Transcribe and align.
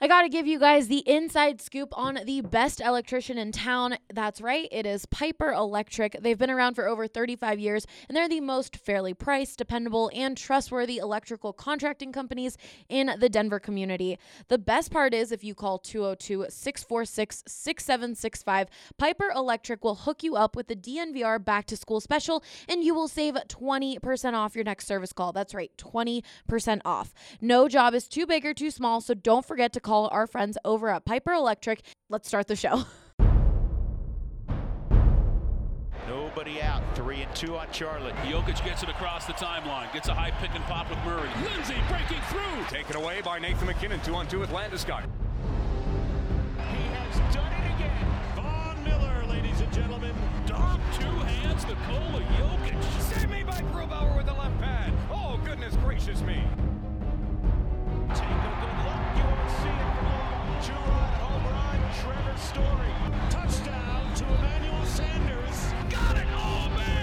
I 0.00 0.08
got 0.08 0.22
to 0.22 0.28
give 0.28 0.48
you 0.48 0.58
guys 0.58 0.88
the 0.88 1.08
inside 1.08 1.60
scoop 1.62 1.96
on 1.96 2.18
the 2.26 2.40
best 2.40 2.80
electrician 2.80 3.38
in 3.38 3.52
town. 3.52 3.96
That's 4.12 4.40
right, 4.40 4.68
it 4.72 4.86
is 4.86 5.06
Piper 5.06 5.52
Electric. 5.52 6.20
They've 6.20 6.36
been 6.36 6.50
around 6.50 6.74
for 6.74 6.88
over 6.88 7.06
35 7.06 7.60
years, 7.60 7.86
and 8.08 8.16
they're 8.16 8.28
the 8.28 8.40
most 8.40 8.76
fairly 8.76 9.14
priced, 9.14 9.56
dependable, 9.56 10.10
and 10.12 10.36
trustworthy 10.36 10.98
electrical 10.98 11.52
contracting 11.52 12.10
companies 12.10 12.58
in 12.88 13.12
the 13.20 13.28
Denver 13.28 13.60
community. 13.60 14.18
The 14.48 14.58
best 14.58 14.90
part 14.90 15.14
is 15.14 15.30
if 15.30 15.44
you 15.44 15.54
call 15.54 15.78
202 15.78 16.46
646 16.48 17.44
6765, 17.46 18.68
Piper 18.98 19.30
Electric 19.30 19.84
will 19.84 19.94
hook 19.94 20.24
you 20.24 20.34
up 20.34 20.56
with 20.56 20.66
the 20.66 20.76
DNVR 20.76 21.42
back 21.42 21.66
to 21.66 21.76
school 21.76 22.00
special, 22.00 22.42
and 22.68 22.82
you 22.82 22.96
will 22.96 23.08
save 23.08 23.34
20% 23.34 24.34
off 24.34 24.56
your 24.56 24.64
next 24.64 24.88
service 24.88 25.12
call. 25.12 25.32
That's 25.32 25.54
right, 25.54 25.70
20% 25.78 26.80
off. 26.84 27.14
No 27.40 27.68
job 27.68 27.94
is 27.94 28.08
too 28.08 28.26
big 28.26 28.44
or 28.44 28.52
too 28.52 28.72
small, 28.72 29.00
so 29.00 29.14
don't 29.14 29.46
forget 29.46 29.72
to 29.74 29.83
call 29.84 30.08
our 30.10 30.26
friends 30.26 30.58
over 30.64 30.88
at 30.88 31.04
Piper 31.04 31.32
Electric. 31.32 31.82
Let's 32.10 32.26
start 32.26 32.48
the 32.48 32.56
show. 32.56 32.84
Nobody 36.08 36.60
out. 36.60 36.82
Three 36.96 37.22
and 37.22 37.34
two 37.34 37.56
on 37.56 37.68
Charlotte. 37.72 38.14
Jokic 38.16 38.64
gets 38.64 38.82
it 38.82 38.88
across 38.88 39.26
the 39.26 39.34
timeline. 39.34 39.92
Gets 39.92 40.08
a 40.08 40.14
high 40.14 40.32
pick 40.32 40.50
and 40.54 40.64
pop 40.64 40.90
with 40.90 40.98
Murray. 41.04 41.30
Lindsay 41.44 41.76
breaking 41.88 42.20
through. 42.28 42.64
Taken 42.68 42.96
away 42.96 43.20
by 43.22 43.38
Nathan 43.38 43.66
MacKinnon. 43.66 44.00
Two 44.00 44.14
on 44.14 44.26
two 44.26 44.40
with 44.40 44.50
Landeskog. 44.50 45.04
He 46.56 46.82
has 46.94 47.34
done 47.34 47.52
it 47.52 47.74
again. 47.76 48.06
Von 48.34 48.82
Miller, 48.84 49.24
ladies 49.28 49.60
and 49.60 49.72
gentlemen. 49.72 50.14
Dom, 50.46 50.80
two 50.98 51.06
hands, 51.06 51.64
Nikola 51.64 52.22
Jokic. 52.38 52.82
Save 53.00 53.30
me 53.30 53.42
by 53.44 53.60
Grubauer 53.72 54.16
with 54.16 54.26
the 54.26 54.34
left 54.34 54.58
pad. 54.60 54.92
Oh, 55.10 55.40
goodness 55.44 55.76
gracious 55.76 56.20
me. 56.22 56.42
Take 58.14 58.63
Two-run 60.64 60.80
home 61.20 61.44
run. 61.52 61.78
Trevor 62.00 62.38
Story. 62.38 62.88
Touchdown 63.28 64.14
to 64.14 64.24
Emmanuel 64.24 64.86
Sanders. 64.86 65.74
Got 65.90 66.16
it! 66.16 66.24
Oh, 66.32 66.70
man! 66.74 66.93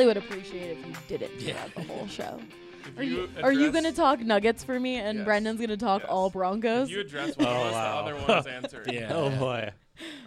Really 0.00 0.06
would 0.06 0.16
appreciate 0.16 0.70
if 0.78 0.86
you 0.86 0.94
didn't 1.08 1.38
do 1.38 1.44
Yeah. 1.46 1.54
that 1.54 1.74
the 1.74 1.82
whole 1.82 2.06
show. 2.06 2.40
If 2.82 2.98
Are 2.98 3.02
you, 3.02 3.28
are 3.42 3.52
you 3.52 3.70
going 3.70 3.84
to 3.84 3.92
talk 3.92 4.20
nuggets 4.20 4.64
for 4.64 4.80
me 4.80 4.96
and 4.96 5.18
Yes. 5.18 5.24
Brendan's 5.26 5.58
going 5.58 5.68
to 5.68 5.76
talk 5.76 6.00
Yes. 6.00 6.10
all 6.10 6.30
Broncos? 6.30 6.88
If 6.88 6.94
you 6.94 7.00
address 7.02 7.36
one 7.36 7.46
Oh, 7.46 7.50
of 7.50 7.66
us, 7.66 7.72
wow. 7.74 8.02
the 8.08 8.16
other 8.16 8.26
one's 8.34 8.46
answering. 8.46 8.88
Yeah. 8.94 9.12
Oh 9.14 9.28
boy. 9.30 9.70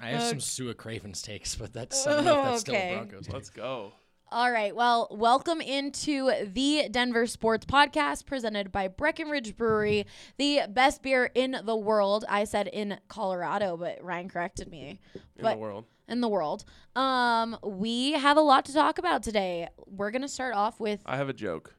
I 0.01 0.07
have 0.09 0.21
Uh, 0.21 0.29
some 0.29 0.39
Sua 0.39 0.73
Cravens 0.75 1.23
takes, 1.23 1.55
but 1.55 1.73
that's 1.73 2.05
I 2.05 2.11
don't 2.13 2.25
know 2.25 2.39
if 2.41 2.45
that's 2.63 2.69
Okay. 2.69 2.89
still 2.91 3.01
a 3.01 3.05
Broncos. 3.07 3.29
Let's 3.33 3.49
go. 3.49 3.91
All 4.31 4.51
right. 4.51 4.75
Well, 4.75 5.07
welcome 5.11 5.61
into 5.61 6.31
the 6.45 6.87
Denver 6.91 7.25
Sports 7.25 7.65
Podcast 7.65 8.27
presented 8.27 8.71
by 8.71 8.87
Breckenridge 8.87 9.57
Brewery, 9.57 10.05
the 10.37 10.61
best 10.69 11.01
beer 11.01 11.31
in 11.33 11.57
the 11.65 11.75
world. 11.75 12.23
I 12.29 12.43
said 12.43 12.67
in 12.67 12.99
Colorado, 13.07 13.77
but 13.77 14.01
Ryan 14.03 14.29
corrected 14.29 14.69
me. 14.69 14.99
In 15.15 15.21
But 15.41 15.53
the 15.55 15.57
world. 15.59 15.85
In 16.07 16.21
the 16.21 16.29
world. 16.29 16.65
Um, 16.95 17.57
we 17.63 18.13
have 18.13 18.37
a 18.37 18.41
lot 18.41 18.65
to 18.65 18.73
talk 18.73 18.97
about 18.97 19.23
today. 19.23 19.69
We're 19.87 20.11
gonna 20.11 20.27
start 20.27 20.55
off 20.55 20.79
with 20.79 21.01
I 21.05 21.17
have 21.17 21.29
a 21.29 21.33
joke. 21.33 21.75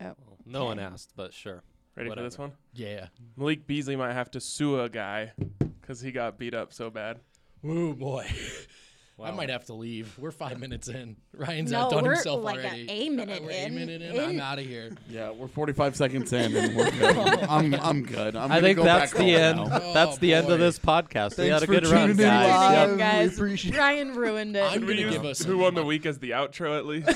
Oh. 0.00 0.14
No 0.44 0.64
one 0.64 0.78
asked, 0.78 1.12
but 1.16 1.32
sure. 1.32 1.62
Ready 1.96 2.10
for 2.10 2.22
this 2.22 2.38
one? 2.38 2.52
Yeah. 2.72 3.08
Malik 3.36 3.66
Beasley 3.66 3.96
might 3.96 4.14
have 4.14 4.30
to 4.32 4.40
sue 4.40 4.80
a 4.80 4.88
guy 4.88 5.32
because 5.80 6.00
he 6.00 6.10
got 6.10 6.38
beat 6.38 6.54
up 6.54 6.72
so 6.72 6.90
bad. 6.90 7.20
Ooh 7.64 7.94
boy. 7.94 8.26
I 9.24 9.30
might 9.30 9.48
have 9.50 9.64
to 9.66 9.74
leave. 9.74 10.16
We're 10.18 10.30
five 10.30 10.58
minutes 10.60 10.88
in. 10.88 11.16
Ryan's 11.34 11.70
No, 11.72 11.80
outdone 11.82 12.04
we're 12.04 12.14
himself 12.14 12.42
like 12.44 12.56
a- 12.58 12.66
already. 12.66 12.90
a 12.90 13.08
minute 13.08 13.42
We're 13.42 13.50
in. 13.50 13.66
A 13.66 13.70
minute 13.74 14.02
in. 14.02 14.14
In- 14.16 14.20
I'm 14.20 14.40
out 14.40 14.58
of 14.58 14.66
here. 14.66 14.90
Yeah, 15.08 15.30
we're 15.30 15.48
45 15.48 15.96
seconds 15.96 16.32
in 16.32 16.56
and 16.56 16.76
we're 16.76 16.90
good. 16.98 17.16
I'm, 17.16 17.74
I'm 17.74 18.02
good. 18.04 18.34
I'm 18.36 18.50
I 18.50 18.60
think 18.60 18.76
go 18.78 18.84
that's 18.84 19.12
back 19.12 19.20
the 19.20 19.34
end. 19.34 19.58
now. 19.58 19.64
Oh, 19.82 19.92
that's 19.94 20.16
Oh, 20.16 20.20
the 20.20 20.34
end 20.34 20.50
of 20.50 20.58
this 20.58 20.78
podcast. 20.78 21.30
we 21.30 21.48
Thanks 21.48 21.52
had 21.54 21.62
a 21.62 21.66
for 21.66 21.72
good 21.72 21.86
run, 21.86 22.08
tuning 22.08 22.10
in 22.10 22.16
guys. 22.16 22.48
live. 22.48 22.88
Yep. 22.90 22.98
guys. 22.98 23.34
appreciate- 23.36 23.76
Ryan 23.76 24.14
ruined 24.14 24.56
it. 24.56 24.62
I'm 24.64 24.80
gonna 24.80 24.92
use 24.94 25.12
give 25.12 25.24
us 25.24 25.42
who 25.42 25.58
won 25.58 25.74
the 25.74 25.84
week 25.84 26.06
as 26.06 26.18
the 26.18 26.30
outro 26.30 26.76
at 26.78 26.86
least? 26.86 27.08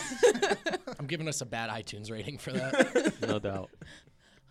I'm 0.98 1.06
giving 1.06 1.28
us 1.28 1.40
a 1.40 1.46
bad 1.46 1.70
iTunes 1.70 2.10
rating 2.10 2.38
for 2.38 2.52
that. 2.52 3.14
No 3.26 3.38
doubt. 3.38 3.70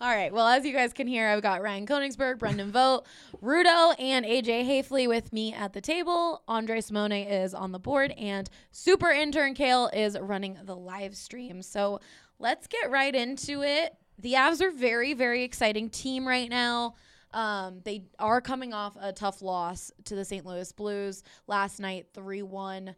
All 0.01 0.13
right. 0.13 0.33
Well, 0.33 0.45
as 0.45 0.65
you 0.65 0.73
guys 0.73 0.91
can 0.91 1.07
hear, 1.07 1.29
I've 1.29 1.41
got 1.41 1.61
Ryan 1.61 1.87
Koenigsberg, 1.87 2.37
Brendan 2.37 2.69
Vogt, 2.69 3.07
Rudo, 3.41 3.95
and 3.97 4.25
AJ 4.25 4.65
Haefele 4.67 5.07
with 5.07 5.31
me 5.31 5.53
at 5.53 5.71
the 5.71 5.79
table. 5.79 6.43
Andre 6.49 6.81
Simone 6.81 7.13
is 7.13 7.53
on 7.53 7.71
the 7.71 7.79
board, 7.79 8.11
and 8.11 8.49
super 8.71 9.09
intern 9.09 9.53
Kale 9.53 9.89
is 9.93 10.19
running 10.19 10.57
the 10.65 10.75
live 10.75 11.15
stream. 11.15 11.61
So 11.61 12.01
let's 12.39 12.67
get 12.67 12.91
right 12.91 13.15
into 13.15 13.63
it. 13.63 13.95
The 14.19 14.33
Avs 14.33 14.61
are 14.61 14.69
very, 14.69 15.13
very 15.13 15.43
exciting 15.43 15.89
team 15.89 16.27
right 16.27 16.49
now. 16.49 16.95
Um, 17.31 17.79
they 17.85 18.03
are 18.19 18.41
coming 18.41 18.73
off 18.73 18.97
a 18.99 19.13
tough 19.13 19.41
loss 19.41 19.91
to 20.05 20.15
the 20.15 20.25
St. 20.25 20.45
Louis 20.45 20.69
Blues 20.73 21.23
last 21.47 21.79
night, 21.79 22.07
3 22.13 22.41
1. 22.41 22.95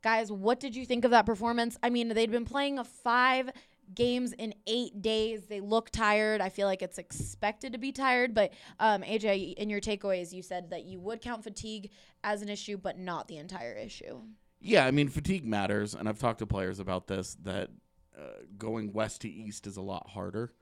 Guys, 0.00 0.32
what 0.32 0.60
did 0.60 0.76
you 0.76 0.86
think 0.86 1.04
of 1.04 1.10
that 1.10 1.26
performance? 1.26 1.76
I 1.82 1.90
mean, 1.90 2.08
they'd 2.08 2.30
been 2.30 2.44
playing 2.44 2.78
a 2.78 2.84
five 2.84 3.50
games 3.94 4.32
in 4.32 4.54
eight 4.66 5.02
days. 5.02 5.46
They 5.46 5.60
look 5.60 5.90
tired. 5.90 6.40
I 6.40 6.48
feel 6.48 6.66
like 6.66 6.82
it's 6.82 6.98
expected 6.98 7.72
to 7.72 7.78
be 7.78 7.92
tired. 7.92 8.34
But 8.34 8.52
um, 8.78 9.02
AJ, 9.02 9.54
in 9.54 9.70
your 9.70 9.80
takeaways, 9.80 10.32
you 10.32 10.42
said 10.42 10.70
that 10.70 10.84
you 10.84 11.00
would 11.00 11.20
count 11.20 11.44
fatigue 11.44 11.90
as 12.24 12.42
an 12.42 12.48
issue, 12.48 12.76
but 12.76 12.98
not 12.98 13.28
the 13.28 13.36
entire 13.36 13.74
issue. 13.74 14.20
Yeah, 14.60 14.86
I 14.86 14.90
mean, 14.90 15.08
fatigue 15.08 15.46
matters. 15.46 15.94
And 15.94 16.08
I've 16.08 16.18
talked 16.18 16.40
to 16.40 16.46
players 16.46 16.80
about 16.80 17.06
this 17.06 17.36
that 17.42 17.70
uh, 18.18 18.22
going 18.56 18.92
west 18.92 19.20
to 19.22 19.30
east 19.30 19.66
is 19.66 19.76
a 19.76 19.82
lot 19.82 20.08
harder. 20.10 20.52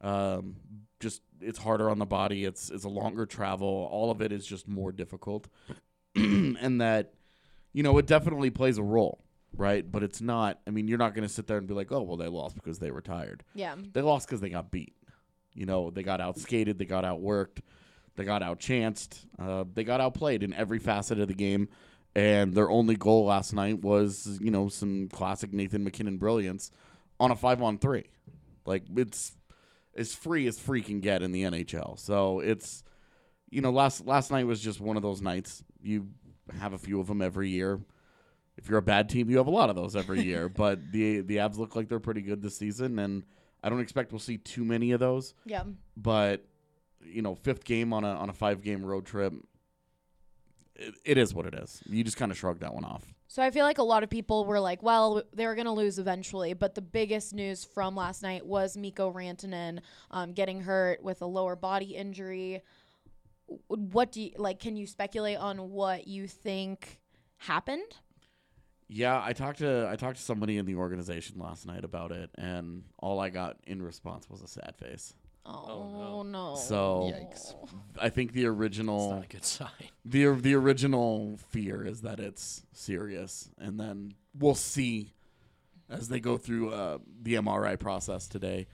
Um, 0.00 0.56
just 1.00 1.22
it's 1.40 1.58
harder 1.58 1.90
on 1.90 1.98
the 1.98 2.06
body. 2.06 2.44
It's 2.44 2.70
it's 2.70 2.84
a 2.84 2.88
longer 2.88 3.26
travel. 3.26 3.88
All 3.90 4.10
of 4.10 4.20
it 4.22 4.32
is 4.32 4.46
just 4.46 4.68
more 4.68 4.92
difficult, 4.92 5.48
and 6.14 6.80
that 6.80 7.14
you 7.72 7.82
know 7.82 7.98
it 7.98 8.06
definitely 8.06 8.50
plays 8.50 8.78
a 8.78 8.82
role, 8.82 9.24
right? 9.56 9.88
But 9.90 10.02
it's 10.02 10.20
not. 10.20 10.60
I 10.66 10.70
mean, 10.70 10.88
you're 10.88 10.98
not 10.98 11.14
going 11.14 11.26
to 11.26 11.32
sit 11.32 11.46
there 11.46 11.58
and 11.58 11.66
be 11.66 11.74
like, 11.74 11.92
oh, 11.92 12.02
well, 12.02 12.16
they 12.16 12.28
lost 12.28 12.54
because 12.54 12.78
they 12.78 12.90
were 12.90 13.00
tired. 13.00 13.44
Yeah. 13.54 13.74
They 13.92 14.02
lost 14.02 14.26
because 14.26 14.40
they 14.40 14.50
got 14.50 14.70
beat. 14.70 14.94
You 15.54 15.66
know, 15.66 15.90
they 15.90 16.02
got 16.02 16.20
outskated, 16.20 16.78
they 16.78 16.84
got 16.84 17.04
outworked, 17.04 17.58
they 18.14 18.24
got 18.24 18.42
outchanced, 18.42 19.24
uh, 19.38 19.64
they 19.72 19.82
got 19.82 20.00
outplayed 20.00 20.44
in 20.44 20.54
every 20.54 20.78
facet 20.78 21.18
of 21.18 21.26
the 21.26 21.34
game. 21.34 21.68
And 22.14 22.54
their 22.54 22.70
only 22.70 22.96
goal 22.96 23.26
last 23.26 23.52
night 23.52 23.82
was, 23.82 24.38
you 24.40 24.50
know, 24.50 24.68
some 24.68 25.08
classic 25.08 25.52
Nathan 25.52 25.84
MacKinnon 25.84 26.18
brilliance 26.18 26.70
on 27.20 27.30
a 27.30 27.36
five 27.36 27.62
on 27.62 27.78
three. 27.78 28.04
Like 28.66 28.84
it's 28.96 29.32
as 29.96 30.14
free 30.14 30.46
as 30.46 30.58
free 30.58 30.82
can 30.82 31.00
get 31.00 31.22
in 31.22 31.32
the 31.32 31.42
NHL. 31.42 31.98
So 31.98 32.40
it's, 32.40 32.84
you 33.50 33.60
know, 33.60 33.70
last 33.70 34.06
last 34.06 34.30
night 34.30 34.46
was 34.46 34.60
just 34.60 34.80
one 34.80 34.96
of 34.96 35.02
those 35.02 35.20
nights. 35.20 35.64
You 35.80 36.08
have 36.58 36.72
a 36.72 36.78
few 36.78 37.00
of 37.00 37.06
them 37.06 37.22
every 37.22 37.50
year. 37.50 37.80
If 38.58 38.68
you're 38.68 38.78
a 38.78 38.82
bad 38.82 39.08
team, 39.08 39.30
you 39.30 39.38
have 39.38 39.46
a 39.46 39.52
lot 39.52 39.70
of 39.70 39.76
those 39.76 39.96
every 39.96 40.22
year. 40.22 40.48
But 40.58 40.92
the 40.92 41.20
the 41.20 41.36
Avs 41.36 41.56
look 41.56 41.76
like 41.76 41.88
they're 41.88 42.00
pretty 42.00 42.22
good 42.22 42.42
this 42.42 42.56
season, 42.56 42.98
and 42.98 43.24
I 43.62 43.68
don't 43.68 43.80
expect 43.80 44.12
we'll 44.12 44.18
see 44.18 44.38
too 44.38 44.64
many 44.64 44.92
of 44.92 45.00
those. 45.00 45.34
Yeah. 45.46 45.62
But 45.96 46.44
you 47.02 47.22
know, 47.22 47.34
fifth 47.34 47.64
game 47.64 47.92
on 47.92 48.04
a 48.04 48.08
on 48.08 48.28
a 48.28 48.32
five 48.32 48.60
game 48.60 48.84
road 48.84 49.06
trip, 49.06 49.32
it, 50.74 50.94
it 51.04 51.18
is 51.18 51.32
what 51.32 51.46
it 51.46 51.54
is. 51.54 51.82
You 51.86 52.04
just 52.04 52.16
kind 52.16 52.32
of 52.32 52.38
shrug 52.38 52.60
that 52.60 52.74
one 52.74 52.84
off. 52.84 53.04
So 53.28 53.42
I 53.42 53.50
feel 53.50 53.64
like 53.64 53.78
a 53.78 53.82
lot 53.82 54.02
of 54.02 54.08
people 54.08 54.46
were 54.46 54.58
like, 54.58 54.82
well, 54.82 55.22
they 55.34 55.46
were 55.46 55.54
going 55.54 55.66
to 55.66 55.72
lose 55.72 55.98
eventually. 55.98 56.54
But 56.54 56.74
the 56.74 56.80
biggest 56.80 57.34
news 57.34 57.62
from 57.62 57.94
last 57.94 58.22
night 58.22 58.46
was 58.46 58.76
Mikko 58.76 59.12
Rantanen 59.12 59.80
um, 60.10 60.32
getting 60.32 60.62
hurt 60.62 61.02
with 61.02 61.20
a 61.20 61.26
lower 61.26 61.54
body 61.54 61.94
injury. 61.94 62.62
What 63.66 64.12
do 64.12 64.22
you 64.22 64.30
like? 64.36 64.60
Can 64.60 64.76
you 64.76 64.86
speculate 64.86 65.36
on 65.36 65.70
what 65.70 66.08
you 66.08 66.26
think 66.26 67.00
happened? 67.36 67.96
Yeah, 68.88 69.20
I 69.22 69.32
talked 69.34 69.58
to 69.58 69.88
I 69.90 69.96
talked 69.96 70.16
to 70.16 70.22
somebody 70.22 70.56
in 70.56 70.64
the 70.66 70.76
organization 70.76 71.38
last 71.38 71.66
night 71.66 71.84
about 71.84 72.10
it, 72.12 72.30
and 72.36 72.84
all 72.98 73.20
I 73.20 73.28
got 73.28 73.58
in 73.66 73.82
response 73.82 74.28
was 74.30 74.42
a 74.42 74.48
sad 74.48 74.74
face. 74.78 75.14
Oh, 75.50 76.22
no. 76.26 76.56
So 76.56 77.10
Yikes. 77.14 77.54
I 77.98 78.10
think 78.10 78.32
the 78.32 78.42
It's 78.42 78.48
original 78.48 79.12
not 79.12 79.24
a 79.24 79.28
good 79.28 79.44
sign. 79.44 79.70
the 80.04 80.26
the 80.34 80.54
original 80.54 81.38
fear 81.50 81.86
is 81.86 82.02
that 82.02 82.20
it's 82.20 82.62
serious, 82.72 83.50
and 83.58 83.78
then 83.80 84.14
we'll 84.38 84.54
see 84.54 85.14
as 85.90 86.08
they 86.08 86.20
go 86.20 86.36
through 86.36 86.70
uh, 86.72 86.98
the 87.22 87.34
MRI 87.36 87.78
process 87.78 88.26
today. 88.28 88.66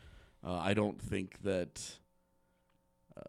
Uh, 0.44 0.54
I 0.58 0.74
don't 0.74 1.00
think 1.00 1.40
that 1.42 1.80
uh, 3.16 3.20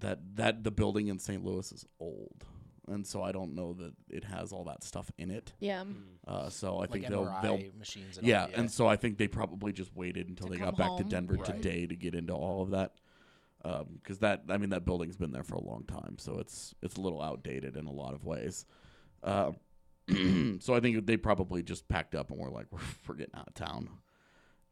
that 0.00 0.18
that 0.36 0.64
the 0.64 0.70
building 0.70 1.08
in 1.08 1.18
St. 1.18 1.44
Louis 1.44 1.70
is 1.72 1.84
old. 2.00 2.44
And 2.90 3.06
so 3.06 3.22
I 3.22 3.32
don't 3.32 3.54
know 3.54 3.72
that 3.74 3.92
it 4.08 4.24
has 4.24 4.52
all 4.52 4.64
that 4.64 4.82
stuff 4.84 5.10
in 5.18 5.30
it. 5.30 5.52
Yeah. 5.60 5.84
Uh, 6.26 6.48
so 6.48 6.76
I 6.76 6.80
like 6.80 6.92
think 6.92 7.08
they'll 7.08 7.26
MRI 7.26 7.42
they'll 7.42 7.62
machines. 7.78 8.18
And 8.18 8.26
yeah, 8.26 8.44
all, 8.44 8.50
and 8.54 8.70
so 8.70 8.86
I 8.86 8.96
think 8.96 9.18
they 9.18 9.28
probably 9.28 9.72
just 9.72 9.94
waited 9.94 10.28
until 10.28 10.46
To 10.48 10.52
they 10.52 10.58
come 10.58 10.70
got 10.70 10.76
back 10.78 10.96
to 10.96 11.02
home. 11.02 11.08
Denver 11.08 11.34
Right. 11.34 11.44
today 11.44 11.86
to 11.86 11.94
get 11.96 12.14
into 12.14 12.32
all 12.32 12.62
of 12.62 12.70
that. 12.70 12.94
Because 13.62 14.20
that, 14.20 14.44
I 14.48 14.56
mean, 14.56 14.70
that 14.70 14.84
building's 14.86 15.16
been 15.16 15.32
there 15.32 15.42
for 15.42 15.56
a 15.56 15.60
long 15.60 15.84
time, 15.84 16.16
so 16.18 16.38
it's 16.38 16.74
it's 16.80 16.96
a 16.96 17.00
little 17.00 17.20
outdated 17.20 17.76
in 17.76 17.86
a 17.86 17.92
lot 17.92 18.14
of 18.14 18.24
ways. 18.24 18.64
Uh, 19.22 19.52
so 20.60 20.74
I 20.74 20.80
think 20.80 21.04
they 21.06 21.16
probably 21.16 21.62
just 21.62 21.86
packed 21.88 22.14
up 22.14 22.30
and 22.30 22.38
were 22.38 22.50
like, 22.50 22.66
we're, 22.70 22.78
we're 23.06 23.14
getting 23.16 23.34
out 23.34 23.48
of 23.48 23.54
town. 23.54 23.90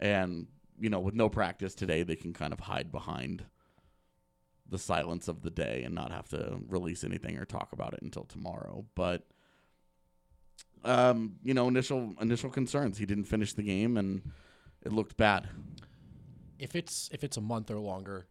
And 0.01 0.47
you 0.79 0.89
know, 0.89 1.01
with 1.01 1.15
no 1.15 1.29
practice 1.29 1.75
today, 1.75 2.05
they 2.05 2.17
can 2.17 2.33
kind 2.33 2.53
of 2.53 2.61
hide 2.61 2.91
behind 2.93 3.45
the 4.69 4.79
silence 4.79 5.29
of 5.29 5.43
the 5.43 5.51
day 5.51 5.83
and 5.85 5.95
not 5.95 6.11
have 6.13 6.29
to 6.29 6.59
release 6.69 7.05
anything 7.05 7.39
or 7.39 7.45
talk 7.45 7.73
about 7.73 7.95
it 7.95 8.03
until 8.03 8.25
tomorrow. 8.25 8.85
But 8.95 9.27
um, 10.85 11.37
you 11.43 11.55
know, 11.55 11.69
initial 11.69 12.15
initial 12.21 12.51
concerns. 12.51 12.99
He 12.99 13.07
didn't 13.07 13.25
finish 13.25 13.53
the 13.55 13.63
game, 13.63 13.97
and 13.97 14.23
it 14.85 14.93
looked 14.93 15.17
bad. 15.17 15.49
if 16.59 16.75
it's 16.77 17.09
if 17.13 17.25
it's 17.25 17.37
a 17.37 17.41
month 17.41 17.71
or 17.71 17.79
longer, 17.79 18.27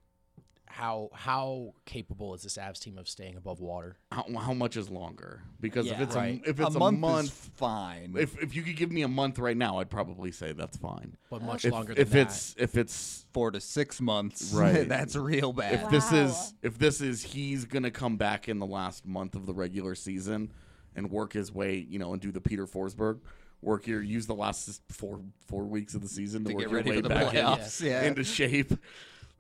how 0.67 1.09
how 1.13 1.73
capable 1.85 2.33
is 2.33 2.41
this 2.41 2.57
Avs 2.57 2.79
team 2.79 2.97
of 2.97 3.07
staying 3.07 3.37
above 3.37 3.59
water? 3.61 3.97
How, 4.11 4.25
how 4.37 4.53
much 4.53 4.75
is 4.77 4.89
longer? 4.89 5.41
Because 5.61 5.87
if 5.89 5.99
it's 5.99 6.15
Right. 6.15 6.41
a, 6.45 6.49
if 6.49 6.59
it's 6.59 6.75
a, 6.75 6.79
month, 6.79 6.99
month, 6.99 7.25
is 7.25 7.31
fine. 7.55 8.13
if 8.17 8.41
if 8.41 8.55
you 8.55 8.61
could 8.63 8.75
give 8.75 8.91
me 8.91 9.03
a 9.03 9.07
month 9.07 9.39
right 9.39 9.55
now, 9.55 9.79
I'd 9.79 9.89
probably 9.89 10.31
say 10.31 10.51
that's 10.51 10.75
fine. 10.77 11.15
But 11.29 11.41
much 11.43 11.65
If, 11.65 11.71
longer 11.71 11.93
than 11.93 12.01
if 12.01 12.09
that. 12.11 12.19
it's 12.27 12.55
if 12.57 12.75
it's 12.77 13.25
four 13.31 13.51
to 13.51 13.59
six 13.61 14.01
months, 14.01 14.51
Right. 14.55 14.87
that's 14.87 15.15
real 15.15 15.53
bad. 15.53 15.73
if 15.85 15.89
this 15.91 16.11
is 16.11 16.53
if 16.61 16.77
this 16.77 16.99
is 17.01 17.23
he's 17.23 17.65
gonna 17.65 17.91
come 17.91 18.17
back 18.17 18.49
in 18.49 18.59
the 18.59 18.65
last 18.65 19.05
month 19.05 19.35
of 19.35 19.45
the 19.45 19.53
regular 19.53 19.95
season 19.95 20.51
and 20.95 21.09
work 21.11 21.33
his 21.33 21.51
way, 21.53 21.77
you 21.77 21.99
know, 21.99 22.13
and 22.13 22.21
do 22.21 22.31
the 22.31 22.41
Peter 22.41 22.65
Forsberg 22.65 23.19
work 23.61 23.85
here, 23.85 24.01
use 24.01 24.25
the 24.27 24.35
last 24.35 24.81
four 24.91 25.21
four 25.47 25.63
weeks 25.63 25.93
of 25.95 26.01
the 26.01 26.07
season 26.09 26.43
to, 26.43 26.49
to 26.49 26.55
work 26.55 26.63
get 26.63 26.69
your 26.71 26.77
ready 26.79 26.89
way 26.89 26.95
for 26.97 27.01
the 27.03 27.09
back 27.09 27.33
in- 27.33 27.45
playoffs. 27.45 27.81
Yeah. 27.85 28.01
into 28.03 28.23
shape. 28.23 28.73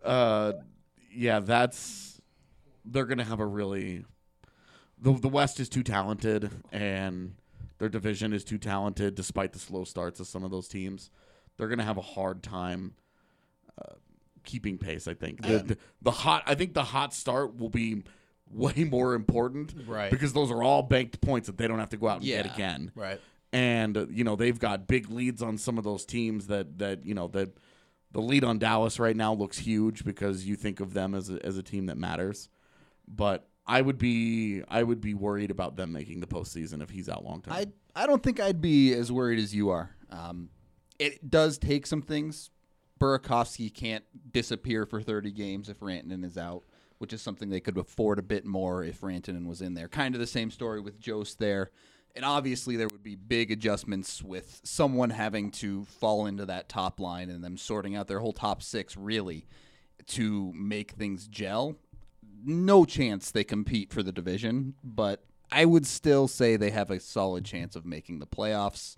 Uh, 0.03 0.53
yeah, 1.15 1.39
that's 1.39 2.21
they're 2.83 3.05
gonna 3.05 3.23
have 3.23 3.39
a 3.39 3.45
really 3.45 4.05
the 4.99 5.13
the 5.13 5.29
West 5.29 5.59
is 5.59 5.69
too 5.69 5.83
talented 5.83 6.49
and 6.71 7.35
their 7.77 7.89
division 7.89 8.31
is 8.33 8.43
too 8.43 8.57
talented, 8.57 9.15
despite 9.15 9.51
the 9.53 9.59
slow 9.59 9.83
starts 9.83 10.19
of 10.19 10.27
some 10.27 10.43
of 10.43 10.51
those 10.51 10.67
teams. 10.67 11.09
They're 11.57 11.67
gonna 11.67 11.83
have 11.83 11.97
a 11.97 12.01
hard 12.01 12.41
time 12.43 12.93
uh, 13.81 13.95
keeping 14.43 14.77
pace. 14.77 15.07
I 15.07 15.13
think 15.13 15.41
the, 15.41 15.59
the 15.59 15.77
the 16.01 16.11
hot 16.11 16.43
I 16.45 16.55
think 16.55 16.73
the 16.73 16.83
hot 16.83 17.13
start 17.13 17.57
will 17.57 17.69
be 17.69 18.03
way 18.49 18.83
more 18.83 19.13
important, 19.15 19.73
Right. 19.87 20.11
Because 20.11 20.31
those 20.33 20.51
are 20.51 20.61
all 20.61 20.83
banked 20.83 21.19
points 21.19 21.47
that 21.47 21.57
they 21.57 21.67
don't 21.67 21.79
have 21.79 21.89
to 21.89 21.97
go 21.97 22.07
out 22.07 22.17
and 22.17 22.25
Yeah. 22.25 22.43
get 22.43 22.53
again 22.53 22.91
right. 22.95 23.19
and 23.51 23.97
uh, 23.97 24.05
you 24.09 24.23
know 24.23 24.35
they've 24.35 24.59
got 24.59 24.87
big 24.87 25.09
leads 25.09 25.41
on 25.41 25.57
some 25.57 25.77
of 25.79 25.83
those 25.83 26.05
teams 26.05 26.47
that 26.47 26.77
that 26.77 27.05
you 27.05 27.15
know 27.15 27.27
the 27.27 27.51
the 28.15 28.21
lead 28.21 28.45
on 28.45 28.57
Dallas 28.57 28.97
right 28.97 29.15
now 29.15 29.33
looks 29.33 29.57
huge 29.57 30.05
because 30.05 30.45
you 30.45 30.55
think 30.55 30.79
of 30.79 30.93
them 30.93 31.13
as 31.13 31.29
a, 31.29 31.45
as 31.45 31.57
a 31.57 31.63
team 31.63 31.87
that 31.87 31.97
matters, 31.97 32.47
but 33.05 33.49
I 33.67 33.81
would 33.81 33.97
be 33.97 34.63
I 34.69 34.83
would 34.83 35.01
be 35.01 35.13
worried 35.13 35.51
about 35.51 35.75
them 35.75 35.91
making 35.91 36.21
the 36.21 36.25
postseason 36.25 36.81
if 36.81 36.89
he's 36.89 37.09
out 37.09 37.25
long 37.25 37.41
term. 37.41 37.51
I 37.53 37.67
I 37.93 38.07
don't 38.07 38.23
think 38.23 38.39
I'd 38.39 38.61
be 38.61 38.93
as 38.93 39.11
worried 39.11 39.37
as 39.37 39.53
you 39.53 39.69
are. 39.69 39.97
Um, 40.09 40.47
it 40.97 41.29
does 41.29 41.57
take 41.57 41.85
some 41.85 42.01
things. 42.01 42.51
Burakovsky 43.01 43.73
can't 43.73 44.05
disappear 44.31 44.85
for 44.85 45.01
30 45.01 45.31
games 45.33 45.67
if 45.67 45.81
Rantanen 45.81 46.23
is 46.23 46.37
out, 46.37 46.63
which 46.99 47.11
is 47.11 47.21
something 47.21 47.49
they 47.49 47.59
could 47.59 47.77
afford 47.77 48.17
a 48.17 48.23
bit 48.23 48.45
more 48.45 48.81
if 48.81 49.01
Rantanen 49.01 49.45
was 49.45 49.61
in 49.61 49.73
there. 49.73 49.89
Kind 49.89 50.15
of 50.15 50.21
the 50.21 50.27
same 50.27 50.51
story 50.51 50.79
with 50.79 51.01
Jost 51.01 51.37
there. 51.37 51.71
And 52.15 52.23
obviously, 52.23 52.77
there 52.77 52.87
would 52.87 53.03
be 53.03 53.15
big 53.15 53.51
adjustments 53.51 54.23
with 54.23 54.61
someone 54.63 55.09
having 55.09 55.51
to 55.51 55.83
fall 55.85 56.25
into 56.27 56.45
that 56.45 56.69
top 56.69 56.99
line 56.99 57.29
and 57.29 57.43
them 57.43 57.57
sorting 57.57 57.95
out 57.95 58.07
their 58.07 58.19
whole 58.19 58.31
top 58.33 58.61
six, 58.63 58.95
really, 58.95 59.45
to 60.07 60.53
make 60.53 60.91
things 60.91 61.27
gel 61.27 61.75
no 62.47 62.85
chance 62.85 63.31
they 63.31 63.43
compete 63.43 63.91
for 63.91 64.03
the 64.03 64.11
division, 64.11 64.75
but 64.83 65.23
I 65.51 65.65
would 65.65 65.87
still 65.87 66.27
say 66.27 66.57
they 66.57 66.69
have 66.69 66.91
a 66.91 66.99
solid 66.99 67.43
chance 67.43 67.75
of 67.75 67.85
making 67.87 68.19
the 68.19 68.27
playoffs. 68.27 68.97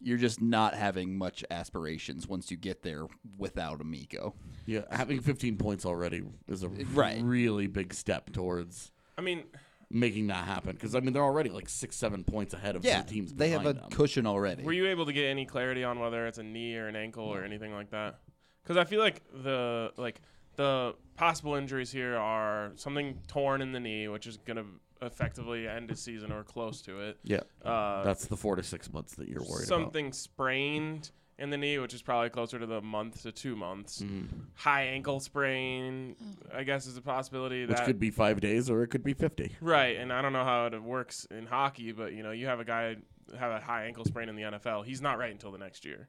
You're 0.00 0.18
just 0.18 0.40
not 0.42 0.74
having 0.74 1.16
much 1.16 1.44
aspirations 1.48 2.26
once 2.26 2.50
you 2.50 2.56
get 2.56 2.82
there 2.82 3.06
without 3.38 3.80
Amico. 3.80 4.34
yeah, 4.66 4.80
having 4.90 5.20
15 5.20 5.58
points 5.58 5.86
already 5.86 6.22
is 6.48 6.64
a 6.64 6.68
Right. 6.70 7.20
really 7.22 7.68
big 7.68 7.94
step 7.94 8.32
towards 8.32 8.90
I 9.16 9.20
mean, 9.20 9.44
making 9.92 10.28
that 10.28 10.46
happen 10.46 10.72
because 10.72 10.94
I 10.94 11.00
mean 11.00 11.12
they're 11.12 11.22
already 11.22 11.50
like 11.50 11.68
six 11.68 11.96
seven 11.96 12.24
points 12.24 12.54
ahead 12.54 12.76
of 12.76 12.84
Yeah, 12.84 13.02
the 13.02 13.10
teams. 13.10 13.32
they 13.34 13.50
have 13.50 13.66
a 13.66 13.74
them. 13.74 13.90
cushion 13.90 14.26
already. 14.26 14.62
were 14.62 14.72
you 14.72 14.86
able 14.88 15.04
to 15.06 15.12
get 15.12 15.24
any 15.26 15.44
clarity 15.44 15.84
on 15.84 15.98
whether 16.00 16.26
it's 16.26 16.38
a 16.38 16.42
knee 16.42 16.74
or 16.76 16.88
an 16.88 16.96
ankle 16.96 17.24
or 17.24 17.44
anything 17.44 17.72
like 17.72 17.90
that? 17.90 18.20
Because 18.62 18.76
I 18.76 18.84
feel 18.84 19.00
like 19.00 19.22
the 19.42 19.92
like 19.96 20.20
the 20.56 20.94
possible 21.16 21.54
injuries 21.56 21.90
here 21.92 22.16
are 22.16 22.72
something 22.76 23.18
torn 23.28 23.60
in 23.62 23.72
the 23.72 23.80
knee, 23.80 24.08
which 24.08 24.26
is 24.26 24.36
gonna 24.38 24.64
effectively 25.02 25.66
end 25.66 25.88
the 25.88 25.96
season 25.96 26.30
or 26.30 26.44
close 26.44 26.80
to 26.82 27.00
it. 27.00 27.18
yeah, 27.24 27.40
Uh, 27.64 28.02
that's 28.04 28.26
the 28.26 28.36
four 28.36 28.54
to 28.56 28.62
six 28.62 28.92
months 28.92 29.14
that 29.16 29.28
you're 29.28 29.40
worried 29.40 29.66
about. 29.66 29.82
something 29.82 30.12
sprained 30.12 31.10
in 31.38 31.50
the 31.50 31.56
knee, 31.56 31.78
which 31.78 31.94
is 31.94 32.02
probably 32.02 32.30
closer 32.30 32.58
to 32.58 32.66
the 32.66 32.80
month 32.80 33.22
to 33.22 33.32
two 33.32 33.56
months. 33.56 34.02
Mm-hmm. 34.02 34.26
High 34.54 34.84
ankle 34.84 35.20
sprain, 35.20 36.16
I 36.54 36.62
guess, 36.62 36.86
is 36.86 36.96
a 36.96 37.02
possibility. 37.02 37.66
Which 37.66 37.76
that 37.76 37.86
could 37.86 37.98
be 37.98 38.10
five 38.10 38.40
days 38.40 38.70
or 38.70 38.82
it 38.82 38.88
could 38.88 39.04
be 39.04 39.14
50. 39.14 39.56
Right, 39.60 39.96
and 39.96 40.12
I 40.12 40.22
don't 40.22 40.32
know 40.32 40.44
how 40.44 40.66
it 40.66 40.82
works 40.82 41.26
in 41.30 41.46
hockey, 41.46 41.92
but 41.92 42.12
you 42.12 42.22
know, 42.22 42.30
you 42.30 42.46
have 42.46 42.60
a 42.60 42.64
guy 42.64 42.96
have 43.38 43.52
a 43.52 43.60
high 43.60 43.84
ankle 43.84 44.04
sprain 44.04 44.28
in 44.28 44.36
the 44.36 44.42
NFL. 44.42 44.84
He's 44.84 45.00
not 45.00 45.18
right 45.18 45.32
until 45.32 45.52
the 45.52 45.58
next 45.58 45.84
year. 45.84 46.08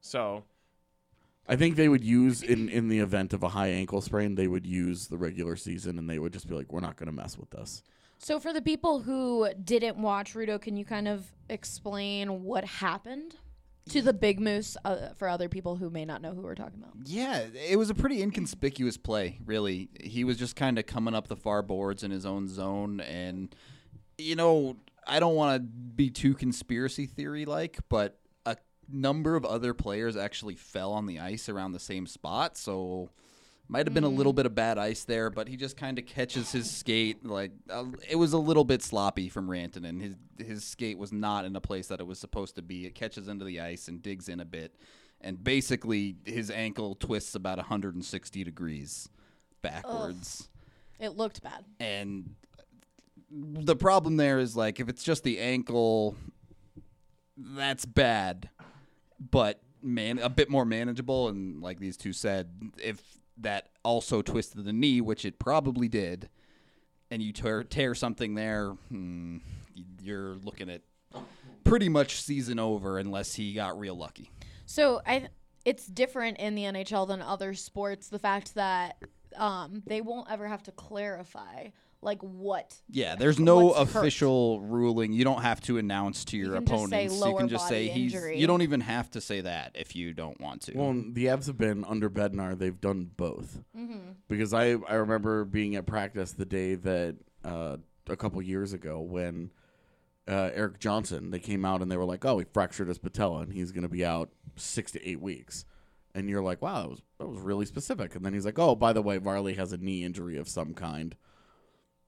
So 0.00 0.44
I 1.48 1.56
think 1.56 1.76
they 1.76 1.88
would 1.88 2.04
use 2.04 2.42
in 2.42 2.68
in 2.68 2.88
the 2.88 2.98
event 2.98 3.32
of 3.32 3.42
a 3.42 3.48
high 3.48 3.68
ankle 3.68 4.00
sprain, 4.00 4.34
they 4.34 4.46
would 4.46 4.66
use 4.66 5.08
the 5.08 5.16
regular 5.16 5.56
season 5.56 5.98
and 5.98 6.08
they 6.08 6.18
would 6.18 6.32
just 6.32 6.48
be 6.48 6.54
like, 6.54 6.72
we're 6.72 6.80
not 6.80 6.96
going 6.96 7.06
to 7.06 7.12
mess 7.12 7.38
with 7.38 7.50
this. 7.50 7.82
So 8.18 8.38
for 8.38 8.52
the 8.52 8.62
people 8.62 9.00
who 9.00 9.48
didn't 9.64 9.96
watch 9.96 10.34
Rudo, 10.34 10.60
can 10.60 10.76
you 10.76 10.84
kind 10.84 11.08
of 11.08 11.32
explain 11.48 12.44
what 12.44 12.64
happened 12.64 13.34
to 13.88 14.02
the 14.02 14.12
big 14.12 14.40
moose 14.40 14.76
uh, 14.84 15.08
for 15.16 15.28
other 15.28 15.48
people 15.48 15.76
who 15.76 15.90
may 15.90 16.04
not 16.04 16.22
know 16.22 16.32
who 16.34 16.42
we're 16.42 16.54
talking 16.54 16.80
about? 16.80 16.92
Yeah, 17.04 17.44
it 17.54 17.76
was 17.76 17.90
a 17.90 17.94
pretty 17.94 18.22
inconspicuous 18.22 18.96
play, 18.96 19.38
really. 19.44 19.88
He 20.00 20.24
was 20.24 20.36
just 20.36 20.56
kind 20.56 20.78
of 20.78 20.86
coming 20.86 21.14
up 21.14 21.28
the 21.28 21.36
far 21.36 21.62
boards 21.62 22.02
in 22.02 22.10
his 22.10 22.24
own 22.24 22.48
zone. 22.48 23.00
And, 23.00 23.54
you 24.18 24.36
know, 24.36 24.76
I 25.06 25.20
don't 25.20 25.34
want 25.34 25.56
to 25.56 25.60
be 25.60 26.10
too 26.10 26.34
conspiracy 26.34 27.06
theory 27.06 27.44
like, 27.44 27.78
but 27.88 28.18
a 28.46 28.56
number 28.88 29.36
of 29.36 29.44
other 29.44 29.74
players 29.74 30.16
actually 30.16 30.54
fell 30.54 30.92
on 30.92 31.06
the 31.06 31.18
ice 31.18 31.48
around 31.48 31.72
the 31.72 31.80
same 31.80 32.06
spot. 32.06 32.56
So. 32.56 33.10
Might 33.72 33.86
have 33.86 33.94
been 33.94 34.04
a 34.04 34.08
little 34.08 34.34
bit 34.34 34.44
of 34.44 34.54
bad 34.54 34.76
ice 34.76 35.04
there, 35.04 35.30
but 35.30 35.48
he 35.48 35.56
just 35.56 35.78
kind 35.78 35.98
of 35.98 36.04
catches 36.04 36.52
his 36.52 36.70
skate. 36.70 37.24
Like 37.24 37.52
uh, 37.70 37.86
it 38.06 38.16
was 38.16 38.34
a 38.34 38.38
little 38.38 38.64
bit 38.64 38.82
sloppy 38.82 39.30
from 39.30 39.48
Rantanen. 39.48 39.98
His 40.02 40.14
his 40.46 40.62
skate 40.62 40.98
was 40.98 41.10
not 41.10 41.46
in 41.46 41.56
a 41.56 41.60
place 41.60 41.86
that 41.86 41.98
it 41.98 42.06
was 42.06 42.18
supposed 42.18 42.56
to 42.56 42.62
be. 42.62 42.84
It 42.84 42.94
catches 42.94 43.28
into 43.28 43.46
the 43.46 43.60
ice 43.60 43.88
and 43.88 44.02
digs 44.02 44.28
in 44.28 44.40
a 44.40 44.44
bit, 44.44 44.74
and 45.22 45.42
basically 45.42 46.16
his 46.26 46.50
ankle 46.50 46.96
twists 46.96 47.34
about 47.34 47.56
160 47.56 48.44
degrees 48.44 49.08
backwards. 49.62 50.50
It 51.00 51.16
looked 51.16 51.42
bad. 51.42 51.64
And 51.80 52.34
the 53.30 53.74
problem 53.74 54.18
there 54.18 54.38
is 54.38 54.54
like 54.54 54.80
if 54.80 54.90
it's 54.90 55.02
just 55.02 55.24
the 55.24 55.38
ankle, 55.38 56.14
that's 57.38 57.86
bad, 57.86 58.50
but 59.18 59.62
man, 59.82 60.18
a 60.18 60.28
bit 60.28 60.50
more 60.50 60.66
manageable. 60.66 61.28
And 61.28 61.62
like 61.62 61.80
these 61.80 61.96
two 61.96 62.12
said, 62.12 62.50
if 62.76 63.21
that 63.38 63.70
also 63.84 64.22
twisted 64.22 64.64
the 64.64 64.72
knee, 64.72 65.00
which 65.00 65.24
it 65.24 65.38
probably 65.38 65.88
did, 65.88 66.28
and 67.10 67.22
you 67.22 67.32
tear, 67.32 67.64
tear 67.64 67.94
something 67.94 68.34
there, 68.34 68.70
hmm, 68.88 69.38
you're 70.00 70.36
looking 70.36 70.70
at 70.70 70.82
pretty 71.64 71.88
much 71.88 72.22
season 72.22 72.58
over 72.58 72.98
unless 72.98 73.34
he 73.34 73.52
got 73.54 73.78
real 73.78 73.94
lucky. 73.94 74.30
So 74.66 75.00
I, 75.06 75.28
it's 75.64 75.86
different 75.86 76.38
in 76.38 76.54
the 76.54 76.62
NHL 76.62 77.06
than 77.06 77.22
other 77.22 77.54
sports. 77.54 78.08
The 78.08 78.18
fact 78.18 78.54
that 78.54 78.96
um, 79.36 79.82
they 79.86 80.00
won't 80.00 80.30
ever 80.30 80.46
have 80.46 80.62
to 80.64 80.72
clarify 80.72 81.68
like 82.02 82.20
what. 82.20 82.74
Yeah, 82.88 83.14
there's 83.14 83.38
no 83.38 83.66
what's 83.66 83.92
hurt. 83.92 84.00
official 84.00 84.60
ruling. 84.60 85.12
You 85.12 85.24
don't 85.24 85.42
have 85.42 85.60
to 85.62 85.78
announce 85.78 86.24
to 86.26 86.36
your 86.36 86.54
can 86.54 86.66
just 86.66 86.70
say 86.70 86.74
opponents. 86.74 87.14
you 87.14 87.20
lower 87.20 87.38
can 87.38 87.48
just 87.48 87.68
say 87.68 87.88
he's. 87.88 88.12
injury. 88.12 88.38
You 88.38 88.46
don't 88.46 88.62
even 88.62 88.80
have 88.80 89.10
to 89.12 89.20
say 89.20 89.40
that 89.40 89.72
if 89.74 89.96
you 89.96 90.12
don't 90.12 90.40
want 90.40 90.62
to. 90.62 90.76
Well, 90.76 90.92
the 90.92 91.26
Avs 91.26 91.46
have 91.46 91.56
been 91.56 91.84
under 91.84 92.10
Bednar. 92.10 92.58
They've 92.58 92.80
done 92.80 93.10
both. 93.16 93.60
Mm-hmm. 93.76 93.98
Because 94.28 94.52
I, 94.52 94.74
I 94.88 94.94
remember 94.94 95.44
being 95.44 95.76
at 95.76 95.86
practice 95.86 96.32
the 96.32 96.44
day 96.44 96.74
that 96.74 97.16
uh, 97.44 97.76
a 98.08 98.16
couple 98.16 98.42
years 98.42 98.72
ago 98.72 99.00
when 99.00 99.50
uh, 100.28 100.50
Erik 100.54 100.78
Johnson, 100.78 101.30
they 101.30 101.38
came 101.38 101.64
out 101.64 101.82
and 101.82 101.90
they 101.90 101.96
were 101.96 102.04
like, 102.04 102.24
oh, 102.24 102.38
he 102.38 102.44
fractured 102.52 102.88
his 102.88 102.98
patella 102.98 103.40
and 103.40 103.52
he's 103.52 103.72
going 103.72 103.82
to 103.82 103.88
be 103.88 104.04
out 104.04 104.30
six 104.56 104.92
to 104.92 105.08
eight 105.08 105.20
weeks. 105.20 105.64
And 106.14 106.28
you're 106.28 106.42
like, 106.42 106.60
wow, 106.60 106.82
that 106.82 106.90
was, 106.90 107.02
that 107.18 107.28
was 107.28 107.40
really 107.40 107.64
specific. 107.64 108.14
And 108.14 108.24
then 108.24 108.34
he's 108.34 108.44
like, 108.44 108.58
oh, 108.58 108.74
by 108.74 108.92
the 108.92 109.02
way, 109.02 109.16
Varley 109.18 109.54
has 109.54 109.72
a 109.72 109.78
knee 109.78 110.04
injury 110.04 110.36
of 110.36 110.48
some 110.48 110.74
kind. 110.74 111.16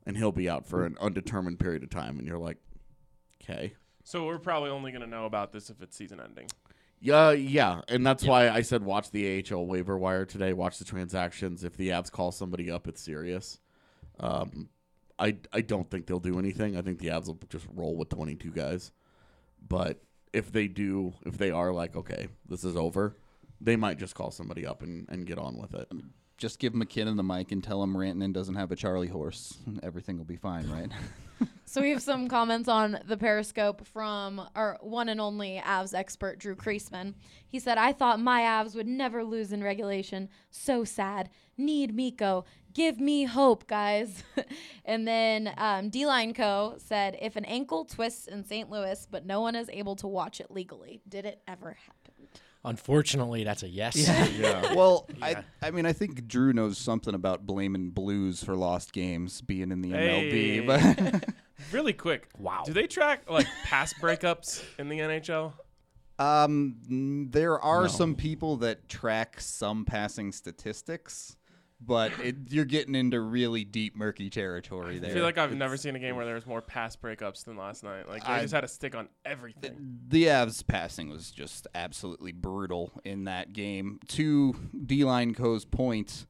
And 0.06 0.16
he'll 0.16 0.32
be 0.32 0.48
out 0.48 0.66
for 0.66 0.84
an 0.84 0.96
undetermined 1.00 1.58
period 1.58 1.82
of 1.82 1.90
time, 1.90 2.18
and 2.18 2.26
you're 2.26 2.38
like, 2.38 2.58
okay. 3.42 3.74
So 4.02 4.26
we're 4.26 4.38
probably 4.38 4.70
only 4.70 4.92
going 4.92 5.02
to 5.02 5.08
know 5.08 5.24
about 5.24 5.52
this 5.52 5.70
if 5.70 5.80
it's 5.82 5.96
season 5.96 6.20
ending. 6.20 6.48
Yeah, 7.00 7.32
yeah, 7.32 7.82
and 7.88 8.06
that's 8.06 8.24
why 8.24 8.48
I 8.48 8.62
said 8.62 8.82
watch 8.82 9.10
the 9.10 9.44
AHL 9.50 9.66
waiver 9.66 9.98
wire 9.98 10.24
today. 10.24 10.52
Watch 10.52 10.78
the 10.78 10.84
transactions. 10.86 11.62
If 11.62 11.76
the 11.76 11.90
Avs 11.90 12.10
call 12.10 12.32
somebody 12.32 12.70
up, 12.70 12.88
it's 12.88 13.02
serious. 13.02 13.60
Um, 14.20 14.70
I 15.18 15.36
I 15.52 15.60
don't 15.60 15.90
think 15.90 16.06
they'll 16.06 16.18
do 16.18 16.38
anything. 16.38 16.76
I 16.76 16.82
think 16.82 16.98
the 16.98 17.08
Avs 17.08 17.26
will 17.26 17.38
just 17.50 17.66
roll 17.74 17.96
with 17.96 18.08
22 18.08 18.50
guys. 18.50 18.90
But 19.66 20.02
if 20.32 20.50
they 20.50 20.66
do, 20.66 21.12
if 21.26 21.36
they 21.38 21.50
are 21.50 21.72
like, 21.72 21.94
okay, 21.94 22.28
this 22.48 22.64
is 22.64 22.76
over, 22.76 23.16
they 23.60 23.76
might 23.76 23.98
just 23.98 24.14
call 24.14 24.30
somebody 24.30 24.66
up 24.66 24.82
and, 24.82 25.06
and 25.08 25.26
get 25.26 25.38
on 25.38 25.56
with 25.58 25.74
it. 25.74 25.90
Just 26.36 26.58
give 26.58 26.74
MacKinnon 26.74 27.16
the 27.16 27.22
mic 27.22 27.52
and 27.52 27.62
tell 27.62 27.82
him 27.82 27.94
Rantanen 27.94 28.32
doesn't 28.32 28.56
have 28.56 28.72
a 28.72 28.76
Charlie 28.76 29.08
horse. 29.08 29.56
Everything 29.82 30.18
will 30.18 30.24
be 30.24 30.36
fine, 30.36 30.68
right? 30.68 30.90
So 31.66 31.80
we 31.80 31.90
have 31.90 32.02
some 32.02 32.28
comments 32.28 32.68
on 32.68 33.00
the 33.06 33.16
Periscope 33.16 33.84
from 33.86 34.40
our 34.54 34.78
one 34.80 35.08
and 35.08 35.20
only 35.20 35.60
Avs 35.64 35.92
expert, 35.92 36.38
Drew 36.38 36.54
Creasman. 36.54 37.14
He 37.48 37.58
said, 37.58 37.78
I 37.78 37.92
thought 37.92 38.20
my 38.20 38.42
Avs 38.42 38.76
would 38.76 38.86
never 38.86 39.24
lose 39.24 39.50
in 39.50 39.60
regulation. 39.64 40.28
So 40.50 40.84
sad. 40.84 41.30
Need 41.56 41.92
Mikko. 41.92 42.44
Give 42.74 43.00
me 43.00 43.24
hope, 43.24 43.66
guys. 43.66 44.22
and 44.84 45.08
then 45.08 45.52
um, 45.56 45.88
D-Line 45.88 46.34
Co. 46.34 46.74
said, 46.76 47.16
if 47.20 47.34
an 47.34 47.44
ankle 47.44 47.84
twists 47.84 48.28
in 48.28 48.44
St. 48.44 48.70
Louis, 48.70 49.08
but 49.10 49.26
no 49.26 49.40
one 49.40 49.56
is 49.56 49.68
able 49.70 49.96
to 49.96 50.06
watch 50.06 50.40
it 50.40 50.50
legally, 50.50 51.00
did 51.08 51.24
it 51.24 51.42
ever 51.48 51.76
happen? 51.86 52.13
Unfortunately, 52.64 53.44
that's 53.44 53.62
a 53.62 53.68
yes. 53.68 53.94
Yeah. 53.96 54.74
well, 54.74 55.06
Yeah. 55.18 55.42
I 55.62 55.66
I 55.68 55.70
mean 55.70 55.84
I 55.86 55.92
think 55.92 56.26
Drew 56.26 56.52
knows 56.52 56.78
something 56.78 57.14
about 57.14 57.46
blaming 57.46 57.90
Blues 57.90 58.42
for 58.42 58.56
lost 58.56 58.92
games 58.92 59.40
being 59.42 59.70
in 59.70 59.82
the 59.82 59.90
Hey. 59.90 60.60
MLB, 60.62 60.66
but 60.66 61.28
Really 61.72 61.92
quick. 61.92 62.28
Wow. 62.38 62.62
Do 62.66 62.72
they 62.72 62.86
track 62.86 63.30
like 63.30 63.46
pass 63.64 63.92
breakups 63.94 64.62
in 64.78 64.88
the 64.88 64.98
NHL? 64.98 65.52
um, 66.18 66.76
there 67.32 67.58
are 67.60 67.82
No. 67.82 67.88
some 67.88 68.14
people 68.14 68.56
that 68.58 68.88
track 68.88 69.40
some 69.40 69.84
passing 69.84 70.30
statistics, 70.32 71.36
but 71.86 72.12
it, 72.22 72.36
you're 72.50 72.64
getting 72.64 72.94
into 72.94 73.20
really 73.20 73.64
deep, 73.64 73.96
murky 73.96 74.30
territory 74.30 74.98
there. 74.98 75.10
I 75.10 75.14
feel 75.14 75.22
like 75.24 75.38
I've 75.38 75.52
never 75.54 75.76
seen 75.76 75.96
a 75.96 75.98
game 75.98 76.16
where 76.16 76.24
there 76.24 76.34
was 76.34 76.46
more 76.46 76.62
pass 76.62 76.96
breakups 76.96 77.44
than 77.44 77.56
last 77.56 77.82
night. 77.84 78.08
Like 78.08 78.22
they 78.24 78.32
I- 78.32 78.40
just 78.42 78.54
had 78.54 78.64
a 78.64 78.68
stick 78.68 78.94
on 78.94 79.08
everything. 79.24 79.98
the 80.08 80.24
Avs 80.24 80.66
passing 80.66 81.10
was 81.10 81.30
just 81.30 81.66
absolutely 81.74 82.32
brutal 82.32 82.92
in 83.04 83.24
that 83.24 83.52
game. 83.52 84.00
To 84.08 84.54
D 84.86 85.04
line 85.04 85.34
Co's 85.34 85.64
points, 85.64 86.26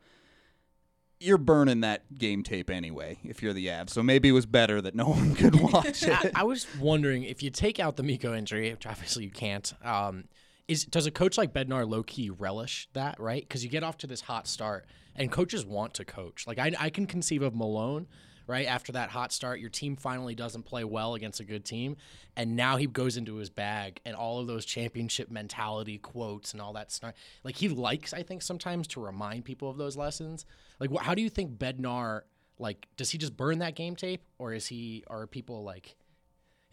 you're 1.20 1.38
burning 1.38 1.80
that 1.80 2.18
game 2.18 2.42
tape 2.42 2.68
anyway 2.70 3.18
if 3.24 3.42
you're 3.42 3.52
the 3.52 3.66
Avs. 3.68 3.90
So 3.90 4.02
maybe 4.02 4.28
it 4.28 4.32
was 4.32 4.46
better 4.46 4.80
that 4.82 4.94
no 4.94 5.08
one 5.10 5.34
could 5.34 5.54
watch 5.60 6.04
I, 6.06 6.20
it. 6.24 6.32
I 6.34 6.42
was 6.44 6.66
wondering 6.78 7.22
if 7.24 7.42
you 7.42 7.50
take 7.50 7.78
out 7.80 7.96
the 7.96 8.02
Mikko 8.02 8.34
injury, 8.34 8.70
which 8.72 8.86
obviously 8.86 9.24
you 9.24 9.30
can't. 9.30 9.72
Um, 9.84 10.24
is 10.66 10.86
does 10.86 11.04
a 11.06 11.10
coach 11.10 11.36
like 11.36 11.52
Bednar 11.52 11.86
low 11.86 12.02
key 12.02 12.30
relish 12.30 12.88
that, 12.94 13.20
right? 13.20 13.42
Because 13.46 13.62
you 13.62 13.68
get 13.70 13.82
off 13.82 13.98
to 13.98 14.06
this 14.06 14.22
hot 14.22 14.46
start, 14.46 14.86
and 15.16 15.30
coaches 15.30 15.64
want 15.64 15.94
to 15.94 16.04
coach. 16.04 16.46
Like 16.46 16.58
I, 16.58 16.72
I 16.78 16.90
can 16.90 17.06
conceive 17.06 17.42
of 17.42 17.54
Malone, 17.54 18.06
right 18.46 18.66
after 18.66 18.92
that 18.92 19.10
hot 19.10 19.32
start, 19.32 19.60
your 19.60 19.70
team 19.70 19.96
finally 19.96 20.34
doesn't 20.34 20.64
play 20.64 20.84
well 20.84 21.14
against 21.14 21.40
a 21.40 21.44
good 21.44 21.64
team, 21.64 21.96
and 22.36 22.56
now 22.56 22.76
he 22.76 22.86
goes 22.86 23.16
into 23.16 23.36
his 23.36 23.50
bag 23.50 24.00
and 24.04 24.14
all 24.14 24.40
of 24.40 24.46
those 24.46 24.64
championship 24.64 25.30
mentality 25.30 25.98
quotes 25.98 26.52
and 26.52 26.60
all 26.60 26.72
that 26.74 26.92
stuff. 26.92 27.14
Like 27.42 27.56
he 27.56 27.68
likes, 27.68 28.12
I 28.12 28.22
think, 28.22 28.42
sometimes 28.42 28.86
to 28.88 29.00
remind 29.00 29.44
people 29.44 29.70
of 29.70 29.76
those 29.76 29.96
lessons. 29.96 30.44
Like, 30.80 30.90
wh- 30.90 31.02
how 31.02 31.14
do 31.14 31.22
you 31.22 31.30
think 31.30 31.58
Bednar? 31.58 32.22
Like, 32.58 32.86
does 32.96 33.10
he 33.10 33.18
just 33.18 33.36
burn 33.36 33.58
that 33.58 33.74
game 33.74 33.96
tape, 33.96 34.22
or 34.38 34.52
is 34.52 34.66
he? 34.66 35.04
Are 35.08 35.26
people 35.26 35.64
like? 35.64 35.96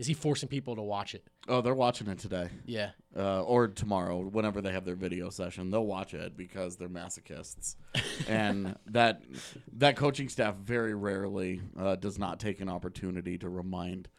Is 0.02 0.08
he 0.08 0.16
forcing 0.16 0.50
people 0.50 0.76
to 0.78 0.82
watch 0.82 1.14
it? 1.14 1.24
Oh, 1.48 1.62
they're 1.62 1.76
watching 1.76 2.08
it 2.08 2.18
today. 2.18 2.50
Yeah. 2.66 2.90
uh, 3.16 3.44
or 3.44 3.68
tomorrow, 3.68 4.18
whenever 4.20 4.60
they 4.60 4.72
have 4.72 4.84
their 4.84 4.96
video 4.96 5.30
session, 5.30 5.70
they'll 5.70 5.86
watch 5.86 6.16
it 6.16 6.36
because 6.36 6.76
they're 6.76 6.90
masochists, 6.90 7.76
and 8.28 8.76
that 8.88 9.22
that 9.74 9.96
coaching 9.98 10.28
staff 10.28 10.56
very 10.56 10.96
rarely 10.96 11.62
uh, 11.78 11.96
does 11.98 12.18
not 12.18 12.40
take 12.40 12.62
an 12.62 12.70
opportunity 12.70 13.38
to 13.38 13.48
remind 13.50 14.10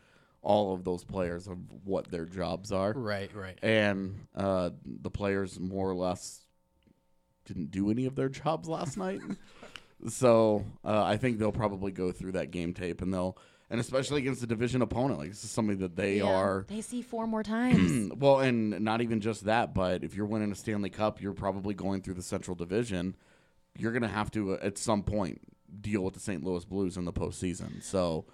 all 0.40 0.72
of 0.72 0.84
those 0.84 1.02
players 1.02 1.48
of 1.48 1.58
what 1.84 2.10
their 2.12 2.26
jobs 2.26 2.70
are, 2.70 2.92
Right, 2.92 3.34
right. 3.34 3.58
and 3.62 4.14
uh, 4.36 4.70
the 4.86 5.10
players 5.10 5.58
more 5.58 5.90
or 5.90 5.94
less 5.96 6.46
didn't 7.44 7.72
do 7.72 7.90
any 7.90 8.06
of 8.06 8.14
their 8.14 8.28
jobs 8.28 8.68
last 8.68 8.96
night. 8.96 9.20
So 10.08 10.64
uh, 10.84 11.04
I 11.04 11.16
think 11.16 11.38
they'll 11.38 11.52
probably 11.52 11.92
go 11.92 12.10
through 12.10 12.32
that 12.32 12.50
game 12.50 12.74
tape, 12.74 13.02
and 13.02 13.14
they'll, 13.14 13.38
and 13.72 13.80
especially 13.80 14.20
against 14.20 14.42
a 14.42 14.46
division 14.46 14.82
opponent, 14.82 15.18
like 15.18 15.30
this 15.30 15.44
is 15.44 15.50
something 15.50 15.78
that 15.78 15.96
they 15.96 16.18
Yeah, 16.18 16.24
are 16.24 16.66
They 16.68 16.82
see 16.82 17.00
four 17.00 17.26
more 17.26 17.42
times. 17.42 18.12
well, 18.16 18.38
and 18.40 18.78
not 18.80 19.00
even 19.00 19.22
just 19.22 19.46
that, 19.46 19.72
but 19.72 20.04
if 20.04 20.14
you're 20.14 20.26
winning 20.26 20.52
a 20.52 20.54
Stanley 20.54 20.90
Cup, 20.90 21.22
you're 21.22 21.32
probably 21.32 21.72
going 21.72 22.02
through 22.02 22.14
the 22.14 22.22
Central 22.22 22.54
Division. 22.54 23.16
You're 23.78 23.92
going 23.92 24.02
to 24.02 24.08
have 24.08 24.30
to, 24.32 24.52
uh, 24.52 24.58
at 24.60 24.76
some 24.76 25.02
point, 25.02 25.40
deal 25.80 26.02
with 26.02 26.12
the 26.12 26.20
St. 26.20 26.44
Louis 26.44 26.66
Blues 26.66 26.98
in 26.98 27.06
the 27.06 27.14
postseason. 27.14 27.82
So 27.82 28.26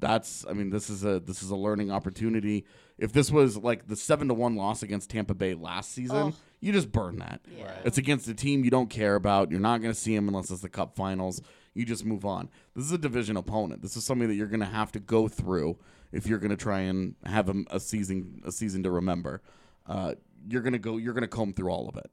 that's, 0.00 0.44
I 0.50 0.54
mean, 0.54 0.70
this 0.70 0.90
is 0.90 1.04
a 1.04 1.20
this 1.20 1.40
is 1.40 1.50
a 1.50 1.56
learning 1.56 1.92
opportunity. 1.92 2.64
If 2.98 3.12
this 3.12 3.30
was 3.30 3.56
like 3.56 3.86
the 3.86 3.94
seven 3.94 4.26
to 4.26 4.34
one 4.34 4.56
loss 4.56 4.82
against 4.82 5.10
Tampa 5.10 5.34
Bay 5.34 5.54
last 5.54 5.92
season, 5.92 6.16
Ugh. 6.16 6.34
you 6.58 6.72
just 6.72 6.90
burn 6.90 7.18
that. 7.18 7.40
Yeah. 7.56 7.70
It's 7.84 7.96
against 7.96 8.26
a 8.26 8.34
team 8.34 8.64
you 8.64 8.72
don't 8.72 8.90
care 8.90 9.14
about. 9.14 9.52
You're 9.52 9.60
not 9.60 9.82
going 9.82 9.94
to 9.94 9.98
see 9.98 10.16
them 10.16 10.26
unless 10.26 10.50
it's 10.50 10.62
the 10.62 10.68
Cup 10.68 10.96
Finals. 10.96 11.40
You 11.74 11.84
just 11.84 12.04
move 12.04 12.24
on. 12.24 12.48
This 12.74 12.84
is 12.86 12.92
a 12.92 12.98
division 12.98 13.36
opponent. 13.36 13.82
This 13.82 13.96
is 13.96 14.04
something 14.04 14.28
that 14.28 14.34
you're 14.34 14.48
going 14.48 14.60
to 14.60 14.66
have 14.66 14.90
to 14.92 15.00
go 15.00 15.28
through 15.28 15.78
if 16.12 16.26
you're 16.26 16.38
going 16.38 16.50
to 16.50 16.56
try 16.56 16.80
and 16.80 17.14
have 17.24 17.48
a, 17.48 17.64
a 17.70 17.80
season 17.80 18.42
a 18.44 18.52
season 18.52 18.82
to 18.82 18.90
remember. 18.90 19.42
Uh, 19.86 20.14
you're 20.48 20.62
going 20.62 20.72
to 20.72 20.78
go. 20.78 20.96
You're 20.96 21.14
going 21.14 21.22
to 21.22 21.28
comb 21.28 21.52
through 21.52 21.70
all 21.70 21.88
of 21.88 21.96
it. 21.96 22.10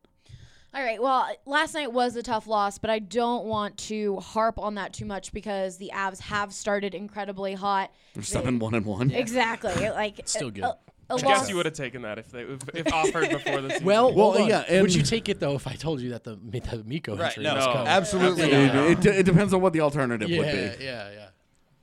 All 0.74 0.84
right. 0.84 1.02
Well, 1.02 1.28
last 1.46 1.74
night 1.74 1.92
was 1.92 2.16
a 2.16 2.22
tough 2.22 2.46
loss, 2.46 2.78
but 2.78 2.90
I 2.90 3.00
don't 3.00 3.46
want 3.46 3.78
to 3.78 4.18
harp 4.18 4.60
on 4.60 4.76
that 4.76 4.94
too 4.94 5.06
much 5.06 5.32
because 5.32 5.78
the 5.78 5.92
Avs 5.94 6.20
have 6.20 6.54
started 6.54 6.94
incredibly 6.94 7.56
hot. 7.56 7.92
They're 8.14 8.22
seven 8.22 8.60
one 8.60 8.76
and 8.76 8.86
one. 8.86 9.12
Exactly. 9.12 9.74
Like 9.98 10.22
Still 10.26 10.52
good. 10.52 10.66
A, 10.66 10.78
a 11.10 11.14
I 11.14 11.18
guess 11.22 11.50
you 11.50 11.56
would 11.56 11.66
have 11.66 11.76
taken 11.76 12.02
that 12.04 12.18
if 12.20 12.30
they 12.32 12.42
if, 12.42 12.60
if 12.74 12.94
offered 12.94 13.30
before 13.30 13.62
the 13.62 13.70
season. 13.74 13.86
Well, 13.86 14.14
Well, 14.14 14.34
hold 14.34 14.50
yeah, 14.50 14.66
and- 14.68 14.82
Would 14.82 14.94
you 14.96 15.04
take 15.04 15.30
it 15.30 15.40
though 15.40 15.56
if 15.56 15.68
I 15.68 15.74
told 15.74 16.02
you 16.02 16.10
that 16.12 16.24
the 16.24 16.36
the 16.36 16.84
Mikko 16.86 17.16
Right, 17.16 17.30
injury 17.30 17.44
no, 17.46 17.56
was 17.56 17.66
No. 17.66 17.72
coming? 17.74 17.88
Absolutely 17.88 18.52
It, 18.52 18.74
not. 18.74 18.90
it, 18.90 19.06
it 19.06 19.24
depends 19.26 19.54
on 19.54 19.62
what 19.62 19.74
the 19.74 19.82
alternative 19.82 20.30
Yeah, 20.30 20.40
would 20.40 20.48
yeah, 20.48 20.76
be. 20.78 20.84
yeah, 20.84 21.28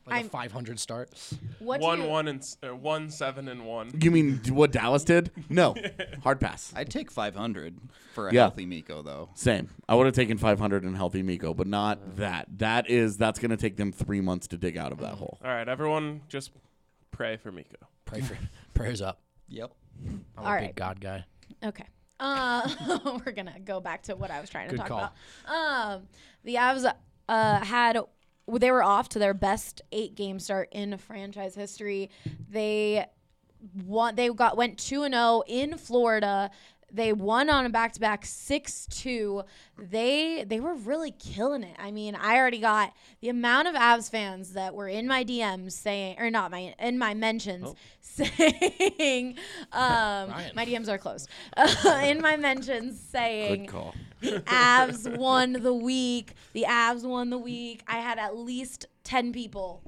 Like 0.07 0.17
I'm- 0.17 0.27
a 0.27 0.29
500 0.29 0.79
start. 0.79 1.11
what 1.59 1.81
one 1.81 2.03
you- 2.03 2.09
one 2.09 2.29
and 2.29 2.47
uh, 2.63 2.75
one 2.77 3.09
seven 3.11 3.49
and 3.49 3.65
one. 3.65 3.91
You 4.01 4.11
mean 4.11 4.41
what 4.51 4.71
Dallas 4.73 5.05
did? 5.05 5.31
No, 5.49 5.75
hard 6.23 6.39
pass. 6.41 6.73
I'd 6.77 6.91
take 6.91 7.11
500 7.11 7.79
for 8.13 8.29
a 8.29 8.33
Yeah. 8.35 8.43
healthy 8.43 8.67
Mikko, 8.67 9.03
though. 9.03 9.31
Same. 9.35 9.71
I 9.89 9.95
would 9.95 10.05
have 10.07 10.15
taken 10.15 10.37
500 10.37 10.83
and 10.85 10.95
healthy 10.97 11.23
Mikko, 11.23 11.55
but 11.55 11.67
not 11.67 12.17
that. 12.17 12.47
That 12.59 12.91
is 12.91 13.17
that's 13.17 13.39
going 13.39 13.51
to 13.53 13.57
take 13.57 13.77
them 13.79 13.91
three 13.91 14.21
months 14.21 14.47
to 14.49 14.59
dig 14.59 14.77
out 14.77 14.93
of 14.93 14.99
that 14.99 15.15
hole. 15.15 15.39
All 15.43 15.51
right, 15.51 15.67
everyone, 15.69 16.21
just 16.29 16.51
pray 17.11 17.39
for 17.39 17.51
Mikko. 17.51 17.77
Pray 18.05 18.21
for 18.21 18.37
prayers 18.75 19.01
up. 19.01 19.21
Yep. 19.49 19.71
I'm 20.07 20.25
All 20.39 20.47
a 20.47 20.51
right. 20.51 20.67
big 20.69 20.77
God 20.77 21.01
guy. 21.01 21.25
Okay. 21.65 21.87
Uh, 22.21 22.69
we're 23.25 23.33
gonna 23.33 23.59
go 23.65 23.81
back 23.81 24.03
to 24.05 24.17
what 24.17 24.31
I 24.31 24.41
was 24.41 24.51
trying 24.51 24.69
to 24.69 24.73
Good 24.77 24.81
talk 24.81 24.89
call. 24.89 25.13
about. 25.47 25.95
Um, 25.97 26.03
the 26.45 26.55
Avs 26.57 26.93
uh, 27.29 27.65
had 27.65 27.99
they 28.49 28.71
were 28.71 28.83
off 28.83 29.09
to 29.11 29.19
their 29.19 29.35
best 29.35 29.83
eight 29.91 30.15
game 30.15 30.39
start 30.39 30.69
in 30.73 30.97
franchise 30.99 31.55
history. 31.55 32.11
They 32.51 33.07
won. 33.85 34.15
They 34.15 34.29
got 34.29 34.57
went 34.57 34.79
two 34.79 35.03
and 35.03 35.15
zero 35.15 35.43
in 35.47 35.79
Florida. 35.79 36.51
They 36.93 37.13
won 37.13 37.51
on 37.51 37.67
a 37.67 37.71
back 37.71 37.93
to 37.95 38.01
back 38.01 38.25
six 38.25 38.87
two. 38.87 39.43
They 39.79 40.45
they 40.45 40.61
were 40.61 40.75
really 40.75 41.13
killing 41.13 41.63
it. 41.63 41.77
I 41.79 41.91
mean, 41.91 42.15
I 42.15 42.37
already 42.37 42.61
got 42.61 42.93
the 43.21 43.29
amount 43.29 43.69
of 43.69 43.75
Avs 43.75 44.11
fans 44.11 44.53
that 44.53 44.75
were 44.75 44.89
in 44.89 45.07
my 45.07 45.25
DMs 45.25 45.73
saying, 45.73 46.17
or 46.19 46.31
not 46.31 46.51
my 46.51 46.75
in 46.79 46.99
my 46.99 47.15
mentions 47.15 47.75
saying, 48.01 49.37
um, 49.73 50.31
my 50.55 50.65
DMs 50.65 50.89
are 50.89 50.99
closed. 50.99 51.29
in 52.05 52.21
my 52.21 52.37
mentions 52.37 53.01
saying 53.01 53.71
the 54.21 54.41
Avs 54.47 55.17
won 55.17 55.53
the 55.53 55.75
week. 55.75 56.35
The 56.53 56.65
Avs 56.69 57.05
won 57.05 57.31
the 57.31 57.39
week. 57.39 57.83
I 57.89 57.99
had 57.99 58.19
at 58.19 58.37
least 58.37 58.87
ten 59.03 59.33
people 59.33 59.83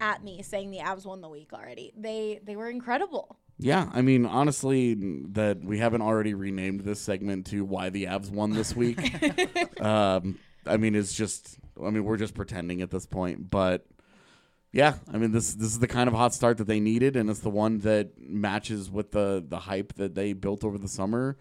at 0.00 0.22
me 0.24 0.42
saying 0.42 0.70
the 0.70 0.78
Avs 0.78 1.04
won 1.04 1.20
the 1.20 1.28
week 1.28 1.52
already. 1.52 1.92
They 1.96 2.40
they 2.44 2.56
were 2.56 2.68
incredible. 2.68 3.36
Yeah, 3.58 3.88
I 3.92 4.02
mean, 4.02 4.26
honestly, 4.26 4.94
that 5.32 5.64
we 5.64 5.78
haven't 5.78 6.02
already 6.02 6.34
renamed 6.34 6.80
this 6.80 7.00
segment 7.00 7.46
to 7.46 7.64
why 7.64 7.88
the 7.88 8.04
Avs 8.04 8.30
won 8.30 8.52
this 8.52 8.76
week. 8.76 9.00
um, 9.80 10.38
I 10.66 10.76
mean, 10.76 10.94
it's 10.94 11.14
just, 11.14 11.58
I 11.82 11.88
mean, 11.90 12.04
we're 12.04 12.18
just 12.18 12.34
pretending 12.34 12.82
at 12.82 12.90
this 12.90 13.06
point, 13.06 13.50
but 13.50 13.86
yeah, 14.72 14.96
I 15.10 15.16
mean, 15.16 15.32
this 15.32 15.54
this 15.54 15.68
is 15.68 15.78
the 15.78 15.88
kind 15.88 16.06
of 16.06 16.14
hot 16.14 16.34
start 16.34 16.58
that 16.58 16.66
they 16.66 16.80
needed, 16.80 17.16
and 17.16 17.30
it's 17.30 17.40
the 17.40 17.48
one 17.48 17.78
that 17.78 18.10
matches 18.18 18.90
with 18.90 19.12
the 19.12 19.42
the 19.46 19.60
hype 19.60 19.94
that 19.94 20.14
they 20.14 20.34
built 20.34 20.64
over 20.64 20.76
the 20.76 20.88
summer. 20.88 21.38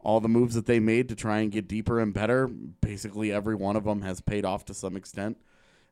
All 0.00 0.20
the 0.20 0.28
moves 0.28 0.54
that 0.56 0.66
they 0.66 0.78
made 0.78 1.08
to 1.08 1.16
try 1.16 1.38
and 1.38 1.50
get 1.50 1.66
deeper 1.66 1.98
and 1.98 2.12
better, 2.12 2.46
basically 2.46 3.32
every 3.32 3.54
one 3.54 3.76
of 3.76 3.84
them 3.84 4.02
has 4.02 4.20
paid 4.20 4.44
off 4.44 4.66
to 4.66 4.74
some 4.74 4.94
extent. 4.94 5.38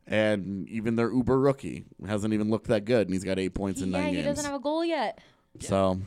And 0.07 0.69
even 0.69 0.97
their 0.97 1.11
Uber 1.11 1.41
rookie 1.41 1.87
hasn't 2.07 2.35
even 2.35 2.51
looked 2.51 2.69
that 2.69 2.85
good, 2.85 3.07
and 3.09 3.15
he's 3.15 3.25
got 3.25 3.39
eight 3.39 3.55
points 3.55 3.81
in 3.81 3.91
yeah, 3.91 4.01
nine 4.01 4.09
he 4.11 4.15
games. 4.17 4.27
doesn't 4.27 4.45
have 4.45 4.61
a 4.61 4.63
goal 4.63 4.85
yet. 4.85 5.21
So 5.61 6.01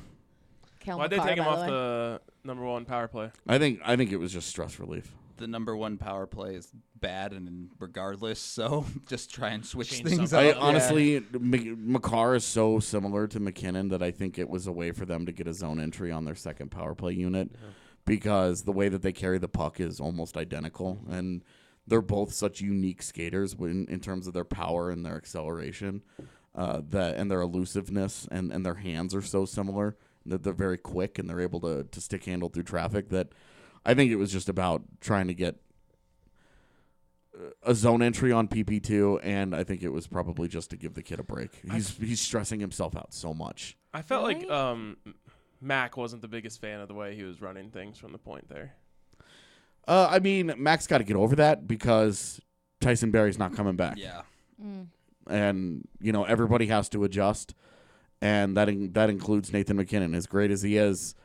Cale 0.79 0.97
Why'd 0.97 1.09
they 1.09 1.17
Makar, 1.17 1.29
take 1.29 1.37
him 1.37 1.45
by 1.45 1.51
off 1.51 1.57
the 1.57 1.63
way. 1.63 1.67
the 1.69 2.21
number 2.43 2.63
one 2.63 2.85
power 2.85 3.07
play? 3.07 3.31
I 3.47 3.57
think 3.57 3.79
I 3.83 3.95
think 3.95 4.11
it 4.11 4.17
was 4.17 4.31
just 4.31 4.47
stress 4.47 4.79
relief. 4.79 5.13
The 5.37 5.47
number 5.47 5.75
one 5.75 5.97
power 5.97 6.25
play 6.25 6.55
is 6.55 6.71
bad, 6.95 7.31
and 7.31 7.69
regardless, 7.79 8.39
so 8.39 8.85
just 9.07 9.33
try 9.33 9.49
and 9.49 9.65
switch 9.65 9.91
Change 9.91 10.03
things 10.03 10.29
something 10.31 10.51
up. 10.51 10.57
I 10.57 10.59
honestly, 10.59 11.23
Mc- 11.31 11.77
Makar 11.77 12.35
is 12.35 12.43
so 12.43 12.79
similar 12.79 13.27
to 13.27 13.39
MacKinnon 13.39 13.89
that 13.89 14.01
I 14.01 14.11
think 14.11 14.39
it 14.39 14.49
was 14.49 14.65
a 14.65 14.71
way 14.71 14.91
for 14.91 15.05
them 15.05 15.25
to 15.27 15.31
get 15.31 15.47
a 15.47 15.53
zone 15.53 15.79
entry 15.79 16.11
on 16.11 16.25
their 16.25 16.35
second 16.35 16.71
power 16.71 16.95
play 16.95 17.13
unit 17.13 17.51
because 18.05 18.63
the 18.63 18.71
way 18.71 18.89
that 18.89 19.03
they 19.03 19.11
carry 19.11 19.37
the 19.37 19.47
puck 19.47 19.79
is 19.79 19.99
almost 19.99 20.37
identical, 20.37 20.95
mm-hmm. 20.95 21.13
and 21.13 21.43
they're 21.85 22.01
both 22.01 22.33
such 22.33 22.59
unique 22.59 23.01
skaters 23.01 23.53
in, 23.53 23.85
in 23.87 23.99
terms 23.99 24.27
of 24.27 24.33
their 24.33 24.43
power 24.43 24.89
and 24.89 25.05
their 25.05 25.15
acceleration, 25.15 26.01
uh, 26.57 26.81
that 26.89 27.15
and 27.15 27.31
their 27.31 27.39
elusiveness 27.41 28.27
and, 28.29 28.51
and 28.51 28.65
their 28.65 28.75
hands 28.75 29.15
are 29.15 29.21
so 29.21 29.45
similar 29.45 29.95
that 30.25 30.43
they're 30.43 30.51
very 30.51 30.77
quick 30.77 31.17
and 31.17 31.29
they're 31.29 31.39
able 31.39 31.61
to 31.61 31.83
to 31.85 32.01
stick 32.01 32.25
handle 32.25 32.49
through 32.49 32.63
traffic. 32.63 33.09
That 33.09 33.29
I 33.85 33.93
think 33.93 34.11
it 34.11 34.17
was 34.17 34.31
just 34.31 34.49
about 34.49 34.81
trying 34.99 35.27
to 35.27 35.33
get 35.33 35.55
a 37.63 37.75
zone 37.75 38.01
entry 38.01 38.31
on 38.31 38.47
PP2, 38.47 39.19
and 39.23 39.55
I 39.55 39.63
think 39.63 39.83
it 39.83 39.89
was 39.89 40.07
probably 40.07 40.47
just 40.47 40.69
to 40.71 40.77
give 40.77 40.95
the 40.95 41.03
kid 41.03 41.19
a 41.19 41.23
break. 41.23 41.61
He's 41.71 41.95
he's 41.97 42.21
stressing 42.21 42.59
himself 42.59 42.95
out 42.95 43.13
so 43.13 43.33
much. 43.33 43.77
I 43.93 44.01
felt 44.01 44.23
like 44.23 44.49
um, 44.49 44.97
Mac 45.61 45.97
wasn't 45.97 46.21
the 46.21 46.27
biggest 46.27 46.59
fan 46.59 46.79
of 46.79 46.87
the 46.87 46.93
way 46.93 47.15
he 47.15 47.23
was 47.23 47.41
running 47.41 47.69
things 47.69 47.97
from 47.97 48.11
the 48.11 48.17
point 48.17 48.49
there. 48.49 48.73
Uh, 49.87 50.07
I 50.09 50.19
mean, 50.19 50.53
Max 50.57 50.85
got 50.85 50.97
to 50.97 51.03
get 51.03 51.15
over 51.15 51.35
that 51.37 51.67
because 51.67 52.41
Tyson 52.81 53.11
Barrie's 53.11 53.39
not 53.39 53.55
coming 53.55 53.75
back, 53.75 53.97
Yeah. 53.97 54.23
Mm. 54.61 54.87
And 55.29 55.87
you 56.01 56.11
know 56.11 56.23
everybody 56.23 56.67
has 56.67 56.89
to 56.89 57.03
adjust, 57.03 57.53
and 58.21 58.55
that 58.57 58.69
in, 58.69 58.93
that 58.93 59.09
includes 59.09 59.51
Nathan 59.53 59.77
MacKinnon. 59.77 60.13
As 60.15 60.27
great 60.27 60.51
as 60.51 60.61
he 60.61 60.77
is, 60.77 61.15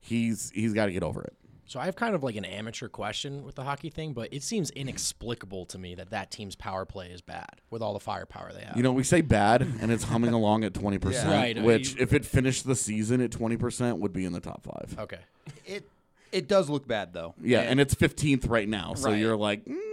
he's 0.00 0.50
he's 0.54 0.72
got 0.72 0.86
to 0.86 0.92
get 0.92 1.02
over 1.02 1.22
it. 1.22 1.34
So 1.66 1.80
I 1.80 1.86
have 1.86 1.96
kind 1.96 2.14
of 2.14 2.22
like 2.22 2.36
an 2.36 2.44
amateur 2.44 2.88
question 2.88 3.44
with 3.44 3.54
the 3.54 3.62
hockey 3.62 3.88
thing, 3.88 4.12
but 4.12 4.28
it 4.30 4.42
seems 4.42 4.68
inexplicable 4.70 5.64
to 5.66 5.78
me 5.78 5.94
that 5.94 6.10
that 6.10 6.30
team's 6.30 6.54
power 6.54 6.84
play 6.84 7.06
is 7.06 7.22
bad 7.22 7.48
with 7.70 7.80
all 7.80 7.94
the 7.94 8.00
firepower 8.00 8.52
they 8.52 8.60
have. 8.64 8.76
You 8.76 8.82
know, 8.82 8.92
we 8.92 9.04
say 9.04 9.22
bad, 9.22 9.62
and 9.80 9.90
it's 9.90 10.04
humming 10.04 10.34
along 10.34 10.64
at 10.64 10.74
twenty 10.74 10.98
percent, 10.98 11.30
Yeah. 11.30 11.36
Right, 11.36 11.62
which 11.62 11.94
you- 11.94 12.02
if 12.02 12.12
it 12.12 12.26
finished 12.26 12.66
the 12.66 12.76
season 12.76 13.22
at 13.22 13.30
twenty 13.30 13.56
percent, 13.56 13.98
would 13.98 14.12
be 14.12 14.24
in 14.26 14.32
the 14.32 14.40
top 14.40 14.62
five. 14.64 14.96
okay. 14.98 15.20
It 15.66 15.88
it 16.30 16.46
does 16.48 16.68
look 16.68 16.86
bad 16.86 17.12
though. 17.14 17.34
Yeah, 17.42 17.60
and 17.60 17.80
it's 17.80 17.94
fifteenth 17.94 18.46
right 18.46 18.68
now, 18.68 18.92
so 18.94 19.08
Right. 19.10 19.18
you're 19.18 19.36
like 19.36 19.64
mm, 19.64 19.74
It 19.74 19.80
should 19.80 19.91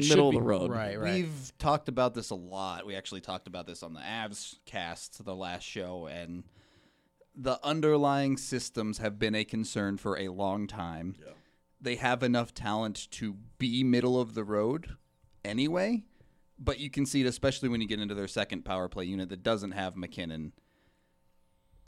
middle 0.00 0.28
of 0.28 0.34
the 0.34 0.42
road. 0.42 0.70
Right, 0.70 0.98
right. 0.98 1.14
We've 1.14 1.52
talked 1.58 1.88
about 1.88 2.14
this 2.14 2.30
a 2.30 2.34
lot. 2.34 2.86
We 2.86 2.96
actually 2.96 3.20
talked 3.20 3.46
about 3.46 3.66
this 3.66 3.82
on 3.82 3.94
the 3.94 4.00
Avs 4.00 4.56
cast, 4.64 5.24
the 5.24 5.34
last 5.34 5.62
show, 5.64 6.06
and 6.06 6.44
the 7.34 7.58
underlying 7.62 8.36
systems 8.36 8.98
have 8.98 9.18
been 9.18 9.34
a 9.34 9.44
concern 9.44 9.96
for 9.96 10.18
a 10.18 10.28
long 10.28 10.66
time. 10.66 11.16
They 11.80 11.96
have 11.96 12.22
enough 12.22 12.54
talent 12.54 13.10
to 13.12 13.36
be 13.58 13.82
middle 13.82 14.20
of 14.20 14.34
the 14.34 14.44
road 14.44 14.96
anyway, 15.44 16.04
but 16.58 16.78
you 16.78 16.90
can 16.90 17.06
see 17.06 17.22
it 17.22 17.26
especially 17.26 17.68
when 17.68 17.80
you 17.80 17.88
get 17.88 18.00
into 18.00 18.14
their 18.14 18.28
second 18.28 18.64
power 18.64 18.88
play 18.88 19.04
unit 19.04 19.28
that 19.30 19.42
doesn't 19.42 19.72
have 19.72 19.96
MacKinnon. 19.96 20.52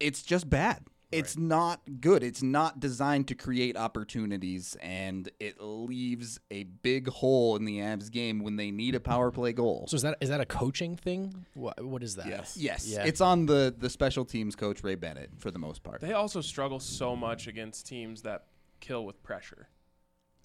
It's 0.01 0.23
just 0.23 0.51
bad. 0.51 0.85
It's 1.19 1.37
not 1.39 1.81
good. 2.01 2.23
It's 2.23 2.43
not 2.43 2.81
designed 2.81 3.29
to 3.29 3.35
create 3.35 3.77
opportunities, 3.77 4.77
and 4.81 5.29
it 5.41 5.61
leaves 5.61 6.39
a 6.51 6.65
big 6.65 7.09
hole 7.09 7.57
in 7.57 7.65
the 7.65 7.79
Avs 7.79 8.11
game 8.11 8.43
when 8.43 8.57
they 8.57 8.71
need 8.71 8.95
a 8.95 9.01
power 9.01 9.31
play 9.31 9.53
goal. 9.53 9.87
So 9.89 9.97
is 9.97 10.03
that 10.03 10.17
is 10.21 10.29
that 10.29 10.41
a 10.41 10.47
coaching 10.47 10.97
thing? 10.97 11.47
What 11.55 11.85
what 11.85 12.03
is 12.03 12.17
that? 12.17 12.27
Yes. 12.27 12.57
Yes, 12.57 12.87
Yeah. 12.89 13.05
it's 13.05 13.21
on 13.21 13.47
the 13.47 13.75
the 13.77 13.91
special 13.91 14.25
teams 14.25 14.55
coach 14.57 14.83
Ray 14.83 14.95
Bennett 14.95 15.31
for 15.39 15.51
the 15.51 15.59
most 15.59 15.83
part. 15.83 16.01
They 16.01 16.13
also 16.13 16.41
struggle 16.41 16.81
so 16.81 17.15
much 17.17 17.47
against 17.47 17.87
teams 17.87 18.23
that 18.23 18.47
kill 18.81 19.05
with 19.05 19.23
pressure. 19.23 19.69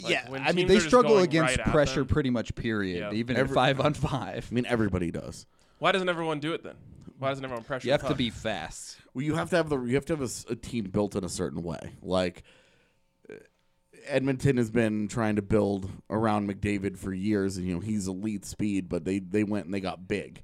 Like, 0.01 0.11
yeah, 0.13 0.27
I 0.31 0.53
mean 0.53 0.67
they 0.67 0.79
struggle 0.79 1.19
against 1.19 1.57
right 1.57 1.67
pressure 1.67 2.05
pretty 2.05 2.29
much. 2.29 2.55
Period. 2.55 2.99
Yeah. 2.99 3.11
Even 3.17 3.35
Every- 3.35 3.49
at 3.51 3.53
five 3.55 3.79
on 3.81 3.93
five, 3.93 4.47
I 4.49 4.53
mean, 4.53 4.65
everybody 4.65 5.11
does. 5.11 5.45
Why 5.79 5.91
doesn't 5.91 6.07
everyone 6.09 6.39
do 6.39 6.53
it 6.53 6.63
then? 6.63 6.75
Why 7.19 7.29
doesn't 7.29 7.43
everyone 7.43 7.63
pressure? 7.65 7.85
you 7.85 7.91
have 7.91 8.07
to 8.07 8.15
be 8.15 8.29
fast. 8.31 8.97
Well, 9.13 9.23
you 9.23 9.35
have 9.35 9.49
to 9.51 9.57
have 9.57 9.69
the 9.69 9.79
you 9.83 9.95
have 9.95 10.05
to 10.05 10.13
have 10.13 10.21
a, 10.21 10.25
s- 10.25 10.45
a 10.49 10.55
team 10.55 10.85
built 10.85 11.15
in 11.15 11.23
a 11.23 11.29
certain 11.29 11.61
way. 11.61 11.91
Like 12.01 12.43
uh, 13.29 13.35
Edmonton 14.07 14.57
has 14.57 14.71
been 14.71 15.07
trying 15.07 15.35
to 15.35 15.41
build 15.41 15.89
around 16.09 16.49
McDavid 16.49 16.97
for 16.97 17.13
years, 17.13 17.57
and 17.57 17.67
you 17.67 17.73
know 17.75 17.79
he's 17.81 18.07
elite 18.07 18.45
speed, 18.45 18.87
but 18.89 19.03
they 19.05 19.19
they 19.19 19.43
went 19.43 19.65
and 19.65 19.73
they 19.73 19.81
got 19.81 20.07
big 20.07 20.41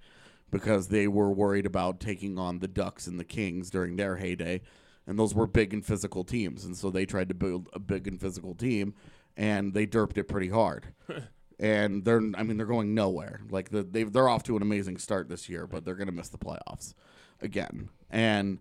because 0.51 0.89
they 0.89 1.07
were 1.07 1.31
worried 1.31 1.65
about 1.65 1.99
taking 1.99 2.37
on 2.37 2.59
the 2.59 2.67
Ducks 2.67 3.07
and 3.07 3.19
the 3.19 3.23
Kings 3.25 3.69
during 3.69 3.95
their 3.95 4.17
heyday, 4.17 4.61
and 5.07 5.17
those 5.17 5.33
were 5.33 5.47
big 5.47 5.73
and 5.73 5.85
physical 5.85 6.23
teams, 6.23 6.65
and 6.65 6.75
so 6.77 6.89
they 6.91 7.05
tried 7.05 7.29
to 7.29 7.35
build 7.35 7.69
a 7.73 7.79
big 7.79 8.07
and 8.07 8.19
physical 8.21 8.53
team, 8.53 8.93
and 9.37 9.73
they 9.73 9.87
derped 9.87 10.17
it 10.17 10.25
pretty 10.27 10.49
hard. 10.49 10.87
and 11.59 12.03
they're 12.05 12.21
I 12.35 12.43
mean 12.43 12.57
they're 12.57 12.65
going 12.65 12.93
nowhere. 12.93 13.41
Like 13.49 13.69
the, 13.69 13.83
they 13.83 14.03
they're 14.03 14.29
off 14.29 14.43
to 14.43 14.55
an 14.55 14.61
amazing 14.61 14.97
start 14.97 15.29
this 15.29 15.49
year, 15.49 15.67
but 15.67 15.85
they're 15.85 15.95
going 15.95 16.07
to 16.07 16.13
miss 16.13 16.29
the 16.29 16.37
playoffs 16.37 16.93
again. 17.41 17.89
And 18.09 18.59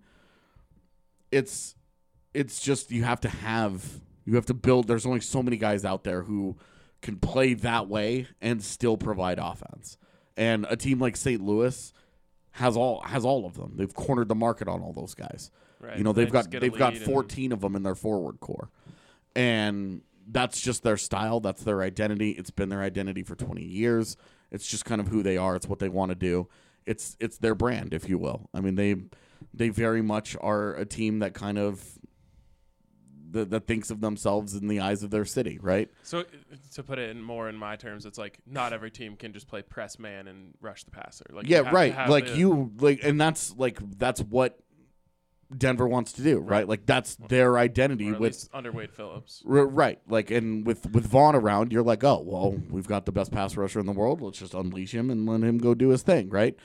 it's 1.31 1.75
it's 2.33 2.61
just 2.61 2.91
you 2.91 3.05
have 3.05 3.21
to 3.21 3.29
have 3.29 4.01
you 4.25 4.35
have 4.37 4.47
to 4.47 4.55
build 4.55 4.87
there's 4.87 5.07
only 5.07 5.21
so 5.21 5.43
many 5.43 5.57
guys 5.57 5.85
out 5.85 6.05
there 6.05 6.23
who 6.23 6.57
can 7.03 7.17
play 7.17 7.55
that 7.55 7.89
way 7.89 8.27
and 8.41 8.63
still 8.63 8.97
provide 8.97 9.39
offense. 9.39 9.99
And 10.37 10.67
a 10.69 10.77
team 10.77 10.99
like 10.99 11.17
St. 11.17 11.41
Louis 11.41 11.93
has 12.53 12.77
all 12.77 13.01
has 13.03 13.25
all 13.25 13.47
of 13.47 13.55
them. 13.55 13.75
They've 13.77 13.93
cornered 13.93 14.29
the 14.29 14.35
market 14.35 14.69
on 14.69 14.81
all 14.81 14.93
those 14.93 15.15
guys. 15.15 15.51
Right, 15.81 15.99
You 15.99 16.05
know, 16.05 16.13
they 16.13 16.25
they've 16.25 16.33
just 16.33 16.51
got 16.51 16.61
they've 16.61 16.77
got 16.77 16.93
lead 16.95 17.03
and- 17.03 17.13
14 17.13 17.53
of 17.53 17.61
them 17.61 17.77
in 17.77 17.83
their 17.83 17.95
forward 17.95 18.41
core. 18.41 18.71
And 19.37 20.03
that's 20.31 20.61
just 20.61 20.83
their 20.83 20.97
style, 20.97 21.41
that's 21.41 21.63
their 21.63 21.83
identity. 21.83 22.31
It's 22.31 22.51
been 22.51 22.69
their 22.69 22.83
identity 22.83 23.23
for 23.23 23.35
20 23.35 23.63
years. 23.63 24.17
It's 24.51 24.67
just 24.67 24.85
kind 24.85 25.01
of 25.01 25.09
who 25.09 25.23
they 25.23 25.37
are. 25.37 25.57
It's 25.57 25.67
what 25.67 25.79
they 25.79 25.89
want 25.89 26.11
to 26.11 26.15
do. 26.15 26.49
It's 26.87 27.17
it's 27.19 27.39
their 27.39 27.55
brand, 27.55 27.95
if 27.95 28.09
you 28.09 28.19
will. 28.19 28.51
I 28.53 28.61
mean, 28.61 28.75
they 28.75 28.97
they 29.53 29.71
very 29.71 30.03
much 30.03 30.37
are 30.41 30.75
a 30.75 30.85
team 30.85 31.21
that 31.21 31.35
kind 31.35 31.59
of 31.59 31.99
that, 33.35 33.51
that 33.51 33.67
thinks 33.67 33.91
of 33.91 34.01
themselves 34.01 34.55
in 34.55 34.69
the 34.69 34.81
eyes 34.81 35.03
of 35.03 35.11
their 35.11 35.25
city, 35.25 35.59
right? 35.61 35.91
So 36.03 36.25
to 36.75 36.83
put 36.83 36.99
it 36.99 37.11
in 37.11 37.23
more 37.23 37.49
in 37.49 37.57
my 37.57 37.77
terms, 37.77 38.07
it's 38.07 38.19
like 38.19 38.39
not 38.47 38.73
every 38.73 38.91
team 38.91 39.17
can 39.17 39.33
just 39.33 39.49
play 39.49 39.63
press 39.63 39.99
man 39.99 40.29
and 40.29 40.55
rush 40.61 40.85
the 40.85 40.91
passer. 40.91 41.27
Like 41.31 41.49
yeah, 41.49 41.71
right. 41.71 42.09
Like 42.09 42.27
the- 42.27 42.37
you 42.37 42.73
like 42.79 43.01
and 43.03 43.21
that's 43.21 43.55
like 43.57 43.79
that's 43.99 44.21
what 44.21 44.59
Denver 45.57 45.87
wants 45.89 46.13
to 46.15 46.23
do, 46.23 46.39
right? 46.39 46.69
Like 46.69 46.87
that's 46.87 47.17
their 47.17 47.59
identity 47.59 48.11
or 48.11 48.15
at 48.15 48.21
with 48.21 48.33
least 48.35 48.51
under 48.53 48.73
Wade 48.73 48.93
Phillips. 48.93 49.43
R- 49.49 49.67
right. 49.67 50.01
Like, 50.09 50.31
and 50.31 50.67
with 50.67 50.91
with 50.91 51.07
Von 51.07 51.35
around, 51.35 51.73
you're 51.73 51.83
like, 51.83 52.03
oh, 52.05 52.23
well, 52.25 52.53
we've 52.71 52.87
got 52.89 53.07
the 53.07 53.13
best 53.13 53.31
pass 53.33 53.57
rusher 53.57 53.81
in 53.81 53.87
the 53.87 53.93
world. 53.93 54.21
Let's 54.21 54.39
just 54.39 54.55
unleash 54.55 54.93
him 54.95 55.11
and 55.11 55.27
let 55.27 55.43
him 55.43 55.59
go 55.59 55.75
do 55.75 55.89
his 55.91 56.03
thing, 56.03 56.31
right? 56.31 56.57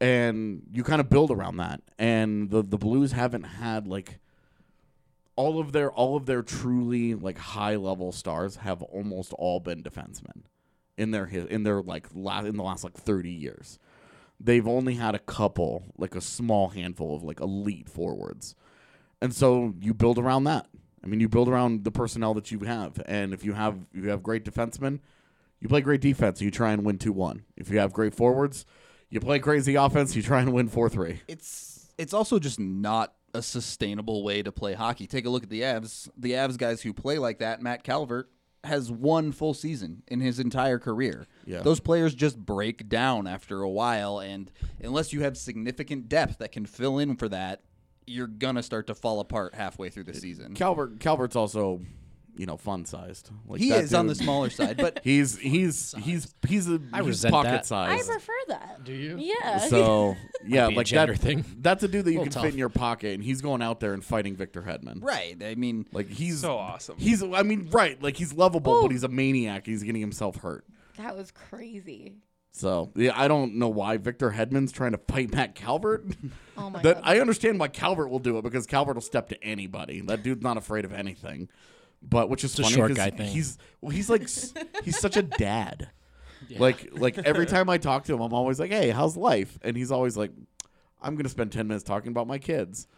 And 0.00 0.62
you 0.72 0.82
kind 0.84 1.00
of 1.00 1.08
build 1.08 1.30
around 1.30 1.56
that. 1.58 1.80
And 1.98 2.50
the 2.50 2.62
the 2.62 2.78
Blues 2.78 3.12
haven't 3.12 3.44
had 3.44 3.86
like 3.86 4.18
all 5.36 5.58
of 5.58 5.72
their 5.72 5.90
all 5.90 6.16
of 6.16 6.26
their 6.26 6.42
truly 6.42 7.14
like 7.14 7.38
high 7.38 7.76
level 7.76 8.12
stars 8.12 8.56
have 8.56 8.82
almost 8.82 9.32
all 9.34 9.60
been 9.60 9.82
defensemen 9.82 10.42
in 10.98 11.10
their 11.10 11.26
hi- 11.26 11.46
in 11.48 11.62
their 11.62 11.80
like 11.82 12.06
la- 12.14 12.40
in 12.44 12.56
the 12.56 12.62
last 12.62 12.84
like 12.84 12.94
30 12.94 13.30
years. 13.30 13.78
They've 14.40 14.66
only 14.66 14.94
had 14.94 15.14
a 15.14 15.20
couple, 15.20 15.92
like 15.96 16.14
a 16.14 16.20
small 16.20 16.68
handful 16.68 17.14
of 17.14 17.22
like 17.22 17.40
elite 17.40 17.88
forwards. 17.88 18.54
And 19.20 19.34
so 19.34 19.74
you 19.80 19.94
build 19.94 20.18
around 20.18 20.44
that. 20.44 20.66
I 21.04 21.06
mean, 21.06 21.20
you 21.20 21.28
build 21.28 21.48
around 21.48 21.84
the 21.84 21.90
personnel 21.90 22.34
that 22.34 22.50
you 22.50 22.60
have, 22.60 23.00
and 23.06 23.32
if 23.32 23.44
you 23.44 23.54
have 23.54 23.86
you 23.92 24.08
have 24.10 24.22
great 24.22 24.44
defensemen, 24.44 25.00
you 25.60 25.68
play 25.68 25.80
great 25.80 26.00
defense. 26.00 26.40
You 26.40 26.50
try 26.50 26.72
and 26.72 26.84
win 26.84 26.98
two 26.98 27.12
one. 27.12 27.44
If 27.56 27.70
you 27.70 27.78
have 27.78 27.92
great 27.92 28.14
forwards, 28.14 28.64
you 29.10 29.20
play 29.20 29.38
crazy 29.38 29.74
offense. 29.74 30.14
You 30.14 30.22
try 30.22 30.40
and 30.40 30.52
win 30.52 30.68
four 30.68 30.88
three. 30.88 31.22
It's 31.28 31.88
it's 31.98 32.14
also 32.14 32.38
just 32.38 32.60
not 32.60 33.14
a 33.34 33.42
sustainable 33.42 34.22
way 34.22 34.42
to 34.42 34.52
play 34.52 34.74
hockey. 34.74 35.06
Take 35.06 35.26
a 35.26 35.30
look 35.30 35.42
at 35.42 35.50
the 35.50 35.62
Avs. 35.62 36.08
The 36.16 36.32
Avs 36.32 36.56
guys 36.56 36.82
who 36.82 36.92
play 36.92 37.18
like 37.18 37.38
that, 37.38 37.62
Matt 37.62 37.82
Calvert 37.82 38.28
has 38.64 38.90
one 38.92 39.32
full 39.32 39.54
season 39.54 40.02
in 40.06 40.20
his 40.20 40.38
entire 40.38 40.78
career. 40.78 41.26
Yeah. 41.44 41.62
Those 41.62 41.80
players 41.80 42.14
just 42.14 42.38
break 42.38 42.88
down 42.88 43.26
after 43.26 43.62
a 43.62 43.68
while 43.68 44.18
and 44.20 44.50
unless 44.80 45.12
you 45.12 45.22
have 45.22 45.36
significant 45.36 46.08
depth 46.08 46.38
that 46.38 46.52
can 46.52 46.66
fill 46.66 46.98
in 46.98 47.16
for 47.16 47.28
that, 47.28 47.62
you're 48.06 48.26
going 48.26 48.56
to 48.56 48.62
start 48.62 48.86
to 48.88 48.94
fall 48.94 49.20
apart 49.20 49.54
halfway 49.54 49.88
through 49.88 50.04
the 50.04 50.14
season. 50.14 50.54
Calvert 50.54 51.00
Calvert's 51.00 51.36
also, 51.36 51.80
you 52.36 52.46
know, 52.46 52.56
fun 52.56 52.84
sized. 52.84 53.30
Like 53.46 53.60
he 53.60 53.70
that 53.70 53.84
is 53.84 53.92
on 53.94 54.06
the 54.06 54.14
dude- 54.14 54.24
smaller 54.24 54.50
side, 54.50 54.76
but 54.78 55.00
He's 55.04 55.38
he's 55.38 55.94
he's 56.02 56.34
he's 56.46 56.68
a 56.68 56.80
I 56.92 56.98
he's 56.98 57.06
resent 57.06 57.32
pocket 57.32 57.48
that. 57.50 57.72
I 57.72 57.96
size. 57.98 58.06
prefer 58.08 58.32
that. 58.48 58.84
Do 58.84 58.92
you? 58.92 59.16
Yeah. 59.18 59.58
So 59.58 60.16
yeah, 60.46 60.68
be 60.68 60.74
a 60.74 60.76
like 60.78 60.86
gender 60.86 61.12
that. 61.14 61.20
thing. 61.20 61.44
That's 61.58 61.82
a 61.82 61.88
dude 61.88 62.04
that 62.06 62.10
you 62.12 62.18
can 62.18 62.26
Little 62.26 62.42
fit 62.42 62.48
tough. 62.48 62.52
in 62.54 62.58
your 62.58 62.68
pocket, 62.70 63.14
and 63.14 63.22
he's 63.22 63.40
going 63.42 63.60
out 63.62 63.80
there 63.80 63.92
and 63.94 64.04
fighting 64.04 64.34
Victor 64.36 64.62
Hedman. 64.62 65.02
right. 65.02 65.36
I 65.42 65.54
mean, 65.56 65.86
Like 65.92 66.08
he's 66.08 66.40
So 66.40 66.56
awesome. 66.56 66.96
He's 66.98 67.22
I 67.22 67.42
mean 67.42 67.68
right, 67.70 68.02
like 68.02 68.16
he's 68.16 68.32
lovable, 68.32 68.72
Ooh. 68.72 68.82
but 68.82 68.86
oh. 68.86 68.90
he's 68.90 69.04
a 69.04 69.08
maniac. 69.08 69.66
He's 69.66 69.82
getting 69.82 70.00
himself 70.00 70.36
hurt. 70.36 70.64
that 70.98 71.16
was 71.16 71.30
crazy. 71.30 72.16
So 72.54 72.92
yeah, 72.96 73.12
I 73.14 73.28
don't 73.28 73.54
know 73.54 73.68
why 73.70 73.96
Victor 73.96 74.30
Hedman's 74.30 74.72
trying 74.72 74.92
to 74.92 74.98
fight 74.98 75.32
Matt 75.32 75.54
Calvert. 75.54 76.04
Oh 76.54 76.68
my 76.68 76.82
that 76.82 76.96
god. 76.96 77.02
I 77.06 77.18
understand 77.18 77.58
why 77.58 77.68
Calvert 77.68 78.10
will 78.10 78.18
do 78.18 78.36
it 78.36 78.42
because 78.42 78.66
Calvert 78.66 78.94
will 78.94 79.00
step 79.00 79.30
to 79.30 79.42
anybody. 79.42 80.02
That 80.02 80.22
dude's 80.22 80.42
not 80.42 80.58
afraid 80.58 80.84
of 80.84 80.92
anything. 80.92 81.48
But 82.08 82.28
which 82.28 82.44
is 82.44 82.58
a 82.58 82.62
funny 82.62 82.76
because 82.76 82.96
guy 82.96 83.10
thing. 83.10 83.28
he's 83.30 83.58
well, 83.80 83.90
he's 83.90 84.10
like 84.10 84.22
he's 84.84 84.98
such 84.98 85.16
a 85.16 85.22
dad. 85.22 85.88
Like 86.58 86.88
like 86.92 87.16
every 87.18 87.46
time 87.54 87.70
I 87.70 87.78
talk 87.78 88.04
to 88.06 88.14
him, 88.14 88.20
I'm 88.20 88.34
always 88.34 88.58
like, 88.60 88.70
"Hey, 88.72 88.90
how's 88.90 89.16
life?" 89.16 89.58
And 89.62 89.74
he's 89.76 89.90
always 89.92 90.16
like, 90.18 90.32
"I'm 91.00 91.14
gonna 91.16 91.28
spend 91.30 91.50
ten 91.52 91.66
minutes 91.68 91.84
talking 91.84 92.10
about 92.10 92.26
my 92.26 92.36
kids." 92.38 92.88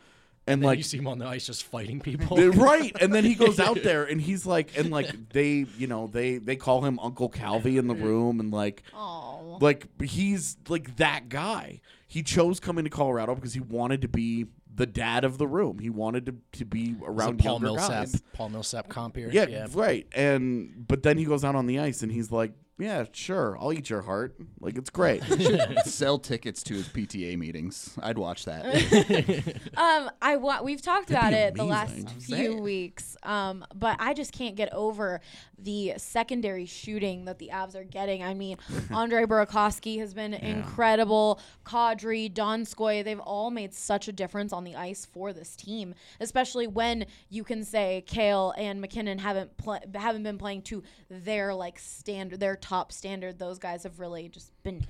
And 0.46 0.60
Like 0.60 0.66
like 0.68 0.78
you 0.78 0.82
see 0.82 0.98
him 0.98 1.06
on 1.06 1.18
the 1.18 1.26
ice 1.26 1.46
just 1.46 1.62
fighting 1.62 2.00
people. 2.08 2.36
Right 2.36 2.96
and 3.00 3.14
then 3.14 3.22
he 3.24 3.34
goes 3.34 3.60
out 3.60 3.82
there 3.82 4.04
and 4.04 4.20
he's 4.20 4.44
like 4.44 4.76
and 4.76 4.90
like 4.90 5.28
they 5.30 5.66
you 5.78 5.86
know 5.86 6.06
they 6.08 6.38
they 6.38 6.56
call 6.56 6.82
him 6.84 6.98
uncle 7.00 7.28
calvi 7.28 7.76
in 7.78 7.86
the 7.86 7.94
room 7.94 8.40
and 8.40 8.50
like 8.50 8.82
Oh. 8.94 9.58
like 9.60 9.86
he's 10.02 10.56
like 10.68 10.96
that 10.96 11.28
guy 11.28 11.80
he 12.08 12.22
chose 12.22 12.60
coming 12.60 12.84
to 12.84 12.90
colorado 12.90 13.34
because 13.34 13.54
he 13.54 13.60
wanted 13.60 14.02
to 14.02 14.08
be 14.08 14.46
the 14.74 14.86
dad 14.86 15.24
of 15.24 15.38
the 15.38 15.46
room. 15.46 15.78
He 15.78 15.90
wanted 15.90 16.26
to, 16.26 16.34
to 16.58 16.64
be 16.64 16.96
around 17.04 17.38
Paul 17.38 17.52
younger 17.52 17.66
Millsap, 17.66 17.90
guys. 17.90 18.22
Paul 18.32 18.48
Millsap 18.50 18.88
comp 18.88 19.16
here. 19.16 19.30
yeah, 19.32 19.66
right. 19.72 20.06
And 20.12 20.86
but 20.86 21.02
then 21.02 21.18
he 21.18 21.24
goes 21.24 21.44
out 21.44 21.54
on 21.54 21.66
the 21.66 21.78
ice 21.78 22.02
and 22.02 22.10
he's 22.10 22.30
like 22.32 22.52
yeah 22.78 23.04
sure 23.12 23.56
i'll 23.60 23.72
eat 23.72 23.88
your 23.88 24.02
heart 24.02 24.34
like 24.60 24.76
it's 24.76 24.90
great 24.90 25.22
Sell 25.84 26.18
tickets 26.18 26.62
to 26.64 26.74
his 26.74 26.88
PTA 26.88 27.36
meetings. 27.38 27.96
I'd 28.02 28.18
watch 28.18 28.44
that. 28.46 28.64
Um, 29.76 30.10
I 30.22 30.36
wa- 30.36 30.62
we've 30.62 30.80
talked 30.80 31.08
That'd 31.08 31.28
about 31.28 31.30
be 31.32 31.36
it 31.36 31.54
the 31.56 31.64
last 31.64 31.92
I'm 31.96 32.06
few 32.20 32.36
saying. 32.36 32.62
weeks. 32.62 33.16
Um, 33.22 33.64
but 33.74 33.96
I 34.00 34.14
just 34.14 34.32
can't 34.32 34.54
get 34.56 34.72
over 34.72 35.20
the 35.58 35.94
secondary 35.96 36.66
shooting 36.66 37.24
that 37.26 37.38
the 37.38 37.50
Avs 37.52 37.74
are 37.74 37.84
getting. 37.84 38.22
I 38.22 38.34
mean, 38.34 38.56
Andre 38.92 39.24
Burakovsky 39.24 39.98
has 39.98 40.14
been 40.14 40.32
incredible. 40.34 41.40
Kadri, 41.64 42.32
Donskoy, 42.32 43.04
they've 43.04 43.20
all 43.20 43.50
made 43.50 43.74
such 43.74 44.08
a 44.08 44.12
difference 44.12 44.52
on 44.52 44.64
the 44.64 44.76
ice 44.76 45.04
for 45.06 45.32
this 45.32 45.54
team, 45.56 45.94
especially 46.20 46.66
when 46.66 47.06
you 47.28 47.44
can 47.44 47.64
say 47.64 48.04
Cale 48.06 48.54
and 48.56 48.80
MacKinnon 48.80 49.18
haven't 49.18 49.56
pl- 49.56 49.80
haven't 49.94 50.22
been 50.22 50.38
playing 50.38 50.62
to 50.62 50.82
their 51.10 51.54
like 51.54 51.78
standard, 51.78 52.40
their 52.40 52.56
top 52.64 52.92
standard. 52.92 53.38
Those 53.38 53.58
guys 53.58 53.82
have 53.82 54.00
really 54.00 54.28
just 54.28 54.50
been 54.62 54.86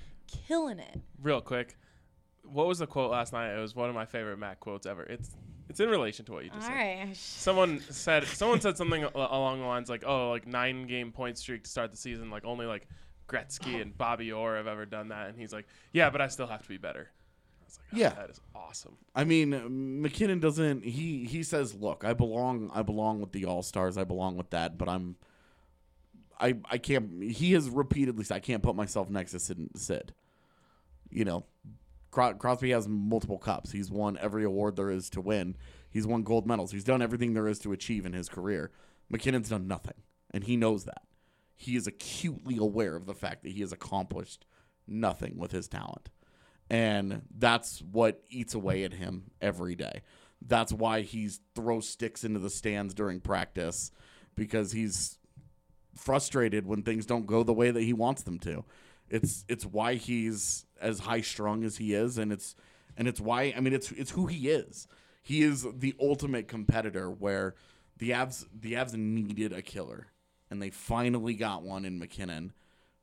killing 0.46 0.78
it. 0.78 1.00
Real 1.22 1.40
quick, 1.40 1.76
what 2.44 2.66
was 2.66 2.78
the 2.78 2.87
quote 2.87 3.10
last 3.10 3.32
night? 3.32 3.52
It 3.54 3.60
was 3.60 3.74
one 3.74 3.88
of 3.88 3.94
my 3.94 4.06
favorite 4.06 4.38
Matt 4.38 4.60
quotes 4.60 4.87
ever. 4.87 5.02
It's 5.02 5.30
it's 5.68 5.80
in 5.80 5.88
relation 5.88 6.24
to 6.26 6.32
what 6.32 6.44
you 6.44 6.50
just 6.50 6.62
All 6.62 6.68
said. 6.68 6.76
right. 7.08 7.16
Someone 7.16 7.80
said 7.90 8.24
someone 8.26 8.60
said 8.60 8.76
something 8.76 9.02
along 9.04 9.60
the 9.60 9.66
lines 9.66 9.88
like, 9.90 10.04
"Oh, 10.06 10.30
like 10.30 10.46
nine 10.46 10.87
game 10.87 11.10
point 11.10 11.37
streak 11.38 11.64
to 11.64 11.70
start 11.70 11.90
the 11.90 11.96
season. 11.96 12.30
Like 12.30 12.44
only 12.44 12.66
like 12.66 12.87
Gretzky 13.28 13.80
and 13.80 13.96
Bobby 13.96 14.30
Orr 14.30 14.56
have 14.56 14.66
ever 14.66 14.87
done 14.87 15.08
that." 15.08 15.28
And 15.30 15.38
he's 15.38 15.52
like, 15.52 15.66
"Yeah, 15.92 16.10
but 16.10 16.20
I 16.20 16.28
still 16.28 16.46
have 16.46 16.62
to 16.62 16.68
be 16.68 16.76
better." 16.76 17.10
I 17.10 17.64
was 17.64 17.78
like, 17.78 17.87
oh, 17.94 17.96
Yeah. 17.98 18.10
that 18.20 18.30
is 18.30 18.40
awesome." 18.54 18.96
I 19.14 19.24
mean, 19.24 20.00
MacKinnon 20.02 20.38
doesn't. 20.40 20.84
He 20.84 21.24
he 21.24 21.42
says, 21.42 21.74
"Look, 21.74 22.04
I 22.04 22.12
belong. 22.12 22.70
I 22.74 22.82
belong 22.82 23.20
with 23.20 23.32
the 23.32 23.46
All 23.46 23.62
Stars. 23.62 23.96
I 23.98 24.04
belong 24.04 24.37
with 24.37 24.50
that. 24.50 24.76
But 24.78 24.88
I'm. 24.88 25.16
I 26.44 26.54
I 26.70 26.78
can't. 26.78 27.22
He 27.22 27.52
has 27.52 27.70
repeatedly 27.70 28.24
said 28.24 28.37
I 28.37 28.40
can't 28.40 28.62
put 28.62 28.76
myself 28.76 29.09
next 29.09 29.33
to 29.33 29.40
Sid. 29.40 29.70
Sid. 29.76 30.12
You 31.11 31.24
know, 31.24 31.46
Cro- 32.11 32.35
Crosby 32.35 32.70
has 32.70 32.87
multiple 32.87 33.38
cups. 33.38 33.72
He's 33.72 33.90
won 33.90 34.18
every 34.20 34.44
award 34.44 34.76
there 34.76 34.90
is 34.90 35.09
to 35.11 35.20
win. 35.20 35.57
He's 35.90 36.07
won 36.07 36.22
gold 36.22 36.46
medals. 36.46 36.72
He's 36.72 36.85
done 36.85 37.00
everything 37.00 37.35
there 37.35 37.48
is 37.48 37.59
to 37.61 37.72
achieve 37.72 38.04
in 38.04 38.12
his 38.12 38.28
career. 38.28 38.72
MacKinnon's 39.09 39.48
done 39.48 39.66
nothing, 39.66 40.02
and 40.33 40.44
he 40.44 40.57
knows 40.57 40.85
that. 40.85 41.02
He 41.57 41.76
is 41.76 41.87
acutely 41.87 42.57
aware 42.59 42.96
of 42.96 43.07
the 43.07 43.14
fact 43.14 43.42
that 43.44 43.52
he 43.52 43.61
has 43.61 43.72
accomplished 43.72 44.44
nothing 44.87 45.38
with 45.38 45.52
his 45.52 45.68
talent. 45.68 46.11
And 46.68 47.22
that's 47.37 47.80
what 47.80 48.22
eats 48.28 48.54
away 48.54 48.85
at 48.85 48.94
him 48.94 49.30
every 49.40 49.76
day. 49.76 50.02
That's 50.46 50.72
why 50.72 51.02
he 51.02 51.30
throws 51.54 51.88
sticks 51.88 52.24
into 52.24 52.40
the 52.40 52.50
stands 52.50 52.92
during 52.92 53.20
practice 53.20 53.92
because 54.35 54.72
he's 54.72 55.18
frustrated 55.94 56.66
when 56.66 56.83
things 56.83 57.07
don't 57.07 57.26
go 57.26 57.42
the 57.42 57.52
way 57.52 57.70
that 57.70 57.83
he 57.83 57.92
wants 57.92 58.22
them 58.22 58.38
to. 58.40 58.64
It's 59.09 59.44
it's 59.48 59.66
why 59.66 59.94
he's 59.94 60.66
as 60.80 61.00
high 61.00 61.20
strung 61.20 61.64
as 61.64 61.76
he 61.76 61.94
is 61.94 62.18
and 62.18 62.33
it's 62.33 62.54
and 62.96 63.07
it's 63.07 63.20
why 63.20 63.54
I 63.57 63.61
mean 63.61 63.72
it's 63.72 63.90
it's 63.92 64.11
who 64.12 64.26
he 64.26 64.48
is. 64.48 64.88
He 65.22 65.42
is 65.42 65.66
the 65.72 65.94
ultimate 66.00 66.48
competitor 66.48 67.11
where 67.11 67.54
the 67.98 68.11
Avs 68.11 68.46
the 68.59 68.74
Avs 68.74 68.94
needed 68.94 69.52
a 69.52 69.62
killer 69.62 70.09
and 70.50 70.61
they 70.61 70.70
finally 70.70 71.35
got 71.35 71.62
one 71.62 71.85
in 71.85 71.98
MacKinnon 71.98 72.52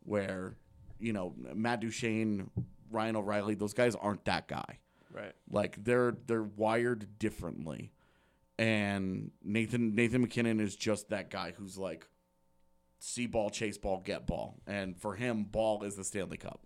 where 0.04 0.56
you 1.00 1.14
know 1.14 1.34
Matt 1.54 1.82
Duchene, 1.82 2.50
Ryan 2.90 3.16
O'Reilly, 3.16 3.56
those 3.56 3.74
guys 3.74 3.96
aren't 3.96 4.26
that 4.26 4.48
guy. 4.48 4.80
Right. 5.14 5.34
Like 5.50 5.84
they're 5.84 6.16
they're 6.28 6.44
wired 6.44 7.20
differently. 7.20 7.92
And 8.58 9.32
Nathan 9.44 9.96
Nathan 9.96 10.22
MacKinnon 10.22 10.60
is 10.60 10.76
just 10.76 11.10
that 11.10 11.30
guy 11.30 11.54
who's 11.58 11.78
like 11.78 12.08
see 13.04 13.26
ball, 13.26 13.50
chase 13.50 13.78
ball, 13.80 14.00
get 14.06 14.28
ball. 14.28 14.62
And 14.68 14.96
for 14.96 15.16
him, 15.16 15.44
ball 15.44 15.84
is 15.84 15.96
the 15.96 16.04
Stanley 16.04 16.38
Cup. 16.38 16.62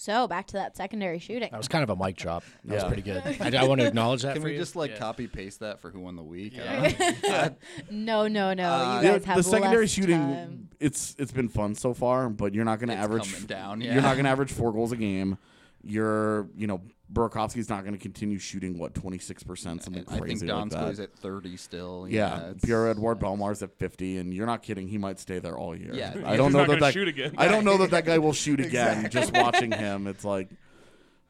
So 0.00 0.28
back 0.28 0.46
to 0.48 0.52
that 0.52 0.76
secondary 0.76 1.18
shooting. 1.18 1.48
That 1.50 1.56
was 1.56 1.66
kind 1.66 1.82
of 1.82 1.90
a 1.90 1.96
mic 1.96 2.14
drop. 2.16 2.44
That 2.66 2.74
was 2.74 2.82
Yeah. 2.84 2.86
pretty 2.88 3.02
good. 3.02 3.22
I, 3.56 3.62
I 3.62 3.64
want 3.64 3.80
to 3.80 3.86
acknowledge 3.88 4.22
that 4.22 4.34
Can 4.34 4.42
for 4.42 4.46
we 4.46 4.52
you. 4.52 4.58
just 4.60 4.76
like 4.76 4.92
Yeah. 4.92 4.98
copy 4.98 5.26
paste 5.26 5.58
that 5.60 5.80
for 5.80 5.90
who 5.90 5.98
won 6.00 6.14
the 6.14 6.22
week? 6.22 6.54
Yeah. 6.54 7.48
No, 7.90 8.28
no, 8.28 8.54
no. 8.54 8.68
Uh, 8.70 9.00
you 9.02 9.08
guys 9.08 9.24
have 9.24 9.36
the 9.38 9.42
secondary 9.42 9.84
less 9.84 9.90
shooting 9.90 10.20
time. 10.20 10.68
it's 10.78 11.16
it's 11.18 11.32
been 11.32 11.48
fun 11.48 11.74
so 11.74 11.94
far, 11.94 12.28
but 12.28 12.54
you're 12.54 12.64
not 12.64 12.78
going 12.78 12.90
to 12.90 12.94
average 12.94 13.32
coming 13.32 13.46
down, 13.46 13.80
You're 13.80 13.94
not 14.02 14.12
going 14.14 14.24
to 14.24 14.30
average 14.30 14.52
4 14.52 14.72
goals 14.72 14.92
a 14.92 14.96
game. 14.96 15.36
You're, 15.82 16.48
you 16.56 16.66
know, 16.66 16.82
Burakovsky's 17.12 17.68
not 17.70 17.82
going 17.84 17.94
to 17.94 18.00
continue 18.00 18.38
shooting 18.38 18.78
what 18.78 18.92
26%, 18.94 19.58
something 19.58 20.04
I 20.06 20.12
think 20.12 20.22
crazy 20.22 20.46
like 20.46 20.70
Donskoy's 20.70 20.98
that. 20.98 21.04
at 21.14 21.18
30 21.18 21.56
still. 21.56 22.06
Yeah, 22.08 22.36
it's- 22.50 22.64
Pierre 22.64 22.88
Edouard 22.88 23.18
Bellemare's 23.18 23.62
at 23.62 23.78
50, 23.78 24.18
and 24.18 24.34
you're 24.34 24.46
not 24.46 24.62
kidding. 24.62 24.88
He 24.88 24.98
might 24.98 25.18
stay 25.18 25.38
there 25.38 25.56
all 25.56 25.74
year. 25.76 25.94
Yeah. 25.94 26.14
I 26.24 26.36
don't 26.36 26.52
know 26.52 26.66
that 26.66 26.80
that 26.80 26.92
shoot 26.92 27.08
again. 27.08 27.34
I 27.38 27.48
don't 27.48 27.64
know 27.64 27.78
that 27.78 27.90
that 27.92 28.04
guy 28.04 28.18
will 28.18 28.32
shoot 28.32 28.60
again. 28.60 29.06
Exactly. 29.06 29.20
Just 29.20 29.32
watching 29.32 29.72
him, 29.72 30.06
it's 30.06 30.24
like, 30.24 30.50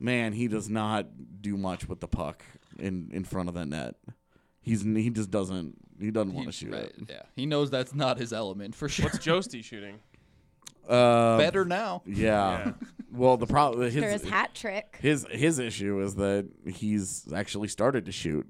man, 0.00 0.32
he 0.32 0.48
does 0.48 0.68
not 0.68 1.06
do 1.40 1.56
much 1.56 1.88
with 1.88 2.00
the 2.00 2.08
puck 2.08 2.42
in 2.78 3.10
in 3.12 3.24
front 3.24 3.48
of 3.48 3.54
the 3.54 3.66
net. 3.66 3.94
He's 4.60 4.82
he 4.82 5.10
just 5.10 5.30
doesn't 5.30 5.76
he 6.00 6.10
doesn't 6.10 6.34
want 6.34 6.46
to 6.46 6.52
shoot 6.52 6.72
right, 6.72 6.82
it. 6.82 6.94
Yeah, 7.08 7.22
he 7.36 7.46
knows 7.46 7.70
that's 7.70 7.94
not 7.94 8.18
his 8.18 8.32
element 8.32 8.74
for 8.74 8.88
sure. 8.88 9.04
What's 9.04 9.18
Josty 9.18 9.62
shooting? 9.62 10.00
Uh, 10.88 11.38
Better 11.38 11.64
now. 11.64 12.02
Yeah. 12.06 12.16
Yeah. 12.16 12.72
Well, 13.10 13.38
the 13.38 13.46
problem 13.46 13.84
After 13.86 14.00
his 14.10 14.20
his 14.20 14.30
hat 14.30 14.54
trick. 14.54 14.98
his 15.00 15.26
his 15.30 15.58
issue 15.58 16.02
is 16.02 16.14
that 16.16 16.46
he's 16.66 17.26
actually 17.34 17.68
started 17.68 18.04
to 18.04 18.12
shoot, 18.12 18.46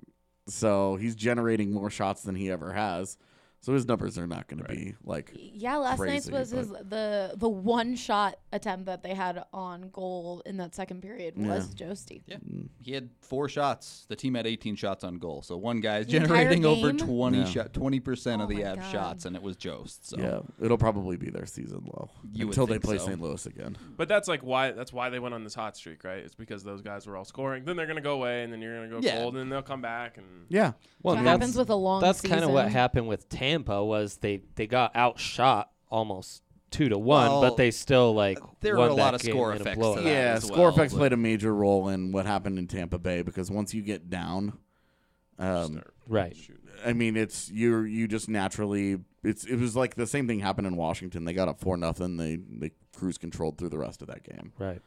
so 0.49 0.97
he's 0.97 1.15
generating 1.15 1.73
more 1.73 1.91
shots 1.91 2.23
than 2.23 2.35
he 2.35 2.51
ever 2.51 2.73
has. 2.73 3.17
So 3.61 3.73
his 3.73 3.87
numbers 3.87 4.17
are 4.19 4.27
not 4.27 4.47
going 4.47 4.63
to 4.63 4.69
be 4.69 4.95
like 5.05 5.33
Yeah, 5.35 5.77
last 5.77 6.01
night's 6.01 6.31
was 6.31 6.51
his 6.51 6.69
the 6.69 7.35
the 7.37 7.49
one 7.49 7.97
shot 7.97 8.39
attempt 8.53 8.87
that 8.87 9.03
they 9.03 9.15
had 9.15 9.45
on 9.53 9.91
goal 9.91 10.43
in 10.47 10.57
that 10.59 10.75
second 10.75 11.03
period 11.03 11.35
was 11.37 11.75
Josty. 11.75 12.23
Yeah, 12.27 12.37
mm. 12.37 12.69
he 12.81 12.93
had 12.93 13.11
four 13.21 13.49
shots. 13.49 14.07
The 14.09 14.17
team 14.17 14.35
had 14.35 14.47
18 14.47 14.77
shots 14.77 15.03
on 15.03 15.19
goal. 15.19 15.43
So 15.43 15.57
one 15.57 15.81
guy's 15.81 16.07
The 16.07 16.13
generating 16.13 16.65
over 16.65 16.93
20 16.93 17.39
Yeah. 17.39 17.45
shot, 17.45 17.73
20 17.73 18.01
percent 18.01 18.43
of 18.43 18.47
Oh 18.47 18.55
the 18.55 18.63
my 18.63 18.77
Avs 18.77 18.91
shots, 18.93 19.25
and 19.25 19.35
it 19.35 19.43
was 19.43 19.57
Jost. 19.57 20.09
So 20.09 20.19
yeah. 20.19 20.41
It'll 20.65 20.79
probably 20.79 21.17
be 21.17 21.31
their 21.31 21.47
season 21.47 21.85
low 21.85 22.11
You 22.33 22.47
until 22.47 22.67
they 22.67 22.79
play 22.79 22.99
so. 22.99 23.07
St. 23.07 23.21
Louis 23.21 23.45
again. 23.45 23.77
But 23.97 24.09
that's 24.09 24.29
like 24.29 24.43
why 24.43 24.71
that's 24.71 24.93
why 24.93 25.11
they 25.11 25.19
went 25.19 25.35
on 25.35 25.43
this 25.43 25.55
hot 25.55 25.77
streak, 25.77 26.05
right? 26.05 26.19
It's 26.19 26.35
because 26.35 26.63
those 26.63 26.81
guys 26.81 27.09
were 27.09 27.17
all 27.17 27.25
scoring. 27.25 27.65
Then 27.65 27.77
they're 27.77 27.87
gonna 27.87 28.01
go 28.01 28.15
away, 28.15 28.45
and 28.45 28.53
then 28.53 28.63
you're 28.63 28.77
gonna 28.77 28.89
go 28.89 29.01
Yeah. 29.05 29.19
cold, 29.19 29.35
and 29.35 29.41
then 29.43 29.49
they'll 29.49 29.63
come 29.63 29.83
back, 29.83 30.17
and 30.17 30.27
Yeah. 30.49 30.73
Well, 31.03 31.17
that's, 31.17 31.27
happens 31.27 31.57
with 31.57 31.71
a 31.71 31.75
long 31.75 32.01
That's 32.01 32.21
kind 32.21 32.45
of 32.45 32.51
what 32.51 32.71
happened 32.71 33.09
with 33.09 33.29
Tampa 33.29 33.48
was 33.57 34.17
they 34.19 34.43
they 34.57 34.67
got 34.67 34.95
outshot 34.97 35.71
almost 35.91 36.43
two 36.71 36.89
to 36.89 36.99
one, 36.99 37.31
Well, 37.31 37.41
but 37.41 37.57
they 37.57 37.71
still 37.71 38.13
like 38.15 38.39
there 38.61 38.77
won 38.77 38.89
were 38.89 38.93
a 38.93 38.97
that 38.97 39.03
lot 39.03 39.15
of 39.15 39.23
score 39.23 39.55
effects 39.55 39.79
to 39.79 39.95
that. 39.97 40.05
Yeah, 40.05 40.35
as 40.37 40.45
score 40.45 40.59
well, 40.59 40.69
effects 40.69 40.93
but- 40.93 40.99
played 40.99 41.13
a 41.13 41.17
major 41.17 41.55
role 41.55 41.89
in 41.89 42.13
what 42.13 42.27
happened 42.27 42.59
in 42.59 42.67
Tampa 42.67 42.99
Bay 42.99 43.23
because 43.23 43.51
once 43.51 43.73
you 43.75 43.83
get 43.83 44.11
down, 44.11 44.59
um, 45.39 45.83
Right. 46.07 46.37
I 46.87 46.93
mean, 46.93 47.17
it's 47.17 47.51
you. 47.51 47.81
You 47.83 48.07
just 48.09 48.29
naturally. 48.29 48.99
It's 49.25 49.45
it 49.45 49.57
was 49.57 49.75
like 49.77 49.97
the 49.97 50.07
same 50.07 50.27
thing 50.29 50.39
happened 50.41 50.67
in 50.69 50.77
Washington. 50.77 51.25
They 51.25 51.33
got 51.33 51.49
up 51.49 51.59
four 51.61 51.77
nothing. 51.77 52.17
They 52.17 52.37
they 52.37 52.71
cruise 52.95 53.19
controlled 53.19 53.59
through 53.59 53.71
the 53.71 53.79
rest 53.79 54.01
of 54.01 54.09
that 54.09 54.23
game. 54.23 54.53
Right. 54.59 54.81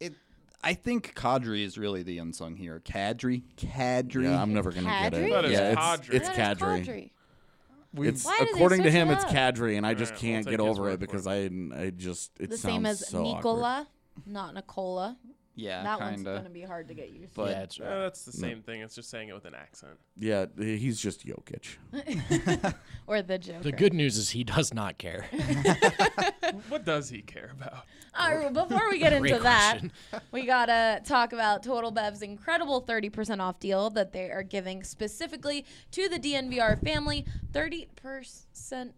it, 0.00 0.14
I 0.62 0.72
think 0.74 1.14
Kadri 1.14 1.62
is 1.62 1.76
really 1.76 2.02
the 2.02 2.18
unsung 2.18 2.56
hero. 2.56 2.78
Kadri, 2.80 3.42
Kadri. 3.56 4.24
Yeah, 4.24 4.40
I'm 4.40 4.54
never 4.54 4.72
gonna 4.72 4.86
get 4.88 5.12
it. 5.14 5.30
But 5.30 5.44
it's 5.44 5.52
yeah, 5.54 5.74
Kadri. 5.74 5.98
it's, 5.98 6.28
it's 6.28 6.38
Yeah, 6.38 6.54
Kadri. 6.54 7.10
We- 7.94 8.08
It's 8.08 8.24
Why 8.24 8.38
according 8.52 8.82
to 8.82 8.90
him, 8.90 9.08
it 9.08 9.14
it's? 9.14 9.24
Kadri, 9.24 9.76
and 9.76 9.86
I 9.86 9.94
just 9.94 10.12
Alright, 10.12 10.22
we'll 10.22 10.32
can't 10.32 10.44
take 10.46 10.52
get 10.52 10.60
over 10.60 10.88
it 10.90 10.94
for 10.94 10.98
because 10.98 11.26
I 11.26 11.48
I 11.76 11.90
just 11.90 12.32
it 12.40 12.50
The 12.50 12.58
sounds 12.58 12.72
same 12.74 12.86
as 12.86 13.08
so 13.08 13.24
awkward. 13.24 13.36
Nicola, 13.36 13.88
not 14.26 14.54
Nicola. 14.54 15.16
Yeah, 15.56 15.82
that 15.84 16.00
one's 16.00 16.16
kinda. 16.16 16.30
going 16.32 16.44
to 16.44 16.50
be 16.50 16.62
hard 16.62 16.88
to 16.88 16.94
get 16.94 17.10
used 17.10 17.34
But- 17.34 17.50
yeah, 17.50 17.62
it's, 17.62 17.78
Uh, 17.80 18.00
that's 18.02 18.24
the 18.24 18.32
same 18.32 18.60
thing. 18.62 18.80
It's 18.80 18.94
just 18.94 19.08
saying 19.08 19.28
it 19.28 19.34
with 19.34 19.44
an 19.44 19.54
accent. 19.54 19.98
Yeah, 20.16 20.46
he's 20.58 21.00
just 21.00 21.24
Jokic. 21.26 21.76
or 23.06 23.22
the 23.22 23.38
Joker. 23.38 23.60
the 23.62 23.72
good 23.72 23.94
news 23.94 24.16
is 24.18 24.30
he 24.30 24.42
does 24.44 24.74
not 24.74 24.98
care. 24.98 25.26
What 26.68 26.84
does 26.84 27.08
he 27.08 27.20
care 27.20 27.50
about? 27.58 27.84
All 28.16 28.32
right, 28.36 28.52
before 28.52 28.88
we 28.90 28.98
get 28.98 29.12
into 29.12 29.38
that, 29.40 29.72
question. 29.72 29.92
we 30.30 30.46
gotta 30.46 31.00
talk 31.04 31.32
about 31.32 31.62
Total 31.64 31.90
Bev's 31.90 32.22
incredible 32.22 32.80
30% 32.82 33.40
off 33.40 33.58
deal 33.58 33.90
that 33.90 34.12
they 34.12 34.30
are 34.30 34.42
giving 34.44 34.84
specifically 34.84 35.64
to 35.90 36.08
the 36.08 36.18
DNVR 36.18 36.76
family. 36.84 37.26
30%. 37.52 38.92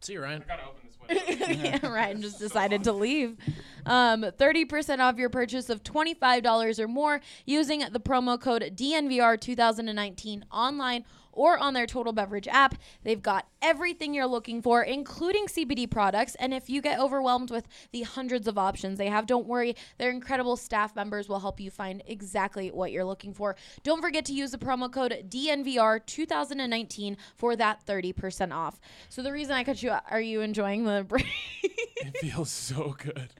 See 0.00 0.12
you, 0.14 0.22
Ryan. 0.22 0.44
Gotta 0.46 0.62
open 0.62 0.85
yeah, 1.48 1.86
Ryan 1.86 2.22
just 2.22 2.38
decided 2.38 2.84
to 2.84 2.92
leave. 2.92 3.36
Um, 3.84 4.22
30% 4.22 4.98
off 4.98 5.16
your 5.16 5.30
purchase 5.30 5.70
of 5.70 5.82
$25 5.82 6.78
or 6.78 6.88
more 6.88 7.20
using 7.44 7.84
the 7.90 8.00
promo 8.00 8.40
code 8.40 8.72
DNVR 8.74 9.40
2019 9.40 10.44
online 10.50 11.04
or 11.36 11.58
on 11.58 11.74
their 11.74 11.86
Total 11.86 12.12
Beverage 12.12 12.48
app. 12.48 12.74
They've 13.04 13.22
got 13.22 13.46
everything 13.62 14.14
you're 14.14 14.26
looking 14.26 14.62
for, 14.62 14.82
including 14.82 15.46
CBD 15.46 15.88
products. 15.88 16.34
And 16.36 16.52
if 16.52 16.68
you 16.68 16.82
get 16.82 16.98
overwhelmed 16.98 17.50
with 17.50 17.68
the 17.92 18.02
hundreds 18.02 18.48
of 18.48 18.58
options 18.58 18.98
they 18.98 19.08
have, 19.08 19.26
don't 19.26 19.46
worry. 19.46 19.76
Their 19.98 20.10
incredible 20.10 20.56
staff 20.56 20.96
members 20.96 21.28
will 21.28 21.40
help 21.40 21.60
you 21.60 21.70
find 21.70 22.02
exactly 22.06 22.70
what 22.70 22.90
you're 22.90 23.04
looking 23.04 23.34
for. 23.34 23.56
Don't 23.82 24.02
forget 24.02 24.24
to 24.26 24.32
use 24.32 24.50
the 24.50 24.58
promo 24.58 24.90
code 24.90 25.26
DNVR 25.28 26.04
2019 26.04 27.16
for 27.36 27.54
that 27.56 27.84
30% 27.86 28.52
off. 28.52 28.80
So 29.08 29.22
the 29.22 29.32
reason 29.32 29.54
I 29.54 29.64
cut 29.64 29.82
you, 29.82 29.94
are 30.10 30.20
you 30.20 30.40
enjoying 30.40 30.84
the 30.84 31.04
break? 31.08 31.26
It 31.62 32.18
feels 32.18 32.50
so 32.50 32.96
good. 32.98 33.30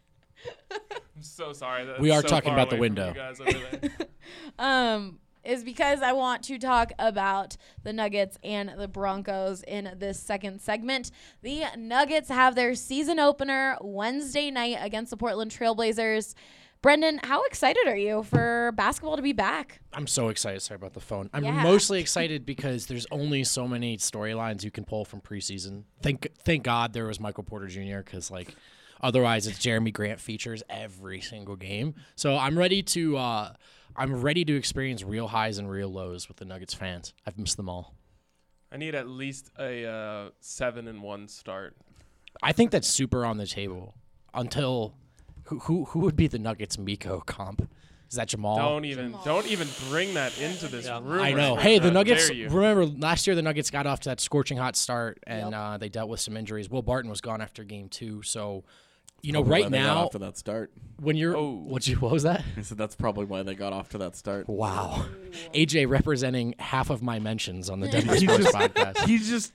I'm 1.16 1.22
so 1.22 1.52
sorry. 1.52 1.86
That 1.86 2.00
We 2.00 2.10
are 2.10 2.22
so 2.22 2.28
talking 2.28 2.52
about 2.52 2.70
the 2.70 2.76
window. 2.76 3.08
You 3.08 3.14
guys 3.14 3.40
over 3.40 3.52
there. 3.52 3.90
um, 4.58 5.18
is 5.46 5.62
because 5.64 6.02
I 6.02 6.12
want 6.12 6.42
to 6.44 6.58
talk 6.58 6.92
about 6.98 7.56
the 7.82 7.92
Nuggets 7.92 8.38
and 8.42 8.72
the 8.76 8.88
Broncos 8.88 9.62
in 9.62 9.94
this 9.98 10.18
second 10.20 10.60
segment. 10.60 11.10
The 11.42 11.64
Nuggets 11.76 12.28
have 12.28 12.54
their 12.54 12.74
season 12.74 13.18
opener 13.18 13.76
Wednesday 13.80 14.50
night 14.50 14.78
against 14.80 15.10
the 15.10 15.16
Portland 15.16 15.50
Trailblazers. 15.50 16.34
Brendan, 16.82 17.18
how 17.24 17.42
excited 17.44 17.88
are 17.88 17.96
you 17.96 18.22
for 18.22 18.70
basketball 18.76 19.16
to 19.16 19.22
be 19.22 19.32
back? 19.32 19.80
I'm 19.92 20.06
so 20.06 20.28
excited. 20.28 20.60
Sorry 20.60 20.76
about 20.76 20.92
the 20.92 21.00
phone. 21.00 21.30
I'm 21.32 21.42
Yeah. 21.44 21.62
mostly 21.62 22.00
excited 22.00 22.44
because 22.44 22.86
there's 22.86 23.06
only 23.10 23.44
so 23.44 23.66
many 23.66 23.96
storylines 23.96 24.62
you 24.62 24.70
can 24.70 24.84
pull 24.84 25.04
from 25.04 25.20
preseason. 25.20 25.84
Thank 26.02 26.28
thank 26.44 26.62
God 26.64 26.92
there 26.92 27.06
was 27.06 27.18
Michael 27.18 27.44
Porter 27.44 27.66
Jr. 27.66 27.98
because 28.04 28.30
like 28.30 28.54
otherwise 29.00 29.46
it's 29.46 29.58
Jerami 29.58 29.92
Grant 29.92 30.20
features 30.20 30.62
every 30.68 31.20
single 31.22 31.56
game. 31.56 31.94
So 32.14 32.36
I'm 32.36 32.56
ready 32.58 32.82
to 32.82 33.16
uh, 33.16 33.52
I'm 33.96 34.20
ready 34.20 34.44
to 34.44 34.54
experience 34.56 35.02
real 35.02 35.28
highs 35.28 35.58
and 35.58 35.70
real 35.70 35.88
lows 35.88 36.28
with 36.28 36.36
the 36.36 36.44
Nuggets 36.44 36.74
fans. 36.74 37.14
I've 37.26 37.38
missed 37.38 37.56
them 37.56 37.68
all. 37.68 37.94
I 38.70 38.76
need 38.76 38.94
at 38.94 39.08
least 39.08 39.50
a 39.58 39.86
uh, 39.86 40.30
seven 40.40 40.88
and 40.88 41.02
one 41.02 41.28
start. 41.28 41.76
I 42.42 42.52
think 42.52 42.70
that's 42.70 42.88
super 42.88 43.24
on 43.24 43.38
the 43.38 43.46
table 43.46 43.94
until 44.34 44.94
who 45.44 45.60
who 45.60 45.84
who 45.86 46.00
would 46.00 46.16
be 46.16 46.26
the 46.26 46.38
Nuggets 46.38 46.76
Mikko 46.78 47.20
comp? 47.26 47.68
Is 48.10 48.16
that 48.16 48.28
Jamal? 48.28 48.56
Don't 48.56 48.84
even 48.84 49.14
don't 49.24 49.46
even 49.46 49.66
bring 49.88 50.14
that 50.14 50.38
into 50.40 50.68
this 50.68 50.88
room. 50.88 51.20
I 51.20 51.32
know. 51.32 51.54
right 51.56 51.62
Hey, 51.62 51.78
now. 51.78 51.84
the 51.84 51.90
Nuggets. 51.90 52.28
Remember 52.30 52.84
last 52.86 53.26
year, 53.26 53.34
the 53.34 53.42
Nuggets 53.42 53.70
got 53.70 53.86
off 53.86 54.00
to 54.00 54.10
that 54.10 54.20
scorching 54.20 54.58
hot 54.58 54.76
start, 54.76 55.18
and 55.26 55.50
Yep. 55.52 55.54
uh, 55.60 55.76
they 55.78 55.88
dealt 55.88 56.08
with 56.08 56.20
some 56.20 56.36
injuries. 56.36 56.68
Will 56.68 56.82
Barton 56.82 57.10
was 57.10 57.20
gone 57.20 57.40
after 57.40 57.64
game 57.64 57.88
two, 57.88 58.22
so 58.22 58.64
you 59.26 59.32
know, 59.32 59.40
Probably 59.42 59.62
right 59.62 59.64
why 59.64 59.68
they 59.70 59.78
got 59.84 59.94
now, 59.94 60.04
off 60.04 60.10
to 60.12 60.18
that 60.20 60.38
start. 60.38 60.70
when 61.00 61.16
you're 61.16 61.36
Oh. 61.36 61.50
what 61.50 61.86
you 61.86 61.96
what 61.96 62.12
was 62.12 62.22
that? 62.22 62.44
I 62.56 62.62
said 62.62 62.78
that's 62.78 62.94
probably 62.94 63.24
why 63.24 63.42
they 63.42 63.54
got 63.54 63.72
off 63.72 63.88
to 63.90 63.98
that 63.98 64.14
start. 64.16 64.48
Wow, 64.48 65.04
AJ 65.52 65.88
representing 65.88 66.54
half 66.58 66.90
of 66.90 67.02
my 67.02 67.18
mentions 67.18 67.68
on 67.68 67.80
the 67.80 67.88
Denver 67.90 68.16
Sports 68.16 68.52
podcast. 68.52 68.98
He's 69.06 69.28
just 69.28 69.52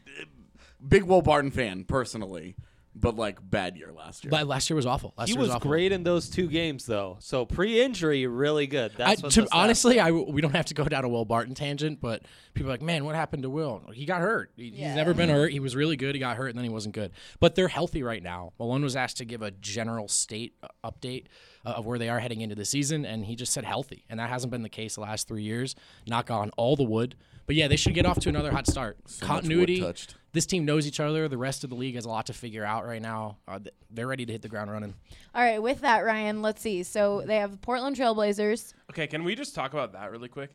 big 0.86 1.03
Will 1.03 1.21
Barton 1.21 1.51
fan 1.51 1.86
personally, 1.86 2.55
but 2.93 3.15
like 3.15 3.39
bad 3.41 3.77
year 3.77 3.91
last 3.91 4.23
year. 4.25 4.32
La- 4.32 4.41
last 4.41 4.69
year 4.69 4.75
was 4.75 4.86
awful. 4.86 5.13
Last 5.17 5.27
He 5.30 5.34
year 5.34 5.41
was 5.41 5.49
awful. 5.51 5.69
great 5.69 5.91
in 5.91 6.04
those 6.04 6.30
two 6.30 6.47
games, 6.47 6.86
though. 6.86 7.17
So 7.19 7.45
pre-injury, 7.45 8.27
really 8.27 8.67
good. 8.67 8.91
That's 8.97 9.23
what 9.23 9.32
to, 9.34 9.47
honestly. 9.51 9.99
I 9.99 10.12
we 10.12 10.41
don't 10.41 10.56
have 10.56 10.65
to 10.65 10.73
go 10.73 10.84
down 10.86 11.06
a 11.06 11.10
Will 11.10 11.23
Barton 11.25 11.56
tangent, 11.56 12.01
but 12.01 12.23
people 12.54 12.69
are 12.69 12.73
like, 12.73 12.82
man, 12.82 13.06
what 13.06 13.15
happened 13.15 13.43
to 13.43 13.49
Will? 13.49 13.82
He 13.93 14.06
got 14.06 14.21
hurt. 14.21 14.51
He, 14.58 14.65
Yeah. 14.65 14.88
He's 14.88 14.95
never 14.95 15.13
been 15.13 15.30
hurt. 15.30 15.51
He 15.51 15.60
was 15.60 15.75
really 15.75 15.95
good. 15.95 16.15
He 16.15 16.19
got 16.19 16.36
hurt, 16.38 16.47
and 16.49 16.58
then 16.58 16.63
he 16.65 16.69
wasn't 16.69 16.93
good. 16.95 17.12
But 17.39 17.56
they're 17.56 17.67
healthy 17.69 18.04
right 18.04 18.21
now. 18.21 18.51
Malone 18.60 18.84
was 18.84 18.95
asked 18.95 19.17
to 19.17 19.25
give 19.25 19.41
a 19.41 19.51
general 19.51 20.08
state 20.08 20.54
uh, 20.62 20.67
update 20.91 21.25
uh, 21.65 21.69
of 21.69 21.86
where 21.86 21.97
they 21.97 22.10
are 22.10 22.19
heading 22.19 22.41
into 22.41 22.56
the 22.56 22.65
season, 22.65 23.06
and 23.06 23.25
he 23.25 23.36
just 23.36 23.54
said 23.54 23.63
healthy, 23.63 24.04
and 24.10 24.19
that 24.19 24.30
hasn't 24.30 24.51
been 24.51 24.63
the 24.63 24.69
case 24.69 24.95
the 24.95 25.01
last 25.01 25.27
three 25.27 25.43
years. 25.43 25.75
Knock 26.08 26.30
on 26.30 26.49
all 26.58 26.75
the 26.75 26.84
wood. 26.84 27.15
But 27.47 27.56
yeah, 27.56 27.67
they 27.67 27.75
should 27.75 27.93
get 27.93 28.06
off 28.06 28.19
to 28.19 28.30
another 28.30 28.51
hot 28.51 28.67
start. 28.67 28.97
much 29.04 29.19
wood 29.21 29.27
Continuity. 29.27 29.84
This 30.34 30.45
team 30.45 30.63
knows 30.63 30.88
each 30.88 30.99
other. 30.99 31.27
The 31.27 31.38
rest 31.38 31.63
of 31.63 31.69
the 31.69 31.75
league 31.75 31.95
has 31.95 32.06
a 32.06 32.10
lot 32.10 32.27
to 32.27 32.34
figure 32.34 32.63
out 32.63 32.86
right 32.86 33.01
now. 33.01 33.38
Uh, 33.47 33.60
they're 33.89 34.08
ready 34.08 34.25
to 34.25 34.32
hit 34.32 34.41
the 34.41 34.47
ground 34.47 34.71
running. 34.71 34.93
All 35.36 35.41
right, 35.41 35.62
with 35.62 35.82
that, 35.82 36.06
Ryan, 36.06 36.41
let's 36.41 36.62
see. 36.62 36.84
So 36.84 37.23
they 37.25 37.38
have 37.38 37.62
Portland 37.62 37.97
Trailblazers. 37.97 38.73
Okay, 38.91 39.08
can 39.08 39.23
we 39.23 39.36
just 39.36 39.54
talk 39.54 39.73
about 39.73 39.91
that 39.93 40.12
really 40.12 40.30
quick? 40.30 40.51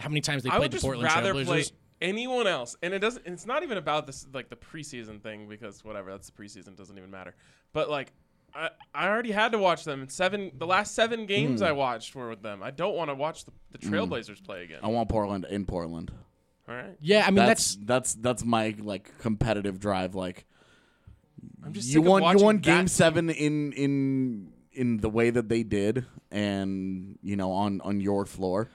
How 0.00 0.08
many 0.08 0.20
times 0.20 0.42
they 0.42 0.50
I 0.50 0.56
played 0.56 0.72
would 0.72 0.80
the 0.80 0.84
Portland 0.84 1.04
rather 1.08 1.32
Trailblazers? 1.34 1.46
play 1.46 1.64
anyone 2.00 2.46
else, 2.46 2.76
and 2.82 2.92
it 2.92 2.98
doesn't. 2.98 3.26
It's 3.26 3.46
not 3.46 3.62
even 3.62 3.78
about 3.78 4.06
this 4.06 4.26
like 4.34 4.50
the 4.50 4.56
preseason 4.56 5.22
thing 5.22 5.48
because 5.48 5.84
whatever. 5.84 6.10
That's 6.10 6.28
the 6.30 6.42
preseason. 6.42 6.76
Doesn't 6.76 6.96
even 6.98 7.10
matter. 7.10 7.34
But 7.72 7.88
like. 7.88 8.12
I, 8.56 8.70
I 8.94 9.08
already 9.08 9.32
had 9.32 9.52
to 9.52 9.58
watch 9.58 9.84
them 9.84 10.08
seven. 10.08 10.50
The 10.56 10.66
last 10.66 10.94
seven 10.94 11.26
games 11.26 11.60
Hmm. 11.60 11.66
I 11.66 11.72
watched 11.72 12.14
were 12.14 12.30
with 12.30 12.42
them. 12.42 12.62
I 12.62 12.70
don't 12.70 12.94
want 12.96 13.10
to 13.10 13.14
watch 13.14 13.44
the, 13.44 13.52
the 13.72 13.78
Trailblazers 13.78 14.42
play 14.44 14.64
again. 14.64 14.80
I 14.82 14.88
want 14.88 15.08
Portland 15.08 15.46
in 15.50 15.66
Portland. 15.66 16.10
All 16.68 16.74
right, 16.74 16.96
yeah, 17.00 17.24
I 17.26 17.30
mean 17.30 17.46
that's, 17.46 17.76
that's 17.76 17.84
that's 17.84 18.14
that's 18.14 18.44
my 18.44 18.74
like 18.78 19.10
competitive 19.18 19.78
drive. 19.78 20.14
Like 20.16 20.46
I'm 21.64 21.72
just 21.72 21.86
you 21.88 21.94
sick 21.94 22.02
of 22.02 22.06
won 22.06 22.22
you 22.22 22.24
watching 22.24 22.44
won 22.44 22.56
that 22.56 22.62
game 22.62 22.78
team. 22.78 22.88
seven 22.88 23.30
in 23.30 23.72
in 23.72 24.52
in 24.72 24.96
the 24.98 25.08
way 25.08 25.30
that 25.30 25.48
they 25.48 25.62
did, 25.62 26.06
and 26.30 27.18
you 27.22 27.36
know 27.36 27.52
on 27.52 27.80
on 27.82 28.00
your 28.00 28.24
floor. 28.26 28.68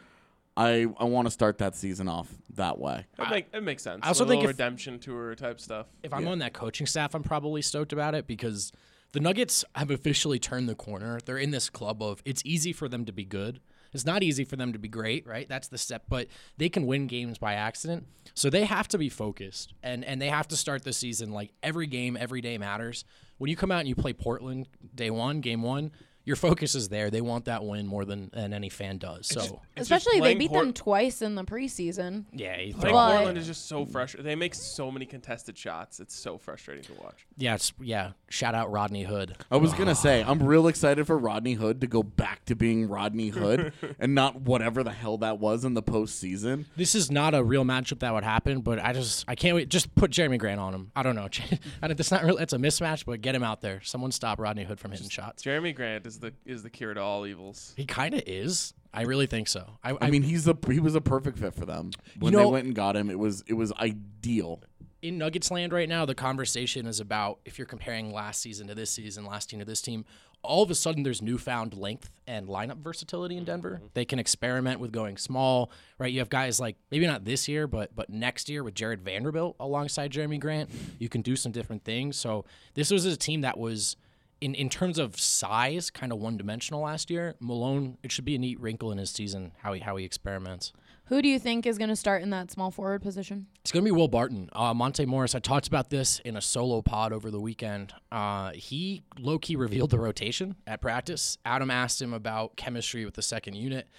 I 0.56 0.86
I 1.00 1.06
want 1.06 1.28
to 1.28 1.32
start 1.32 1.58
that 1.60 1.76
season 1.76 2.08
off 2.08 2.30
that 2.56 2.78
way. 2.78 3.06
It, 3.20 3.30
make, 3.30 3.46
it 3.54 3.64
makes 3.64 3.84
sense. 3.84 4.02
I 4.04 4.10
also 4.10 4.24
a 4.26 4.28
think 4.28 4.40
little 4.42 4.52
if- 4.52 4.58
redemption 4.58 5.00
tour 5.00 5.34
type 5.36 5.60
stuff. 5.60 5.88
if 6.04 6.14
I'm 6.14 6.28
on 6.28 6.40
that 6.40 6.54
coaching 6.54 6.88
staff, 6.88 7.14
I'm 7.16 7.24
probably 7.24 7.62
stoked 7.62 7.94
about 7.94 8.16
it 8.16 8.28
because 8.28 8.72
the 9.12 9.20
Nuggets 9.20 9.66
have 9.76 9.92
officially 9.92 10.40
turned 10.40 10.70
the 10.70 10.76
corner. 10.76 11.20
They're 11.24 11.38
in 11.38 11.52
this 11.52 11.70
club 11.70 12.02
of 12.02 12.22
it's 12.26 12.42
easy 12.46 12.74
for 12.74 12.88
them 12.88 13.06
to 13.06 13.12
be 13.12 13.26
good. 13.26 13.60
It's 13.94 14.06
not 14.06 14.24
easy 14.24 14.46
for 14.46 14.56
them 14.56 14.72
to 14.72 14.80
be 14.80 14.88
great, 14.88 15.28
right? 15.28 15.50
That's 15.50 15.68
the 15.68 15.78
step, 15.78 16.04
but 16.08 16.28
they 16.58 16.70
can 16.70 16.86
win 16.86 17.08
games 17.08 17.38
by 17.38 17.56
accident. 17.56 18.06
So 18.34 18.50
they 18.50 18.64
have 18.64 18.88
to 18.90 18.98
be 18.98 19.10
focused 19.10 19.74
and 19.84 20.06
and 20.06 20.22
they 20.22 20.30
have 20.30 20.48
to 20.50 20.58
start 20.58 20.84
the 20.84 20.94
season 20.94 21.32
like 21.32 21.52
every 21.62 21.88
game, 21.88 22.18
every 22.20 22.42
day 22.42 22.58
matters. 22.58 23.04
When 23.38 23.50
you 23.50 23.58
come 23.58 23.72
out 23.72 23.80
and 23.80 23.90
you 23.90 23.96
play 23.96 24.14
Portland 24.14 24.68
day 24.96 25.10
1, 25.10 25.42
game 25.42 25.62
1, 25.62 25.92
your 26.26 26.36
focus 26.36 26.76
is 26.76 26.90
there. 26.90 27.10
They 27.10 27.22
want 27.22 27.46
that 27.46 27.64
win 27.64 27.88
more 27.88 28.06
than, 28.06 28.30
than 28.34 28.54
any 28.54 28.70
fan 28.70 28.98
does. 28.98 29.28
So, 29.28 29.40
It's 29.40 29.50
just 29.50 29.62
Especially 29.78 30.20
they 30.22 30.36
beat 30.36 30.50
Port- 30.50 30.66
them 30.66 30.74
twice 30.74 31.22
in 31.22 31.36
the 31.36 31.44
preseason. 31.44 32.26
yeah, 32.34 32.60
you 32.60 32.74
Playing 32.74 32.82
throw, 32.82 32.92
But- 32.92 33.12
Portland 33.16 33.38
is 33.38 33.48
just 33.48 33.68
so 33.68 33.86
frustrating. 33.86 34.26
They 34.28 34.36
make 34.36 34.54
so 34.56 34.92
many 34.92 35.06
contested 35.06 35.58
shots. 35.58 36.00
It's 36.00 36.16
so 36.16 36.38
frustrating 36.38 36.84
to 36.86 36.94
watch. 37.02 37.26
yeah, 37.38 37.56
it's, 37.56 37.74
yeah, 37.82 38.12
shout 38.30 38.54
out 38.56 38.72
Rodney 38.72 39.04
Hood. 39.04 39.36
I 39.50 39.58
was 39.58 39.74
gonna 39.74 39.96
say 40.08 40.24
I'm 40.24 40.42
real 40.44 40.68
excited 40.68 41.06
for 41.08 41.18
Rodney 41.18 41.54
Hood 41.54 41.82
to 41.82 41.88
go 41.88 42.04
back 42.04 42.46
to 42.46 42.56
being 42.56 42.88
Rodney 42.88 43.30
Hood 43.30 43.74
and 44.00 44.14
not 44.16 44.42
whatever 44.42 44.84
the 44.84 44.92
hell 44.92 45.18
that 45.20 45.40
was 45.40 45.66
in 45.66 45.74
the 45.74 45.84
postseason. 45.84 46.66
This 46.76 46.96
is 46.96 47.10
not 47.12 47.34
a 47.34 47.44
real 47.44 47.64
matchup 47.64 48.00
that 48.00 48.14
would 48.14 48.24
happen, 48.24 48.62
but 48.62 48.80
I 48.80 48.94
just 48.94 49.26
I 49.28 49.36
can't 49.36 49.56
wait. 49.56 49.70
Just 49.70 49.94
put 49.96 50.12
Jerami 50.12 50.38
Grant 50.38 50.60
on 50.60 50.74
him. 50.74 50.92
I 50.96 51.04
don't 51.04 51.16
know. 51.16 51.28
I 51.82 51.88
don't, 51.88 51.98
that's 51.98 52.12
not 52.12 52.24
really. 52.24 52.42
It's 52.44 52.54
a 52.54 52.58
mismatch, 52.58 53.06
but 53.06 53.22
get 53.22 53.34
him 53.36 53.44
out 53.44 53.62
there. 53.62 53.82
Someone 53.84 54.12
stop 54.12 54.40
Rodney 54.40 54.64
Hood 54.64 54.80
from 54.80 54.92
hitting 54.92 55.10
shots. 55.10 55.44
Jerami 55.44 55.74
Grant 55.76 56.06
is 56.06 56.20
the 56.22 56.34
is 56.46 56.64
the 56.64 56.70
cure 56.70 56.94
to 56.94 57.02
all 57.02 57.26
evils. 57.26 57.74
He 57.76 57.86
kind 57.86 58.14
of 58.14 58.24
is. 58.26 58.74
I 58.94 59.04
really 59.04 59.26
think 59.26 59.48
so. 59.48 59.68
I, 59.84 59.96
I 60.02 60.10
mean, 60.10 60.24
he's 60.24 60.48
a 60.48 60.58
he 60.68 60.80
was 60.80 60.96
a 60.96 61.02
perfect 61.02 61.38
fit 61.40 61.54
for 61.56 61.66
them 61.66 61.92
when 62.20 62.34
know- 62.34 62.40
they 62.40 62.46
went 62.46 62.66
and 62.66 62.76
got 62.76 62.96
him. 62.96 63.10
It 63.10 63.20
was 63.20 63.44
it 63.48 63.54
was 63.54 63.72
ideal. 63.74 64.62
in 65.02 65.18
Nuggets 65.18 65.50
land 65.50 65.74
right 65.74 65.90
now, 65.90 66.06
the 66.06 66.16
conversation 66.16 66.86
is 66.86 67.00
about 67.00 67.40
if 67.46 67.58
you're 67.58 67.66
comparing 67.66 68.12
last 68.14 68.42
season 68.42 68.68
to 68.68 68.76
this 68.76 68.92
season, 68.92 69.26
last 69.26 69.50
team 69.50 69.60
to 69.60 69.66
this 69.66 69.82
team. 69.82 70.06
All 70.44 70.64
of 70.64 70.72
a 70.72 70.76
sudden, 70.76 71.04
there's 71.04 71.22
newfound 71.22 71.76
length 71.76 72.10
and 72.26 72.48
lineup 72.48 72.78
versatility 72.78 73.38
in 73.38 73.44
Denver. 73.44 73.76
Mm-hmm. 73.76 73.86
They 73.94 74.06
can 74.06 74.18
experiment 74.18 74.80
with 74.80 74.92
going 74.92 75.18
small, 75.18 75.70
right? 76.00 76.12
You 76.12 76.18
have 76.18 76.30
guys 76.30 76.60
like 76.60 76.78
maybe 76.90 77.06
not 77.06 77.26
this 77.26 77.48
year, 77.48 77.68
but 77.68 77.96
but 77.96 78.10
next 78.10 78.50
year 78.50 78.64
with 78.64 78.74
Jarred 78.74 79.04
Vanderbilt 79.04 79.56
alongside 79.60 80.12
Jerami 80.12 80.40
Grant, 80.40 80.72
you 80.98 81.10
can 81.10 81.22
do 81.22 81.36
some 81.36 81.52
different 81.52 81.84
things. 81.84 82.18
So 82.18 82.44
this 82.74 82.90
was 82.90 83.06
a 83.06 83.16
team 83.16 83.42
that 83.42 83.58
was 83.60 83.98
in, 84.42 84.56
in 84.56 84.70
terms 84.70 84.98
of 84.98 85.20
size, 85.20 85.90
kind 85.90 86.12
of 86.12 86.20
one 86.20 86.36
dimensional 86.36 86.82
last 86.82 87.10
year. 87.10 87.36
Malone, 87.40 87.98
it 88.04 88.12
should 88.12 88.26
be 88.26 88.36
a 88.36 88.40
neat 88.40 88.60
wrinkle 88.60 88.92
in 88.92 88.98
his 88.98 89.12
season 89.12 89.54
how 89.60 89.74
he 89.74 89.80
how 89.80 89.96
he 89.96 90.04
experiments. 90.04 90.74
Who 91.06 91.22
do 91.22 91.28
you 91.28 91.40
think 91.40 91.66
is 91.66 91.78
going 91.78 91.90
to 91.90 91.96
start 91.96 92.22
in 92.22 92.30
that 92.30 92.52
small 92.52 92.72
forward 92.72 93.02
position? 93.02 93.48
It's 93.60 93.72
going 93.72 93.84
to 93.84 93.92
be 93.92 93.96
Will 93.96 94.08
Barton. 94.08 94.50
Uh, 94.54 94.74
Monte 94.74 95.06
Morris, 95.06 95.36
I 95.36 95.40
talked 95.40 95.68
about 95.68 95.90
this 95.90 96.20
in 96.20 96.38
a 96.38 96.42
solo 96.42 96.82
pod 96.82 97.12
over 97.12 97.30
the 97.30 97.40
weekend. 97.40 97.94
Uh, 98.14 98.52
he 98.54 99.04
low 99.20 99.38
key 99.38 99.58
revealed 99.58 99.90
the 99.90 100.00
rotation 100.00 100.56
at 100.66 100.80
practice. 100.80 101.38
Adam 101.44 101.70
asked 101.70 102.02
him 102.02 102.14
about 102.14 102.56
chemistry 102.56 103.04
with 103.04 103.16
the 103.16 103.22
second 103.22 103.56
unit, 103.56 103.90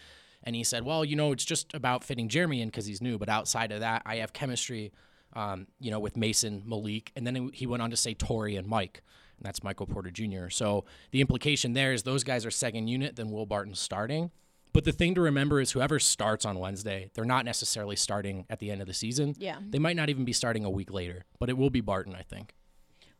and 0.43 0.57
he 0.57 0.65
said, 0.65 0.85
Well, 0.85 1.05
you 1.05 1.15
know, 1.15 1.33
it's 1.33 1.45
just 1.45 1.75
about 1.75 2.03
fitting 2.03 2.31
Jerami 2.31 2.63
in 2.63 2.69
because 2.69 2.87
he's 2.87 3.03
new, 3.03 3.19
but 3.19 3.29
outside 3.29 3.73
of 3.73 3.81
that, 3.81 4.03
I 4.07 4.17
have 4.17 4.33
chemistry, 4.33 4.91
um, 5.35 5.67
you 5.81 5.91
know, 5.91 6.01
with 6.01 6.17
Mason, 6.17 6.63
Malik, 6.65 7.13
and 7.15 7.27
then 7.27 7.51
he 7.53 7.67
went 7.67 7.83
on 7.83 7.91
to 7.91 7.97
say 7.97 8.15
Torrey 8.15 8.57
and 8.57 8.67
Mike. 8.67 9.03
That's 9.43 9.63
Michael 9.63 9.87
Porter 9.87 10.11
Jr. 10.11 10.49
So 10.49 10.85
the 11.11 11.21
implication 11.21 11.73
there 11.73 11.93
is 11.93 12.03
those 12.03 12.25
guys 12.25 12.47
are 12.47 12.51
second 12.51 12.89
unit, 12.89 13.17
then 13.17 13.31
Will 13.31 13.47
Barton's 13.47 13.81
starting. 13.81 14.31
But 14.73 14.85
the 14.85 14.93
thing 14.93 15.15
to 15.17 15.21
remember 15.21 15.61
is 15.61 15.73
whoever 15.73 15.99
starts 15.99 16.47
on 16.47 16.59
Wednesday, 16.59 17.11
they're 17.15 17.25
not 17.25 17.45
necessarily 17.45 17.97
starting 17.97 18.47
at 18.49 18.59
the 18.59 18.71
end 18.71 18.81
of 18.81 18.87
the 18.87 18.95
season. 18.95 19.35
Yeah. 19.39 19.59
They 19.61 19.79
might 19.79 19.97
not 19.97 20.09
even 20.09 20.25
be 20.25 20.33
starting 20.33 20.65
a 20.65 20.71
week 20.71 20.91
later, 20.91 21.25
but 21.39 21.51
it 21.51 21.59
will 21.59 21.71
be 21.71 21.83
Barton, 21.83 22.15
I 22.15 22.23
think. 22.23 22.55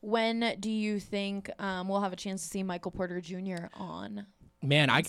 When 0.01 0.57
do 0.59 0.71
you 0.71 0.99
think 0.99 1.51
um, 1.59 1.89
we'll 1.89 2.01
have 2.01 2.13
a 2.13 2.17
chance 2.17 2.43
to 2.43 2.49
see 2.49 2.63
Michael 2.63 2.91
Porter 2.91 3.21
Jr. 3.21 3.67
on? 3.75 4.27
Man, 4.63 4.91
I 4.91 5.03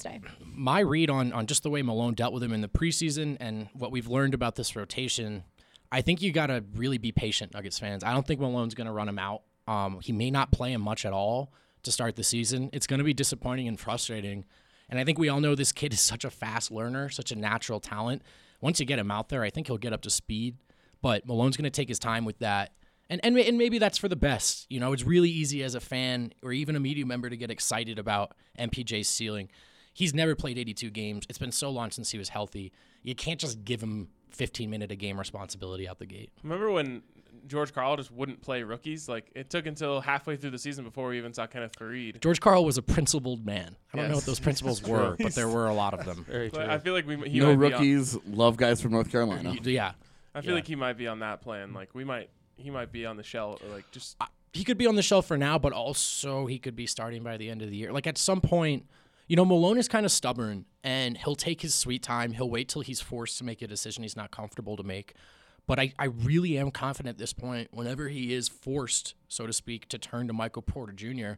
my 0.43 0.79
read 0.79 1.09
on 1.09 1.31
on 1.31 1.45
just 1.45 1.63
the 1.63 1.69
way 1.69 1.81
Malone 1.83 2.15
dealt 2.15 2.33
with 2.33 2.43
him 2.43 2.53
in 2.53 2.61
the 2.61 2.67
preseason 2.67 3.37
and 3.39 3.69
what 3.73 3.91
we've 3.91 4.07
learned 4.07 4.33
about 4.33 4.55
this 4.55 4.75
rotation, 4.75 5.43
I 5.91 6.01
think 6.01 6.21
you 6.21 6.31
got 6.31 6.47
to 6.47 6.63
really 6.75 6.97
be 6.97 7.11
patient, 7.11 7.53
Nuggets 7.53 7.77
fans. 7.77 8.03
I 8.03 8.13
don't 8.13 8.25
think 8.25 8.39
Malone's 8.39 8.73
going 8.73 8.87
to 8.87 8.93
run 8.93 9.07
him 9.07 9.19
out. 9.19 9.43
Um, 9.67 9.99
he 10.01 10.11
may 10.11 10.31
not 10.31 10.51
play 10.51 10.73
him 10.73 10.81
much 10.81 11.05
at 11.05 11.13
all 11.13 11.53
to 11.83 11.91
start 11.91 12.15
the 12.15 12.23
season. 12.23 12.69
It's 12.73 12.87
going 12.87 12.97
to 12.99 13.03
be 13.03 13.13
disappointing 13.13 13.67
and 13.67 13.79
frustrating. 13.79 14.45
And 14.89 14.99
I 14.99 15.03
think 15.03 15.17
we 15.17 15.29
all 15.29 15.41
know 15.41 15.55
this 15.55 15.71
kid 15.71 15.93
is 15.93 16.01
such 16.01 16.25
a 16.25 16.29
fast 16.29 16.71
learner, 16.71 17.09
such 17.09 17.31
a 17.31 17.35
natural 17.35 17.79
talent. 17.79 18.21
Once 18.61 18.79
you 18.79 18.85
get 18.85 18.99
him 18.99 19.11
out 19.11 19.29
there, 19.29 19.43
I 19.43 19.49
think 19.49 19.67
he'll 19.67 19.77
get 19.77 19.93
up 19.93 20.01
to 20.03 20.09
speed. 20.09 20.57
But 21.01 21.25
Malone's 21.27 21.57
going 21.57 21.65
to 21.65 21.69
take 21.69 21.89
his 21.89 21.99
time 21.99 22.23
with 22.23 22.39
that. 22.39 22.73
And, 23.09 23.19
and 23.23 23.37
and 23.37 23.57
maybe 23.57 23.77
that's 23.77 23.97
for 23.97 24.07
the 24.07 24.15
best. 24.15 24.65
You 24.69 24.79
know, 24.79 24.93
it's 24.93 25.03
really 25.03 25.29
easy 25.29 25.61
as 25.61 25.75
a 25.75 25.81
fan 25.81 26.33
or 26.41 26.53
even 26.53 26.75
a 26.75 26.79
media 26.79 27.05
member 27.05 27.29
to 27.29 27.35
get 27.35 27.51
excited 27.51 27.99
about 27.99 28.33
MPJ's 28.57 29.09
ceiling. 29.09 29.49
He's 29.93 30.13
never 30.13 30.35
played 30.35 30.57
82 30.57 30.89
games. 30.89 31.25
It's 31.29 31.37
been 31.37 31.51
so 31.51 31.69
long 31.69 31.91
since 31.91 32.11
he 32.11 32.17
was 32.17 32.29
healthy. 32.29 32.71
You 33.03 33.13
can't 33.13 33.39
just 33.39 33.65
give 33.65 33.83
him 33.83 34.07
15 34.31 34.69
minute 34.69 34.91
a 34.91 34.95
game 34.95 35.19
responsibility 35.19 35.87
out 35.87 35.99
the 35.99 36.05
gate. 36.05 36.31
Remember 36.41 36.71
when 36.71 37.03
George 37.47 37.73
Karl 37.73 37.97
just 37.97 38.11
wouldn't 38.11 38.41
play 38.41 38.63
rookies? 38.63 39.09
Like 39.09 39.29
it 39.35 39.49
took 39.49 39.65
until 39.65 40.01
halfway 40.01 40.35
through 40.37 40.51
the 40.51 40.57
season 40.57 40.83
before 40.85 41.09
we 41.09 41.17
even 41.17 41.33
saw 41.33 41.45
Kenneth 41.47 41.73
Faried. 41.77 42.21
George 42.21 42.39
Karl 42.39 42.63
was 42.65 42.77
a 42.77 42.81
principled 42.81 43.45
man. 43.45 43.75
I 43.93 43.97
don't 43.97 44.09
know 44.09 44.15
what 44.15 44.25
those 44.25 44.39
principles 44.39 44.81
were, 44.87 45.15
but 45.19 45.35
there 45.35 45.47
were 45.49 45.67
a 45.67 45.73
lot 45.73 45.93
of 45.93 46.05
them. 46.05 46.23
Very 46.29 46.49
true. 46.49 46.63
I 46.63 46.77
feel 46.79 46.93
like 46.93 47.05
we 47.07 47.17
he 47.29 47.39
no 47.39 47.47
might 47.55 47.67
be 47.69 47.73
on- 47.73 47.79
rookies. 47.81 48.17
Love 48.25 48.57
guys 48.57 48.81
from 48.81 48.91
North 48.91 49.11
Carolina. 49.11 49.55
Yeah. 49.63 49.93
I 50.35 50.41
feel 50.41 50.51
Yeah. 50.51 50.55
like 50.55 50.67
he 50.67 50.75
might 50.75 50.97
be 50.97 51.07
on 51.07 51.19
that 51.19 51.41
plan. 51.41 51.73
Like 51.73 51.93
we 51.93 52.03
might 52.03 52.29
he 52.55 52.69
might 52.69 52.91
be 52.91 53.05
on 53.05 53.17
the 53.17 53.23
shell 53.23 53.59
or 53.63 53.69
like 53.73 53.89
just 53.91 54.17
he 54.53 54.63
could 54.63 54.77
be 54.77 54.87
on 54.87 54.95
the 54.95 55.01
shelf 55.01 55.25
for 55.27 55.37
now, 55.37 55.57
but 55.57 55.73
also 55.73 56.45
he 56.45 56.59
could 56.59 56.75
be 56.75 56.85
starting 56.85 57.23
by 57.23 57.37
the 57.37 57.49
end 57.49 57.61
of 57.61 57.69
the 57.69 57.75
year. 57.75 57.91
Like 57.91 58.05
at 58.07 58.17
some 58.17 58.39
point, 58.41 58.85
you 59.27 59.35
know, 59.35 59.45
Malone 59.45 59.77
is 59.77 59.87
kind 59.87 60.05
of 60.05 60.11
stubborn 60.11 60.65
and 60.83 61.17
he'll 61.17 61.35
take 61.35 61.61
his 61.61 61.73
sweet 61.73 62.03
time. 62.03 62.33
He'll 62.33 62.49
wait 62.49 62.69
till 62.69 62.81
he's 62.83 63.01
forced 63.01 63.37
to 63.39 63.43
make 63.43 63.61
a 63.61 63.67
decision 63.67 64.03
he's 64.03 64.15
not 64.15 64.31
comfortable 64.31 64.77
to 64.77 64.83
make. 64.83 65.13
But 65.65 65.79
I, 65.79 65.93
I 65.97 66.05
really 66.05 66.57
am 66.57 66.71
confident 66.71 67.15
at 67.15 67.17
this 67.17 67.33
point, 67.33 67.69
whenever 67.71 68.09
he 68.09 68.33
is 68.33 68.49
forced, 68.49 69.15
so 69.27 69.47
to 69.47 69.53
speak, 69.53 69.87
to 69.89 69.97
turn 69.97 70.27
to 70.27 70.33
Michael 70.33 70.61
Porter 70.61 70.93
Jr., 70.93 71.33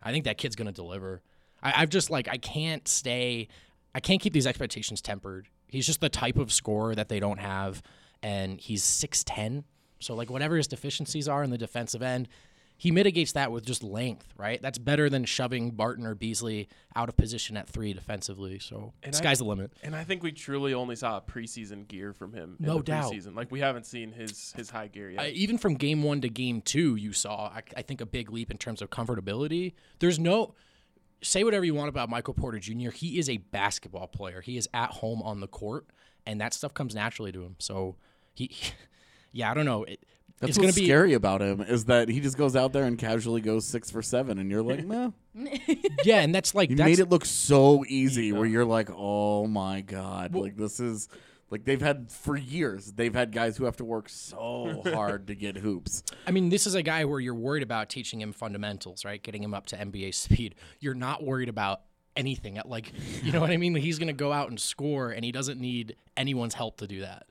I 0.00 0.12
think 0.12 0.24
that 0.24 0.38
kid's 0.38 0.54
going 0.54 0.66
to 0.66 0.72
deliver. 0.72 1.22
I, 1.62 1.82
I've 1.82 1.90
just 1.90 2.08
like, 2.08 2.28
I 2.28 2.36
can't 2.38 2.86
stay, 2.86 3.48
I 3.94 4.00
can't 4.00 4.20
keep 4.20 4.32
these 4.32 4.46
expectations 4.46 5.00
tempered. 5.00 5.48
He's 5.66 5.86
just 5.86 6.00
the 6.00 6.08
type 6.08 6.36
of 6.36 6.52
scorer 6.52 6.94
that 6.94 7.08
they 7.08 7.20
don't 7.20 7.38
have. 7.38 7.82
And 8.22 8.60
he's 8.60 8.82
6'10. 8.82 9.64
So, 10.00 10.14
like, 10.14 10.30
whatever 10.30 10.56
his 10.56 10.68
deficiencies 10.68 11.28
are 11.28 11.42
in 11.42 11.50
the 11.50 11.58
defensive 11.58 12.02
end, 12.02 12.28
he 12.80 12.90
mitigates 12.92 13.32
that 13.32 13.50
with 13.50 13.66
just 13.66 13.82
length, 13.82 14.32
right? 14.36 14.62
That's 14.62 14.78
better 14.78 15.10
than 15.10 15.24
shoving 15.24 15.72
Barton 15.72 16.06
or 16.06 16.14
Beasley 16.14 16.68
out 16.94 17.08
of 17.08 17.16
position 17.16 17.56
at 17.56 17.68
three 17.68 17.92
defensively. 17.92 18.58
So, 18.60 18.92
And 19.02 19.14
I- 19.14 19.18
sky's 19.18 19.38
the 19.38 19.44
limit. 19.44 19.72
and 19.82 19.96
I 19.96 20.04
think 20.04 20.22
we 20.22 20.30
truly 20.32 20.72
only 20.72 20.94
saw 20.94 21.16
a 21.16 21.20
preseason 21.20 21.88
gear 21.88 22.12
from 22.12 22.32
him. 22.32 22.56
in 22.60 22.66
No 22.66 22.76
the 22.78 22.84
doubt. 22.84 23.12
Preseason. 23.12 23.34
Like 23.34 23.50
we 23.50 23.58
haven't 23.60 23.84
seen 23.84 24.12
his 24.12 24.52
his 24.52 24.70
high 24.70 24.86
gear 24.86 25.10
yet. 25.10 25.20
Uh, 25.20 25.28
even 25.32 25.58
from 25.58 25.74
game 25.74 26.02
one 26.04 26.20
to 26.20 26.28
game 26.28 26.62
two, 26.62 26.94
you 26.94 27.12
saw, 27.12 27.48
I, 27.48 27.62
I 27.76 27.82
think, 27.82 28.00
a 28.00 28.06
big 28.06 28.30
leap 28.30 28.50
in 28.50 28.58
terms 28.58 28.80
of 28.80 28.90
comfortability. 28.90 29.74
There's 29.98 30.18
no, 30.20 30.54
say 31.20 31.42
whatever 31.42 31.64
you 31.64 31.74
want 31.74 31.88
about 31.88 32.08
Michael 32.08 32.34
Porter 32.34 32.60
Jr., 32.60 32.90
he 32.90 33.18
is 33.18 33.28
a 33.28 33.38
basketball 33.38 34.06
player. 34.06 34.40
He 34.40 34.56
is 34.56 34.68
at 34.72 34.90
home 34.90 35.20
on 35.22 35.40
the 35.40 35.48
court, 35.48 35.86
and 36.24 36.40
that 36.40 36.54
stuff 36.54 36.74
comes 36.74 36.94
naturally 36.94 37.32
to 37.32 37.42
him. 37.42 37.56
So, 37.58 37.96
he, 38.34 38.52
yeah, 39.32 39.50
I 39.50 39.54
don't 39.54 39.64
know. 39.66 39.82
It, 39.82 40.04
That's 40.40 40.50
it's 40.50 40.58
what's 40.58 40.66
going 40.66 40.72
to 40.74 40.80
be. 40.80 40.86
scary 40.86 41.14
about 41.14 41.40
him 41.40 41.60
is 41.60 41.86
that 41.86 42.08
he 42.08 42.20
just 42.20 42.38
goes 42.38 42.54
out 42.54 42.72
there 42.72 42.84
and 42.84 42.96
casually 42.96 43.40
goes 43.40 43.66
six 43.66 43.90
for 43.90 44.02
seven, 44.02 44.38
and 44.38 44.50
you're 44.50 44.62
like, 44.62 44.84
nah. 44.84 45.10
Yeah, 46.04 46.20
and 46.20 46.34
that's 46.34 46.54
like, 46.54 46.70
You 46.70 46.76
that's, 46.76 46.86
made 46.88 46.98
it 47.00 47.08
look 47.08 47.24
so 47.24 47.84
easy, 47.88 48.32
where 48.32 48.46
you're 48.46 48.64
like, 48.64 48.88
oh 48.94 49.46
my 49.46 49.80
god, 49.80 50.34
like 50.34 50.56
this 50.56 50.78
is 50.78 51.08
like 51.50 51.64
they've 51.64 51.80
had 51.80 52.10
for 52.10 52.36
years. 52.36 52.92
They've 52.92 53.14
had 53.14 53.32
guys 53.32 53.56
who 53.56 53.64
have 53.64 53.76
to 53.78 53.84
work 53.84 54.08
so 54.08 54.82
hard 54.94 55.26
to 55.28 55.34
get 55.34 55.56
hoops. 55.56 56.02
I 56.26 56.30
mean, 56.30 56.50
this 56.50 56.66
is 56.66 56.74
a 56.74 56.82
guy 56.82 57.04
where 57.04 57.20
you're 57.20 57.34
worried 57.34 57.62
about 57.62 57.88
teaching 57.88 58.20
him 58.20 58.32
fundamentals, 58.32 59.04
right? 59.04 59.22
Getting 59.22 59.42
him 59.42 59.54
up 59.54 59.66
to 59.66 59.76
NBA 59.76 60.14
speed. 60.14 60.54
You're 60.80 60.94
not 60.94 61.24
worried 61.24 61.48
about 61.48 61.80
anything. 62.16 62.60
Like, 62.64 62.92
you 63.22 63.32
know 63.32 63.40
what 63.40 63.50
I 63.50 63.56
mean? 63.56 63.74
He's 63.74 63.98
going 63.98 64.08
to 64.08 64.12
go 64.12 64.32
out 64.32 64.50
and 64.50 64.60
score, 64.60 65.10
and 65.10 65.24
he 65.24 65.32
doesn't 65.32 65.60
need 65.60 65.96
anyone's 66.16 66.54
help 66.54 66.78
to 66.78 66.86
do 66.86 67.00
that. 67.00 67.26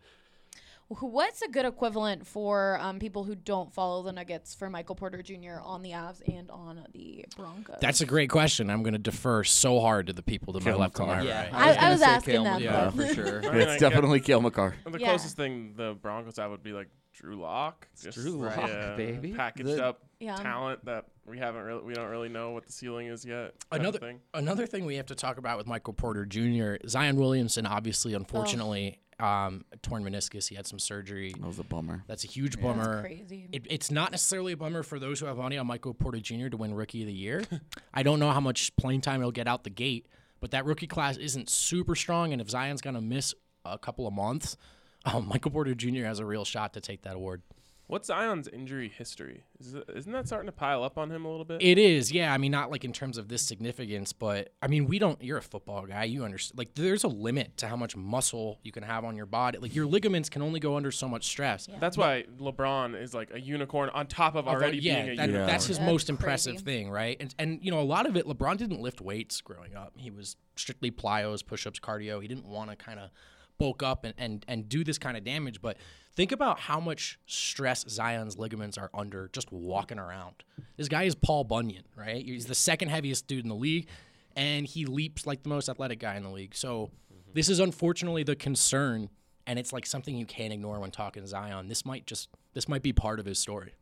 What's 0.90 1.42
a 1.42 1.50
good 1.50 1.66
equivalent 1.66 2.26
for 2.26 2.80
um, 2.80 2.98
people 2.98 3.26
who 3.26 3.36
don't 3.36 3.74
follow 3.74 4.04
the 4.04 4.14
Nuggets 4.14 4.56
for 4.56 4.70
Michael 4.70 4.96
Porter 4.96 5.22
Jr. 5.22 5.60
on 5.62 5.82
the 5.82 5.92
Avs 5.92 6.22
and 6.34 6.50
on 6.50 6.88
the 6.94 7.26
Broncos? 7.36 7.76
That's 7.82 8.00
a 8.00 8.06
great 8.06 8.30
question. 8.30 8.70
I'm 8.70 8.84
going 8.84 8.94
to 8.94 9.00
defer 9.00 9.44
so 9.44 9.82
hard 9.82 10.08
to 10.08 10.14
the 10.14 10.24
people 10.24 10.54
to 10.54 10.60
my 10.60 10.72
Cale 10.72 10.80
left 10.80 10.98
and 11.00 11.08
Makar. 11.10 11.24
my 11.24 11.28
Yeah, 11.30 11.42
right. 11.44 11.54
I- 11.54 11.72
I 11.72 11.76
gonna 11.76 11.92
was 11.92 12.02
asking 12.02 12.34
Cale 12.36 12.44
that, 12.46 12.62
Makar 12.62 12.92
but- 12.96 13.08
for 13.08 13.14
sure. 13.14 13.40
I 13.40 13.42
mean, 13.52 13.62
It's 13.64 13.72
I 13.74 13.78
definitely 13.90 14.20
Cale 14.22 14.40
Makar. 14.40 14.76
the 14.90 14.98
Yeah. 15.00 15.10
closest 15.10 15.36
thing 15.36 15.74
the 15.76 15.98
Broncos 16.02 16.38
have 16.38 16.52
would 16.52 16.64
be 16.64 16.72
like 16.72 16.88
Drew 17.12 17.36
Lock. 17.36 17.86
Just, 18.02 18.18
Drew 18.18 18.32
Lock, 18.38 18.56
yeah, 18.56 18.96
baby. 18.96 19.34
Packaged 19.34 19.68
The- 19.68 19.86
up 19.86 20.06
Yeah. 20.22 20.36
talent 20.38 20.86
that 20.86 21.04
we 21.26 21.38
haven't 21.38 21.64
really 21.64 21.84
we 21.84 21.96
don't 21.96 22.10
really 22.10 22.30
know 22.30 22.52
what 22.52 22.66
the 22.66 22.72
ceiling 22.72 23.08
is 23.08 23.26
yet. 23.26 23.56
Another 23.74 24.00
thing. 24.00 24.22
another 24.34 24.66
thing 24.66 24.86
we 24.86 24.96
have 24.96 25.08
to 25.08 25.16
talk 25.16 25.38
about 25.38 25.58
with 25.58 25.68
Michael 25.68 25.92
Porter 25.94 26.26
Jr. 26.26 26.76
Zion 26.88 27.18
Williamson, 27.18 27.66
obviously, 27.66 28.14
unfortunately, 28.14 29.02
um, 29.20 29.66
torn 29.82 30.04
meniscus. 30.04 30.48
He 30.48 30.56
had 30.56 30.68
some 30.68 30.80
surgery. 30.80 31.34
That 31.34 31.48
was 31.48 31.60
a 31.60 31.64
bummer. 31.64 32.04
That's 32.08 32.24
a 32.24 32.28
huge 32.28 32.56
That's 32.56 32.64
bummer. 32.64 33.02
crazy. 33.02 33.50
It, 33.52 33.66
it's 33.70 33.92
not 33.92 34.12
necessarily 34.12 34.54
a 34.54 34.58
bummer 34.58 34.84
for 34.84 35.00
those 35.00 35.20
who 35.20 35.26
have 35.26 35.38
money 35.38 35.58
on 35.58 35.68
Michael 35.68 35.94
Porter 35.94 36.20
Jr. 36.20 36.50
to 36.50 36.58
win 36.58 36.74
Rookie 36.74 37.02
of 37.02 37.08
the 37.08 37.14
Year. 37.14 37.44
I 37.94 38.04
don't 38.04 38.20
know 38.20 38.32
how 38.32 38.40
much 38.40 38.76
playing 38.78 39.02
time 39.02 39.22
he'll 39.22 39.32
get 39.32 39.48
out 39.48 39.64
the 39.64 39.70
gate, 39.70 40.08
but 40.40 40.52
that 40.52 40.66
rookie 40.66 40.88
class 40.88 41.18
isn't 41.18 41.50
super 41.50 41.96
strong. 41.96 42.32
And 42.32 42.42
if 42.42 42.50
Zion's 42.50 42.82
going 42.82 42.96
to 42.96 43.02
miss 43.02 43.34
a 43.66 43.78
couple 43.78 44.08
of 44.08 44.14
months, 44.14 44.58
um, 45.06 45.28
Michael 45.28 45.52
Porter 45.52 45.74
Jr. 45.74 46.04
has 46.04 46.20
a 46.20 46.26
real 46.26 46.46
shot 46.46 46.74
to 46.74 46.82
take 46.82 47.04
that 47.04 47.16
award. 47.16 47.42
What's 47.90 48.08
Zion's 48.08 48.50
injury 48.50 48.90
history? 48.90 49.46
Is 49.62 49.74
it, 49.74 49.86
isn't 49.96 50.12
that 50.12 50.28
starting 50.28 50.48
to 50.48 50.52
pile 50.52 50.84
up 50.84 50.98
on 50.98 51.10
him 51.10 51.24
a 51.24 51.30
little 51.30 51.46
bit? 51.46 51.62
It 51.62 51.78
is, 51.78 52.12
yeah. 52.12 52.34
I 52.34 52.38
mean, 52.38 52.52
not 52.52 52.70
like 52.70 52.84
in 52.84 52.92
terms 52.92 53.18
of 53.18 53.30
this 53.30 53.42
significance, 53.42 54.12
but 54.12 54.50
I 54.62 54.68
mean, 54.68 54.88
we 54.88 55.00
don't. 55.00 55.24
You're 55.24 55.38
a 55.38 55.42
football 55.42 55.86
guy. 55.86 56.04
You 56.04 56.26
understand. 56.26 56.58
Like, 56.58 56.74
there's 56.76 57.06
a 57.06 57.08
limit 57.08 57.56
to 57.58 57.68
how 57.70 57.78
much 57.78 57.96
muscle 57.96 58.60
you 58.62 58.74
can 58.74 58.84
have 58.84 59.06
on 59.06 59.16
your 59.16 59.26
body. 59.26 59.58
Like, 59.60 59.74
your 59.74 59.86
ligaments 59.86 60.28
can 60.30 60.42
only 60.42 60.60
go 60.60 60.76
under 60.76 60.92
so 60.92 61.08
much 61.08 61.28
stress. 61.28 61.70
That's 61.80 61.96
why 61.98 62.26
LeBron 62.42 63.02
is 63.02 63.14
like 63.14 63.32
a 63.34 63.40
unicorn 63.40 63.90
on 63.94 64.08
top 64.08 64.36
of 64.36 64.48
Although, 64.50 64.60
already 64.60 64.80
yeah, 64.80 64.96
being 65.06 65.14
a 65.14 65.16
that- 65.16 65.22
unicorn. 65.28 65.48
that's 65.48 65.66
his 65.68 65.78
That's 65.78 65.90
most 65.90 66.08
crazy. 66.08 66.12
impressive 66.12 66.60
thing, 66.60 66.90
right? 66.92 67.16
And 67.22 67.34
and 67.40 67.60
you 67.62 67.72
know, 67.72 67.80
a 67.80 67.84
lot 67.88 68.06
of 68.06 68.18
it, 68.18 68.26
LeBron 68.26 68.58
didn't 68.58 68.82
lift 68.82 69.00
weights 69.00 69.40
growing 69.40 69.76
up. 69.78 69.94
He 69.96 70.12
was 70.12 70.36
strictly 70.58 70.92
plyos, 70.92 71.46
push-ups, 71.46 71.80
cardio. 71.80 72.22
He 72.22 72.28
didn't 72.28 72.48
want 72.48 72.70
to 72.70 72.76
kind 72.76 73.00
of 73.00 73.12
bulk 73.58 73.84
up 73.84 74.04
and, 74.04 74.14
and 74.18 74.46
and 74.48 74.70
do 74.70 74.84
this 74.84 74.98
kind 74.98 75.18
of 75.18 75.24
damage. 75.24 75.62
But 75.62 75.78
think 76.16 76.32
about 76.32 76.60
how 76.60 76.80
much 76.80 77.20
stress 77.26 77.86
Zion's 77.88 78.38
ligaments 78.38 78.78
are 78.78 78.90
under 78.94 79.30
just 79.34 79.52
walking 79.52 80.00
around. 80.00 80.44
This 80.76 80.88
guy 80.88 81.04
is 81.04 81.16
Paul 81.16 81.44
Bunyan, 81.44 81.84
right? 81.96 82.24
He's 82.24 82.46
the 82.46 82.56
second 82.56 82.90
heaviest 82.90 83.28
dude 83.28 83.44
in 83.44 83.50
the 83.50 83.56
league, 83.56 83.88
and 84.36 84.66
he 84.66 84.86
leaps 84.86 85.26
like 85.26 85.44
the 85.44 85.50
most 85.50 85.70
athletic 85.70 86.00
guy 86.00 86.16
in 86.16 86.24
the 86.24 86.30
league. 86.30 86.56
So 86.56 86.92
mm-hmm. 87.14 87.32
this 87.34 87.50
is 87.50 87.60
unfortunately 87.60 88.24
the 88.24 88.36
concern. 88.36 89.10
And 89.50 89.58
it's 89.58 89.72
like 89.72 89.86
something 89.86 90.18
you 90.18 90.26
can't 90.26 90.52
ignore 90.52 90.78
when 90.82 90.92
talking 90.92 91.26
Zion. 91.26 91.70
This 91.70 91.86
might 91.86 92.06
just 92.06 92.28
this 92.54 92.68
might 92.68 92.84
be 92.84 92.92
part 92.92 93.18
of 93.18 93.26
his 93.26 93.40
story. 93.40 93.76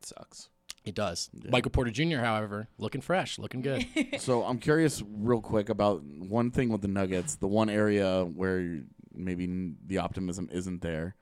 sucks. 0.00 0.48
It 0.84 0.94
does. 0.94 1.30
Michael 1.48 1.70
Porter 1.70 1.90
Jr., 1.90 2.18
however, 2.18 2.68
looking 2.76 3.00
fresh, 3.00 3.38
looking 3.38 3.62
good. 3.62 3.86
So 4.18 4.42
I'm 4.44 4.58
curious, 4.58 5.02
real 5.16 5.40
quick, 5.40 5.68
about 5.70 6.02
one 6.02 6.50
thing 6.50 6.68
with 6.68 6.82
the 6.82 6.88
Nuggets. 6.88 7.36
The 7.36 7.48
one 7.48 7.70
area 7.70 8.24
where 8.24 8.80
maybe 9.14 9.74
the 9.86 9.98
optimism 9.98 10.48
isn't 10.52 10.82
there. 10.82 11.14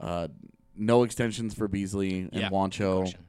Uh, 0.00 0.28
no 0.76 1.02
extensions 1.04 1.54
for 1.54 1.68
Beasley 1.68 2.20
and 2.20 2.30
Yeah, 2.32 2.50
Juancho. 2.50 3.00
Question. 3.00 3.20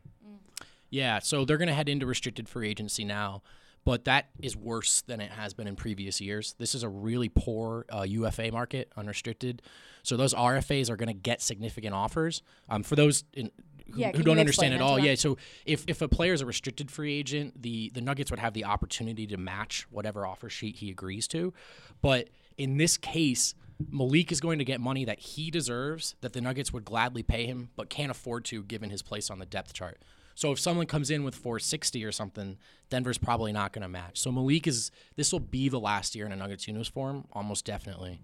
Yeah, 0.89 1.19
so 1.19 1.43
they're 1.45 1.57
going 1.57 1.69
to 1.69 1.73
head 1.73 1.89
into 1.89 2.05
restricted 2.05 2.47
free 2.47 2.69
agency 2.69 3.03
now, 3.03 3.41
but 3.83 4.05
that 4.05 4.29
is 4.41 4.55
worse 4.55 5.01
than 5.01 5.19
it 5.21 5.31
has 5.31 5.53
been 5.53 5.65
in 5.67 5.75
previous 5.75 6.21
years. 6.21 6.55
This 6.59 6.75
is 6.75 6.83
a 6.83 6.89
really 6.89 7.29
poor 7.29 7.85
uh, 7.91 8.03
UFA 8.03 8.51
market, 8.51 8.91
unrestricted. 8.95 9.61
So 10.03 10.17
those 10.17 10.33
RFAs 10.33 10.89
are 10.89 10.95
going 10.95 11.07
to 11.07 11.13
get 11.13 11.41
significant 11.41 11.95
offers. 11.95 12.43
Um, 12.69 12.83
for 12.83 12.95
those 12.95 13.23
in, 13.33 13.49
who, 13.93 14.01
Yeah, 14.01 14.11
who 14.15 14.23
don't 14.23 14.39
understand 14.39 14.73
at 14.73 14.81
all, 14.81 14.99
yeah. 14.99 15.15
So 15.15 15.37
if, 15.65 15.83
if 15.87 16.01
a 16.01 16.07
player 16.07 16.33
is 16.33 16.41
a 16.41 16.45
restricted 16.45 16.91
free 16.91 17.13
agent, 17.13 17.61
the 17.61 17.89
the 17.93 18.01
Nuggets 18.01 18.31
would 18.31 18.39
have 18.39 18.53
the 18.53 18.65
opportunity 18.65 19.27
to 19.27 19.37
match 19.37 19.87
whatever 19.89 20.25
offer 20.25 20.49
sheet 20.49 20.77
he 20.77 20.89
agrees 20.89 21.27
to, 21.29 21.53
but 22.01 22.29
in 22.57 22.77
this 22.77 22.97
case. 22.97 23.55
Malik 23.89 24.31
is 24.31 24.39
going 24.39 24.59
to 24.59 24.63
get 24.63 24.79
money 24.79 25.03
that 25.03 25.19
he 25.19 25.49
deserves, 25.49 26.15
that 26.21 26.31
the 26.31 26.39
Nuggets 26.39 26.71
would 26.71 26.85
gladly 26.85 27.23
pay 27.23 27.47
him, 27.47 27.69
but 27.75 27.89
can't 27.89 28.11
afford 28.11 28.45
to 28.45 28.63
given 28.63 28.91
his 28.91 29.01
place 29.01 29.31
on 29.31 29.39
the 29.39 29.47
depth 29.47 29.73
chart. 29.73 29.99
So 30.35 30.51
if 30.51 30.59
someone 30.59 30.85
comes 30.85 31.09
in 31.09 31.23
with 31.23 31.35
460 31.35 32.03
or 32.05 32.11
something, 32.11 32.57
Denver's 32.89 33.17
probably 33.17 33.51
not 33.51 33.73
going 33.73 33.83
to 33.83 33.89
match. 33.89 34.19
So 34.19 34.31
Malik 34.31 34.67
is 34.67 34.91
this 35.15 35.31
will 35.31 35.39
be 35.39 35.69
the 35.69 35.79
last 35.79 36.15
year 36.15 36.25
in 36.25 36.31
a 36.31 36.35
Nuggets 36.35 36.67
uniform, 36.67 37.25
almost 37.33 37.65
definitely. 37.65 38.21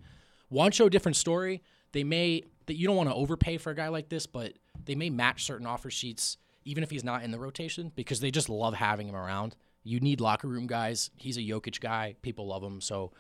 Juancho, 0.52 0.90
different 0.90 1.16
story. 1.16 1.62
They 1.92 2.04
may 2.04 2.44
that 2.70 2.78
you 2.78 2.88
don't 2.88 2.96
want 2.96 3.10
to 3.10 3.16
overpay 3.16 3.58
for 3.58 3.72
a 3.72 3.76
guy 3.76 3.88
like 3.88 4.10
this, 4.10 4.28
but 4.28 4.54
they 4.86 4.96
may 4.96 5.10
match 5.10 5.44
certain 5.44 5.66
offer 5.66 5.90
sheets 5.90 6.38
even 6.66 6.84
if 6.84 6.92
he's 6.92 7.04
not 7.04 7.24
in 7.24 7.32
the 7.32 7.40
rotation 7.40 7.92
because 7.96 8.20
they 8.20 8.30
just 8.30 8.48
love 8.48 8.76
having 8.76 9.10
him 9.10 9.16
around. 9.16 9.56
You 9.84 10.00
need 10.00 10.22
locker 10.22 10.48
room 10.48 10.68
guys. 10.68 11.10
He's 11.16 11.36
a 11.36 11.42
Jokic 11.42 11.80
guy. 11.80 12.16
People 12.22 12.46
love 12.46 12.64
him. 12.64 12.80
So 12.80 13.12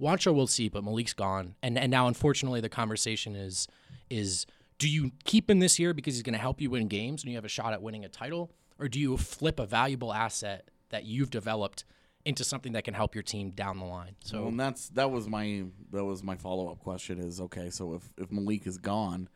Juancho 0.00 0.34
we'll 0.34 0.48
see, 0.48 0.68
but 0.68 0.82
Malik's 0.82 1.12
gone. 1.12 1.54
And 1.62 1.78
and 1.78 1.90
now 1.90 2.08
unfortunately 2.08 2.60
the 2.60 2.68
conversation 2.68 3.36
is 3.36 3.68
is 4.10 4.44
do 4.78 4.88
you 4.88 5.12
keep 5.24 5.48
him 5.48 5.60
this 5.60 5.78
year 5.78 5.94
because 5.94 6.14
he's 6.14 6.24
going 6.24 6.32
to 6.34 6.38
help 6.38 6.60
you 6.60 6.68
win 6.68 6.88
games 6.88 7.22
and 7.22 7.30
you 7.30 7.36
have 7.36 7.44
a 7.44 7.48
shot 7.48 7.72
at 7.72 7.80
winning 7.80 8.04
a 8.04 8.08
title 8.08 8.50
or 8.78 8.88
do 8.88 8.98
you 8.98 9.16
flip 9.16 9.60
a 9.60 9.66
valuable 9.66 10.12
asset 10.12 10.68
that 10.90 11.04
you've 11.04 11.30
developed 11.30 11.84
into 12.26 12.44
something 12.44 12.72
that 12.72 12.84
can 12.84 12.92
help 12.92 13.14
your 13.14 13.22
team 13.22 13.50
down 13.50 13.78
the 13.78 13.84
line? 13.84 14.16
So 14.20 14.40
Well, 14.40 14.48
and 14.48 14.60
that's 14.60 14.88
that 14.90 15.10
was 15.10 15.28
my 15.28 15.64
that 15.92 16.04
was 16.04 16.22
my 16.22 16.36
follow 16.36 16.68
up 16.70 16.80
question 16.80 17.18
is 17.18 17.40
okay. 17.40 17.70
So 17.70 17.94
if 17.94 18.10
if 18.18 18.30
Malik 18.30 18.66
is 18.66 18.76
gone, 18.76 19.28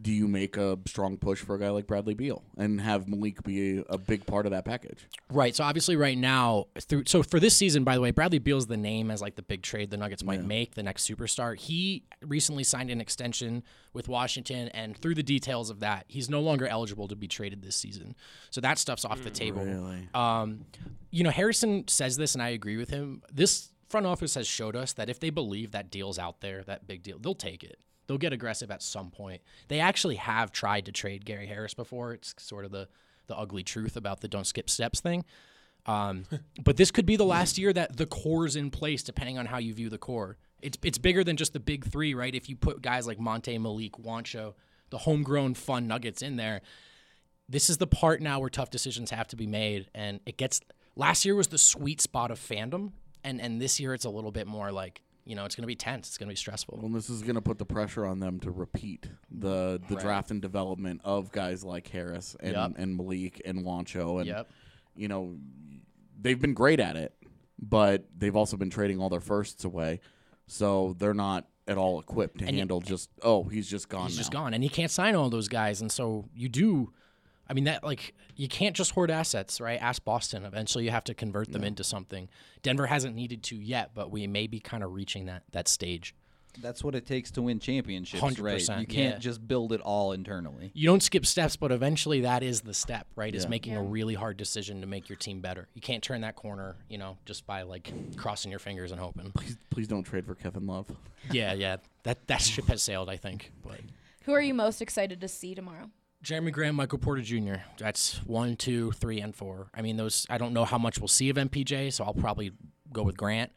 do 0.00 0.10
you 0.10 0.26
make 0.26 0.56
a 0.56 0.78
strong 0.86 1.16
push 1.16 1.40
for 1.40 1.54
a 1.54 1.58
guy 1.58 1.70
like 1.70 1.86
Bradley 1.86 2.14
Beal 2.14 2.42
and 2.56 2.80
have 2.80 3.06
Malik 3.06 3.42
be 3.42 3.84
a, 3.88 3.98
big 3.98 4.26
part 4.26 4.46
of 4.46 4.52
that 4.52 4.64
package? 4.64 5.06
Right. 5.30 5.54
So 5.54 5.64
obviously, 5.64 5.96
right 5.96 6.18
now, 6.18 6.66
through 6.80 7.04
so 7.06 7.22
for 7.22 7.38
this 7.38 7.56
season, 7.56 7.84
by 7.84 7.94
the 7.94 8.00
way, 8.00 8.10
Bradley 8.10 8.38
Beal's 8.38 8.66
the 8.66 8.76
name 8.76 9.10
as 9.10 9.20
like 9.20 9.36
the 9.36 9.42
big 9.42 9.62
trade 9.62 9.90
the 9.90 9.96
Nuggets 9.96 10.24
might 10.24 10.44
make, 10.44 10.74
the 10.74 10.82
next 10.82 11.08
superstar. 11.08 11.56
He 11.56 12.04
recently 12.22 12.64
signed 12.64 12.90
an 12.90 13.00
extension 13.00 13.62
with 13.92 14.08
Washington, 14.08 14.68
and 14.68 14.96
through 14.96 15.14
the 15.14 15.22
details 15.22 15.70
of 15.70 15.80
that, 15.80 16.06
he's 16.08 16.28
no 16.28 16.40
longer 16.40 16.66
eligible 16.66 17.06
to 17.08 17.16
be 17.16 17.28
traded 17.28 17.62
this 17.62 17.76
season. 17.76 18.16
So 18.50 18.60
that 18.60 18.78
stuff's 18.78 19.04
off 19.04 19.22
the 19.22 19.30
table. 19.30 19.64
Really? 19.64 20.08
Um, 20.14 20.64
you 21.10 21.22
know, 21.22 21.30
Harrison 21.30 21.86
says 21.88 22.16
this, 22.16 22.34
and 22.34 22.42
I 22.42 22.48
agree 22.48 22.76
with 22.76 22.90
him. 22.90 23.22
This 23.32 23.70
front 23.88 24.06
office 24.06 24.34
has 24.34 24.46
showed 24.46 24.74
us 24.74 24.94
that 24.94 25.10
if 25.10 25.20
they 25.20 25.30
believe 25.30 25.70
that 25.72 25.90
deal's 25.90 26.18
out 26.18 26.40
there, 26.40 26.64
that 26.64 26.86
big 26.86 27.02
deal, 27.02 27.18
they'll 27.18 27.34
take 27.34 27.62
it. 27.62 27.78
They'll 28.06 28.18
get 28.18 28.32
aggressive 28.32 28.70
at 28.70 28.82
some 28.82 29.10
point. 29.10 29.42
They 29.68 29.80
actually 29.80 30.16
have 30.16 30.52
tried 30.52 30.86
to 30.86 30.92
trade 30.92 31.24
Gary 31.24 31.46
Harris 31.46 31.74
before. 31.74 32.12
It's 32.12 32.34
sort 32.38 32.64
of 32.64 32.70
the 32.70 32.88
the 33.28 33.36
ugly 33.36 33.62
truth 33.62 33.96
about 33.96 34.20
the 34.20 34.28
don't 34.28 34.46
skip 34.46 34.68
steps 34.68 35.00
thing. 35.00 35.24
Um, 35.86 36.24
but 36.64 36.76
this 36.76 36.90
could 36.90 37.06
be 37.06 37.16
the 37.16 37.24
last 37.24 37.58
year 37.58 37.72
that 37.72 37.96
the 37.96 38.06
core's 38.06 38.56
in 38.56 38.70
place, 38.70 39.02
depending 39.02 39.38
on 39.38 39.46
how 39.46 39.58
you 39.58 39.72
view 39.74 39.88
the 39.88 39.98
core. 39.98 40.36
It's 40.60 40.78
it's 40.82 40.98
bigger 40.98 41.24
than 41.24 41.36
just 41.36 41.52
the 41.52 41.60
big 41.60 41.84
three, 41.84 42.14
right? 42.14 42.34
If 42.34 42.48
you 42.48 42.56
put 42.56 42.82
guys 42.82 43.06
like 43.06 43.18
Monte, 43.18 43.56
Malik, 43.58 43.92
Juancho, 43.92 44.54
the 44.90 44.98
homegrown 44.98 45.54
fun 45.54 45.86
Nuggets 45.86 46.22
in 46.22 46.36
there, 46.36 46.60
this 47.48 47.68
is 47.68 47.78
the 47.78 47.86
part 47.86 48.20
now 48.20 48.38
where 48.40 48.50
tough 48.50 48.70
decisions 48.70 49.10
have 49.10 49.28
to 49.28 49.36
be 49.36 49.46
made, 49.46 49.88
and 49.94 50.20
it 50.26 50.36
gets. 50.36 50.60
Last 50.94 51.24
year 51.24 51.34
was 51.34 51.48
the 51.48 51.58
sweet 51.58 52.00
spot 52.00 52.30
of 52.30 52.38
fandom, 52.38 52.92
and 53.24 53.40
and 53.40 53.60
this 53.60 53.80
year 53.80 53.94
it's 53.94 54.04
a 54.04 54.10
little 54.10 54.30
bit 54.30 54.46
more 54.46 54.70
like 54.70 55.02
you 55.24 55.36
know 55.36 55.44
it's 55.44 55.54
going 55.54 55.62
to 55.62 55.68
be 55.68 55.74
tense. 55.76 56.08
It's 56.08 56.18
going 56.18 56.28
to 56.28 56.32
be 56.32 56.36
stressful. 56.36 56.78
Well, 56.82 56.90
this 56.92 57.08
is 57.10 57.22
going 57.22 57.34
to 57.36 57.40
put 57.40 57.58
the 57.58 57.64
pressure 57.64 58.04
on 58.04 58.18
them 58.20 58.40
to 58.40 58.50
repeat 58.50 59.08
the 59.30 59.80
the 59.88 59.96
draft 59.96 60.30
and 60.30 60.42
development 60.42 61.00
of 61.04 61.30
guys 61.32 61.64
like 61.64 61.88
Harris 61.88 62.36
and, 62.40 62.52
Yep. 62.52 62.72
and 62.76 62.96
Malik 62.96 63.40
and 63.44 63.64
Juancho 63.64 64.18
and 64.18 64.26
Yep. 64.26 64.50
you 64.96 65.08
know 65.08 65.36
they've 66.20 66.40
been 66.40 66.54
great 66.54 66.80
at 66.80 66.96
it, 66.96 67.14
but 67.60 68.04
they've 68.16 68.36
also 68.36 68.56
been 68.56 68.70
trading 68.70 69.00
all 69.00 69.08
their 69.08 69.20
firsts 69.20 69.64
away, 69.64 70.00
so 70.46 70.94
they're 70.98 71.14
not 71.14 71.46
at 71.68 71.78
all 71.78 72.00
equipped 72.00 72.38
to 72.38 72.44
And 72.46 72.56
handle 72.56 72.80
just 72.80 73.08
oh 73.22 73.44
he's 73.44 73.68
just 73.68 73.88
gone 73.88 74.08
He's 74.08 74.16
just 74.16 74.32
gone, 74.32 74.52
and 74.54 74.62
he 74.64 74.68
can't 74.68 74.90
sign 74.90 75.14
all 75.14 75.30
those 75.30 75.48
guys, 75.48 75.80
and 75.80 75.90
so 75.92 76.28
you 76.34 76.48
do. 76.48 76.92
I 77.52 77.54
mean 77.54 77.64
that 77.64 77.84
like 77.84 78.14
you 78.34 78.48
can't 78.48 78.74
just 78.74 78.92
hoard 78.92 79.10
assets, 79.10 79.60
right? 79.60 79.78
Ask 79.78 80.02
Boston. 80.06 80.46
Eventually, 80.46 80.84
you 80.84 80.90
have 80.90 81.04
to 81.04 81.12
convert 81.12 81.52
them 81.52 81.64
into 81.64 81.84
something. 81.84 82.30
Denver 82.62 82.86
hasn't 82.86 83.14
needed 83.14 83.42
to 83.44 83.56
yet, 83.56 83.90
but 83.94 84.10
we 84.10 84.26
may 84.26 84.46
be 84.46 84.58
kind 84.58 84.82
of 84.82 84.94
reaching 84.94 85.26
that 85.26 85.42
that 85.52 85.68
stage. 85.68 86.14
That's 86.62 86.82
what 86.82 86.94
it 86.94 87.04
takes 87.04 87.30
to 87.32 87.42
win 87.42 87.58
championships, 87.60 88.22
right? 88.22 88.58
100%, 88.60 88.80
You 88.80 88.86
can't 88.86 89.14
yeah. 89.14 89.18
just 89.18 89.46
build 89.46 89.72
it 89.72 89.80
all 89.82 90.12
internally. 90.12 90.70
You 90.74 90.86
don't 90.86 91.02
skip 91.02 91.26
steps, 91.26 91.56
but 91.56 91.72
eventually 91.72 92.22
that 92.22 92.42
is 92.42 92.62
the 92.62 92.72
step, 92.74 93.06
right? 93.16 93.34
Is 93.34 93.44
Yeah. 93.44 93.50
making 93.50 93.76
a 93.76 93.82
really 93.82 94.14
hard 94.14 94.36
decision 94.38 94.80
to 94.80 94.86
make 94.86 95.08
your 95.10 95.16
team 95.16 95.40
better. 95.42 95.68
You 95.74 95.80
can't 95.82 96.02
turn 96.02 96.22
that 96.22 96.36
corner, 96.36 96.76
you 96.88 96.96
know, 96.98 97.18
just 97.26 97.46
by 97.46 97.62
like 97.62 97.90
crossing 98.16 98.50
your 98.50 98.60
fingers 98.60 98.92
and 98.92 99.00
hoping. 99.00 99.30
Please, 99.32 99.56
please 99.70 99.88
don't 99.88 100.04
trade 100.04 100.24
for 100.26 100.34
Kevin 100.34 100.66
Love. 100.66 100.88
yeah, 101.30 101.52
yeah, 101.52 101.76
that 102.04 102.26
that 102.28 102.40
ship 102.42 102.66
has 102.68 102.82
sailed, 102.82 103.10
I 103.10 103.16
think. 103.18 103.50
But 103.62 103.80
Who 104.24 104.32
are 104.32 104.40
you 104.42 104.54
most 104.54 104.80
excited 104.82 105.20
to 105.22 105.28
see 105.28 105.54
tomorrow? 105.54 105.90
Jerami 106.22 106.52
Grant, 106.52 106.76
Michael 106.76 106.98
Porter 106.98 107.22
Jr. 107.22 107.56
That's 107.78 108.18
one, 108.24 108.56
two, 108.56 108.92
three, 108.92 109.20
and 109.20 109.34
four. 109.34 109.68
I 109.74 109.82
mean, 109.82 109.96
those. 109.96 110.26
I 110.30 110.38
don't 110.38 110.52
know 110.52 110.64
how 110.64 110.78
much 110.78 111.00
we'll 111.00 111.08
see 111.08 111.28
of 111.30 111.36
MPJ, 111.36 111.92
so 111.92 112.04
I'll 112.04 112.14
probably 112.14 112.52
go 112.92 113.02
with 113.02 113.16
Grant. 113.16 113.50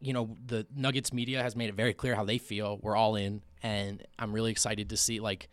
You 0.00 0.12
know, 0.12 0.36
the 0.46 0.66
Nuggets 0.74 1.12
media 1.12 1.42
has 1.42 1.56
made 1.56 1.68
it 1.68 1.74
very 1.74 1.92
clear 1.92 2.14
how 2.14 2.24
they 2.24 2.38
feel. 2.38 2.78
We're 2.80 2.96
all 2.96 3.16
in, 3.16 3.42
and 3.62 4.06
I'm 4.18 4.32
really 4.32 4.52
excited 4.52 4.88
to 4.90 4.96
see. 4.96 5.18
Like, 5.20 5.48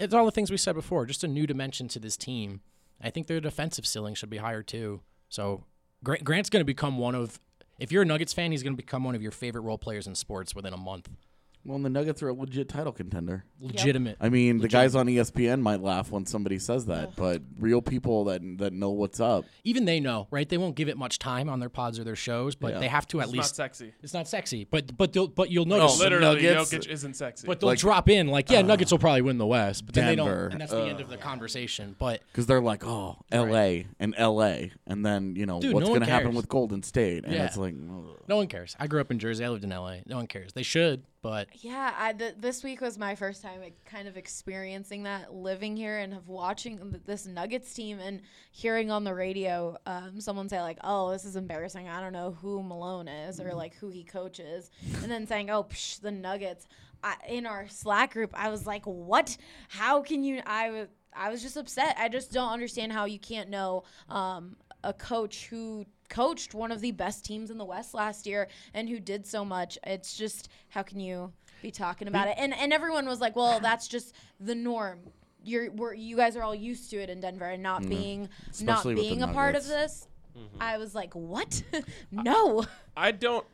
it's 0.00 0.14
all 0.14 0.24
the 0.24 0.32
things 0.32 0.50
we 0.50 0.56
said 0.56 0.74
before. 0.74 1.04
Just 1.06 1.22
a 1.22 1.28
new 1.28 1.46
dimension 1.46 1.86
to 1.88 1.98
this 1.98 2.16
team. 2.16 2.60
I 3.00 3.10
think 3.10 3.26
their 3.26 3.40
defensive 3.40 3.86
ceiling 3.86 4.14
should 4.14 4.30
be 4.30 4.38
higher 4.38 4.62
too. 4.62 5.02
So 5.28 5.64
Grant, 6.02 6.24
Grant's 6.24 6.50
going 6.50 6.62
to 6.62 6.64
become 6.64 6.96
one 6.96 7.14
of. 7.14 7.38
If 7.78 7.92
you're 7.92 8.02
a 8.02 8.06
Nuggets 8.06 8.32
fan, 8.32 8.52
he's 8.52 8.62
going 8.62 8.72
to 8.72 8.82
become 8.82 9.04
one 9.04 9.14
of 9.14 9.22
your 9.22 9.32
favorite 9.32 9.62
role 9.62 9.78
players 9.78 10.06
in 10.06 10.14
sports 10.14 10.54
within 10.54 10.72
a 10.72 10.78
month. 10.78 11.10
Well, 11.64 11.76
and 11.76 11.84
the 11.84 11.88
Nuggets 11.90 12.22
are 12.22 12.28
a 12.28 12.34
legit 12.34 12.68
title 12.68 12.92
contender. 12.92 13.44
Legitimate. 13.58 14.18
I 14.20 14.28
mean, 14.28 14.58
the 14.58 14.68
guys 14.68 14.94
on 14.94 15.06
ESPN 15.06 15.62
might 15.62 15.80
laugh 15.80 16.10
when 16.10 16.26
somebody 16.26 16.58
says 16.58 16.84
that, 16.86 17.16
but 17.16 17.40
real 17.58 17.80
people 17.80 18.24
that 18.24 18.42
that 18.58 18.74
know 18.74 18.90
what's 18.90 19.18
up. 19.18 19.46
Even 19.64 19.86
they 19.86 19.98
know, 20.00 20.28
right? 20.30 20.46
They 20.46 20.58
won't 20.58 20.74
give 20.76 20.88
it 20.90 20.98
much 20.98 21.18
time 21.18 21.48
on 21.48 21.60
their 21.60 21.70
pods 21.70 21.98
or 21.98 22.04
their 22.04 22.16
shows, 22.16 22.54
but 22.54 22.74
Yeah. 22.74 22.78
they 22.80 22.88
have 22.88 23.06
to 23.08 23.20
at 23.20 23.24
It's 23.28 23.32
least 23.32 23.52
not 23.52 23.56
sexy. 23.56 23.92
It's 24.02 24.12
not 24.12 24.28
sexy, 24.28 24.64
but 24.70 24.94
but 24.96 25.14
they'll, 25.14 25.26
but 25.28 25.50
you'll 25.50 25.64
No, 25.64 25.78
notice. 25.78 25.98
Literally, 25.98 26.42
Nuggets- 26.42 26.74
Jokic 26.74 26.88
isn't 26.88 27.14
sexy. 27.16 27.46
but 27.46 27.60
they'll 27.60 27.68
like- 27.70 27.78
drop 27.78 28.10
in 28.10 28.28
like, 28.28 28.50
yeah, 28.50 28.58
uh, 28.58 28.62
Nuggets 28.62 28.90
will 28.92 28.98
probably 28.98 29.22
win 29.22 29.38
the 29.38 29.46
West, 29.46 29.86
but 29.86 29.94
then 29.94 30.06
they 30.06 30.16
Denver, 30.16 30.42
don't, 30.42 30.52
and 30.52 30.60
that's 30.60 30.72
the 30.72 30.82
end 30.82 31.00
of 31.00 31.08
the 31.08 31.16
uh, 31.16 31.22
conversation. 31.22 31.96
But 31.98 32.20
Because 32.30 32.44
they're 32.46 32.60
like, 32.60 32.84
oh, 32.86 33.16
L.A. 33.32 33.86
and 33.98 34.14
L.A. 34.18 34.72
and 34.86 35.04
then 35.06 35.34
you 35.34 35.46
know 35.46 35.60
Dude, 35.60 35.72
what's 35.72 35.84
no 35.86 35.92
one 35.92 36.00
going 36.00 36.06
to 36.06 36.12
happen 36.12 36.26
cares. 36.28 36.36
with 36.36 36.48
Golden 36.48 36.82
State, 36.82 37.24
and 37.24 37.32
Yeah. 37.32 37.46
it's 37.46 37.56
like, 37.56 37.74
ugh. 37.74 38.18
no 38.28 38.36
one 38.36 38.48
cares. 38.48 38.76
I 38.78 38.86
grew 38.86 39.00
up 39.00 39.10
in 39.10 39.18
Jersey. 39.18 39.44
I 39.44 39.48
lived 39.48 39.64
in 39.64 39.70
LA. 39.70 40.00
No 40.04 40.16
one 40.16 40.26
cares. 40.26 40.52
They 40.52 40.62
should, 40.62 41.04
but 41.24 41.48
Yeah, 41.64 41.94
I, 41.96 42.12
th- 42.12 42.34
this 42.38 42.62
week 42.62 42.82
was 42.82 42.98
my 42.98 43.14
first 43.14 43.42
time 43.42 43.62
kind 43.86 44.06
of 44.06 44.18
experiencing 44.18 45.04
that, 45.04 45.32
living 45.32 45.74
here 45.74 45.96
and 45.96 46.12
of 46.12 46.28
watching 46.28 47.00
this 47.06 47.26
Nuggets 47.26 47.72
team 47.72 47.98
and 47.98 48.20
hearing 48.52 48.90
on 48.90 49.04
the 49.04 49.14
radio 49.14 49.74
um, 49.86 50.20
someone 50.20 50.50
say 50.50 50.60
like, 50.60 50.76
"Oh, 50.84 51.10
this 51.10 51.24
is 51.24 51.34
embarrassing. 51.34 51.88
I 51.88 52.02
don't 52.02 52.12
know 52.12 52.36
who 52.42 52.62
Malone 52.62 53.08
is 53.08 53.40
or 53.40 53.54
like 53.54 53.74
who 53.76 53.88
he 53.88 54.04
coaches," 54.04 54.70
and 55.02 55.10
then 55.10 55.26
saying, 55.26 55.48
"Oh, 55.48 55.64
psh, 55.64 56.02
the 56.02 56.10
Nuggets." 56.10 56.68
I, 57.02 57.16
in 57.26 57.46
our 57.46 57.68
Slack 57.68 58.12
group, 58.12 58.32
I 58.34 58.50
was 58.50 58.66
like, 58.66 58.84
"What? 58.84 59.34
How 59.68 60.02
can 60.02 60.22
you?" 60.24 60.42
I 60.44 60.70
was 60.70 60.88
I 61.16 61.30
was 61.30 61.40
just 61.42 61.56
upset. 61.56 61.96
I 61.98 62.10
just 62.10 62.32
don't 62.32 62.52
understand 62.52 62.92
how 62.92 63.06
you 63.06 63.18
can't 63.18 63.48
know 63.48 63.84
um, 64.10 64.56
a 64.82 64.92
coach 64.92 65.46
who 65.46 65.86
coached 66.08 66.54
one 66.54 66.70
of 66.72 66.80
the 66.80 66.92
best 66.92 67.24
teams 67.24 67.50
in 67.50 67.58
the 67.58 67.64
West 67.64 67.94
last 67.94 68.26
year 68.26 68.48
and 68.74 68.88
who 68.88 68.98
did 69.00 69.26
so 69.26 69.44
much. 69.44 69.78
It's 69.84 70.16
just 70.16 70.48
how 70.68 70.82
can 70.82 71.00
you 71.00 71.32
be 71.62 71.70
talking 71.70 72.08
about 72.08 72.28
it? 72.28 72.34
And 72.38 72.54
and 72.54 72.72
everyone 72.72 73.06
was 73.06 73.20
like, 73.20 73.36
"Well, 73.36 73.60
that's 73.60 73.88
just 73.88 74.14
the 74.40 74.54
norm." 74.54 75.00
You're 75.46 75.70
we're, 75.72 75.92
you 75.94 76.16
guys 76.16 76.36
are 76.36 76.42
all 76.42 76.54
used 76.54 76.88
to 76.90 76.96
it 76.96 77.10
in 77.10 77.20
Denver 77.20 77.44
and 77.44 77.62
not 77.62 77.86
being 77.88 78.22
not 78.22 78.30
Mm-hmm. 78.30 78.50
Especially 78.68 78.94
with 78.94 79.04
the 79.04 79.08
being 79.10 79.22
a 79.22 79.28
part 79.28 79.54
of 79.56 79.66
Nuggets. 79.66 80.00
this. 80.00 80.08
I 80.60 80.78
was 80.78 80.94
like, 80.94 81.14
"What? 81.14 81.62
no." 82.10 82.64
I 82.96 83.10
don't. 83.12 83.46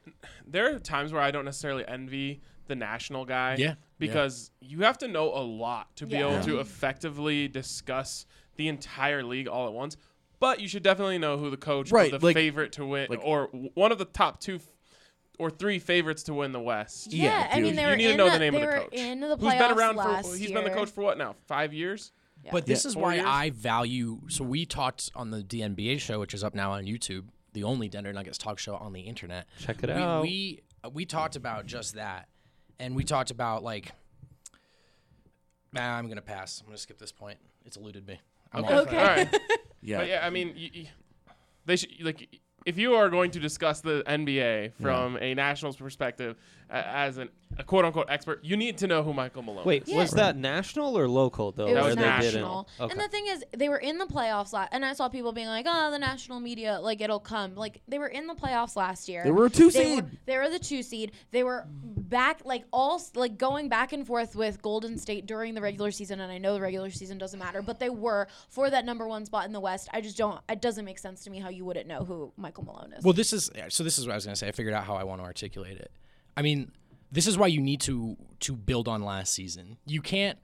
There 0.47 0.75
are 0.75 0.79
times 0.79 1.13
where 1.13 1.21
I 1.23 1.31
don't 1.31 1.45
necessarily 1.45 1.85
envy 1.87 2.41
the 2.69 2.75
national 2.77 3.25
guy. 3.25 3.57
Yeah, 3.59 3.67
yeah. 3.67 3.75
Because 3.99 4.51
you 4.61 4.81
have 4.83 4.97
to 4.99 5.09
know 5.09 5.33
a 5.35 5.43
lot 5.43 5.95
to 5.97 6.07
be 6.07 6.13
Yeah. 6.15 6.21
able 6.27 6.33
Yeah. 6.35 6.43
to 6.43 6.61
effectively 6.61 7.49
discuss 7.49 8.25
the 8.57 8.69
entire 8.69 9.23
league 9.25 9.49
all 9.49 9.67
at 9.67 9.73
once. 9.73 9.97
But 10.41 10.61
you 10.61 10.67
should 10.69 10.83
definitely 10.83 11.19
know 11.19 11.37
who 11.39 11.51
the 11.51 11.57
coach 11.57 11.93
Right, 11.93 12.13
or 12.13 12.19
the 12.19 12.25
like- 12.27 12.35
favorite 12.35 12.73
to 12.73 12.87
win, 12.87 13.07
like- 13.11 13.21
or 13.23 13.47
one 13.75 13.93
of 13.93 13.99
the 13.99 14.05
top 14.07 14.41
two 14.41 14.57
f- 14.57 14.67
or 15.39 15.51
three 15.51 15.79
favorites 15.79 16.23
to 16.25 16.35
win 16.35 16.53
the 16.53 16.61
West. 16.61 17.13
Yeah, 17.13 17.49
I 17.53 17.61
mean 17.61 17.77
they 17.77 17.83
you 17.83 17.89
were 17.89 17.97
need 17.97 18.09
to 18.09 18.17
know 18.17 18.25
the, 18.27 18.31
the 18.33 18.39
name 18.39 18.55
they 18.55 18.63
of 18.63 18.69
the 18.69 18.75
were 18.77 18.83
coach. 18.85 18.93
in 18.95 19.21
the 19.21 19.37
Who's 19.37 19.53
playoffs 19.53 19.59
been 19.69 19.79
around 19.79 19.97
last 19.97 20.27
for? 20.31 20.37
He's 20.37 20.51
year. 20.51 20.55
been 20.63 20.65
the 20.65 20.77
coach 20.77 20.91
for 20.91 21.03
what 21.03 21.19
now? 21.19 21.37
Five 21.47 21.73
years. 21.73 22.13
Yeah. 22.45 22.51
But 22.53 22.65
this 22.67 22.85
Yeah. 22.85 22.89
is 22.89 22.95
Four 22.95 23.03
why 23.05 23.15
years? 23.17 23.27
I 23.29 23.51
value. 23.51 24.21
So 24.29 24.45
we 24.45 24.65
talked 24.67 25.11
on 25.15 25.31
the 25.31 25.43
DNBA 25.43 25.99
show, 26.01 26.19
which 26.21 26.33
is 26.35 26.43
up 26.43 26.55
now 26.55 26.73
on 26.73 26.85
YouTube, 26.87 27.25
the 27.53 27.65
only 27.65 27.89
Denver 27.89 28.13
Nuggets 28.15 28.39
talk 28.39 28.59
show 28.59 28.75
on 28.77 28.93
the 28.95 29.01
internet. 29.01 29.47
Check 29.59 29.83
it 29.83 29.89
we, 29.91 29.95
out. 29.95 30.23
We 30.23 30.61
we 30.93 31.05
talked 31.05 31.37
about 31.37 31.67
just 31.67 31.95
that, 31.97 32.29
and 32.79 32.95
we 32.97 33.05
talked 33.05 33.31
about 33.31 33.63
like. 33.63 33.93
Nah, 35.73 35.97
I'm 35.99 36.09
gonna 36.09 36.23
pass. 36.23 36.61
I'm 36.61 36.67
gonna 36.67 36.79
skip 36.79 36.99
this 36.99 37.13
point. 37.13 37.39
It's 37.65 37.77
eluded 37.77 38.07
me. 38.07 38.21
I'm 38.53 38.65
Okay. 38.65 38.75
Okay. 38.79 38.99
All 38.99 39.05
right. 39.05 39.41
Yeah. 39.83 39.97
But 39.99 40.09
yeah, 40.09 40.27
I 40.27 40.29
mean, 40.29 40.53
y- 40.55 40.71
y- 40.75 40.91
they 41.65 41.77
should 41.77 41.91
like 42.03 42.29
if 42.67 42.79
you 42.79 42.95
are 42.95 43.09
going 43.09 43.31
to 43.33 43.41
discuss 43.41 43.81
the 43.81 44.03
NBA 44.07 44.73
from 44.81 45.17
a 45.19 45.35
nationals 45.35 45.77
perspective 45.77 46.37
a 46.69 46.87
as 46.87 47.19
an, 47.19 47.29
a 47.59 47.65
quote 47.65 47.85
unquote 47.85 48.07
expert, 48.09 48.45
you 48.45 48.57
need 48.57 48.79
to 48.79 48.87
know 48.87 49.03
who 49.03 49.13
Michael 49.13 49.43
Malone. 49.43 49.65
Wait, 49.65 49.89
is. 49.89 49.95
was 49.95 50.11
that 50.13 50.37
national 50.37 50.97
or 50.97 51.09
local 51.09 51.53
though? 51.53 51.67
It 51.67 51.75
was 51.75 51.85
was 51.85 51.97
they 51.97 52.03
didn't- 52.03 52.21
national. 52.21 52.69
Okay. 52.79 52.93
And 52.93 53.01
the 53.01 53.09
thing 53.09 53.27
is, 53.27 53.45
they 53.57 53.69
were 53.69 53.79
in 53.79 53.99
the 53.99 54.07
playoffs 54.07 54.53
last, 54.53 54.69
and 54.73 54.85
I 54.85 54.93
saw 54.93 55.09
people 55.09 55.33
being 55.33 55.49
like, 55.49 55.67
"Oh, 55.69 55.91
the 55.91 55.99
national 55.99 56.41
media, 56.41 56.79
like 56.81 57.01
it'll 57.01 57.21
come." 57.21 57.55
Like 57.57 57.81
they 57.89 57.99
were 57.99 58.09
in 58.09 58.27
the 58.27 58.35
playoffs 58.35 58.77
last 58.77 59.09
year. 59.09 59.25
They 59.25 59.33
were 59.33 59.47
a 59.47 59.51
two 59.51 59.71
They 59.71 59.85
seed. 59.85 60.05
were, 60.05 60.11
they 60.27 60.39
were 60.39 60.49
the 60.49 60.59
two 60.59 60.83
seed. 60.83 61.13
They 61.33 61.43
were 61.43 61.67
back, 61.67 62.43
like 62.45 62.65
all, 62.73 63.01
like 63.15 63.39
going 63.39 63.69
back 63.69 63.93
and 63.93 64.07
forth 64.07 64.37
with 64.37 64.61
Golden 64.63 64.99
State 64.99 65.27
during 65.27 65.55
the 65.55 65.61
regular 65.61 65.91
season. 65.91 66.21
And 66.21 66.31
I 66.31 66.39
know 66.39 66.55
the 66.55 66.61
regular 66.61 66.91
season 66.91 67.19
doesn't 67.19 67.39
matter, 67.39 67.63
but 67.63 67.79
they 67.79 67.91
were 67.91 68.29
for 68.49 68.69
that 68.71 68.85
number 68.85 69.09
one 69.09 69.25
spot 69.25 69.47
in 69.47 69.53
the 69.53 69.61
West. 69.61 69.89
I 69.93 70.01
just 70.01 70.17
don't. 70.17 70.41
It 70.49 70.61
doesn't 70.61 70.85
make 70.85 70.99
sense 70.99 71.25
to 71.25 71.31
me 71.31 71.39
how 71.39 71.49
you 71.49 71.65
wouldn't 71.65 71.87
know 71.87 72.05
who 72.05 72.33
Michael 72.37 72.50
Malone 72.59 72.93
is. 72.97 73.05
Well, 73.05 73.13
this 73.15 73.33
is 73.33 73.51
so. 73.69 73.85
This 73.85 73.99
is 73.99 74.07
what 74.07 74.13
I 74.13 74.17
was 74.17 74.25
gonna 74.25 74.37
say. 74.37 74.49
I 74.49 74.53
figured 74.53 74.75
out 74.75 74.85
how 74.85 74.95
I 74.95 75.05
want 75.05 75.21
to 75.21 75.25
articulate 75.25 75.79
it. 75.79 75.91
I 76.37 76.43
mean, 76.43 76.73
this 77.13 77.27
is 77.27 77.37
why 77.39 77.47
you 77.49 77.61
need 77.61 77.81
to 77.83 78.17
to 78.41 78.55
build 78.57 78.89
on 78.89 79.03
last 79.03 79.33
season. 79.33 79.77
You 79.87 80.01
can't 80.01 80.39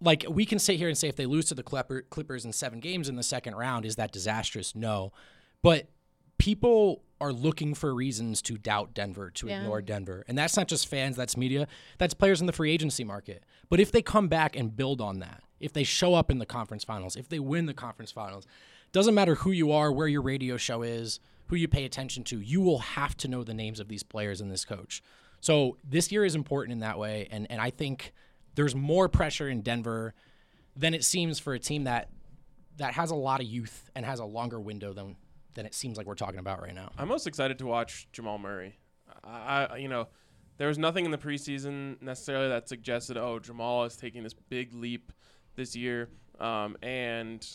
like 0.00 0.24
we 0.28 0.44
can 0.44 0.58
sit 0.58 0.76
here 0.76 0.88
and 0.88 0.96
say 0.98 1.08
if 1.08 1.16
they 1.16 1.26
lose 1.26 1.46
to 1.46 1.54
the 1.54 1.62
Clipper, 1.62 2.02
Clippers 2.02 2.44
in 2.44 2.52
seven 2.52 2.80
games 2.80 3.08
in 3.08 3.16
the 3.16 3.22
second 3.22 3.54
round, 3.54 3.84
is 3.84 3.96
that 3.96 4.12
disastrous? 4.12 4.74
No, 4.74 5.12
but 5.62 5.88
people 6.38 7.02
are 7.20 7.32
looking 7.32 7.72
for 7.72 7.94
reasons 7.94 8.42
to 8.42 8.58
doubt 8.58 8.94
Denver, 8.94 9.30
to 9.30 9.46
Yeah. 9.46 9.58
ignore 9.60 9.80
Denver, 9.80 10.24
and 10.26 10.36
that's 10.36 10.56
not 10.56 10.66
just 10.66 10.88
fans. 10.88 11.14
That's 11.14 11.36
media. 11.36 11.68
That's 11.98 12.14
players 12.14 12.40
in 12.40 12.48
the 12.48 12.52
free 12.52 12.72
agency 12.72 13.04
market. 13.04 13.44
But 13.70 13.78
if 13.78 13.92
they 13.92 14.02
come 14.02 14.26
back 14.26 14.56
and 14.56 14.74
build 14.74 15.00
on 15.00 15.20
that, 15.20 15.44
if 15.60 15.72
they 15.72 15.84
show 15.84 16.14
up 16.14 16.32
in 16.32 16.38
the 16.38 16.46
conference 16.46 16.82
finals, 16.82 17.14
if 17.14 17.28
they 17.28 17.38
win 17.38 17.66
the 17.66 17.74
conference 17.74 18.10
finals, 18.10 18.44
doesn't 18.92 19.14
matter 19.14 19.34
who 19.36 19.50
you 19.50 19.72
are, 19.72 19.90
where 19.90 20.06
your 20.06 20.22
radio 20.22 20.56
show 20.56 20.82
is, 20.82 21.18
who 21.48 21.56
you 21.56 21.68
pay 21.68 21.84
attention 21.84 22.24
to, 22.24 22.40
you 22.40 22.60
will 22.60 22.78
have 22.78 23.16
to 23.18 23.28
know 23.28 23.42
the 23.42 23.54
names 23.54 23.80
of 23.80 23.88
these 23.88 24.02
players 24.02 24.40
and 24.40 24.50
this 24.50 24.64
coach. 24.64 25.02
So 25.40 25.76
this 25.82 26.12
year 26.12 26.24
is 26.24 26.34
important 26.34 26.72
in 26.72 26.78
that 26.80 26.98
way, 26.98 27.28
and 27.30 27.50
and 27.50 27.60
I 27.60 27.70
think 27.70 28.12
there's 28.54 28.74
more 28.74 29.08
pressure 29.08 29.48
in 29.48 29.62
Denver 29.62 30.14
than 30.76 30.94
it 30.94 31.04
seems 31.04 31.38
for 31.38 31.52
a 31.52 31.58
team 31.58 31.84
that 31.84 32.08
that 32.76 32.94
has 32.94 33.10
a 33.10 33.14
lot 33.14 33.40
of 33.40 33.46
youth 33.46 33.90
and 33.94 34.06
has 34.06 34.20
a 34.20 34.24
longer 34.24 34.60
window 34.60 34.92
than 34.92 35.16
than 35.54 35.66
it 35.66 35.74
seems 35.74 35.98
like 35.98 36.06
we're 36.06 36.14
talking 36.14 36.38
about 36.38 36.62
right 36.62 36.74
now. 36.74 36.90
I'm 36.96 37.08
most 37.08 37.26
excited 37.26 37.58
to 37.58 37.66
watch 37.66 38.08
Jamal 38.12 38.38
Murray. 38.38 38.78
I, 39.24 39.76
you 39.76 39.88
know, 39.88 40.08
there 40.56 40.68
was 40.68 40.78
nothing 40.78 41.04
in 41.04 41.10
the 41.10 41.18
preseason 41.18 42.00
necessarily 42.00 42.48
that 42.48 42.68
suggested, 42.68 43.16
oh, 43.18 43.38
Jamal 43.38 43.84
is 43.84 43.96
taking 43.96 44.22
this 44.22 44.32
big 44.32 44.72
leap 44.72 45.12
this 45.54 45.76
year, 45.76 46.08
um, 46.40 46.76
and 46.82 47.46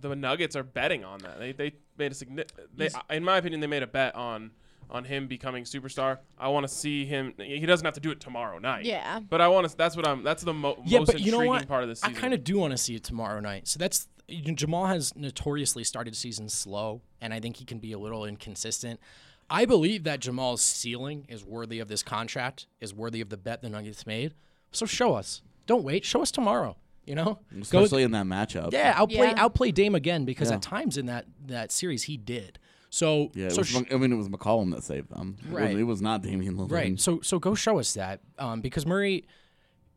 the 0.00 0.14
Nuggets 0.14 0.56
are 0.56 0.62
betting 0.62 1.04
on 1.04 1.20
that. 1.20 1.38
They 1.38 1.52
they 1.52 1.72
made 1.98 2.12
a 2.12 2.14
significant. 2.14 2.76
They, 2.76 2.88
in 3.10 3.24
my 3.24 3.38
opinion, 3.38 3.60
they 3.60 3.66
made 3.66 3.82
a 3.82 3.86
bet 3.86 4.14
on 4.14 4.50
on 4.88 5.04
him 5.04 5.26
becoming 5.26 5.64
superstar. 5.64 6.18
I 6.38 6.48
want 6.48 6.66
to 6.66 6.72
see 6.72 7.04
him. 7.04 7.34
He 7.38 7.64
doesn't 7.66 7.84
have 7.84 7.94
to 7.94 8.00
do 8.00 8.10
it 8.10 8.20
tomorrow 8.20 8.58
night. 8.58 8.84
Yeah. 8.84 9.20
But 9.20 9.40
I 9.40 9.48
want 9.48 9.68
to. 9.68 9.76
That's 9.76 9.96
what 9.96 10.06
I'm. 10.06 10.22
That's 10.22 10.42
the 10.42 10.54
mo- 10.54 10.80
Yeah, 10.84 11.00
most 11.00 11.12
but 11.12 11.20
you 11.20 11.32
know 11.32 11.40
what? 11.40 11.66
part 11.66 11.82
of 11.82 11.88
this 11.88 12.02
I 12.04 12.12
kind 12.12 12.34
of 12.34 12.44
do 12.44 12.58
want 12.58 12.72
to 12.72 12.78
see 12.78 12.94
it 12.94 13.04
tomorrow 13.04 13.40
night. 13.40 13.66
So 13.66 13.78
that's 13.78 14.08
you 14.28 14.42
know, 14.42 14.54
Jamal 14.54 14.86
has 14.86 15.14
notoriously 15.16 15.84
started 15.84 16.16
seasons 16.16 16.52
slow, 16.52 17.02
and 17.20 17.32
I 17.34 17.40
think 17.40 17.56
he 17.56 17.64
can 17.64 17.78
be 17.78 17.92
a 17.92 17.98
little 17.98 18.24
inconsistent. 18.24 19.00
I 19.48 19.64
believe 19.64 20.02
that 20.04 20.20
Jamal's 20.20 20.62
ceiling 20.62 21.24
is 21.28 21.44
worthy 21.44 21.78
of 21.78 21.86
this 21.88 22.02
contract, 22.02 22.66
is 22.80 22.92
worthy 22.92 23.20
of 23.20 23.28
the 23.28 23.36
bet 23.36 23.62
the 23.62 23.68
Nuggets 23.68 24.04
made. 24.06 24.34
So 24.72 24.86
show 24.86 25.14
us. 25.14 25.42
Don't 25.66 25.84
wait. 25.84 26.04
Show 26.04 26.22
us 26.22 26.30
tomorrow. 26.32 26.76
You 27.06 27.14
know, 27.14 27.38
Go- 27.52 27.60
especially 27.60 28.02
in 28.02 28.10
that 28.12 28.26
matchup. 28.26 28.72
yeah, 28.72 28.92
outplay 28.96 29.28
Yeah. 29.28 29.34
outplay 29.36 29.70
Dame 29.70 29.94
again 29.94 30.24
because 30.24 30.50
Yeah. 30.50 30.56
at 30.56 30.62
times 30.62 30.96
in 30.98 31.06
that 31.06 31.26
that 31.46 31.70
series 31.72 32.02
he 32.04 32.16
did. 32.16 32.58
So 32.90 33.30
Yeah, 33.34 33.48
so 33.50 33.58
was, 33.58 33.68
sh- 33.68 33.76
I 33.92 33.96
mean, 33.96 34.12
it 34.12 34.16
was 34.16 34.28
McCollum 34.28 34.72
that 34.74 34.82
saved 34.82 35.10
them. 35.10 35.36
It 35.40 35.44
was- 35.46 35.52
Right. 35.54 35.76
It 35.76 35.82
was, 35.84 36.02
not 36.02 36.22
Damian 36.22 36.56
Lillard. 36.56 36.72
Right. 36.72 37.00
So 37.00 37.20
so 37.20 37.38
go 37.38 37.54
show 37.54 37.78
us 37.78 37.94
that 37.94 38.20
um, 38.38 38.60
because 38.60 38.86
Murray, 38.86 39.24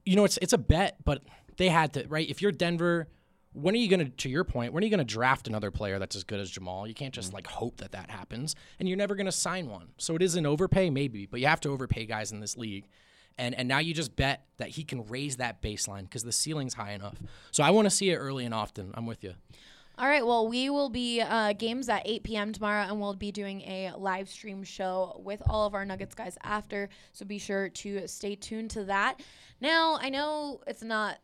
you 0.05 0.15
know, 0.15 0.23
it's 0.23 0.37
it's 0.41 0.53
a 0.53 0.57
bet, 0.57 0.97
but 1.03 1.23
they 1.57 1.69
had 1.69 1.93
to 1.93 2.05
right. 2.07 2.29
If 2.29 2.41
you're 2.41 2.51
Denver, 2.51 3.07
when 3.53 3.73
are 3.73 3.77
you 3.77 3.87
gonna? 3.87 4.09
To 4.09 4.29
your 4.29 4.43
point, 4.43 4.73
when 4.73 4.83
are 4.83 4.85
you 4.85 4.91
gonna 4.91 5.03
draft 5.03 5.47
another 5.47 5.71
player 5.71 5.97
that's 5.97 6.15
as 6.15 6.23
good 6.23 6.39
as 6.39 6.49
Jamal? 6.51 6.87
You 6.87 6.93
can't 6.93 7.13
just 7.13 7.33
like 7.33 7.47
hope 7.47 7.77
that 7.77 7.91
that 7.93 8.11
happens, 8.11 8.55
and 8.79 8.87
you're 8.87 8.97
never 8.97 9.15
gonna 9.15 9.31
sign 9.31 9.67
one. 9.67 9.89
So 9.97 10.15
it 10.15 10.21
is 10.21 10.35
an 10.35 10.45
overpay, 10.45 10.89
maybe, 10.91 11.25
but 11.25 11.39
you 11.39 11.47
have 11.47 11.59
to 11.61 11.69
overpay 11.69 12.05
guys 12.05 12.31
in 12.31 12.39
this 12.39 12.55
league. 12.57 12.85
And, 13.39 13.55
and 13.55 13.67
now 13.69 13.79
you 13.79 13.93
just 13.93 14.15
bet 14.15 14.43
that 14.57 14.67
he 14.67 14.83
can 14.83 15.07
raise 15.07 15.37
that 15.37 15.61
baseline 15.61 16.03
because 16.03 16.23
the 16.23 16.31
ceiling's 16.33 16.73
high 16.73 16.91
enough. 16.91 17.15
So 17.51 17.63
I 17.63 17.71
want 17.71 17.85
to 17.85 17.89
see 17.89 18.09
it 18.11 18.17
early 18.17 18.43
and 18.45 18.53
often. 18.53 18.91
I'm 18.93 19.05
with 19.05 19.23
you. 19.23 19.33
All 19.97 20.07
right. 20.07 20.25
Well, 20.25 20.47
we 20.47 20.69
will 20.69 20.89
be 20.89 21.21
uh, 21.21 21.53
games 21.53 21.87
at 21.89 22.01
8 22.05 22.23
p.m. 22.23 22.53
tomorrow, 22.53 22.83
and 22.83 22.99
we'll 22.99 23.15
be 23.15 23.31
doing 23.31 23.61
a 23.61 23.93
live 23.97 24.29
stream 24.29 24.63
show 24.63 25.21
with 25.23 25.41
all 25.47 25.65
of 25.65 25.73
our 25.73 25.85
Nuggets 25.85 26.15
guys 26.15 26.37
after. 26.43 26.89
So 27.13 27.25
be 27.25 27.37
sure 27.37 27.69
to 27.69 28.07
stay 28.07 28.35
tuned 28.35 28.71
to 28.71 28.83
that. 28.85 29.21
Now, 29.61 29.97
I 30.01 30.09
know 30.09 30.61
it's 30.67 30.83
not 30.83 31.17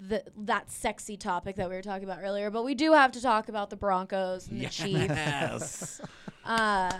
the, 0.00 0.22
that 0.36 0.70
sexy 0.70 1.16
topic 1.16 1.56
that 1.56 1.68
we 1.68 1.76
were 1.76 1.82
talking 1.82 2.04
about 2.04 2.20
earlier, 2.22 2.50
but 2.50 2.62
we 2.62 2.74
do 2.74 2.92
have 2.92 3.12
to 3.12 3.22
talk 3.22 3.48
about 3.48 3.70
the 3.70 3.76
Broncos 3.76 4.48
and 4.48 4.60
the 4.60 4.66
Chiefs. 4.68 6.00
Uh, 6.44 6.90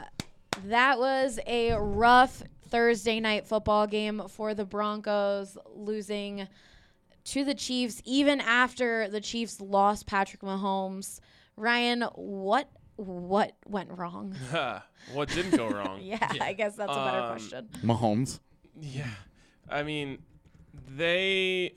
that 0.66 0.98
was 0.98 1.38
a 1.46 1.72
rough 1.72 2.42
Thursday 2.70 3.20
night 3.20 3.46
football 3.46 3.86
game 3.86 4.22
for 4.28 4.54
the 4.54 4.64
Broncos, 4.64 5.56
losing 5.74 6.48
to 7.24 7.44
the 7.44 7.54
Chiefs 7.54 8.00
even 8.04 8.40
after 8.40 9.08
the 9.08 9.20
Chiefs 9.20 9.60
lost 9.60 10.06
Patrick 10.06 10.42
Mahomes. 10.42 11.20
Ryan, 11.56 12.02
what 12.14 12.70
what 12.96 13.52
went 13.66 13.90
wrong? 13.96 14.34
what 15.12 15.28
didn't 15.28 15.56
go 15.56 15.68
wrong? 15.68 16.00
yeah, 16.02 16.32
I 16.40 16.52
guess 16.52 16.76
that's 16.76 16.90
a 16.90 16.94
better 16.94 17.18
Um, 17.20 17.28
question. 17.28 17.68
Mahomes. 17.84 18.40
Yeah, 18.80 19.06
I 19.68 19.82
mean, 19.82 20.18
they. 20.96 21.72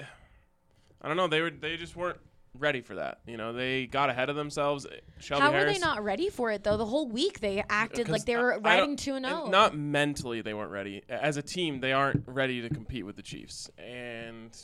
I 1.02 1.08
don't 1.08 1.18
know. 1.18 1.28
They 1.28 1.42
were. 1.42 1.50
They 1.52 1.78
just 1.78 1.96
weren't 1.96 2.20
ready 2.58 2.82
for 2.82 2.96
that. 2.96 3.20
You 3.26 3.38
know, 3.38 3.54
they 3.54 3.88
got 3.88 4.10
ahead 4.10 4.30
of 4.30 4.36
themselves. 4.36 4.86
Shelby 5.20 5.42
How 5.42 5.52
Harris, 5.52 5.66
were 5.66 5.74
they 5.74 5.80
not 5.80 6.04
ready 6.04 6.30
for 6.30 6.52
it 6.52 6.64
though? 6.64 6.78
The 6.78 6.86
whole 6.86 7.08
week 7.08 7.40
they 7.40 7.64
acted 7.70 8.10
like 8.10 8.26
they 8.26 8.36
were 8.36 8.54
I 8.54 8.58
riding 8.58 8.96
two 8.96 9.16
and 9.16 9.26
zero. 9.26 9.48
Not 9.48 9.76
mentally, 9.76 10.42
they 10.42 10.54
weren't 10.54 10.72
ready. 10.72 11.04
As 11.10 11.38
a 11.38 11.42
team, 11.42 11.80
they 11.80 11.94
aren't 11.94 12.24
ready 12.28 12.62
to 12.62 12.70
compete 12.70 13.06
with 13.06 13.16
the 13.16 13.22
Chiefs. 13.22 13.70
And 13.78 14.56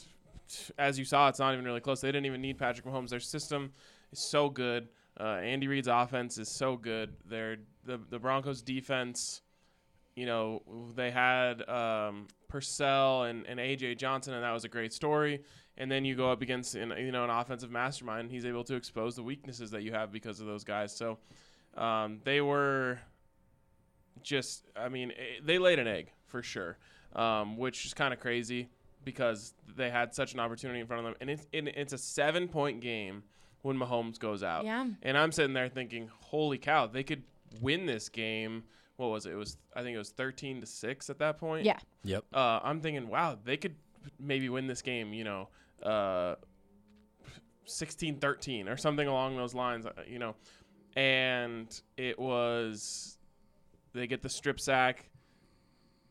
as 0.77 0.97
you 0.97 1.05
saw, 1.05 1.29
it's 1.29 1.39
not 1.39 1.53
even 1.53 1.65
really 1.65 1.79
close. 1.79 2.01
They 2.01 2.09
didn't 2.09 2.25
even 2.25 2.41
need 2.41 2.57
Patrick 2.57 2.85
Mahomes. 2.85 3.09
Their 3.09 3.19
system 3.19 3.73
is 4.11 4.19
so 4.19 4.49
good. 4.49 4.87
Uh, 5.19 5.39
Andy 5.41 5.67
Reid's 5.67 5.87
offense 5.87 6.37
is 6.37 6.49
so 6.49 6.77
good. 6.77 7.13
Their 7.25 7.57
the 7.85 7.99
the 8.09 8.19
Broncos 8.19 8.61
defense. 8.61 9.41
You 10.15 10.25
know, 10.25 10.63
they 10.95 11.11
had 11.11 11.67
um, 11.69 12.27
Purcell 12.47 13.23
and, 13.23 13.45
and 13.45 13.59
AJ 13.59 13.99
Johnson, 13.99 14.33
and 14.33 14.43
that 14.43 14.51
was 14.51 14.65
a 14.65 14.69
great 14.69 14.91
story. 14.91 15.43
And 15.77 15.91
then 15.91 16.05
you 16.05 16.15
go 16.15 16.31
up 16.31 16.41
against 16.41 16.75
an, 16.75 16.93
you 16.97 17.11
know 17.11 17.23
an 17.23 17.29
offensive 17.29 17.71
mastermind. 17.71 18.21
And 18.21 18.31
he's 18.31 18.45
able 18.45 18.63
to 18.65 18.75
expose 18.75 19.15
the 19.15 19.23
weaknesses 19.23 19.71
that 19.71 19.83
you 19.83 19.91
have 19.91 20.11
because 20.11 20.39
of 20.39 20.47
those 20.47 20.63
guys. 20.63 20.95
So 20.95 21.17
um, 21.75 22.19
they 22.23 22.41
were 22.41 22.99
just, 24.23 24.65
I 24.75 24.89
mean, 24.89 25.11
eh, 25.11 25.39
they 25.43 25.59
laid 25.59 25.79
an 25.79 25.87
egg 25.87 26.11
for 26.25 26.41
sure, 26.41 26.77
um, 27.15 27.57
which 27.57 27.85
is 27.85 27.93
kind 27.93 28.13
of 28.13 28.19
crazy 28.19 28.69
because 29.05 29.53
they 29.75 29.89
had 29.89 30.13
such 30.13 30.33
an 30.33 30.39
opportunity 30.39 30.79
in 30.79 30.87
front 30.87 31.05
of 31.05 31.05
them. 31.05 31.15
And 31.21 31.29
it's, 31.29 31.45
and 31.53 31.67
it's 31.69 31.93
a 31.93 31.97
seven 31.97 32.47
point 32.47 32.81
game 32.81 33.23
when 33.61 33.77
Mahomes 33.77 34.19
goes 34.19 34.43
out. 34.43 34.65
Yeah. 34.65 34.85
And 35.03 35.17
I'm 35.17 35.31
sitting 35.31 35.53
there 35.53 35.69
thinking, 35.69 36.09
holy 36.19 36.57
cow, 36.57 36.87
they 36.87 37.03
could 37.03 37.23
win 37.61 37.85
this 37.85 38.09
game. 38.09 38.63
What 38.97 39.07
was 39.07 39.25
it? 39.25 39.33
It 39.33 39.35
was, 39.35 39.57
I 39.75 39.83
think 39.83 39.93
it 39.93 39.99
was 39.99 40.09
13 40.09 40.61
to 40.61 40.67
6 40.67 41.09
at 41.09 41.19
that 41.19 41.37
point. 41.37 41.65
Yeah. 41.65 41.77
Yep. 42.03 42.25
Uh, 42.33 42.59
I'm 42.63 42.81
thinking, 42.81 43.07
wow, 43.07 43.37
they 43.43 43.57
could 43.57 43.75
maybe 44.19 44.49
win 44.49 44.67
this 44.67 44.81
game, 44.81 45.13
you 45.13 45.23
know, 45.23 45.49
uh, 45.83 46.35
16 47.65 48.17
13 48.17 48.67
or 48.67 48.77
something 48.77 49.07
along 49.07 49.37
those 49.37 49.53
lines, 49.53 49.85
uh, 49.85 49.91
you 50.07 50.19
know. 50.19 50.35
And 50.95 51.79
it 51.95 52.17
was, 52.17 53.17
they 53.93 54.07
get 54.07 54.21
the 54.21 54.29
strip 54.29 54.59
sack. 54.59 55.09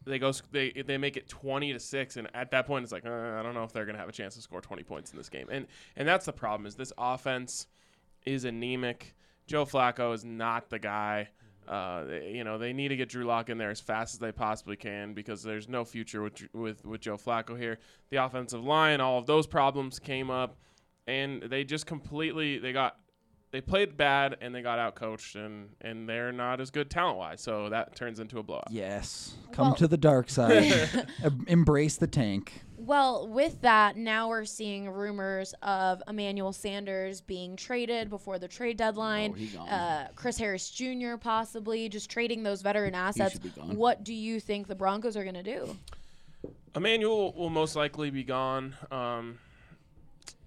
They 0.05 0.21
go. 0.21 0.33
They 0.53 0.71
they 0.71 0.99
make 0.99 1.17
it 1.17 1.29
twenty 1.29 1.73
to 1.73 1.81
six, 1.81 2.17
and 2.17 2.29
at 2.33 2.53
that 2.53 2.64
point, 2.64 2.85
it's 2.85 2.93
like 2.93 3.05
uh, 3.05 3.11
I 3.11 3.43
don't 3.43 3.55
know 3.55 3.64
if 3.64 3.73
they're 3.73 3.85
gonna 3.85 3.99
have 3.99 4.09
a 4.09 4.12
chance 4.12 4.37
to 4.37 4.41
score 4.41 4.61
twenty 4.61 4.85
points 4.85 5.11
in 5.11 5.17
this 5.17 5.29
game, 5.29 5.49
and 5.51 5.67
and 5.97 6.07
that's 6.07 6.27
the 6.27 6.33
problem 6.33 6.64
is 6.64 6.77
this 6.77 6.93
offense 6.97 7.67
is 8.25 8.45
anemic. 8.45 9.17
Joe 9.49 9.64
Flacco 9.64 10.14
is 10.14 10.25
not 10.25 10.71
the 10.71 10.79
guy. 10.79 11.31
Uh, 11.69 12.05
they- 12.05 12.31
you 12.33 12.45
know 12.45 12.59
they 12.59 12.73
need 12.73 12.89
to 12.89 12.97
get 12.97 13.09
Drew 13.09 13.25
Lock 13.25 13.49
in 13.51 13.59
there 13.59 13.71
as 13.71 13.81
fast 13.81 14.14
as 14.14 14.19
they 14.21 14.33
possibly 14.33 14.77
can 14.77 15.14
because 15.14 15.43
there's 15.43 15.69
no 15.69 15.85
future 15.85 16.23
with 16.23 16.43
with 16.55 16.85
with 16.85 17.01
Joe 17.01 17.17
Flacco 17.17 17.59
here. 17.59 17.79
The 18.11 18.19
offensive 18.25 18.62
line, 18.64 19.01
all 19.01 19.19
of 19.19 19.27
those 19.27 19.47
problems 19.47 19.99
came 19.99 20.31
up. 20.31 20.57
and 21.09 21.43
they 21.43 21.62
just 21.64 21.87
completely 21.87 22.59
they 22.59 22.73
got 22.73 22.97
they 23.53 23.61
played 23.61 23.97
bad 23.97 24.37
and 24.41 24.53
they 24.53 24.61
got 24.61 24.79
out 24.81 24.97
coached 24.97 25.37
and 25.37 25.69
and 25.81 26.09
they're 26.09 26.33
not 26.33 26.61
as 26.61 26.71
good 26.71 26.91
talent 26.91 27.17
wise. 27.19 27.41
So 27.41 27.69
that 27.71 27.95
turns 27.95 28.19
into 28.21 28.39
a 28.39 28.43
blowout. 28.43 28.69
Yes. 28.71 29.35
Come 29.53 29.69
Well- 29.69 29.77
to 29.77 29.87
the 29.89 29.97
dark 29.97 30.29
side. 30.31 31.07
Embrace 31.47 31.97
the 31.97 32.09
tank. 32.09 32.64
Well, 32.87 33.26
with 33.26 33.62
that, 33.62 33.97
now 33.97 34.28
we're 34.28 34.45
seeing 34.45 34.89
rumors 34.89 35.55
of 35.61 36.01
Emmanuel 36.07 36.53
Sanders 36.53 37.20
being 37.20 37.57
traded 37.57 38.09
before 38.09 38.39
the 38.39 38.47
trade 38.47 38.76
deadline. 38.76 39.32
Oh, 39.34 39.37
he 39.37 39.47
gone. 39.49 39.68
Uh, 39.68 40.09
Chris 40.14 40.39
Harris 40.39 40.70
Jr. 40.70 41.16
possibly 41.20 41.89
just 41.89 42.09
trading 42.09 42.45
those 42.45 42.62
veteran 42.62 42.95
assets. 42.95 43.32
should 43.32 43.43
be 43.43 43.49
gone. 43.49 43.74
What 43.76 44.05
do 44.05 44.14
you 44.14 44.39
think 44.39 44.68
the 44.68 44.76
Broncos 44.76 45.16
are 45.16 45.24
going 45.24 45.34
to 45.34 45.43
do? 45.43 45.76
Emmanuel 46.76 47.32
will 47.32 47.51
most 47.51 47.74
likely 47.74 48.11
be 48.11 48.22
gone. 48.22 48.76
Um, 48.93 49.41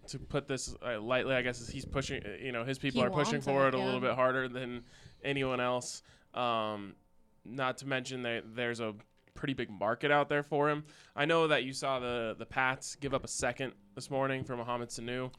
to 0.07 0.17
put 0.17 0.47
this 0.47 0.73
uh, 0.81 0.99
lightly, 1.01 1.35
I 1.35 1.41
guess 1.41 1.67
he's 1.67 1.85
pushing. 1.85 2.23
uh, 2.23 2.29
You 2.41 2.53
know, 2.53 2.63
his 2.63 2.79
people 2.79 3.01
He 3.01 3.07
are 3.07 3.09
pushing 3.09 3.33
wants 3.33 3.47
it, 3.47 3.51
for 3.51 3.67
it 3.67 3.73
a 3.73 3.77
little 3.79 3.99
bit 3.99 4.15
harder 4.15 4.47
than 4.47 4.83
anyone 5.25 5.59
else. 5.59 6.03
Um, 6.33 6.95
not 7.43 7.79
to 7.79 7.85
mention 7.87 8.21
that 8.23 8.55
there's 8.55 8.79
a 8.79 8.93
pretty 9.39 9.53
big 9.53 9.69
market 9.71 10.11
out 10.11 10.27
there 10.27 10.43
for 10.43 10.69
him. 10.69 10.83
I 11.15 11.23
know 11.25 11.47
that 11.47 11.63
you 11.63 11.71
saw 11.73 11.99
the 11.99 12.35
the 12.37 12.45
Pats 12.45 12.95
give 12.95 13.13
up 13.13 13.23
a 13.23 13.27
second 13.29 13.71
this 13.95 14.11
morning 14.11 14.43
for 14.43 14.57
Mohamed 14.57 14.89
Sanu. 14.89 15.31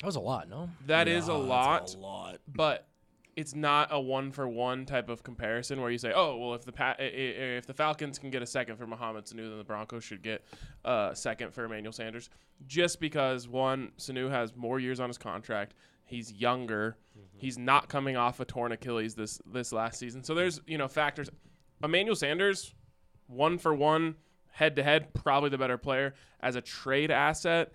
That 0.00 0.06
was 0.06 0.16
a 0.16 0.20
lot, 0.20 0.48
no? 0.48 0.70
That 0.86 1.08
is 1.08 1.26
a 1.28 1.34
lot, 1.34 1.94
a 1.94 1.98
lot. 1.98 2.38
but 2.46 2.86
it's 3.34 3.54
not 3.54 3.88
a 3.90 4.00
one 4.00 4.30
for 4.30 4.46
one 4.46 4.84
type 4.84 5.08
of 5.08 5.22
comparison 5.22 5.80
where 5.80 5.90
you 5.90 5.96
say, 5.98 6.12
oh, 6.14 6.36
well, 6.36 6.54
if 6.54 6.64
the 6.64 6.72
pa- 6.72 6.96
i- 6.98 7.02
i- 7.02 7.56
if 7.56 7.66
the 7.66 7.72
Falcons 7.72 8.18
can 8.18 8.30
get 8.30 8.42
a 8.42 8.46
second 8.46 8.76
for 8.76 8.86
Mohamed 8.86 9.24
Sanu, 9.24 9.48
then 9.48 9.58
the 9.58 9.64
Broncos 9.64 10.04
should 10.04 10.22
get 10.22 10.44
a 10.84 11.12
second 11.14 11.52
for 11.54 11.64
Emmanuel 11.64 11.92
Sanders, 11.92 12.28
just 12.66 13.00
because 13.00 13.48
one, 13.48 13.90
Sanu 13.98 14.30
has 14.30 14.54
more 14.54 14.78
years 14.78 15.00
on 15.00 15.08
his 15.08 15.16
contract, 15.18 15.74
he's 16.04 16.32
younger, 16.32 16.96
mm-hmm. 17.18 17.38
he's 17.38 17.56
not 17.58 17.88
coming 17.88 18.16
off 18.16 18.38
a 18.40 18.44
torn 18.44 18.70
Achilles 18.72 19.14
this 19.14 19.40
this 19.46 19.72
last 19.72 19.98
season, 19.98 20.22
so 20.22 20.34
there's 20.34 20.60
you 20.66 20.78
know 20.78 20.86
factors. 20.88 21.28
Emmanuel 21.82 22.14
Sanders, 22.14 22.74
one 23.32 23.58
for 23.58 23.74
one, 23.74 24.16
head 24.52 24.76
to 24.76 24.82
head, 24.82 25.14
probably 25.14 25.50
the 25.50 25.58
better 25.58 25.78
player 25.78 26.14
as 26.40 26.56
a 26.56 26.60
trade 26.60 27.10
asset 27.10 27.72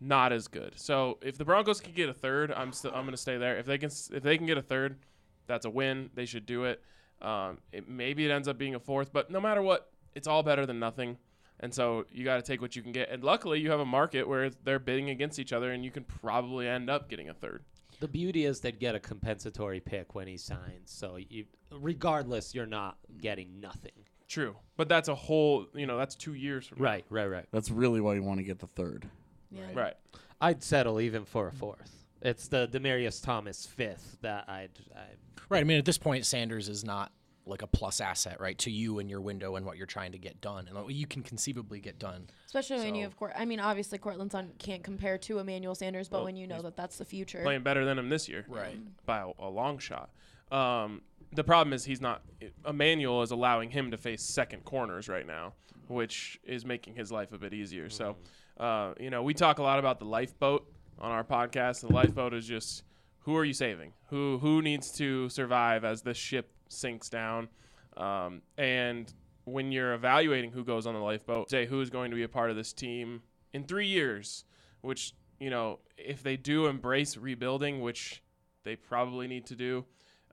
not 0.00 0.32
as 0.32 0.48
good. 0.48 0.72
So 0.76 1.18
if 1.22 1.38
the 1.38 1.44
Broncos 1.44 1.80
can 1.80 1.92
get 1.92 2.08
a 2.08 2.12
third, 2.14 2.52
I'm 2.52 2.72
still 2.72 2.92
I'm 2.94 3.02
going 3.02 3.12
to 3.12 3.16
stay 3.16 3.36
there. 3.36 3.58
If 3.58 3.66
they 3.66 3.78
can 3.78 3.90
if 4.12 4.22
they 4.22 4.36
can 4.36 4.46
get 4.46 4.58
a 4.58 4.62
third, 4.62 4.98
that's 5.46 5.64
a 5.64 5.70
win. 5.70 6.10
They 6.14 6.24
should 6.24 6.46
do 6.46 6.64
it. 6.64 6.82
Um, 7.20 7.58
it 7.72 7.88
maybe 7.88 8.24
it 8.24 8.30
ends 8.30 8.46
up 8.48 8.58
being 8.58 8.74
a 8.74 8.80
fourth, 8.80 9.12
but 9.12 9.30
no 9.30 9.40
matter 9.40 9.62
what, 9.62 9.90
it's 10.14 10.28
all 10.28 10.42
better 10.42 10.66
than 10.66 10.78
nothing. 10.78 11.18
And 11.60 11.74
so 11.74 12.04
you 12.12 12.24
got 12.24 12.36
to 12.36 12.42
take 12.42 12.60
what 12.60 12.76
you 12.76 12.82
can 12.82 12.92
get. 12.92 13.10
And 13.10 13.24
luckily, 13.24 13.58
you 13.58 13.70
have 13.72 13.80
a 13.80 13.84
market 13.84 14.28
where 14.28 14.50
they're 14.50 14.78
bidding 14.78 15.10
against 15.10 15.40
each 15.40 15.52
other, 15.52 15.72
and 15.72 15.84
you 15.84 15.90
can 15.90 16.04
probably 16.04 16.68
end 16.68 16.88
up 16.88 17.08
getting 17.10 17.28
a 17.28 17.34
third. 17.34 17.64
The 17.98 18.06
beauty 18.06 18.44
is 18.44 18.60
they'd 18.60 18.78
get 18.78 18.94
a 18.94 19.00
compensatory 19.00 19.80
pick 19.80 20.14
when 20.14 20.28
he 20.28 20.36
signs. 20.36 20.84
So 20.84 21.16
you, 21.16 21.46
regardless, 21.72 22.54
you're 22.54 22.64
not 22.64 22.98
getting 23.20 23.58
nothing. 23.58 23.90
True, 24.28 24.56
but 24.76 24.88
that's 24.88 25.08
a 25.08 25.14
whole 25.14 25.66
you 25.74 25.86
know 25.86 25.96
that's 25.96 26.14
two 26.14 26.34
years 26.34 26.66
from 26.66 26.78
now. 26.78 26.84
Right, 26.84 27.04
right, 27.10 27.26
right. 27.26 27.46
That's 27.50 27.70
really 27.70 28.00
why 28.00 28.14
you 28.14 28.22
want 28.22 28.38
to 28.38 28.44
get 28.44 28.58
the 28.58 28.66
third. 28.66 29.06
Yeah. 29.50 29.62
Right. 29.74 29.94
I'd 30.40 30.62
settle 30.62 31.00
even 31.00 31.24
for 31.24 31.48
a 31.48 31.52
fourth. 31.52 31.90
It's 32.20 32.48
the 32.48 32.68
Demaryius 32.68 33.22
Thomas 33.24 33.64
fifth 33.66 34.18
that 34.22 34.44
I'd. 34.48 34.70
I'd 34.94 35.16
Right. 35.48 35.60
I 35.60 35.64
mean, 35.64 35.78
at 35.78 35.86
this 35.86 35.96
point, 35.96 36.26
Sanders 36.26 36.68
is 36.68 36.84
not 36.84 37.10
like 37.46 37.62
a 37.62 37.66
plus 37.66 38.02
asset, 38.02 38.38
right, 38.38 38.58
to 38.58 38.70
you 38.70 38.98
and 38.98 39.08
your 39.08 39.22
window 39.22 39.56
and 39.56 39.64
what 39.64 39.78
you're 39.78 39.86
trying 39.86 40.12
to 40.12 40.18
get 40.18 40.38
done 40.42 40.68
and 40.68 40.76
what 40.76 40.92
you 40.92 41.06
can 41.06 41.22
conceivably 41.22 41.80
get 41.80 41.98
done. 41.98 42.26
Especially 42.44 42.76
when 42.76 42.94
you 42.94 43.04
So- 43.04 43.08
have 43.08 43.16
Court. 43.16 43.32
I 43.34 43.46
mean, 43.46 43.58
obviously, 43.58 43.96
Courtland 43.96 44.30
Sutton 44.32 44.52
can't 44.58 44.84
compare 44.84 45.16
to 45.16 45.38
Emmanuel 45.38 45.74
Sanders, 45.74 46.10
but 46.10 46.18
Well, 46.18 46.24
when 46.26 46.36
you 46.36 46.46
know 46.46 46.60
that 46.60 46.76
that's 46.76 46.98
the 46.98 47.06
future. 47.06 47.40
Playing 47.42 47.62
better 47.62 47.86
than 47.86 47.98
him 47.98 48.10
this 48.10 48.28
year. 48.28 48.44
Right. 48.46 48.76
by 49.06 49.20
a, 49.20 49.30
a 49.38 49.48
long 49.48 49.78
shot. 49.78 50.10
Um, 50.50 51.02
the 51.32 51.44
problem 51.44 51.72
is 51.72 51.84
he's 51.84 52.00
not. 52.00 52.22
Emmanuel 52.66 53.22
is 53.22 53.30
allowing 53.30 53.70
him 53.70 53.90
to 53.90 53.98
face 53.98 54.22
second 54.22 54.64
corners 54.64 55.08
right 55.08 55.26
now, 55.26 55.52
which 55.88 56.40
is 56.44 56.64
making 56.64 56.94
his 56.94 57.12
life 57.12 57.32
a 57.32 57.38
bit 57.38 57.52
easier. 57.52 57.90
So, 57.90 58.16
uh, 58.58 58.94
you 58.98 59.10
know, 59.10 59.22
we 59.22 59.34
talk 59.34 59.58
a 59.58 59.62
lot 59.62 59.78
about 59.78 59.98
the 59.98 60.06
lifeboat 60.06 60.70
on 60.98 61.10
our 61.10 61.24
podcast. 61.24 61.80
The 61.80 61.92
lifeboat 61.92 62.34
is 62.34 62.46
just 62.46 62.82
who 63.20 63.36
are 63.36 63.44
you 63.44 63.52
saving? 63.52 63.92
Who 64.08 64.38
who 64.38 64.62
needs 64.62 64.90
to 64.92 65.28
survive 65.28 65.84
as 65.84 66.02
this 66.02 66.16
ship 66.16 66.50
sinks 66.68 67.08
down? 67.08 67.48
Um, 67.96 68.42
and 68.56 69.12
when 69.44 69.72
you're 69.72 69.94
evaluating 69.94 70.52
who 70.52 70.64
goes 70.64 70.86
on 70.86 70.94
the 70.94 71.00
lifeboat, 71.00 71.50
say 71.50 71.66
who 71.66 71.80
is 71.80 71.90
going 71.90 72.10
to 72.10 72.16
be 72.16 72.22
a 72.22 72.28
part 72.28 72.50
of 72.50 72.56
this 72.56 72.72
team 72.72 73.22
in 73.52 73.64
three 73.64 73.86
years, 73.86 74.44
which 74.80 75.14
you 75.40 75.50
know, 75.50 75.78
if 75.96 76.22
they 76.22 76.36
do 76.36 76.66
embrace 76.66 77.16
rebuilding, 77.16 77.80
which 77.80 78.22
they 78.64 78.76
probably 78.76 79.26
need 79.26 79.46
to 79.46 79.54
do, 79.54 79.84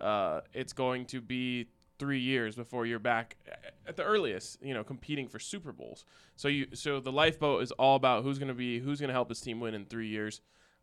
uh, 0.02 0.42
it's 0.54 0.74
going 0.74 1.06
to 1.08 1.22
be 1.22 1.68
three 1.98 2.20
years 2.20 2.56
before 2.56 2.86
you're 2.86 3.00
back 3.00 3.38
at 3.88 3.96
the 3.96 4.04
earliest, 4.04 4.62
you 4.62 4.74
know, 4.74 4.84
competing 4.84 5.28
for 5.28 5.40
Super 5.40 5.72
Bowls. 5.72 6.06
So 6.36 6.48
you, 6.48 6.68
so 6.74 7.00
the 7.00 7.12
lifeboat 7.12 7.64
is 7.64 7.72
all 7.72 7.96
about 7.96 8.24
who's 8.24 8.38
going 8.38 8.50
to 8.50 8.54
be, 8.54 8.80
who's 8.80 9.00
going 9.00 9.08
to 9.10 9.14
help 9.14 9.30
his 9.30 9.40
team 9.40 9.60
win 9.60 9.74
in 9.74 9.86
three 9.86 10.08
years. 10.08 10.42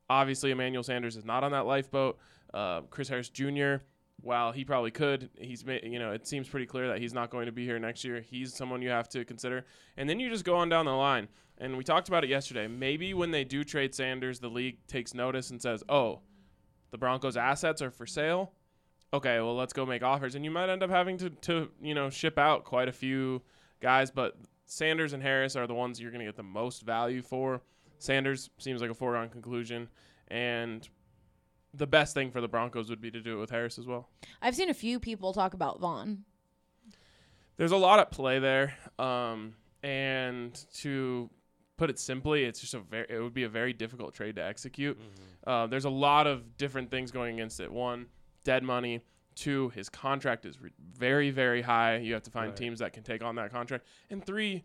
Obviously, 0.09 0.51
Emmanuel 0.51 0.83
Sanders 0.83 1.17
is 1.17 1.25
not 1.25 1.45
on 1.45 1.53
that 1.53 1.67
lifeboat. 1.67 2.19
Uh, 2.53 2.83
Chris 2.91 3.09
Harris 3.09 3.29
Jr. 3.29 3.77
While 4.21 4.53
he 4.53 4.65
probably 4.65 4.93
could, 4.93 5.31
he's 5.37 5.65
you 5.65 5.99
know 5.99 6.13
it 6.13 6.29
seems 6.29 6.49
pretty 6.49 6.67
clear 6.67 6.87
that 6.89 7.01
he's 7.01 7.13
not 7.13 7.31
going 7.31 7.47
to 7.47 7.53
be 7.53 7.65
here 7.65 7.81
next 7.81 8.05
year. 8.05 8.21
He's 8.21 8.55
someone 8.55 8.81
you 8.81 8.91
have 8.91 9.09
to 9.11 9.25
consider, 9.25 9.67
and 9.97 10.09
then 10.09 10.21
you 10.21 10.31
just 10.31 10.45
go 10.45 10.55
on 10.55 10.69
down 10.69 10.85
the 10.85 10.93
line. 10.93 11.27
And 11.59 11.77
we 11.77 11.83
talked 11.83 12.09
about 12.09 12.23
it 12.23 12.31
yesterday. 12.31 12.69
Maybe 12.69 13.15
when 13.15 13.33
they 13.33 13.43
do 13.43 13.65
trade 13.65 13.95
Sanders, 13.95 14.39
the 14.39 14.49
league 14.49 14.87
takes 14.87 15.13
notice 15.13 15.51
and 15.51 15.61
says, 15.61 15.83
"Oh, 15.89 16.21
the 16.93 16.99
Broncos' 16.99 17.37
assets 17.37 17.83
are 17.83 17.91
for 17.91 18.07
sale. 18.07 18.53
Okay, 19.13 19.41
well 19.41 19.57
let's 19.57 19.73
go 19.73 19.85
make 19.85 20.03
offers." 20.03 20.35
And 20.35 20.45
you 20.45 20.51
might 20.51 20.69
end 20.69 20.83
up 20.83 20.91
having 20.91 21.19
to 21.19 21.31
to 21.31 21.71
you 21.81 21.95
know 21.95 22.11
ship 22.11 22.39
out 22.39 22.65
quite 22.65 22.89
a 22.89 22.93
few 22.93 23.43
guys, 23.81 24.11
but 24.11 24.37
Sanders 24.67 25.13
and 25.13 25.23
Harris 25.23 25.57
are 25.57 25.67
the 25.67 25.75
ones 25.75 26.01
you're 26.01 26.11
going 26.11 26.21
to 26.21 26.27
get 26.27 26.37
the 26.37 26.43
most 26.43 26.83
value 26.83 27.23
for. 27.23 27.61
Sanders 27.99 28.51
seems 28.59 28.81
like 28.81 28.91
a 28.91 28.95
foregone 28.95 29.29
conclusion, 29.29 29.89
and 30.29 30.89
the 31.75 31.87
best 31.87 32.15
thing 32.15 32.31
for 32.31 32.41
the 32.41 32.49
Broncos 32.49 32.91
would 32.91 33.01
be 33.01 33.11
to 33.11 33.21
do 33.21 33.37
it 33.37 33.41
with 33.41 33.51
Harris 33.51 33.79
as 33.79 33.87
well. 33.87 34.09
I've 34.41 34.55
seen 34.57 34.71
a 34.71 34.75
few 34.75 34.99
people 34.99 35.33
talk 35.33 35.55
about 35.55 35.81
Von. 35.81 36.25
There's 37.57 37.73
a 37.73 37.77
lot 37.77 37.99
at 38.01 38.11
play 38.11 38.39
there, 38.39 38.75
um, 38.99 39.55
and 39.83 40.59
to 40.79 41.31
put 41.77 41.91
it 41.91 41.99
simply, 41.99 42.45
it's 42.45 42.61
just 42.61 42.75
a 42.75 42.81
very 42.81 43.07
it 43.09 43.21
would 43.21 43.35
be 43.35 43.45
a 43.45 43.49
very 43.49 43.73
difficult 43.73 44.15
trade 44.15 44.37
to 44.37 44.43
execute. 44.45 44.99
Uh, 45.47 45.67
there's 45.67 45.85
a 45.85 45.91
lot 45.91 46.27
of 46.27 46.57
different 46.57 46.91
things 46.91 47.11
going 47.11 47.35
against 47.35 47.61
it. 47.61 47.71
One, 47.71 48.07
dead 48.45 48.63
money. 48.63 49.03
Two, 49.35 49.71
his 49.71 49.89
contract 49.89 50.45
is 50.45 50.61
re- 50.61 50.71
very 50.95 51.31
very 51.31 51.63
high. 51.63 51.97
You 51.97 52.13
have 52.15 52.23
to 52.25 52.31
find 52.31 52.49
Right. 52.51 52.57
teams 52.57 52.81
that 52.81 52.93
can 52.93 53.03
take 53.03 53.23
on 53.23 53.35
that 53.37 53.51
contract. 53.51 53.87
And 54.11 54.25
three, 54.25 54.65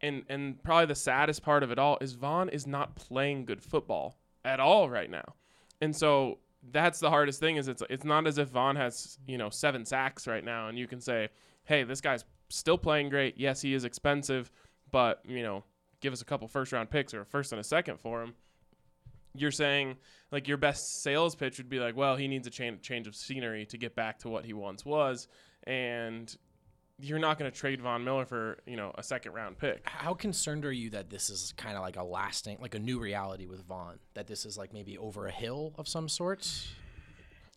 and 0.00 0.24
and 0.28 0.62
probably 0.62 0.86
the 0.86 0.94
saddest 0.94 1.42
part 1.42 1.62
of 1.62 1.70
it 1.72 1.78
all 1.78 1.98
is 2.00 2.12
Von 2.12 2.48
is 2.48 2.66
not 2.66 2.94
playing 2.94 3.44
good 3.44 3.62
football 3.62 4.16
at 4.44 4.60
all 4.60 4.88
right 4.88 5.10
now, 5.10 5.34
and 5.80 5.94
so 5.96 6.38
that's 6.70 7.00
the 7.00 7.10
hardest 7.10 7.40
thing. 7.40 7.56
Is 7.56 7.66
it's 7.68 7.82
it's 7.90 8.04
not 8.04 8.26
as 8.26 8.38
if 8.38 8.48
Von 8.50 8.76
has 8.76 9.18
you 9.26 9.36
know 9.36 9.50
seven 9.50 9.84
sacks 9.84 10.26
right 10.28 10.44
now, 10.44 10.68
and 10.68 10.78
you 10.78 10.86
can 10.86 11.00
say, 11.00 11.28
hey, 11.64 11.82
this 11.82 12.00
guy's 12.00 12.24
still 12.50 12.78
playing 12.78 13.08
great. 13.08 13.36
Yes, 13.36 13.62
he 13.62 13.74
is 13.74 13.84
expensive, 13.84 14.50
but 14.92 15.22
you 15.26 15.42
know, 15.42 15.64
give 16.00 16.12
us 16.12 16.22
a 16.22 16.24
couple 16.24 16.46
first 16.46 16.70
round 16.72 16.88
picks 16.90 17.12
or 17.14 17.22
a 17.22 17.26
first 17.26 17.50
and 17.52 17.60
a 17.60 17.64
second 17.64 17.98
for 17.98 18.22
him. 18.22 18.34
You're 19.36 19.50
saying 19.50 19.96
like 20.30 20.48
your 20.48 20.56
best 20.56 21.02
sales 21.02 21.34
pitch 21.34 21.58
would 21.58 21.68
be 21.68 21.78
like, 21.78 21.96
well, 21.96 22.16
he 22.16 22.28
needs 22.28 22.46
a 22.46 22.50
change 22.50 22.82
change 22.82 23.06
of 23.06 23.14
scenery 23.14 23.66
to 23.66 23.78
get 23.78 23.94
back 23.94 24.18
to 24.20 24.28
what 24.28 24.44
he 24.44 24.52
once 24.52 24.84
was, 24.84 25.28
and 25.64 26.34
you're 26.98 27.18
not 27.18 27.38
going 27.38 27.50
to 27.50 27.56
trade 27.56 27.80
Von 27.80 28.04
Miller 28.04 28.24
for 28.24 28.58
you 28.66 28.76
know 28.76 28.92
a 28.96 29.02
second 29.02 29.32
round 29.32 29.58
pick. 29.58 29.82
How 29.84 30.14
concerned 30.14 30.64
are 30.64 30.72
you 30.72 30.90
that 30.90 31.10
this 31.10 31.30
is 31.30 31.52
kind 31.56 31.76
of 31.76 31.82
like 31.82 31.96
a 31.96 32.02
lasting, 32.02 32.58
like 32.60 32.74
a 32.74 32.78
new 32.78 32.98
reality 32.98 33.46
with 33.46 33.64
Von? 33.64 33.98
That 34.14 34.26
this 34.26 34.46
is 34.46 34.56
like 34.56 34.72
maybe 34.72 34.96
over 34.98 35.26
a 35.26 35.32
hill 35.32 35.74
of 35.78 35.88
some 35.88 36.08
sort? 36.08 36.48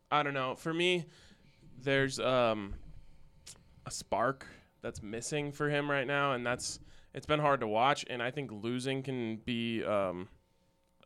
I 0.09 0.23
don't 0.23 0.33
know. 0.33 0.55
For 0.55 0.73
me, 0.73 1.05
there's 1.81 2.19
um, 2.19 2.73
a 3.85 3.91
spark 3.91 4.47
that's 4.81 5.03
missing 5.03 5.51
for 5.51 5.69
him 5.69 5.89
right 5.89 6.07
now, 6.07 6.33
and 6.33 6.45
that's 6.45 6.79
it's 7.13 7.25
been 7.25 7.39
hard 7.39 7.59
to 7.59 7.67
watch. 7.67 8.05
And 8.09 8.21
I 8.23 8.31
think 8.31 8.51
losing 8.51 9.03
can 9.03 9.37
be 9.37 9.83
um, 9.83 10.29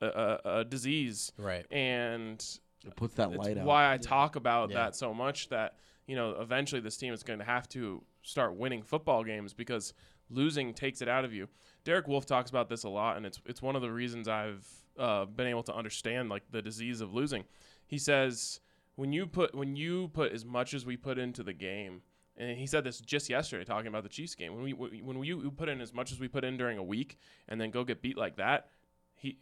a, 0.01 0.39
a, 0.45 0.59
a 0.59 0.65
disease, 0.65 1.31
Right. 1.37 1.65
and 1.71 2.43
It 2.85 2.95
puts 2.95 3.15
that 3.15 3.29
it's 3.29 3.37
light 3.37 3.57
out. 3.57 3.65
why 3.65 3.91
I 3.93 3.97
talk 3.97 4.35
about 4.35 4.69
Yeah. 4.69 4.77
that 4.77 4.95
so 4.95 5.13
much. 5.13 5.49
That 5.49 5.75
you 6.07 6.15
know, 6.15 6.31
eventually 6.41 6.81
this 6.81 6.97
team 6.97 7.13
is 7.13 7.23
going 7.23 7.39
to 7.39 7.45
have 7.45 7.67
to 7.69 8.03
start 8.23 8.55
winning 8.55 8.83
football 8.83 9.23
games 9.23 9.53
because 9.53 9.93
losing 10.29 10.73
takes 10.73 11.01
it 11.01 11.07
out 11.07 11.23
of 11.25 11.33
you. 11.33 11.47
Derek 11.83 12.07
Wolfe 12.07 12.25
talks 12.25 12.49
about 12.49 12.69
this 12.69 12.83
a 12.83 12.89
lot, 12.89 13.17
and 13.17 13.25
it's 13.25 13.39
it's 13.45 13.61
one 13.61 13.75
of 13.75 13.81
the 13.81 13.91
reasons 13.91 14.27
I've 14.27 14.67
uh, 14.97 15.25
been 15.25 15.47
able 15.47 15.63
to 15.63 15.73
understand 15.75 16.29
like 16.29 16.43
the 16.51 16.61
disease 16.61 17.01
of 17.01 17.13
losing. 17.13 17.43
He 17.87 17.97
says 17.97 18.59
when 18.95 19.13
you 19.13 19.25
put 19.27 19.55
when 19.55 19.75
you 19.75 20.09
put 20.09 20.31
as 20.31 20.43
much 20.45 20.73
as 20.73 20.85
we 20.85 20.97
put 20.97 21.17
into 21.17 21.43
the 21.43 21.53
game, 21.53 22.01
and 22.37 22.57
he 22.57 22.65
said 22.67 22.83
this 22.83 22.99
just 22.99 23.29
yesterday 23.29 23.63
talking 23.63 23.87
about 23.87 24.03
the 24.03 24.09
Chiefs 24.09 24.35
game. 24.35 24.53
When 24.53 24.63
we 24.63 24.73
when 24.73 25.17
we 25.19 25.27
you 25.27 25.51
put 25.51 25.69
in 25.69 25.81
as 25.81 25.93
much 25.93 26.11
as 26.11 26.19
we 26.19 26.27
put 26.27 26.43
in 26.43 26.57
during 26.57 26.77
a 26.77 26.83
week, 26.83 27.17
and 27.47 27.59
then 27.59 27.71
go 27.71 27.83
get 27.83 28.01
beat 28.01 28.17
like 28.17 28.35
that, 28.37 28.67
he 29.21 29.37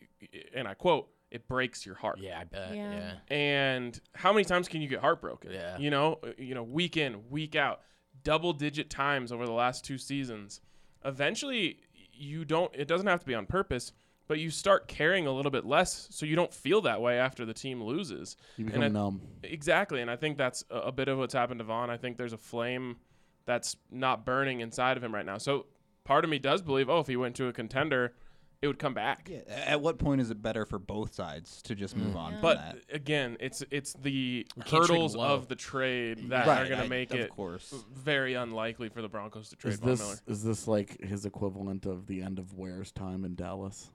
and 0.54 0.68
I 0.68 0.74
quote, 0.74 1.10
it 1.32 1.48
breaks 1.48 1.86
your 1.86 1.96
heart. 1.96 2.20
Yeah, 2.20 2.40
I 2.40 2.44
bet. 2.44 2.76
Yeah. 2.76 2.92
Yeah. 3.30 3.36
And 3.36 4.00
how 4.14 4.34
many 4.34 4.44
times 4.46 4.68
can 4.68 4.82
you 4.82 4.88
get 4.88 5.00
heartbroken? 5.00 5.52
Yeah. 5.52 5.78
You 5.78 5.90
know, 5.90 6.20
uh, 6.24 6.32
you 6.38 6.54
know, 6.54 6.64
week 6.64 6.98
in, 6.98 7.30
week 7.30 7.56
out, 7.56 7.82
double 8.24 8.52
digit 8.54 8.90
times 8.90 9.32
over 9.32 9.46
the 9.46 9.52
last 9.54 9.86
two 9.86 9.98
seasons. 9.98 10.60
Eventually, 11.06 11.80
you 12.14 12.46
don't. 12.46 12.74
It 12.76 12.88
doesn't 12.88 13.08
have 13.08 13.22
to 13.22 13.26
be 13.26 13.36
on 13.36 13.46
purpose, 13.46 13.94
but 14.28 14.40
you 14.40 14.50
start 14.50 14.88
caring 14.88 15.28
a 15.28 15.32
little 15.32 15.52
bit 15.52 15.66
less, 15.66 16.08
so 16.12 16.26
you 16.26 16.36
don't 16.36 16.54
feel 16.54 16.82
that 16.82 17.00
way 17.02 17.18
after 17.18 17.46
the 17.46 17.54
team 17.54 17.82
loses. 17.82 18.36
You 18.58 18.66
And 18.66 18.74
become 18.74 18.84
I- 18.84 18.88
numb. 18.90 19.22
Exactly, 19.44 20.02
and 20.02 20.12
I 20.12 20.18
think 20.18 20.38
that's 20.38 20.64
a, 20.70 20.78
a 20.80 20.92
bit 20.92 21.08
of 21.08 21.18
what's 21.18 21.34
happened 21.34 21.60
to 21.60 21.64
Von. 21.64 21.90
I 21.90 21.96
think 21.98 22.18
there's 22.18 22.34
a 22.34 22.38
flame 22.38 22.98
that's 23.46 23.78
not 23.90 24.26
burning 24.26 24.60
inside 24.60 24.98
of 24.98 25.04
him 25.04 25.14
right 25.16 25.26
now. 25.26 25.38
So 25.38 25.68
part 26.04 26.24
of 26.26 26.30
me 26.30 26.38
does 26.40 26.62
believe, 26.62 26.90
oh, 26.90 27.00
if 27.00 27.08
he 27.08 27.16
went 27.16 27.36
to 27.38 27.48
a 27.48 27.54
contender, 27.54 28.14
it 28.62 28.68
would 28.68 28.80
come 28.80 28.94
back. 28.94 29.30
Yeah, 29.32 29.40
at 29.48 29.80
what 29.82 29.98
point 29.98 30.20
is 30.20 30.32
it 30.32 30.42
better 30.42 30.66
for 30.66 30.80
both 30.80 31.14
sides 31.14 31.62
to 31.64 31.76
just 31.76 31.96
move 31.96 32.14
mm. 32.14 32.18
on 32.18 32.32
from 32.34 32.42
But 32.42 32.58
that? 32.58 32.78
again, 32.92 33.38
it's 33.40 33.64
it's 33.72 33.94
the 33.94 34.46
can't 34.66 34.70
hurdles 34.88 35.16
of 35.16 35.48
the 35.48 35.56
trade 35.56 36.30
that 36.30 36.46
Right, 36.46 36.62
are 36.66 36.68
going 36.68 36.82
to 36.84 36.90
make 36.90 37.14
of 37.14 37.20
it 37.22 37.30
course. 37.30 37.74
very 37.94 38.34
unlikely 38.34 38.90
for 38.90 39.02
the 39.02 39.08
Broncos 39.08 39.50
to 39.50 39.56
trade 39.56 39.76
Is 39.76 39.80
Von 39.80 39.90
this 39.90 40.00
Miller. 40.02 40.16
is 40.28 40.44
this 40.44 40.68
like 40.68 41.02
his 41.02 41.26
equivalent 41.26 41.86
of 41.86 42.08
the 42.08 42.22
end 42.22 42.38
of 42.38 42.54
Ware's 42.54 42.92
time 42.92 43.24
in 43.24 43.36
Dallas? 43.36 43.92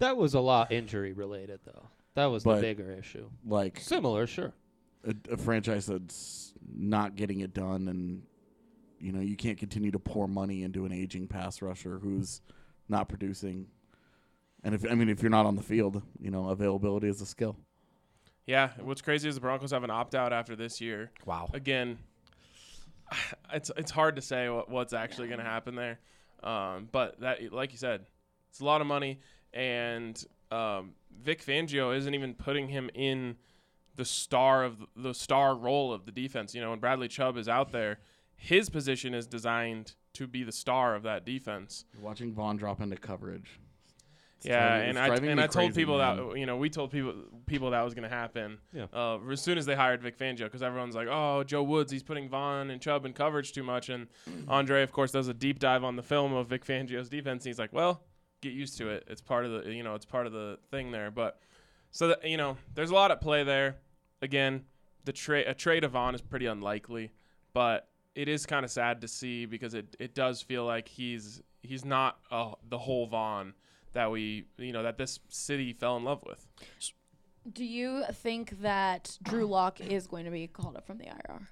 That 0.00 0.16
was 0.16 0.34
a 0.34 0.40
lot 0.40 0.72
injury 0.72 1.12
related 1.12 1.60
though. 1.64 1.88
That 2.14 2.26
was 2.26 2.42
But- 2.44 2.56
the 2.56 2.62
bigger 2.62 2.90
issue. 2.90 3.28
Like 3.46 3.78
Similar, 3.78 4.26
sure. 4.26 4.52
a, 5.06 5.14
a 5.32 5.36
franchise 5.36 5.86
that's 5.86 6.52
not 6.76 7.14
getting 7.14 7.40
it 7.40 7.54
done, 7.54 7.86
and 7.88 8.22
you 8.98 9.12
know 9.12 9.20
you 9.20 9.36
can't 9.36 9.58
continue 9.58 9.92
to 9.92 9.98
pour 10.00 10.26
money 10.26 10.64
into 10.64 10.86
an 10.86 10.92
aging 10.92 11.28
pass 11.28 11.62
rusher 11.62 11.98
who's 12.00 12.40
not 12.88 13.08
producing. 13.08 13.66
And 14.62 14.74
if 14.74 14.90
I 14.90 14.94
mean 14.94 15.08
if 15.08 15.22
you're 15.22 15.30
not 15.30 15.46
on 15.46 15.56
the 15.56 15.62
field, 15.62 16.02
you 16.20 16.30
know 16.30 16.48
availability 16.48 17.08
is 17.08 17.20
a 17.20 17.26
skill. 17.26 17.56
Yeah, 18.46 18.70
what's 18.80 19.00
crazy 19.00 19.28
is 19.28 19.36
the 19.36 19.40
Broncos 19.40 19.70
have 19.70 19.84
an 19.84 19.90
opt 19.90 20.14
out 20.14 20.32
after 20.32 20.54
this 20.54 20.80
year. 20.80 21.10
Wow. 21.24 21.48
Again, 21.54 21.98
it's 23.52 23.70
it's 23.76 23.90
hard 23.90 24.16
to 24.16 24.22
say 24.22 24.48
what, 24.48 24.70
what's 24.70 24.92
actually 24.92 25.28
going 25.28 25.40
to 25.40 25.44
happen 25.44 25.74
there, 25.74 25.98
um, 26.42 26.88
but 26.92 27.20
that 27.20 27.52
like 27.52 27.72
you 27.72 27.78
said, 27.78 28.06
it's 28.50 28.60
a 28.60 28.64
lot 28.64 28.80
of 28.80 28.86
money, 28.86 29.20
and 29.52 30.22
um, 30.50 30.92
Vic 31.22 31.44
Fangio 31.44 31.96
isn't 31.96 32.14
even 32.14 32.34
putting 32.34 32.68
him 32.68 32.90
in 32.94 33.36
the 33.96 34.04
star 34.04 34.64
of 34.64 34.78
the, 34.78 34.86
the 34.96 35.14
star 35.14 35.54
role 35.54 35.92
of 35.92 36.04
the 36.04 36.12
defense. 36.12 36.54
You 36.54 36.60
know, 36.60 36.70
when 36.70 36.80
Bradley 36.80 37.08
Chubb 37.08 37.36
is 37.36 37.48
out 37.48 37.72
there, 37.72 37.98
his 38.36 38.68
position 38.68 39.14
is 39.14 39.26
designed 39.26 39.94
to 40.14 40.26
be 40.26 40.42
the 40.44 40.52
star 40.52 40.94
of 40.94 41.02
that 41.04 41.24
defense. 41.24 41.84
You're 41.94 42.02
watching 42.02 42.32
Von 42.32 42.56
drop 42.56 42.80
into 42.80 42.96
coverage. 42.96 43.60
It's 44.38 44.46
Yeah, 44.46 44.68
driving- 44.68 44.88
and 44.90 44.98
I 44.98 45.16
and 45.32 45.40
I 45.40 45.46
told 45.46 45.66
crazy, 45.72 45.80
people 45.82 45.98
man. 45.98 46.16
that 46.28 46.38
you 46.38 46.44
know 46.46 46.56
we 46.56 46.68
told 46.70 46.90
people 46.90 47.14
people 47.46 47.70
that 47.70 47.80
was 47.82 47.94
going 47.94 48.08
to 48.08 48.14
happen. 48.14 48.58
Yeah. 48.72 48.86
Uh, 48.92 49.18
as 49.30 49.40
soon 49.40 49.56
as 49.58 49.64
they 49.66 49.74
hired 49.74 50.02
Vic 50.02 50.18
Fangio, 50.18 50.40
because 50.44 50.62
everyone's 50.62 50.94
like, 50.94 51.08
"Oh, 51.10 51.44
Joe 51.44 51.62
Woods, 51.62 51.90
he's 51.90 52.02
putting 52.02 52.28
Von 52.28 52.70
and 52.70 52.80
Chubb 52.80 53.06
in 53.06 53.12
coverage 53.14 53.52
too 53.52 53.62
much." 53.62 53.88
And 53.88 54.08
Andre, 54.48 54.82
of 54.82 54.92
course, 54.92 55.12
does 55.12 55.28
a 55.28 55.34
deep 55.34 55.58
dive 55.60 55.82
on 55.82 55.96
the 55.96 56.02
film 56.02 56.32
of 56.34 56.48
Vic 56.48 56.64
Fangio's 56.64 57.08
defense. 57.08 57.44
And 57.44 57.50
he's 57.50 57.58
like, 57.58 57.72
"Well, 57.72 58.02
get 58.42 58.52
used 58.52 58.76
to 58.78 58.90
it. 58.90 59.04
It's 59.06 59.22
part 59.22 59.46
of 59.46 59.64
the 59.64 59.72
you 59.72 59.82
know 59.82 59.94
it's 59.94 60.04
part 60.06 60.26
of 60.26 60.32
the 60.32 60.58
thing 60.70 60.90
there." 60.92 61.10
But 61.10 61.40
so 61.90 62.08
that 62.08 62.28
you 62.28 62.36
know, 62.36 62.58
there's 62.74 62.90
a 62.90 62.94
lot 62.94 63.10
at 63.10 63.20
play 63.22 63.44
there. 63.44 63.76
Again, 64.20 64.64
the 65.04 65.12
trade 65.12 65.46
a 65.48 65.54
trade 65.54 65.84
of 65.84 65.92
Vaughn 65.92 66.14
is 66.14 66.20
pretty 66.20 66.46
unlikely, 66.46 67.12
but 67.54 67.88
it 68.14 68.28
is 68.28 68.46
kind 68.46 68.64
of 68.64 68.70
sad 68.70 69.00
to 69.00 69.08
see 69.08 69.46
because 69.46 69.74
it 69.74 69.96
it 69.98 70.14
does 70.14 70.42
feel 70.42 70.64
like 70.64 70.88
he's 70.88 71.42
he's 71.62 71.84
not 71.84 72.18
uh, 72.30 72.52
the 72.68 72.78
whole 72.78 73.06
Von 73.06 73.54
that 73.92 74.10
we 74.10 74.46
you 74.58 74.72
know 74.72 74.82
that 74.82 74.98
this 74.98 75.20
city 75.28 75.72
fell 75.72 75.96
in 75.96 76.04
love 76.04 76.22
with. 76.26 76.46
Do 77.52 77.64
you 77.64 78.04
think 78.12 78.62
that 78.62 79.18
Drew 79.22 79.46
Lock 79.46 79.80
is 79.80 80.06
going 80.06 80.24
to 80.24 80.30
be 80.30 80.46
called 80.46 80.76
up 80.76 80.86
from 80.86 80.98
the 80.98 81.06
IR? 81.06 81.48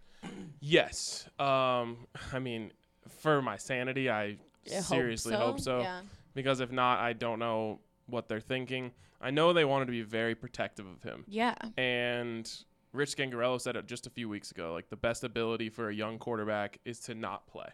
Yes. 0.61 1.29
Um 1.39 2.07
I 2.33 2.39
mean 2.39 2.73
for 3.21 3.43
my 3.43 3.57
sanity 3.57 4.09
I 4.09 4.23
I 4.71 4.75
hope 4.77 4.85
seriously 4.85 5.35
hope 5.35 5.61
so 5.61 5.81
Yeah. 5.81 6.03
because 6.35 6.61
if 6.61 6.71
not 6.71 7.01
I 7.01 7.13
don't 7.13 7.39
know 7.39 7.81
what 8.07 8.29
they're 8.29 8.41
thinking. 8.41 8.93
I 9.21 9.31
know 9.31 9.53
they 9.53 9.65
wanted 9.65 9.87
to 9.87 9.93
be 9.93 10.03
very 10.03 10.35
protective 10.35 10.87
of 10.87 11.03
him. 11.03 11.25
Yeah. 11.29 11.55
And 11.77 12.51
Rich 12.93 13.17
Scangarello 13.17 13.61
said 13.61 13.77
it 13.77 13.87
just 13.87 14.07
a 14.07 14.11
few 14.11 14.29
weeks 14.29 14.51
ago. 14.51 14.73
Like 14.73 14.89
the 14.91 14.97
best 14.97 15.25
ability 15.25 15.71
for 15.71 15.89
a 15.89 15.95
young 15.95 16.19
quarterback 16.19 16.79
is 16.85 17.01
to 17.01 17.15
not 17.15 17.47
play. 17.47 17.69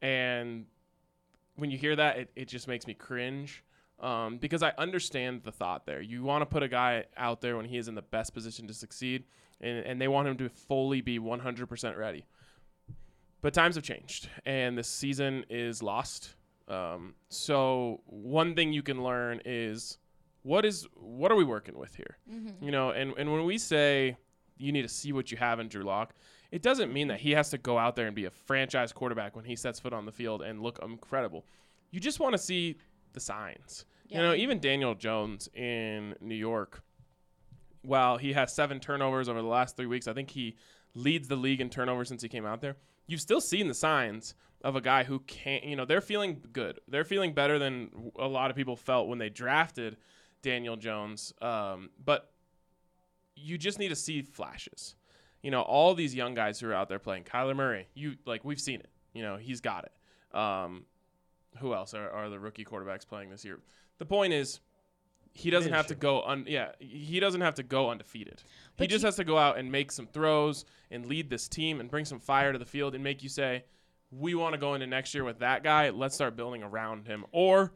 And 0.00 0.66
when 1.56 1.70
you 1.70 1.78
hear 1.78 1.96
that, 1.96 2.18
it, 2.18 2.30
it 2.36 2.48
just 2.48 2.68
makes 2.68 2.86
me 2.86 2.94
cringe. 2.94 3.64
Um, 4.00 4.38
because 4.38 4.62
I 4.62 4.72
understand 4.78 5.42
the 5.42 5.50
thought 5.50 5.84
there. 5.84 6.00
You 6.00 6.22
want 6.22 6.42
to 6.42 6.46
put 6.46 6.62
a 6.62 6.68
guy 6.68 7.04
out 7.16 7.40
there 7.40 7.56
when 7.56 7.66
he 7.66 7.78
is 7.78 7.88
in 7.88 7.96
the 7.96 8.02
best 8.02 8.32
position 8.32 8.68
to 8.68 8.74
succeed, 8.74 9.24
and, 9.60 9.84
and 9.84 10.00
they 10.00 10.06
want 10.06 10.28
him 10.28 10.36
to 10.36 10.48
fully 10.48 11.00
be 11.00 11.18
100% 11.18 11.96
ready. 11.96 12.24
But 13.40 13.54
times 13.54 13.74
have 13.74 13.82
changed, 13.82 14.28
and 14.46 14.78
this 14.78 14.88
season 14.88 15.44
is 15.50 15.82
lost. 15.82 16.34
Um, 16.68 17.14
so 17.28 18.00
one 18.06 18.54
thing 18.54 18.72
you 18.72 18.82
can 18.82 19.02
learn 19.02 19.40
is 19.44 19.98
what 20.42 20.64
is 20.64 20.86
what 20.94 21.32
are 21.32 21.36
we 21.36 21.44
working 21.44 21.76
with 21.76 21.96
here? 21.96 22.18
You 22.60 22.70
know, 22.70 22.90
and, 22.90 23.14
and 23.18 23.32
when 23.32 23.44
we 23.44 23.58
say 23.58 24.16
you 24.58 24.72
need 24.72 24.82
to 24.82 24.88
see 24.88 25.12
what 25.12 25.30
you 25.30 25.36
have 25.36 25.60
in 25.60 25.68
Drew 25.68 25.82
Lock, 25.82 26.14
it 26.50 26.62
doesn't 26.62 26.92
mean 26.92 27.08
that 27.08 27.20
he 27.20 27.32
has 27.32 27.50
to 27.50 27.58
go 27.58 27.78
out 27.78 27.96
there 27.96 28.06
and 28.06 28.14
be 28.14 28.24
a 28.24 28.30
franchise 28.30 28.92
quarterback 28.92 29.36
when 29.36 29.44
he 29.44 29.56
sets 29.56 29.78
foot 29.80 29.92
on 29.92 30.06
the 30.06 30.12
field 30.12 30.42
and 30.42 30.62
look 30.62 30.78
incredible. 30.82 31.44
You 31.90 32.00
just 32.00 32.20
want 32.20 32.32
to 32.32 32.38
see 32.38 32.78
the 33.12 33.20
signs. 33.20 33.84
You 34.08 34.18
know, 34.18 34.34
even 34.34 34.58
Daniel 34.58 34.94
Jones 34.94 35.48
in 35.54 36.14
New 36.20 36.34
York, 36.34 36.82
while 37.82 38.16
he 38.16 38.32
has 38.32 38.54
seven 38.54 38.80
turnovers 38.80 39.28
over 39.28 39.42
the 39.42 39.48
last 39.48 39.76
three 39.76 39.86
weeks, 39.86 40.08
I 40.08 40.14
think 40.14 40.30
he 40.30 40.56
leads 40.94 41.28
the 41.28 41.36
league 41.36 41.60
in 41.60 41.68
turnovers 41.68 42.08
since 42.08 42.22
he 42.22 42.28
came 42.28 42.46
out 42.46 42.62
there. 42.62 42.76
You've 43.06 43.20
still 43.20 43.40
seen 43.40 43.68
the 43.68 43.74
signs 43.74 44.34
of 44.62 44.76
a 44.76 44.80
guy 44.80 45.04
who 45.04 45.20
can't, 45.20 45.62
you 45.64 45.76
know, 45.76 45.84
they're 45.84 46.00
feeling 46.00 46.42
good. 46.52 46.80
They're 46.88 47.04
feeling 47.04 47.34
better 47.34 47.58
than 47.58 48.12
a 48.18 48.26
lot 48.26 48.50
of 48.50 48.56
people 48.56 48.76
felt 48.76 49.08
when 49.08 49.18
they 49.18 49.28
drafted 49.28 49.98
Daniel 50.42 50.76
Jones. 50.76 51.32
Um, 51.40 51.90
but 52.02 52.30
you 53.38 53.58
just 53.58 53.78
need 53.78 53.88
to 53.88 53.96
see 53.96 54.22
flashes. 54.22 54.94
You 55.42 55.50
know, 55.50 55.62
all 55.62 55.94
these 55.94 56.14
young 56.14 56.34
guys 56.34 56.58
who 56.58 56.68
are 56.68 56.74
out 56.74 56.88
there 56.88 56.98
playing. 56.98 57.24
Kyler 57.24 57.54
Murray, 57.54 57.88
you 57.94 58.16
like 58.26 58.44
we've 58.44 58.60
seen 58.60 58.80
it. 58.80 58.90
You 59.12 59.22
know, 59.22 59.36
he's 59.36 59.60
got 59.60 59.84
it. 59.84 60.36
Um, 60.36 60.84
who 61.58 61.74
else 61.74 61.94
are, 61.94 62.10
are 62.10 62.28
the 62.28 62.38
rookie 62.38 62.64
quarterbacks 62.64 63.06
playing 63.06 63.30
this 63.30 63.44
year? 63.44 63.60
The 63.98 64.06
point 64.06 64.32
is, 64.32 64.60
he 65.32 65.50
doesn't 65.50 65.72
have 65.72 65.86
to 65.86 65.94
go 65.94 66.22
un 66.22 66.44
yeah 66.48 66.72
he 66.80 67.20
doesn't 67.20 67.42
have 67.42 67.54
to 67.54 67.62
go 67.62 67.90
undefeated. 67.90 68.42
he 68.76 68.86
just 68.86 69.02
you- 69.02 69.06
has 69.06 69.16
to 69.16 69.24
go 69.24 69.38
out 69.38 69.58
and 69.58 69.70
make 69.70 69.92
some 69.92 70.06
throws 70.06 70.64
and 70.90 71.06
lead 71.06 71.30
this 71.30 71.48
team 71.48 71.80
and 71.80 71.90
bring 71.90 72.04
some 72.04 72.18
fire 72.18 72.52
to 72.52 72.58
the 72.58 72.66
field 72.66 72.94
and 72.94 73.04
make 73.04 73.22
you 73.22 73.28
say, 73.28 73.64
we 74.10 74.34
want 74.34 74.54
to 74.54 74.58
go 74.58 74.74
into 74.74 74.86
next 74.86 75.14
year 75.14 75.24
with 75.24 75.38
that 75.40 75.62
guy. 75.62 75.90
Let's 75.90 76.14
start 76.14 76.34
building 76.34 76.62
around 76.62 77.06
him. 77.06 77.24
Or, 77.30 77.72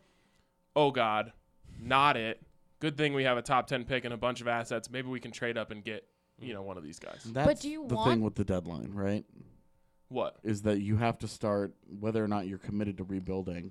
oh 0.75 0.91
God, 0.91 1.33
not 1.79 2.17
it. 2.17 2.41
Good 2.83 2.97
thing 2.97 3.15
we 3.15 3.23
have 3.23 3.39
a 3.39 3.43
top 3.43 3.69
ten 3.69 3.85
pick 3.85 4.05
and 4.05 4.13
a 4.13 4.17
bunch 4.17 4.41
of 4.41 4.49
assets. 4.49 4.91
Maybe 4.91 5.07
we 5.07 5.21
can 5.21 5.31
trade 5.31 5.57
up 5.57 5.71
and 5.71 5.85
get 5.85 6.05
you 6.41 6.49
mm. 6.51 6.55
know 6.55 6.63
one 6.63 6.77
of 6.77 6.83
these 6.83 6.99
guys. 6.99 7.23
That's 7.25 7.61
do 7.61 7.69
you 7.69 7.87
the 7.87 7.95
want- 7.95 8.11
thing 8.11 8.21
with 8.23 8.35
the 8.35 8.45
deadline, 8.45 8.91
right? 8.93 9.25
What? 10.09 10.39
Is 10.43 10.63
that 10.63 10.81
you 10.81 10.97
have 10.97 11.17
to 11.21 11.29
start 11.29 11.77
whether 12.01 12.23
or 12.23 12.27
not 12.27 12.49
you're 12.49 12.59
committed 12.59 12.99
to 12.99 13.05
rebuilding. 13.05 13.71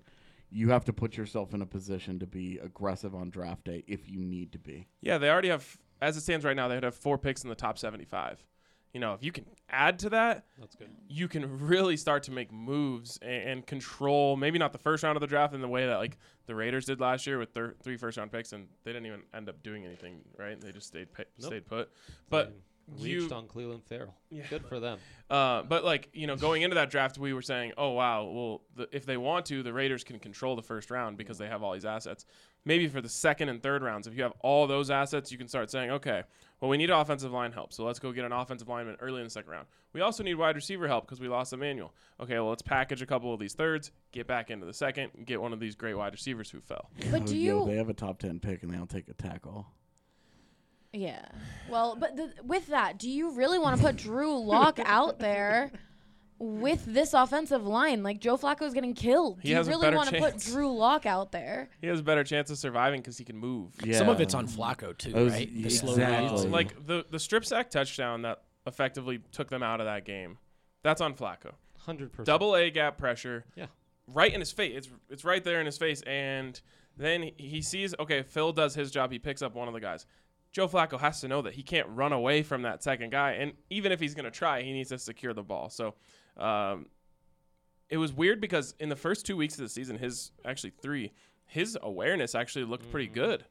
You 0.49 0.70
have 0.70 0.86
to 0.86 0.93
put 0.93 1.18
yourself 1.18 1.53
in 1.53 1.62
a 1.62 1.66
position 1.66 2.20
to 2.20 2.26
be 2.26 2.57
aggressive 2.57 3.14
on 3.14 3.30
draft 3.30 3.66
day 3.66 3.84
if 3.86 4.09
you 4.09 4.24
need 4.24 4.53
to 4.53 4.57
be. 4.59 4.88
Yeah, 5.01 5.18
they 5.18 5.30
already 5.30 5.49
have, 5.49 5.78
as 6.01 6.16
it 6.16 6.22
stands 6.22 6.45
right 6.45 6.55
now, 6.55 6.70
they 6.70 6.76
would 6.76 6.84
have 6.84 6.95
four 6.95 7.18
picks 7.18 7.43
in 7.43 7.49
the 7.49 7.55
top 7.55 7.78
75. 7.78 8.45
You 8.93 8.99
know, 8.99 9.13
if 9.13 9.23
you 9.23 9.31
can 9.31 9.45
add 9.69 9.99
to 9.99 10.09
that, 10.09 10.43
That's 10.59 10.75
good. 10.75 10.89
you 11.07 11.27
can 11.29 11.59
really 11.65 11.95
start 11.95 12.23
to 12.23 12.31
make 12.31 12.51
moves 12.51 13.17
and, 13.21 13.49
and 13.49 13.65
control 13.67 14.35
maybe 14.35 14.59
not 14.59 14.73
the 14.73 14.77
first 14.79 15.03
round 15.03 15.15
of 15.15 15.21
the 15.21 15.27
draft 15.27 15.53
in 15.53 15.61
the 15.61 15.67
way 15.67 15.85
that 15.85 15.95
like 15.97 16.17
the 16.45 16.55
Raiders 16.55 16.85
did 16.85 16.99
last 16.99 17.25
year 17.25 17.39
with 17.39 17.53
their 17.53 17.75
three 17.81 17.95
first 17.95 18.17
round 18.17 18.31
picks 18.33 18.51
and 18.51 18.67
they 18.83 18.91
didn't 18.91 19.05
even 19.05 19.21
end 19.33 19.47
up 19.47 19.63
doing 19.63 19.85
anything, 19.85 20.19
right? 20.37 20.59
They 20.59 20.71
just 20.73 20.87
stayed 20.87 21.07
Nope. 21.17 21.27
stayed 21.39 21.65
put. 21.67 21.89
But 22.29 22.53
you 22.97 23.21
reached 23.21 23.31
on 23.31 23.47
Clelin 23.47 23.81
Ferrell. 23.81 24.13
Yeah. 24.29 24.43
Good 24.49 24.65
for 24.65 24.81
them. 24.81 24.99
uh, 25.29 25.63
but 25.63 25.85
like 25.85 26.09
you 26.11 26.27
know, 26.27 26.35
going 26.35 26.63
into 26.63 26.75
that 26.75 26.89
draft, 26.89 27.17
we 27.17 27.31
were 27.31 27.41
saying, 27.41 27.71
oh 27.77 27.91
wow, 27.91 28.25
well 28.25 28.61
the, 28.75 28.89
if 28.91 29.05
they 29.05 29.15
want 29.15 29.45
to, 29.45 29.63
the 29.63 29.71
Raiders 29.71 30.03
can 30.03 30.19
control 30.19 30.57
the 30.57 30.61
first 30.63 30.91
round 30.91 31.15
because 31.15 31.37
they 31.37 31.47
have 31.47 31.63
all 31.63 31.71
these 31.71 31.85
assets. 31.85 32.25
Maybe 32.65 32.89
for 32.89 32.99
the 32.99 33.07
second 33.09 33.47
and 33.47 33.63
third 33.63 33.81
rounds, 33.83 34.05
if 34.07 34.15
you 34.17 34.23
have 34.23 34.33
all 34.41 34.67
those 34.67 34.91
assets, 34.91 35.31
you 35.31 35.37
can 35.37 35.47
start 35.47 35.71
saying, 35.71 35.91
okay, 35.91 36.23
well 36.62 36.70
we 36.70 36.78
need 36.78 36.89
offensive 36.89 37.32
line 37.32 37.51
help, 37.51 37.74
so 37.74 37.84
let's 37.84 37.99
go 37.99 38.14
get 38.14 38.24
an 38.24 38.32
offensive 38.32 38.70
lineman 38.70 38.95
early 39.01 39.20
in 39.20 39.26
the 39.26 39.30
second 39.30 39.51
round. 39.51 39.68
We 39.91 39.99
also 39.99 40.24
need 40.24 40.36
wide 40.36 40.55
receiver 40.55 40.88
help 40.88 41.05
because 41.05 41.20
we 41.20 41.28
lost 41.28 41.51
Emmanuel. 41.51 41.93
Okay, 42.22 42.36
well 42.36 42.49
let's 42.49 42.62
package 42.62 43.01
a 43.01 43.05
couple 43.05 43.34
of 43.34 43.39
these 43.39 43.53
thirds, 43.53 43.91
get 44.14 44.28
back 44.28 44.49
into 44.49 44.66
the 44.66 44.74
second, 44.74 45.09
and 45.18 45.26
get 45.26 45.41
one 45.41 45.51
of 45.51 45.59
these 45.59 45.76
great 45.76 45.95
wide 45.95 46.14
receivers 46.14 46.49
who 46.49 46.62
fell. 46.62 46.89
But 47.12 47.26
do 47.26 47.36
Yo, 47.36 47.66
you? 47.66 47.72
they 47.72 47.78
have 47.78 47.89
a 47.89 47.93
top 47.93 48.20
ten 48.20 48.39
pick 48.39 48.64
and 48.64 48.72
they 48.72 48.78
don't 48.78 48.89
take 48.89 49.09
a 49.09 49.14
tackle. 49.14 49.68
Yeah. 50.93 51.26
Well, 51.70 51.95
but 51.95 52.18
the, 52.18 52.34
with 52.43 52.68
that, 52.68 52.99
do 52.99 53.09
you 53.09 53.32
really 53.32 53.57
want 53.57 53.78
to 53.78 53.84
put 53.84 53.95
Drew 53.95 54.38
Lock 54.38 54.78
out 54.84 55.20
there 55.20 55.72
with 56.43 56.83
this 56.85 57.13
offensive 57.13 57.65
line, 57.65 58.01
like 58.01 58.19
Joe 58.19 58.35
Flacco's 58.35 58.73
getting 58.73 58.93
killed. 58.95 59.39
He 59.41 59.49
Do 59.49 59.55
has 59.55 59.67
you 59.67 59.73
really 59.79 59.95
want 59.95 60.09
to 60.09 60.17
put. 60.19 60.39
Drew 60.39 60.75
Lock 60.75 61.05
out 61.05 61.31
there? 61.31 61.69
He 61.81 61.87
has 61.87 61.99
a 61.99 62.03
better 62.03 62.23
chance 62.23 62.49
of 62.49 62.57
surviving 62.57 62.99
because 63.01 63.17
he 63.17 63.23
can 63.23 63.37
move. 63.37 63.73
Yeah. 63.83 63.97
Some 63.99 64.09
of 64.09 64.19
it's 64.19 64.33
on 64.33 64.47
Flacco 64.47 64.97
too, 64.97 65.11
Those- 65.11 65.31
right? 65.31 65.63
The 65.63 65.69
slow 65.69 65.91
exactly. 65.91 66.29
reads. 66.31 66.45
Like 66.47 66.85
the 66.87 67.05
the 67.11 67.19
strip 67.19 67.45
sack 67.45 67.69
touchdown 67.69 68.23
that 68.23 68.41
effectively 68.65 69.19
took 69.31 69.49
them 69.49 69.61
out 69.61 69.79
of 69.81 69.85
that 69.85 70.03
game. 70.05 70.37
That's 70.83 70.99
on 71.01 71.13
Flacco. 71.13 71.53
Hundred 71.77 72.11
percent. 72.11 72.25
Double 72.25 72.55
A 72.55 72.69
gap 72.71 72.97
pressure. 72.97 73.45
Yeah. 73.55 73.67
Right 74.07 74.33
in 74.33 74.39
his 74.39 74.51
face. 74.51 74.73
It's 74.75 74.89
it's 75.09 75.23
right 75.23 75.43
there 75.43 75.59
in 75.59 75.65
his 75.67 75.77
face, 75.77 76.01
and 76.07 76.59
then 76.97 77.21
he- 77.23 77.33
he 77.37 77.61
sees 77.61 77.93
okay. 77.99 78.23
Phil 78.23 78.51
does 78.51 78.73
his 78.73 78.89
job. 78.89 79.11
He 79.11 79.19
picks 79.19 79.41
up 79.43 79.53
one 79.53 79.67
of 79.67 79.73
the 79.75 79.79
guys. 79.79 80.05
Joe 80.51 80.67
Flacco 80.67 80.99
has 80.99 81.21
to 81.21 81.29
know 81.29 81.41
that 81.43 81.53
he 81.53 81.63
can't 81.63 81.87
run 81.89 82.11
away 82.11 82.43
from 82.43 82.63
that 82.63 82.83
second 82.83 83.09
guy, 83.11 83.31
and 83.33 83.53
even 83.69 83.93
if 83.93 84.01
he's 84.01 84.13
going 84.13 84.25
to 84.25 84.31
try, 84.31 84.63
he 84.63 84.73
needs 84.73 84.89
to 84.89 84.97
secure 84.99 85.33
the 85.33 85.43
ball. 85.43 85.69
So, 85.69 85.93
um, 86.41 86.87
it 87.89 87.97
was 87.97 88.13
weird 88.13 88.41
because 88.41 88.73
in 88.79 88.89
the 88.89 88.95
first 88.95 89.25
two 89.25 89.37
weeks 89.37 89.55
of 89.55 89.61
the 89.61 89.69
season, 89.69 89.97
his 89.97 90.31
actually 90.45 90.73
three, 90.81 91.11
his 91.45 91.77
awareness 91.81 92.35
actually 92.35 92.65
looked 92.65 92.89
pretty 92.89 93.07
good. 93.07 93.45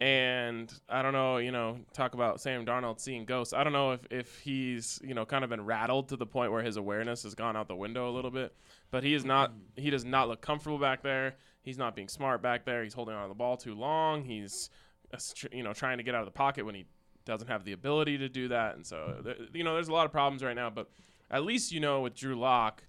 And 0.00 0.72
I 0.88 1.02
don't 1.02 1.12
know, 1.12 1.38
you 1.38 1.50
know, 1.50 1.78
talk 1.92 2.14
about 2.14 2.40
Sam 2.40 2.64
Darnold 2.64 3.00
seeing 3.00 3.24
ghosts. 3.24 3.52
I 3.52 3.64
don't 3.64 3.72
know 3.72 3.92
if, 3.92 4.00
if 4.10 4.38
he's, 4.38 5.00
you 5.02 5.14
know, 5.14 5.24
kind 5.24 5.42
of 5.42 5.50
been 5.50 5.64
rattled 5.64 6.08
to 6.10 6.16
the 6.16 6.26
point 6.26 6.52
where 6.52 6.62
his 6.62 6.76
awareness 6.76 7.24
has 7.24 7.34
gone 7.34 7.56
out 7.56 7.66
the 7.66 7.74
window 7.74 8.08
a 8.08 8.12
little 8.12 8.30
bit. 8.30 8.54
But 8.92 9.02
he 9.02 9.12
is 9.12 9.24
not, 9.24 9.52
he 9.76 9.90
does 9.90 10.04
not 10.04 10.28
look 10.28 10.40
comfortable 10.40 10.78
back 10.78 11.02
there. 11.02 11.34
He's 11.62 11.78
not 11.78 11.96
being 11.96 12.08
smart 12.08 12.42
back 12.42 12.64
there. 12.64 12.84
He's 12.84 12.94
holding 12.94 13.14
on 13.14 13.22
to 13.22 13.28
the 13.28 13.34
ball 13.34 13.56
too 13.56 13.74
long. 13.74 14.24
He's, 14.24 14.70
uh, 15.12 15.18
you 15.52 15.64
know, 15.64 15.72
trying 15.72 15.98
to 15.98 16.04
get 16.04 16.14
out 16.14 16.20
of 16.20 16.26
the 16.26 16.32
pocket 16.32 16.64
when 16.64 16.76
he 16.76 16.84
doesn't 17.24 17.48
have 17.48 17.64
the 17.64 17.72
ability 17.72 18.18
to 18.18 18.28
do 18.28 18.48
that. 18.48 18.76
And 18.76 18.86
so, 18.86 19.34
you 19.52 19.64
know, 19.64 19.74
there's 19.74 19.88
a 19.88 19.92
lot 19.92 20.06
of 20.06 20.12
problems 20.12 20.44
right 20.44 20.56
now. 20.56 20.70
But 20.70 20.90
at 21.32 21.44
least, 21.44 21.72
you 21.72 21.80
know, 21.80 22.02
with 22.02 22.14
Drew 22.14 22.38
Lock, 22.38 22.84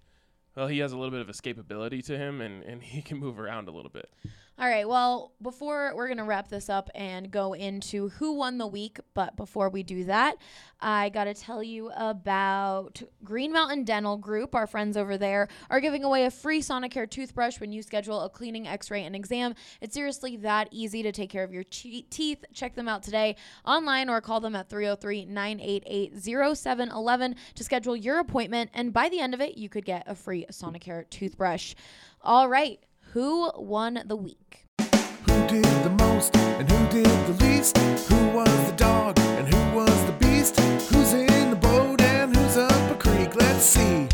well, 0.56 0.68
he 0.68 0.80
has 0.80 0.92
a 0.92 0.98
little 0.98 1.12
bit 1.12 1.22
of 1.22 1.28
escapability 1.28 2.06
to 2.06 2.18
him 2.18 2.42
and, 2.42 2.62
and 2.64 2.84
he 2.84 3.02
can 3.02 3.18
move 3.18 3.40
around 3.40 3.68
a 3.68 3.72
little 3.72 3.90
bit. 3.90 4.14
All 4.60 4.68
right. 4.70 4.88
Well, 4.88 5.34
before 5.42 5.94
we're 5.96 6.06
going 6.06 6.20
to 6.20 6.24
wrap 6.24 6.48
this 6.48 6.70
up 6.70 6.92
and 6.94 7.32
go 7.32 7.54
into 7.54 8.10
who 8.10 8.34
won 8.34 8.60
the 8.60 8.68
week, 8.68 9.00
but 9.16 9.36
before 9.36 9.68
we 9.70 9.82
do 9.82 10.04
that, 10.04 10.36
I 10.80 11.10
got 11.10 11.24
to 11.24 11.34
tell 11.34 11.64
you 11.64 11.90
about 11.98 13.02
Green 13.24 13.52
Mountain 13.52 13.84
Dental 13.84 14.16
Group. 14.16 14.54
Our 14.54 14.68
friends 14.68 14.96
over 14.96 15.18
there 15.18 15.48
are 15.72 15.80
giving 15.80 16.04
away 16.04 16.26
a 16.26 16.32
free 16.32 16.62
Sonicare 16.62 17.10
toothbrush 17.10 17.60
when 17.60 17.72
you 17.72 17.82
schedule 17.82 18.22
a 18.22 18.30
cleaning, 18.30 18.68
x 18.68 18.92
ray, 18.92 19.04
and 19.04 19.16
exam. 19.16 19.56
It's 19.82 19.96
seriously 19.96 20.38
that 20.38 20.68
easy 20.70 21.02
to 21.02 21.12
take 21.12 21.32
care 21.32 21.44
of 21.44 21.52
your 21.52 21.64
che- 21.64 22.06
teeth. 22.12 22.46
Check 22.54 22.76
them 22.76 22.88
out 22.88 23.02
today 23.02 23.38
online 23.66 24.08
or 24.08 24.22
call 24.22 24.40
them 24.40 24.56
at 24.56 24.70
303 24.70 25.26
988 25.26 26.14
0711 26.56 27.36
to 27.56 27.64
schedule 27.64 27.96
your 27.96 28.20
appointment. 28.20 28.70
And 28.76 28.94
by 28.94 29.10
the 29.10 29.20
end 29.20 29.34
of 29.34 29.42
it, 29.42 29.58
you 29.58 29.68
could 29.68 29.84
get 29.84 30.04
a 30.06 30.14
free 30.14 30.46
Sonicare 30.52 31.10
toothbrush. 31.10 31.74
All 32.22 32.48
right. 32.48 32.80
Who 33.14 33.52
won 33.56 34.02
the 34.08 34.16
week? 34.16 34.66
Who 34.80 35.48
did 35.48 35.64
the 35.84 35.96
most 36.00 36.36
and 36.36 36.68
who 36.68 36.88
did 36.88 37.06
the 37.28 37.46
least? 37.46 37.78
Who 37.78 38.30
was 38.30 38.72
the 38.72 38.76
dog 38.76 39.20
and 39.20 39.48
who 39.48 39.76
was 39.76 40.06
the 40.08 40.14
beast? 40.14 40.60
Who's 40.60 41.14
in 41.14 41.52
the 41.52 41.56
boat 41.56 42.02
and 42.02 42.36
who's 42.36 42.58
up 42.58 42.92
a 42.92 42.96
creek? 42.96 43.36
Let's 43.36 43.66
see. 43.66 44.10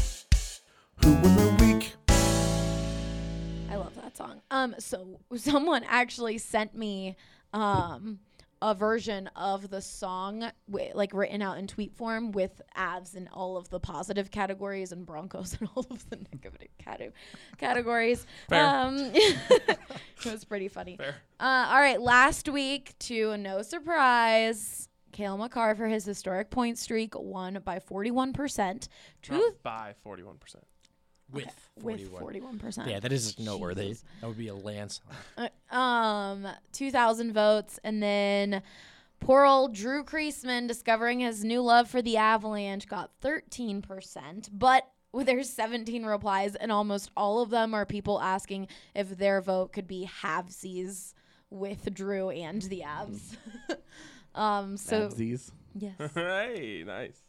Who 0.98 1.14
won 1.14 1.34
the 1.34 1.64
week? 1.64 1.94
I 3.70 3.78
love 3.78 3.96
that 3.96 4.18
song. 4.18 4.42
Um, 4.52 4.76
so 4.80 5.22
someone 5.38 5.86
actually 5.88 6.38
sent 6.38 6.76
me 6.76 7.16
um 7.54 8.20
a 8.62 8.76
version 8.76 9.28
of 9.36 9.70
the 9.70 9.82
song 9.82 10.52
wi- 10.70 10.92
like 10.94 11.14
written 11.14 11.42
out 11.42 11.58
in 11.58 11.68
tweet 11.68 11.94
form 11.96 12.32
with 12.32 12.62
Avs 12.78 13.16
in 13.16 13.28
all 13.30 13.56
of 13.58 13.70
the 13.70 13.80
positive 13.80 14.32
categories 14.32 14.92
and 14.92 15.06
Broncos 15.06 15.58
in 15.62 15.68
all 15.76 15.86
of 15.90 16.10
the 16.10 16.18
negative 16.18 16.58
cate- 16.78 17.14
categories. 17.58 18.26
Fair. 18.50 18.66
Um, 18.66 18.98
it 19.14 19.78
was 20.26 20.44
pretty 20.44 20.68
funny. 20.68 20.98
Fair. 20.98 21.16
Uh, 21.40 21.68
all 21.70 21.80
right, 21.80 22.02
last 22.02 22.50
week 22.50 22.94
to 23.00 23.38
no 23.38 23.62
surprise. 23.62 24.88
Cale 25.12 25.38
Makar 25.38 25.76
for 25.76 25.88
his 25.88 26.06
historic 26.06 26.50
point 26.50 26.78
streak 26.78 27.14
won 27.18 27.60
by 27.66 27.80
41%. 27.80 28.88
Truth 29.22 29.40
Not 29.42 29.64
by 29.64 29.94
41%. 30.06 30.36
With 31.32 31.70
with 31.82 32.10
41. 32.10 32.60
41%. 32.60 32.88
Yeah, 32.88 33.00
that 33.00 33.12
is 33.12 33.38
noteworthy. 33.40 33.90
Jesus. 33.90 34.04
That 34.22 34.28
would 34.28 34.38
be 34.38 34.48
a 34.48 34.56
landslide. 34.56 35.16
Uh, 35.38 35.76
um 35.76 36.48
2000 36.72 37.32
votes 37.34 37.80
and 37.84 38.02
then 38.02 38.62
poor 39.20 39.46
old 39.46 39.74
drew 39.74 40.04
Creasman 40.04 40.68
discovering 40.68 41.20
his 41.20 41.44
new 41.44 41.62
love 41.62 41.90
for 41.90 42.02
the 42.02 42.18
avalanche 42.18 42.88
got 42.88 43.12
13% 43.22 44.50
but 44.52 44.88
there's 45.14 45.50
17 45.50 46.06
replies 46.06 46.56
and 46.56 46.72
almost 46.72 47.12
all 47.18 47.42
of 47.42 47.50
them 47.50 47.74
are 47.74 47.86
people 47.86 48.20
asking 48.22 48.68
if 48.96 49.18
their 49.18 49.42
vote 49.42 49.74
could 49.74 49.88
be 49.88 50.10
halvesies 50.22 51.14
with 51.50 51.94
drew 51.94 52.30
and 52.30 52.62
the 52.64 52.84
avs 52.86 53.36
um 54.36 54.78
so 54.78 55.10
Babsies. 55.10 55.52
yes 55.76 55.94
hey, 56.14 56.84
nice. 56.86 57.22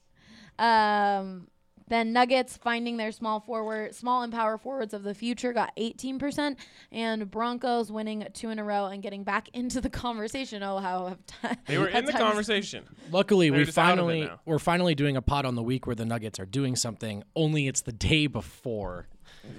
um, 0.58 1.48
then 1.90 2.12
Nuggets 2.12 2.56
finding 2.56 2.96
their 2.96 3.12
small 3.12 3.40
forward, 3.40 3.94
small 3.94 4.22
and 4.22 4.32
power 4.32 4.56
forwards 4.56 4.94
of 4.94 5.02
the 5.02 5.12
future 5.12 5.52
got 5.52 5.76
18%, 5.76 6.56
and 6.90 7.30
Broncos 7.30 7.92
winning 7.92 8.26
two 8.32 8.48
in 8.48 8.58
a 8.58 8.64
row 8.64 8.86
and 8.86 9.02
getting 9.02 9.24
back 9.24 9.48
into 9.52 9.80
the 9.80 9.90
conversation. 9.90 10.62
Oh, 10.62 10.78
how 10.78 11.08
have 11.08 11.26
time, 11.26 11.56
They 11.66 11.76
were 11.76 11.88
in 12.00 12.06
the 12.06 12.12
conversation. 12.12 12.84
Luckily, 13.10 13.50
They're 13.50 13.58
we 13.58 13.64
just 13.66 13.76
out 13.76 13.98
of 13.98 13.98
it 13.98 14.00
finally 14.00 14.30
we're 14.46 14.58
finally 14.58 14.94
doing 14.94 15.16
a 15.16 15.22
pot 15.22 15.44
on 15.44 15.54
the 15.56 15.62
week 15.62 15.86
where 15.86 15.96
the 15.96 16.06
Nuggets 16.06 16.40
are 16.40 16.46
doing 16.46 16.76
something. 16.76 17.22
Only 17.36 17.68
it's 17.68 17.82
the 17.82 17.92
day 17.92 18.26
before, 18.26 19.08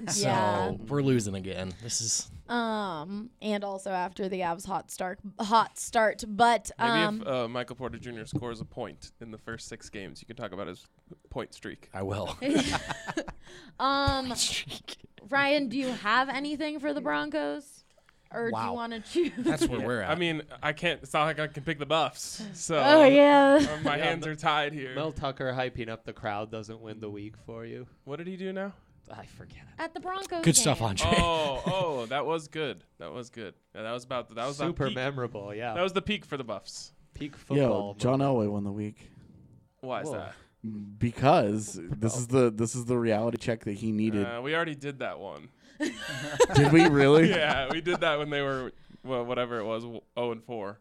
so 0.07 0.21
Yeah. 0.27 0.69
we're 0.87 1.01
losing 1.01 1.35
again. 1.35 1.73
This 1.83 2.01
is 2.01 2.29
Um, 2.49 3.29
and 3.41 3.63
also 3.63 3.91
after 3.91 4.27
the 4.27 4.41
Avs 4.41 4.65
hot 4.65 4.91
start, 4.91 5.19
hot 5.39 5.77
start. 5.79 6.23
But 6.27 6.69
Maybe 6.77 6.89
um, 6.91 7.21
if 7.21 7.27
uh, 7.27 7.47
Michael 7.47 7.75
Porter 7.77 7.97
Jr. 7.97 8.25
scores 8.25 8.59
a 8.61 8.65
point 8.65 9.11
in 9.21 9.31
the 9.31 9.37
first 9.37 9.67
six 9.69 9.89
games, 9.89 10.21
you 10.21 10.27
can 10.27 10.35
talk 10.35 10.51
about 10.51 10.67
his 10.67 10.85
point 11.29 11.53
streak. 11.53 11.89
I 11.93 12.03
will. 12.03 12.37
um, 13.79 14.33
Ryan, 15.29 15.69
do 15.69 15.77
you 15.77 15.87
have 15.87 16.29
anything 16.29 16.79
for 16.79 16.93
the 16.93 17.01
Broncos, 17.01 17.83
or 18.33 18.51
do 18.51 18.57
you 18.59 18.71
want 18.73 18.93
to 18.93 18.99
choose? 18.99 19.31
That's 19.37 19.67
where 19.67 19.79
we're 19.79 20.01
at. 20.01 20.09
I 20.11 20.15
mean, 20.15 20.41
I 20.61 20.73
can't. 20.73 21.01
It's 21.03 21.13
not 21.13 21.25
like 21.25 21.39
I 21.39 21.47
can 21.47 21.63
pick 21.63 21.79
the 21.79 21.85
buffs. 21.85 22.43
So 22.53 22.77
oh 22.83 23.05
yeah. 23.05 23.59
uh, 23.61 23.77
my 23.83 23.97
Yeah, 23.97 24.03
hands 24.05 24.27
are 24.27 24.35
tied 24.35 24.73
here. 24.73 24.93
Mel 24.95 25.11
Tucker 25.11 25.53
hyping 25.53 25.89
up 25.89 26.03
the 26.05 26.13
crowd 26.13 26.51
doesn't 26.51 26.81
win 26.81 26.99
the 26.99 27.09
week 27.09 27.35
for 27.45 27.65
you. 27.65 27.87
What 28.03 28.17
did 28.17 28.27
he 28.27 28.35
do 28.35 28.51
now? 28.51 28.73
I 29.09 29.25
forget. 29.25 29.63
At 29.79 29.93
the 29.93 29.99
Broncos. 29.99 30.43
Good 30.43 30.55
stuff, 30.55 30.79
game. 30.79 30.89
Andre. 30.89 31.13
oh, 31.17 31.61
oh, 31.65 32.05
that 32.07 32.25
was 32.25 32.47
good. 32.47 32.83
That 32.99 33.11
was 33.11 33.29
good. 33.29 33.53
Yeah, 33.75 33.83
that 33.83 33.91
was 33.91 34.03
about. 34.03 34.33
That 34.35 34.45
was 34.47 34.57
Super 34.57 34.87
peak. 34.87 34.95
memorable, 34.95 35.53
yeah. 35.53 35.73
That 35.73 35.83
was 35.83 35.93
the 35.93 36.01
peak 36.01 36.25
for 36.25 36.37
the 36.37 36.43
Buffs. 36.43 36.93
peak 37.13 37.33
Yo, 37.33 37.37
football. 37.37 37.93
John 37.95 38.19
moment. 38.19 38.47
Elway 38.49 38.51
won 38.51 38.63
the 38.63 38.71
week 38.71 39.09
Why 39.81 40.01
is 40.01 40.07
Whoa. 40.09 40.17
that? 40.17 40.33
because 40.99 41.79
this 41.81 42.15
is 42.15 42.27
the 42.27 42.51
this 42.51 42.75
is 42.75 42.85
the 42.85 42.97
reality 42.97 43.37
check 43.37 43.63
that 43.65 43.73
he 43.73 43.91
needed. 43.91 44.25
Uh, 44.25 44.41
we 44.43 44.55
already 44.55 44.75
did 44.75 44.99
that 44.99 45.19
one. 45.19 45.49
Did 46.53 46.71
we 46.71 46.87
really? 46.87 47.29
yeah, 47.31 47.67
we 47.71 47.81
did 47.81 48.01
that 48.01 48.19
when 48.19 48.29
they 48.29 48.41
were 48.41 48.71
well, 49.03 49.25
whatever 49.25 49.57
it 49.59 49.65
was, 49.65 49.81
zero 49.81 50.31
and 50.31 50.43
four. 50.43 50.77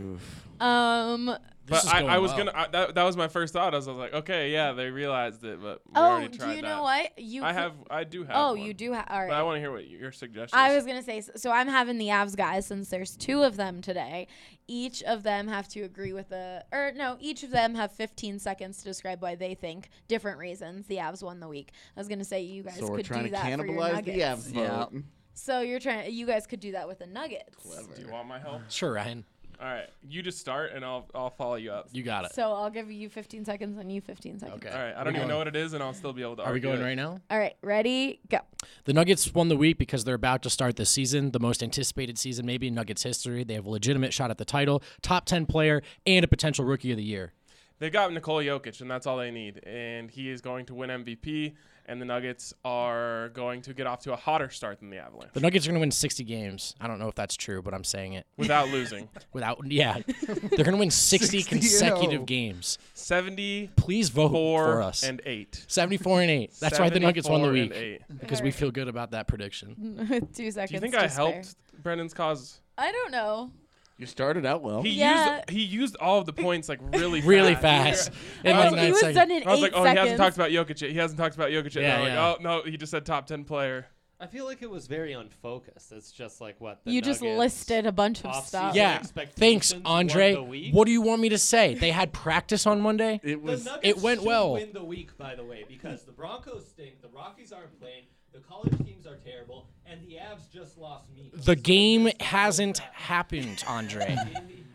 Oof. 0.00 0.48
Um. 0.58 1.36
This 1.68 1.84
But 1.84 1.94
I, 1.94 2.04
I 2.14 2.18
was 2.18 2.30
well. 2.30 2.38
gonna. 2.46 2.52
I, 2.54 2.66
that, 2.68 2.94
that 2.94 3.02
was 3.04 3.16
my 3.16 3.28
first 3.28 3.52
thought. 3.52 3.74
I 3.74 3.76
was, 3.76 3.86
like, 3.86 4.14
okay, 4.14 4.50
yeah, 4.50 4.72
they 4.72 4.90
realized 4.90 5.44
it, 5.44 5.60
but 5.60 5.80
we 5.86 5.92
Oh, 5.96 6.02
already 6.02 6.28
do 6.28 6.38
tried 6.38 6.54
you 6.56 6.62
that. 6.62 6.68
know 6.68 6.82
what 6.82 7.18
you? 7.18 7.42
I 7.44 7.52
have. 7.52 7.72
I 7.90 8.04
do 8.04 8.24
have. 8.24 8.32
Oh, 8.34 8.50
one. 8.50 8.60
you 8.62 8.74
do 8.74 8.92
have. 8.92 9.06
All 9.10 9.18
right. 9.20 9.28
But 9.28 9.36
I 9.36 9.42
want 9.42 9.56
to 9.56 9.60
hear 9.60 9.70
what 9.72 9.86
your 9.88 10.12
suggestion. 10.12 10.58
I 10.58 10.74
was 10.74 10.84
gonna 10.86 11.02
say. 11.02 11.22
So 11.36 11.50
I'm 11.50 11.68
having 11.68 11.98
the 11.98 12.08
Avs 12.08 12.36
guys 12.36 12.66
since 12.66 12.88
there's 12.88 13.16
two 13.16 13.42
of 13.42 13.56
them 13.56 13.82
today. 13.82 14.28
Each 14.66 15.02
of 15.02 15.22
them 15.22 15.48
have 15.48 15.66
to 15.68 15.80
agree 15.82 16.12
with 16.12 16.28
the, 16.28 16.62
or 16.72 16.92
no, 16.94 17.16
each 17.20 17.42
of 17.42 17.50
them 17.50 17.74
have 17.74 17.90
15 17.92 18.38
seconds 18.38 18.78
to 18.78 18.84
describe 18.84 19.22
why 19.22 19.34
they 19.34 19.54
think 19.54 19.88
different 20.08 20.38
reasons 20.38 20.86
the 20.88 20.96
Avs 20.96 21.22
won 21.22 21.40
the 21.40 21.48
week. 21.48 21.70
I 21.96 22.00
was 22.00 22.08
gonna 22.08 22.24
say 22.24 22.42
you 22.42 22.62
guys 22.62 22.76
So 22.78 22.86
we're 22.88 22.96
could 22.98 23.06
trying 23.06 23.22
do 23.24 23.28
to 23.30 23.32
that 23.32 23.42
for 23.58 23.66
your 23.66 23.74
cannibalize 23.80 24.04
the 24.04 24.12
Nuggets. 24.12 24.48
Avs 24.48 24.54
Yeah. 24.54 25.00
So 25.34 25.60
you're 25.60 25.78
trying. 25.78 26.12
You 26.12 26.26
guys 26.26 26.46
could 26.48 26.58
do 26.60 26.72
that 26.72 26.88
with 26.88 26.98
the 26.98 27.06
Nuggets. 27.06 27.62
Do 27.94 28.02
you 28.02 28.10
want 28.10 28.26
my 28.26 28.38
help? 28.40 28.62
Sure, 28.70 28.92
Ryan. 28.94 29.24
All 29.60 29.66
right, 29.66 29.88
you 30.08 30.22
just 30.22 30.38
start, 30.38 30.70
and 30.72 30.84
I'll 30.84 31.08
I'll 31.14 31.30
follow 31.30 31.56
you 31.56 31.72
up. 31.72 31.88
You 31.92 32.04
got 32.04 32.24
it. 32.24 32.32
So 32.32 32.52
I'll 32.52 32.70
give 32.70 32.92
you 32.92 33.08
15 33.08 33.44
seconds 33.44 33.76
and 33.76 33.90
you 33.90 34.00
15 34.00 34.38
seconds. 34.38 34.64
Okay. 34.64 34.72
All 34.72 34.80
right, 34.80 34.94
I 34.96 35.02
don't 35.02 35.16
even 35.16 35.26
know 35.26 35.38
what 35.38 35.48
it 35.48 35.56
is, 35.56 35.72
and 35.72 35.82
I'll 35.82 35.94
still 35.94 36.12
be 36.12 36.22
able 36.22 36.36
to. 36.36 36.42
Are 36.42 36.46
we 36.46 36.58
argue 36.58 36.68
going 36.68 36.80
it. 36.80 36.84
right 36.84 36.94
now? 36.94 37.20
All 37.28 37.38
right. 37.38 37.56
Ready? 37.60 38.20
Go. 38.30 38.38
The 38.84 38.92
Nuggets 38.92 39.34
won 39.34 39.48
the 39.48 39.56
week 39.56 39.76
because 39.76 40.04
they're 40.04 40.14
about 40.14 40.42
to 40.44 40.50
start 40.50 40.76
the 40.76 40.86
season, 40.86 41.32
the 41.32 41.40
most 41.40 41.62
anticipated 41.62 42.18
season 42.18 42.46
maybe 42.46 42.68
in 42.68 42.74
Nuggets 42.74 43.02
history. 43.02 43.42
They 43.42 43.54
have 43.54 43.66
a 43.66 43.70
legitimate 43.70 44.12
shot 44.12 44.30
at 44.30 44.38
the 44.38 44.44
title, 44.44 44.80
top 45.02 45.24
10 45.24 45.46
player, 45.46 45.82
and 46.06 46.24
a 46.24 46.28
potential 46.28 46.64
rookie 46.64 46.92
of 46.92 46.96
the 46.96 47.04
year. 47.04 47.32
They've 47.78 47.92
got 47.92 48.12
Nikola 48.12 48.42
Jokic, 48.44 48.80
and 48.80 48.90
that's 48.90 49.06
all 49.06 49.16
they 49.16 49.30
need. 49.30 49.64
And 49.64 50.10
he 50.10 50.30
is 50.30 50.40
going 50.40 50.66
to 50.66 50.74
win 50.74 50.90
MVP, 50.90 51.54
and 51.86 52.00
the 52.00 52.04
Nuggets 52.04 52.52
are 52.64 53.28
going 53.30 53.62
to 53.62 53.72
get 53.72 53.86
off 53.86 54.00
to 54.00 54.12
a 54.12 54.16
hotter 54.16 54.50
start 54.50 54.80
than 54.80 54.90
the 54.90 54.98
Avalanche 54.98 55.32
The 55.32 55.40
Nuggets 55.40 55.64
are 55.66 55.70
going 55.70 55.76
to 55.76 55.80
win 55.80 55.90
60 55.92 56.24
games. 56.24 56.74
I 56.80 56.86
don't 56.88 56.98
know 56.98 57.08
if 57.08 57.14
that's 57.14 57.36
true, 57.36 57.62
but 57.62 57.72
I'm 57.74 57.84
saying 57.84 58.14
it. 58.14 58.26
without 58.36 58.68
losing. 58.70 59.08
Without, 59.32 59.60
yeah, 59.64 59.98
they're 60.26 60.64
going 60.64 60.72
to 60.72 60.76
win 60.76 60.90
60, 60.90 61.38
60 61.40 61.42
consecutive 61.48 62.26
games. 62.26 62.78
70. 62.94 63.70
Please 63.76 64.08
vote 64.08 64.30
for 64.30 64.82
us. 64.82 65.04
and 65.04 65.20
8. 65.24 65.64
74 65.68 66.22
and 66.22 66.30
8. 66.30 66.52
That's 66.60 66.78
why 66.78 66.90
the 66.90 67.00
Nuggets 67.00 67.28
won 67.28 67.42
the 67.42 67.46
74 67.48 67.62
and 67.62 67.70
week 67.70 68.00
eight. 68.10 68.20
because 68.20 68.42
we 68.42 68.50
feel 68.50 68.70
good 68.72 68.88
about 68.88 69.12
that 69.12 69.28
prediction. 69.28 70.28
Two 70.34 70.50
seconds. 70.50 70.70
Do 70.70 70.74
you 70.74 70.80
think 70.80 70.94
to 70.94 71.02
I 71.04 71.06
spare. 71.06 71.32
helped 71.32 71.54
Brendan's 71.82 72.12
cause? 72.12 72.60
I 72.76 72.90
don't 72.92 73.12
know. 73.12 73.50
You 73.98 74.06
started 74.06 74.46
out 74.46 74.62
well. 74.62 74.82
He 74.82 74.90
Yeah. 74.90 75.36
used 75.38 75.50
he 75.50 75.62
used 75.62 75.96
all 75.96 76.20
of 76.20 76.26
the 76.26 76.32
points 76.32 76.68
like 76.68 76.78
really 76.94 77.20
Really 77.24 77.54
fast. 77.56 78.10
fast. 78.10 78.18
In 78.44 78.56
Well, 78.56 78.60
like 78.70 78.70
he 78.70 78.76
nine 78.76 78.90
was 78.92 79.00
seconds. 79.00 79.16
done 79.16 79.30
in 79.32 79.42
I 79.46 79.50
was 79.50 79.58
eight 79.58 79.62
like, 79.62 79.72
oh, 79.74 79.84
he 79.84 79.96
hasn't 79.96 80.18
talked 80.18 80.36
about 80.36 80.50
Jokic 80.50 80.80
yet. 80.80 80.90
He 80.92 80.96
hasn't 80.98 81.18
talked 81.18 81.34
about 81.34 81.50
Jokic 81.50 81.74
yet. 81.74 81.82
Yeah, 81.82 81.94
and 81.94 82.02
I'm 82.02 82.14
yeah. 82.14 82.26
like, 82.28 82.38
oh 82.38 82.42
no, 82.42 82.62
he 82.62 82.76
just 82.76 82.90
said 82.92 83.04
top 83.04 83.26
ten 83.26 83.44
player. 83.44 83.86
I 84.20 84.26
feel 84.26 84.46
like 84.46 84.62
it 84.62 84.70
was 84.70 84.88
very 84.88 85.12
unfocused. 85.12 85.92
It's 85.92 86.10
just 86.10 86.40
like 86.40 86.60
what 86.60 86.84
the 86.84 86.90
you 86.90 87.00
just 87.00 87.22
Nuggets 87.22 87.38
listed 87.38 87.86
a 87.86 87.92
bunch 87.92 88.18
of 88.20 88.26
off-season 88.26 88.46
stuff. 88.48 88.74
Yeah. 88.74 88.94
expectations 88.96 89.38
Thanks, 89.38 89.74
won 89.74 89.82
Andre. 89.84 90.34
the 90.34 90.42
week. 90.42 90.74
What 90.74 90.86
do 90.86 90.90
you 90.92 91.02
want 91.02 91.20
me 91.20 91.28
to 91.28 91.38
say? 91.38 91.74
They 91.74 91.92
had 91.92 92.12
practice 92.12 92.66
on 92.66 92.80
Monday. 92.80 93.20
it 93.22 93.28
The 93.28 93.34
was. 93.36 93.64
Nuggets 93.64 93.86
it 93.88 93.98
went 94.02 94.20
should 94.20 94.26
well. 94.26 94.52
Win 94.54 94.70
the 94.72 94.82
week, 94.82 95.16
by 95.16 95.36
the 95.36 95.44
way, 95.44 95.64
because 95.68 96.02
the 96.04 96.10
Broncos 96.10 96.66
stink, 96.66 97.00
the 97.00 97.08
Rockies 97.08 97.52
aren't 97.52 97.78
playing, 97.80 98.06
the 98.40 98.46
college 98.48 98.76
teams 98.86 99.06
are 99.06 99.16
terrible, 99.24 99.66
and 99.86 100.00
the 100.06 100.14
Avs 100.14 100.50
just 100.52 100.78
lost 100.78 101.06
me. 101.14 101.30
The 101.34 101.56
game 101.56 102.08
hasn't 102.20 102.78
happened, 102.78 103.64
Andre. 103.66 104.16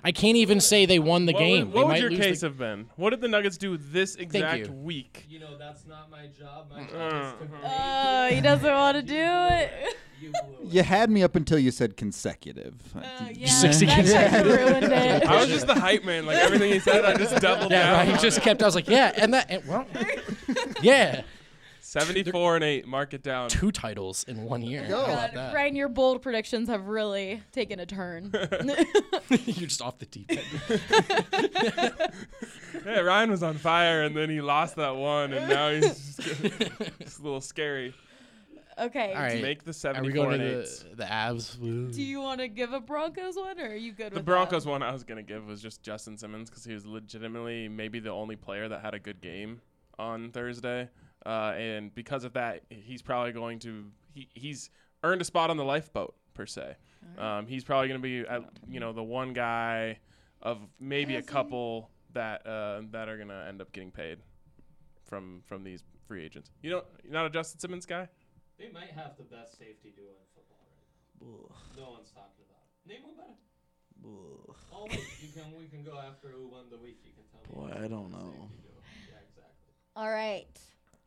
I 0.04 0.12
can't 0.12 0.36
even 0.36 0.60
say 0.60 0.86
they 0.86 1.00
won 1.00 1.26
the 1.28 1.34
what 1.34 1.40
game. 1.40 1.68
Would, 1.68 1.74
They 1.74 1.76
what 1.78 1.86
would 1.88 1.92
might 1.94 2.02
your 2.02 2.10
lose 2.10 2.20
case 2.20 2.40
the- 2.42 2.48
have 2.48 2.58
been? 2.58 2.90
What 2.98 3.12
did 3.12 3.22
the 3.22 3.30
Nuggets 3.30 3.58
do 3.58 3.78
this 3.78 4.16
exact 4.16 4.68
you. 4.68 4.72
week? 4.74 5.26
You 5.30 5.40
know, 5.40 5.58
that's 5.58 5.86
not 5.86 6.12
my 6.12 6.28
job. 6.28 6.70
My 6.72 6.84
job 6.84 6.94
Uh, 6.94 7.26
is 7.26 7.48
to 7.48 7.54
make 7.54 7.62
Oh, 7.64 8.28
he 8.30 8.42
doesn't 8.42 8.70
want 8.74 8.98
to 8.98 9.02
do 9.04 9.16
it. 9.16 9.96
You 10.20 10.32
blew 10.46 10.68
it. 10.68 10.74
You 10.74 10.84
had 10.84 11.10
me 11.10 11.24
up 11.24 11.38
until 11.38 11.58
you 11.58 11.72
said 11.72 11.96
consecutive. 11.96 12.76
Uh, 12.96 13.02
yeah, 13.34 13.48
60 13.48 13.86
that 13.86 14.46
ruined 14.46 14.92
it. 14.92 15.24
I 15.28 15.40
was 15.40 15.48
just 15.48 15.68
the 15.68 15.76
hype 15.80 16.04
man. 16.04 16.26
Like 16.26 16.38
everything 16.38 16.72
he 16.74 16.80
said, 16.80 17.06
I 17.06 17.16
just 17.16 17.38
doubled 17.42 17.72
Yeah, 17.72 17.84
down. 17.92 18.08
right. 18.08 18.16
on 18.18 18.22
Just 18.22 18.42
kept. 18.42 18.62
I 18.62 18.66
was 18.66 18.76
like, 18.76 18.90
yeah, 18.90 19.14
and 19.16 19.34
that. 19.34 19.46
And, 19.50 19.66
well, 19.66 19.86
yeah, 20.82 21.22
seventy-four 22.00 22.56
and 22.56 22.64
eight. 22.64 22.88
Mark 22.88 23.14
it 23.14 23.24
down. 23.24 23.50
two 23.50 23.72
titles 23.72 24.24
in 24.28 24.44
one 24.44 24.62
year. 24.62 24.84
How 24.84 25.04
about 25.04 25.08
God, 25.08 25.32
that? 25.34 25.52
Brian, 25.54 25.76
your 25.76 25.90
bold 25.90 26.22
predictions 26.22 26.68
have 26.70 26.88
really 26.88 27.42
taken 27.52 27.80
a 27.80 27.86
turn. 27.86 28.32
You're 29.30 29.68
just 29.68 29.82
off 29.82 29.98
the 30.00 30.06
deep 30.06 30.32
end. 30.32 32.02
Yeah, 32.86 33.00
Ryan 33.00 33.32
was 33.32 33.44
on 33.44 33.56
fire, 33.56 34.02
and 34.04 34.16
then 34.16 34.30
he 34.30 34.42
lost 34.42 34.76
that 34.76 34.96
one, 34.96 35.32
and 35.32 35.48
now 35.50 35.70
he's 35.72 36.18
just, 36.18 36.20
it's 37.00 37.18
a 37.20 37.22
little 37.24 37.40
scary. 37.40 37.94
okay. 38.78 39.14
All 39.14 39.22
right. 39.22 39.42
Make 39.42 39.64
the 39.64 39.70
Are 39.70 39.72
we 39.72 39.74
seventy-four 39.74 40.26
going 40.26 40.42
and 40.42 40.50
to 40.50 40.62
eight. 40.64 40.84
the, 40.90 40.96
the 40.98 41.04
Avs? 41.06 41.94
Do 41.94 42.02
you 42.04 42.20
want 42.20 42.42
to 42.42 42.48
give 42.50 42.74
a 42.74 42.82
Broncos 42.82 43.36
one, 43.38 43.58
or 43.60 43.68
are 43.68 43.76
you 43.76 43.94
good 43.94 44.06
with 44.06 44.14
The 44.14 44.20
with 44.20 44.26
Broncos 44.26 44.66
that? 44.66 44.70
one 44.70 44.84
I 44.84 44.92
was 44.92 45.04
gonna 45.04 45.24
give 45.24 45.46
was 45.48 45.62
just 45.62 45.82
Justin 45.82 46.18
Simmons 46.18 46.50
because 46.50 46.66
he 46.66 46.74
was 46.74 46.86
legitimately 46.86 47.70
maybe 47.70 48.00
the 48.00 48.10
only 48.12 48.36
player 48.36 48.68
that 48.68 48.82
had 48.82 48.94
a 48.94 49.00
good 49.00 49.22
game 49.22 49.62
on 49.98 50.32
Thursday, 50.32 50.90
uh, 51.26 51.54
and 51.58 51.94
because 51.96 52.24
of 52.24 52.34
that, 52.34 52.64
he's 52.70 53.02
probably 53.02 53.32
going 53.32 53.60
to 53.60 53.86
he, 54.14 54.28
he's 54.34 54.70
earned 55.04 55.22
a 55.22 55.26
spot 55.26 55.50
on 55.50 55.58
the 55.58 55.64
lifeboat 55.66 56.16
per 56.34 56.46
se. 56.46 56.76
Um, 57.18 57.48
he's 57.48 57.64
probably 57.64 57.88
gonna 57.90 58.00
be 58.00 58.26
uh, 58.26 58.42
you 58.68 58.80
know 58.80 58.94
the 58.94 59.04
one 59.04 59.34
guy 59.34 60.00
of 60.42 60.60
maybe 60.80 61.16
a 61.16 61.22
couple 61.22 61.90
that 62.14 62.46
uh, 62.48 62.82
that 62.92 63.10
are 63.10 63.18
gonna 63.18 63.46
end 63.48 63.62
up 63.62 63.72
getting 63.72 63.92
paid 63.92 64.20
from 65.04 65.42
from 65.46 65.64
these 65.64 65.84
free 66.08 66.24
agents. 66.24 66.50
You 66.62 66.72
don't 66.72 66.86
you're 67.04 67.14
not 67.14 67.26
a 67.26 67.30
Justin 67.30 67.60
Simmons 67.60 67.86
guy. 67.86 68.08
They 68.58 68.70
might 68.72 68.92
have 68.92 69.18
the 69.18 69.24
best 69.24 69.58
safety 69.58 69.94
duo 69.96 70.08
in 70.08 70.28
football 70.34 70.60
right 70.70 71.42
now. 71.76 71.84
No 71.84 71.92
one's 71.92 72.12
talking 72.12 72.46
about 72.48 72.62
it. 72.64 72.90
Name 72.90 73.04
one 73.04 73.16
better. 73.18 73.34
Oh 74.06 74.86
wait, 74.90 75.00
you 75.22 75.30
can 75.34 75.46
we 75.58 75.68
can 75.68 75.84
go 75.84 75.98
after 75.98 76.30
who 76.30 76.48
won 76.48 76.66
the 76.70 76.78
week. 76.78 77.00
You 77.04 77.12
can 77.14 77.24
tell 77.32 77.66
me. 77.66 77.74
Boy, 77.74 77.84
I 77.84 77.88
don't 77.88 78.12
know. 78.12 78.34
Yeah, 79.08 79.16
exactly. 79.28 79.72
All 79.96 80.10
right, 80.10 80.60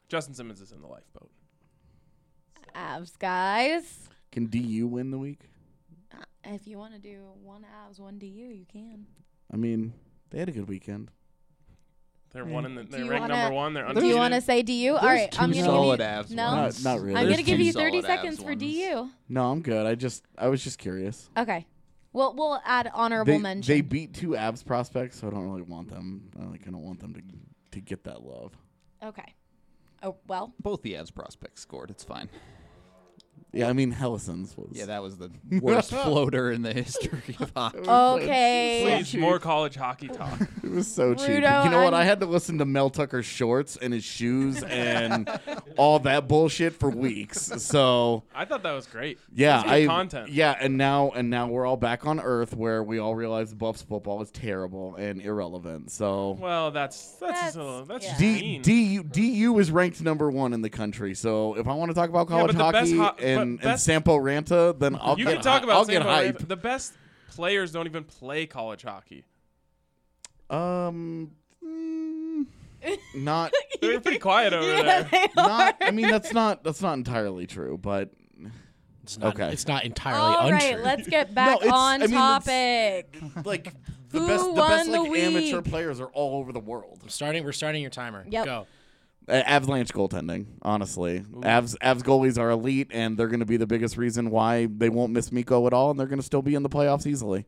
Justin 0.08 0.34
Simmons 0.34 0.60
is 0.60 0.72
in 0.72 0.80
the 0.80 0.86
lifeboat. 0.86 1.30
Abs, 2.74 3.16
guys. 3.16 4.08
Can 4.32 4.46
DU 4.46 4.86
win 4.86 5.10
the 5.10 5.18
week? 5.18 5.40
Uh, 6.14 6.18
If 6.44 6.66
you 6.66 6.78
want 6.78 6.92
to 6.94 6.98
do 6.98 7.22
one 7.42 7.64
abs, 7.86 7.98
one 7.98 8.18
DU, 8.18 8.26
you 8.26 8.66
can. 8.70 9.06
I 9.52 9.56
mean, 9.56 9.94
they 10.30 10.38
had 10.38 10.48
a 10.48 10.52
good 10.52 10.68
weekend. 10.68 11.10
They're 12.32 12.44
one 12.44 12.66
in 12.66 12.74
the 12.74 12.82
they're 12.82 13.04
you 13.04 13.10
ranked 13.10 13.22
wanna- 13.30 13.42
number 13.42 13.54
one. 13.54 13.72
They're 13.72 13.84
undefeated. 13.86 14.08
Do 14.10 14.14
you 14.14 14.20
want 14.20 14.34
to 14.34 14.40
say 14.42 14.62
DU? 14.62 14.94
All 14.96 15.06
right, 15.06 15.30
two 15.32 15.40
I'm 15.40 15.52
gonna 15.52 15.64
solid 15.64 15.98
give 16.00 16.06
you. 16.08 16.12
Avs 16.14 16.30
no, 16.32 16.56
ones. 16.56 16.84
Not- 16.84 16.90
not 16.96 17.00
really. 17.02 17.16
I'm 17.18 17.24
There's 17.24 17.36
gonna 17.36 17.46
give 17.46 17.58
two 17.58 17.64
you 17.64 17.72
30 17.72 18.02
solid 18.02 18.04
seconds 18.04 18.38
Avs 18.38 18.42
for 18.42 18.48
ones. 18.48 18.60
DU. 18.60 19.10
No, 19.30 19.50
I'm 19.50 19.62
good. 19.62 19.86
I 19.86 19.94
just 19.94 20.22
I 20.36 20.48
was 20.48 20.62
just 20.62 20.78
curious. 20.78 21.30
Okay. 21.38 21.66
Well, 22.12 22.34
we'll 22.34 22.60
add 22.64 22.90
honorable 22.92 23.32
They, 23.32 23.38
mention. 23.38 23.74
they 23.74 23.80
beat 23.80 24.12
two 24.12 24.36
abs 24.36 24.62
prospects, 24.62 25.18
so 25.20 25.28
I 25.28 25.30
don't 25.30 25.48
really 25.48 25.62
want 25.62 25.88
them. 25.88 26.30
I 26.38 26.44
like 26.44 26.66
I 26.66 26.70
don't 26.70 26.82
want 26.84 27.00
them 27.00 27.14
to 27.14 27.22
to 27.72 27.80
get 27.80 28.04
that 28.04 28.22
love. 28.22 28.52
okay. 29.02 29.34
Oh 30.02 30.16
well. 30.26 30.52
Both 30.60 30.82
the 30.82 30.94
Avs 30.94 31.14
prospects 31.14 31.62
scored. 31.62 31.90
It's 31.90 32.04
fine. 32.04 32.28
Yeah, 33.56 33.68
I 33.68 33.72
mean 33.72 33.92
Hellison's 33.92 34.56
was. 34.56 34.70
Yeah, 34.72 34.86
that 34.86 35.02
was 35.02 35.16
the 35.16 35.30
worst 35.62 35.90
floater 36.02 36.50
in 36.50 36.62
the 36.62 36.72
history 36.72 37.36
of 37.40 37.50
hockey. 37.56 37.78
Okay. 37.88 38.82
Please, 38.98 39.14
more 39.16 39.38
college 39.38 39.74
hockey 39.76 40.08
talk. 40.08 40.38
It 40.66 40.72
was 40.72 40.88
so 40.88 41.14
cheap. 41.14 41.28
Rudo, 41.28 41.64
you 41.64 41.70
know 41.70 41.84
what? 41.84 41.94
I'm- 41.94 42.02
I 42.02 42.04
had 42.04 42.18
to 42.20 42.26
listen 42.26 42.58
to 42.58 42.64
Mel 42.64 42.90
Tucker's 42.90 43.24
shorts 43.24 43.76
and 43.80 43.94
his 43.94 44.02
shoes 44.04 44.62
and 44.64 45.30
all 45.76 46.00
that 46.00 46.26
bullshit 46.28 46.74
for 46.74 46.90
weeks. 46.90 47.52
So 47.62 48.24
I 48.34 48.44
thought 48.44 48.62
that 48.64 48.72
was 48.72 48.86
great. 48.86 49.18
yeah, 49.32 49.58
That's 49.58 49.62
good 49.68 49.72
I 49.72 49.86
content. 49.86 50.28
yeah, 50.30 50.56
and 50.60 50.76
now 50.76 51.12
and 51.14 51.30
now 51.30 51.46
we're 51.48 51.64
all 51.66 51.76
back 51.76 52.04
on 52.04 52.18
Earth 52.20 52.54
where 52.56 52.82
we 52.82 52.98
all 52.98 53.14
realize 53.14 53.54
Buffs 53.54 53.82
football 53.82 54.20
is 54.22 54.30
terrible 54.32 54.96
and 54.96 55.22
irrelevant. 55.22 55.90
So 55.92 56.32
Well, 56.40 56.72
that's 56.72 57.12
that's 57.12 57.20
That's- 57.20 57.54
just 57.54 57.56
a 57.56 57.84
that's 57.86 58.04
yeah. 58.04 58.10
just 58.10 58.20
D, 58.20 58.40
mean. 58.40 58.62
DU, 58.62 59.02
DU 59.04 59.58
is 59.60 59.70
ranked 59.70 60.02
number 60.02 60.30
one 60.30 60.52
in 60.52 60.62
the 60.62 60.70
country. 60.70 61.14
So 61.14 61.54
if 61.56 61.68
I 61.68 61.74
want 61.74 61.90
to 61.90 61.94
talk 61.94 62.10
about 62.10 62.26
college 62.28 62.56
but 62.56 62.66
the 62.66 62.72
best 62.72 62.92
hockey 62.92 63.34
ho- 63.34 63.36
but 63.38 63.45
and, 63.46 63.64
and 63.64 63.80
Sampo 63.80 64.16
Ranta, 64.18 64.78
then 64.78 64.96
I'll 65.00 65.18
you 65.18 65.24
get 65.24 65.34
can 65.34 65.42
talk 65.42 65.62
about 65.62 65.76
I'll 65.76 65.84
Sampo 65.84 65.92
get 65.92 66.02
hype. 66.02 66.38
Ranta. 66.38 66.48
The 66.48 66.56
best 66.56 66.92
players 67.30 67.72
don't 67.72 67.86
even 67.86 68.04
play 68.04 68.46
college 68.46 68.82
hockey. 68.82 69.24
Um, 70.48 71.32
mm, 71.64 72.46
not 73.16 73.52
They're 73.80 74.00
pretty 74.00 74.18
quiet 74.18 74.52
over 74.52 74.66
Yeah, 74.66 74.82
there. 75.02 75.08
they 75.10 75.28
not. 75.36 75.76
I 75.80 75.90
mean, 75.90 76.08
that's 76.08 76.32
not 76.32 76.62
that's 76.62 76.80
not 76.82 76.94
entirely 76.94 77.46
true, 77.46 77.78
but 77.78 78.10
It's 79.02 79.18
not, 79.18 79.34
Okay. 79.34 79.52
It's 79.52 79.66
not 79.66 79.84
entirely 79.84 80.20
All 80.20 80.48
untrue. 80.48 80.68
right, 80.76 80.80
let's 80.84 81.08
get 81.08 81.34
back 81.34 81.56
it's- 81.58 81.72
on 81.72 82.02
I 82.02 82.06
mean, 82.06 82.16
topic. 82.16 83.16
like 83.44 83.72
the 84.10 84.20
Who 84.20 84.26
best 84.28 84.44
the 84.44 84.50
won 84.52 84.68
best 84.70 84.90
the 84.92 85.00
like 85.00 85.18
amateur 85.20 85.56
week? 85.56 85.64
players 85.64 86.00
are 86.00 86.06
all 86.08 86.38
over 86.38 86.52
the 86.52 86.60
world. 86.60 87.00
I'm 87.02 87.08
starting. 87.08 87.44
We're 87.44 87.52
starting 87.52 87.82
your 87.82 87.90
timer. 87.90 88.24
Yep. 88.28 88.44
Go. 88.44 88.66
Avalanche 89.28 89.92
goaltending, 89.92 90.46
honestly. 90.62 91.20
Avs 91.20 91.76
Avs 91.78 92.02
goalies 92.02 92.38
are 92.38 92.50
elite, 92.50 92.88
and 92.92 93.18
they're 93.18 93.26
going 93.28 93.40
to 93.40 93.46
be 93.46 93.56
the 93.56 93.66
biggest 93.66 93.96
reason 93.96 94.30
why 94.30 94.66
they 94.66 94.88
won't 94.88 95.12
miss 95.12 95.32
Mikko 95.32 95.66
at 95.66 95.72
all, 95.72 95.90
and 95.90 95.98
they're 95.98 96.06
going 96.06 96.20
to 96.20 96.24
still 96.26 96.42
be 96.42 96.54
in 96.54 96.62
the 96.62 96.68
playoffs 96.68 97.06
easily. 97.06 97.46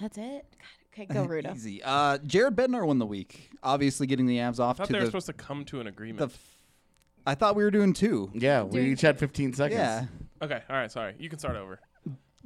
That's 0.00 0.18
it. 0.18 0.44
God, 0.58 0.92
okay, 0.92 1.06
go 1.06 1.26
Rudo. 1.28 1.54
Easy. 1.54 1.82
Uh, 1.82 2.18
Jared 2.18 2.56
Bednar 2.56 2.84
won 2.86 2.98
the 2.98 3.06
week. 3.06 3.50
Obviously, 3.62 4.06
getting 4.06 4.26
the 4.26 4.38
Avs 4.38 4.58
I 4.60 4.64
off 4.64 4.78
thought 4.78 4.86
to 4.88 4.92
they 4.92 4.98
were 4.98 5.04
the. 5.04 5.10
supposed 5.10 5.26
to 5.26 5.32
come 5.32 5.64
to 5.66 5.80
an 5.80 5.86
agreement. 5.86 6.18
the 6.18 6.26
f- 6.26 6.38
I 7.24 7.34
thought 7.34 7.56
we 7.56 7.64
were 7.64 7.70
doing 7.70 7.92
two. 7.92 8.30
Yeah, 8.34 8.62
we 8.62 8.80
Dude. 8.80 8.88
each 8.88 9.00
had 9.00 9.18
15 9.18 9.52
seconds. 9.54 9.78
Yeah. 9.78 10.04
okay, 10.42 10.62
all 10.68 10.76
right, 10.76 10.90
sorry. 10.90 11.14
You 11.18 11.28
can 11.28 11.38
start 11.38 11.56
over. 11.56 11.80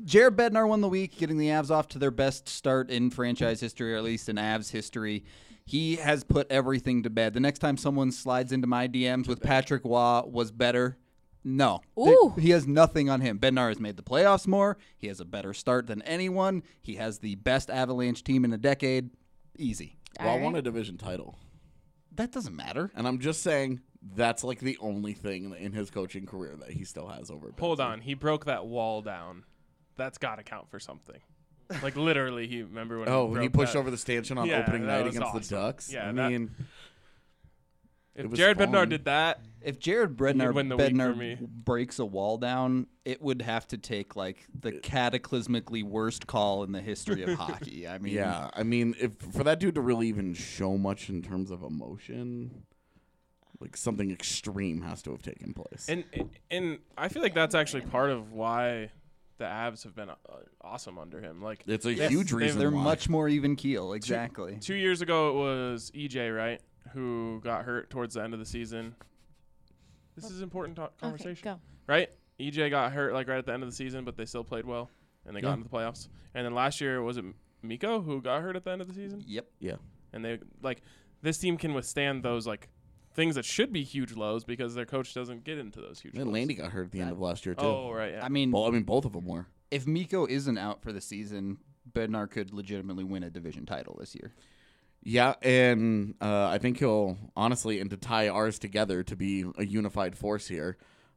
Jared 0.05 0.37
Bednar 0.37 0.67
won 0.67 0.81
the 0.81 0.89
week, 0.89 1.19
getting 1.19 1.37
the 1.37 1.49
Avs 1.49 1.71
off 1.71 1.89
to 1.89 1.99
their 1.99 2.11
best 2.11 2.49
start 2.49 2.91
in 2.91 3.11
franchise 3.11 3.61
history, 3.61 3.93
or 3.95 3.99
at 3.99 4.05
least 4.05 4.29
in 4.31 4.37
Avs 4.37 4.71
history. 4.71 5.25
He 5.71 5.97
has 5.97 6.25
put 6.25 6.51
everything 6.51 7.05
to 7.05 7.11
bed. 7.11 7.33
The 7.33 7.39
next 7.39 7.61
time 7.61 7.77
someone 7.77 8.11
slides 8.11 8.51
into 8.51 8.67
my 8.67 8.89
DMs 8.89 9.29
with 9.29 9.41
Patrick 9.41 9.85
Roy 9.85 10.23
was 10.27 10.51
better, 10.51 10.99
no. 11.45 11.81
Th- 11.97 12.09
Ooh. 12.09 12.35
He 12.37 12.51
has 12.51 12.67
nothing 12.67 13.09
on 13.09 13.21
him. 13.21 13.39
Bednar 13.39 13.69
has 13.69 13.79
made 13.79 13.97
the 13.97 14.03
playoffs 14.03 14.49
more. 14.49 14.79
He 14.99 15.07
has 15.07 15.21
a 15.21 15.25
better 15.25 15.55
start 15.55 15.87
than 15.87 16.03
anyone. 16.03 16.65
He 16.83 16.97
has 16.97 17.21
the 17.21 17.37
best 17.37 17.71
Avalanche 17.71 18.25
team 18.25 18.45
in 18.45 18.53
a 18.53 18.59
decade. 18.59 19.11
Easy. 19.57 19.97
Well, 20.19 20.29
I 20.29 20.31
Alright. 20.33 20.45
won 20.45 20.57
a 20.57 20.63
division 20.63 20.99
title. 20.99 21.39
That 22.17 22.33
doesn't 22.33 22.57
matter. 22.57 22.91
And 22.97 23.07
I'm 23.07 23.21
just 23.21 23.41
saying 23.41 23.81
that's 24.17 24.43
like 24.43 24.59
the 24.59 24.77
only 24.81 25.13
thing 25.13 25.55
in 25.57 25.73
his 25.73 25.89
coaching 25.89 26.27
career 26.27 26.57
that 26.59 26.73
he 26.73 26.85
still 26.85 27.07
has 27.07 27.31
over. 27.31 27.53
Hold 27.61 27.79
Benson. 27.79 27.93
on, 27.93 28.01
he 28.01 28.15
broke 28.15 28.47
that 28.47 28.67
wall 28.67 29.03
down. 29.03 29.45
That's 29.97 30.19
got 30.19 30.37
to 30.37 30.43
count 30.43 30.69
for 30.69 30.81
something. 30.81 31.21
Like 31.83 31.97
literally, 31.97 32.47
he 32.47 32.63
remember 32.63 32.99
when 32.99 33.09
Oh, 33.09 33.27
he 33.27 33.33
when 33.33 33.43
he 33.43 33.49
pushed 33.49 33.73
that- 33.75 33.79
over 33.79 33.91
the 33.91 33.97
stanchion 33.99 34.39
on 34.39 34.47
Yeah, 34.49 34.61
opening 34.63 34.87
night 34.87 35.07
against 35.07 35.21
awesome. 35.23 35.41
the 35.43 35.49
Ducks. 35.49 35.93
Yeah, 35.93 36.09
I 36.09 36.13
that- 36.13 36.31
mean, 36.31 36.51
If 38.15 38.27
was 38.31 38.39
Jared 38.39 38.59
Bednar 38.59 38.89
did 38.89 39.05
that, 39.05 39.41
If 39.63 39.79
Jared 39.79 40.17
Bednar, 40.17 40.53
win 40.53 40.69
the 40.69 40.77
Bednar 40.77 41.17
me. 41.17 41.37
breaks 41.41 41.99
a 41.99 42.05
wall 42.05 42.39
down, 42.39 42.87
it 43.05 43.23
would 43.23 43.43
have 43.43 43.67
to 43.69 43.79
take 43.79 44.17
like 44.17 44.47
the 44.59 44.73
cataclysmically 44.73 45.83
worst 45.85 46.27
call 46.27 46.63
in 46.65 46.73
the 46.73 46.81
history 46.81 47.23
of 47.23 47.39
hockey. 47.39 47.87
I 47.87 47.99
mean, 47.99 48.15
Yeah, 48.15 48.51
I 48.55 48.63
mean, 48.63 48.95
if 49.01 49.13
for 49.33 49.45
that 49.45 49.61
dude 49.61 49.75
to 49.77 49.81
really 49.81 50.09
even 50.09 50.35
show 50.35 50.77
much 50.77 51.09
in 51.09 51.23
terms 51.23 51.51
of 51.51 51.63
emotion, 51.63 52.65
like 53.61 53.77
something 53.77 54.11
extreme 54.11 54.81
has 54.83 55.03
to 55.03 55.11
have 55.13 55.23
taken 55.23 55.53
place. 55.55 55.87
and 55.89 56.05
and 56.51 56.79
I 56.99 57.09
feel 57.09 57.23
like 57.23 57.35
that's 57.35 57.55
actually 57.55 57.83
part 57.83 58.11
of 58.11 58.33
why 58.33 58.91
the 59.41 59.47
Avs 59.47 59.83
have 59.85 59.95
been 59.97 60.11
uh, 60.11 60.15
awesome 60.61 60.99
under 60.99 61.21
him. 61.21 61.43
Like 61.43 61.65
it's 61.67 61.87
a 61.87 61.93
Yes, 61.95 62.11
huge 62.11 62.31
reason. 62.33 62.59
they're 62.59 62.71
why. 62.71 62.85
much 62.85 63.09
more 63.09 63.29
even 63.29 63.57
keel. 63.57 63.95
Exactly. 63.95 64.59
two 64.61 64.75
years 64.75 65.01
ago, 65.01 65.31
it 65.31 65.35
was 65.35 65.91
EJ 65.95 66.37
right 66.37 66.61
who 66.93 67.41
got 67.43 67.65
hurt 67.65 67.89
towards 67.91 68.15
the 68.15 68.23
end 68.23 68.35
of 68.35 68.39
the 68.41 68.47
season. 68.47 68.95
This 70.15 70.31
is 70.31 70.43
important 70.43 70.77
to- 70.77 70.83
Okay, 70.85 70.93
conversation, 71.01 71.43
go. 71.43 71.61
right? 71.87 72.11
EJ 72.39 72.71
got 72.71 72.93
hurt 72.93 73.13
like 73.15 73.29
right 73.29 73.39
at 73.39 73.47
the 73.47 73.53
end 73.53 73.63
of 73.63 73.69
the 73.69 73.75
season, 73.75 74.05
but 74.05 74.17
they 74.17 74.25
still 74.27 74.45
played 74.45 74.65
well 74.67 74.91
and 75.27 75.35
they 75.37 75.41
got 75.41 75.49
Yeah. 75.49 75.55
into 75.55 75.65
the 75.69 75.71
playoffs. 75.75 76.09
And 76.35 76.45
then 76.45 76.55
last 76.55 76.81
year 76.81 77.03
was 77.03 77.17
it 77.17 77.25
Mikko 77.63 78.03
who 78.03 78.21
got 78.21 78.43
hurt 78.43 78.57
at 78.57 78.65
the 78.65 78.71
end 78.71 78.83
of 78.83 78.89
the 78.89 78.95
season? 78.95 79.23
Yep. 79.27 79.47
Yeah, 79.59 79.77
and 80.13 80.25
they 80.25 80.39
like 80.63 80.83
this 81.23 81.39
team 81.39 81.57
can 81.57 81.75
withstand 81.75 82.23
those 82.23 82.47
like 82.47 82.69
things 83.13 83.35
that 83.35 83.45
should 83.45 83.73
be 83.73 83.83
huge 83.83 84.15
lows 84.15 84.45
because 84.45 84.75
their 84.75 84.87
coach 84.87 85.13
doesn't 85.15 85.45
get 85.45 85.59
into 85.59 85.81
those 85.81 86.01
huge. 86.01 86.15
Lows. 86.15 86.21
And 86.23 86.31
lows. 86.31 86.35
Landy 86.35 86.55
got 86.55 86.71
hurt 86.73 86.87
at 86.87 86.91
the 86.93 87.01
end 87.01 87.11
of 87.11 87.21
last 87.21 87.45
year 87.47 87.55
too. 87.55 87.65
Oh 87.65 87.93
right, 87.93 88.13
yeah. 88.13 88.25
I 88.25 88.29
mean, 88.29 88.51
Well, 88.53 88.67
I 88.67 88.71
mean, 88.71 88.83
both 88.85 89.05
of 89.05 89.13
them 89.13 89.27
were. 89.27 89.47
if 89.71 89.87
Mikko 89.87 90.27
isn't 90.27 90.59
out 90.59 90.83
for 90.83 90.93
the 90.93 91.01
season, 91.01 91.59
Bednar 91.91 92.31
could 92.31 92.53
legitimately 92.53 93.05
win 93.05 93.23
a 93.23 93.31
division 93.31 93.67
title 93.67 93.97
this 93.99 94.15
year. 94.15 94.33
Yeah, 95.03 95.35
and 95.41 96.15
uh, 96.21 96.49
I 96.49 96.59
think 96.59 96.79
he'll 96.79 97.17
honestly, 97.35 97.81
and 97.81 97.89
to 97.91 97.97
tie 97.97 98.29
ours 98.29 98.59
together 98.59 99.03
to 99.05 99.17
be 99.17 99.45
a 99.57 99.65
unified 99.65 100.17
force 100.17 100.47
here. 100.47 100.77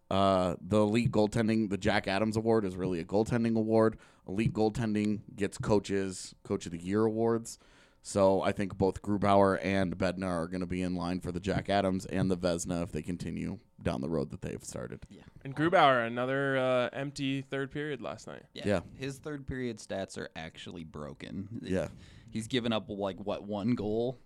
Uh, 0.10 0.56
the 0.62 0.80
elite 0.80 1.12
goaltending, 1.12 1.70
the 1.70 1.78
Jack 1.78 2.08
Adams 2.08 2.38
Award 2.38 2.66
is 2.66 2.76
really 2.76 3.00
a 3.00 3.04
goaltending 3.04 3.58
award. 3.58 3.98
Elite 4.28 4.54
goaltending 4.54 5.22
gets 5.36 5.58
coaches 5.58 6.34
Coach 6.44 6.66
of 6.66 6.72
the 6.72 6.78
Year 6.78 7.04
awards. 7.04 7.58
So 8.06 8.42
I 8.42 8.52
think 8.52 8.78
both 8.78 9.02
Grubauer 9.02 9.58
and 9.64 9.98
Bednar 9.98 10.44
are 10.44 10.48
going 10.48 10.60
to 10.60 10.68
be 10.68 10.82
in 10.82 10.94
line 10.94 11.22
for 11.22 11.32
the 11.32 11.40
Jack 11.40 11.70
Adams 11.70 12.06
and 12.06 12.30
the 12.30 12.36
Vezina 12.36 12.84
if 12.84 12.92
they 12.92 13.02
continue 13.02 13.60
down 13.82 14.02
the 14.02 14.10
road 14.10 14.30
that 14.32 14.42
they've 14.42 14.64
started. 14.64 15.06
Yeah. 15.10 15.22
And 15.46 15.56
Grubauer 15.56 16.06
another 16.06 16.58
uh, 16.58 16.90
empty 16.92 17.42
third 17.42 17.72
period 17.72 18.02
last 18.02 18.28
night. 18.28 18.44
Yeah. 18.54 18.82
His 18.96 19.20
third 19.20 19.48
period 19.48 19.78
stats 19.78 20.18
are 20.18 20.30
actually 20.36 20.84
broken. 20.84 21.48
Yeah. 21.62 21.88
He's 22.30 22.48
given 22.48 22.74
up 22.74 22.90
like 22.90 23.18
what 23.20 23.44
one 23.44 23.74
goal, 23.74 24.20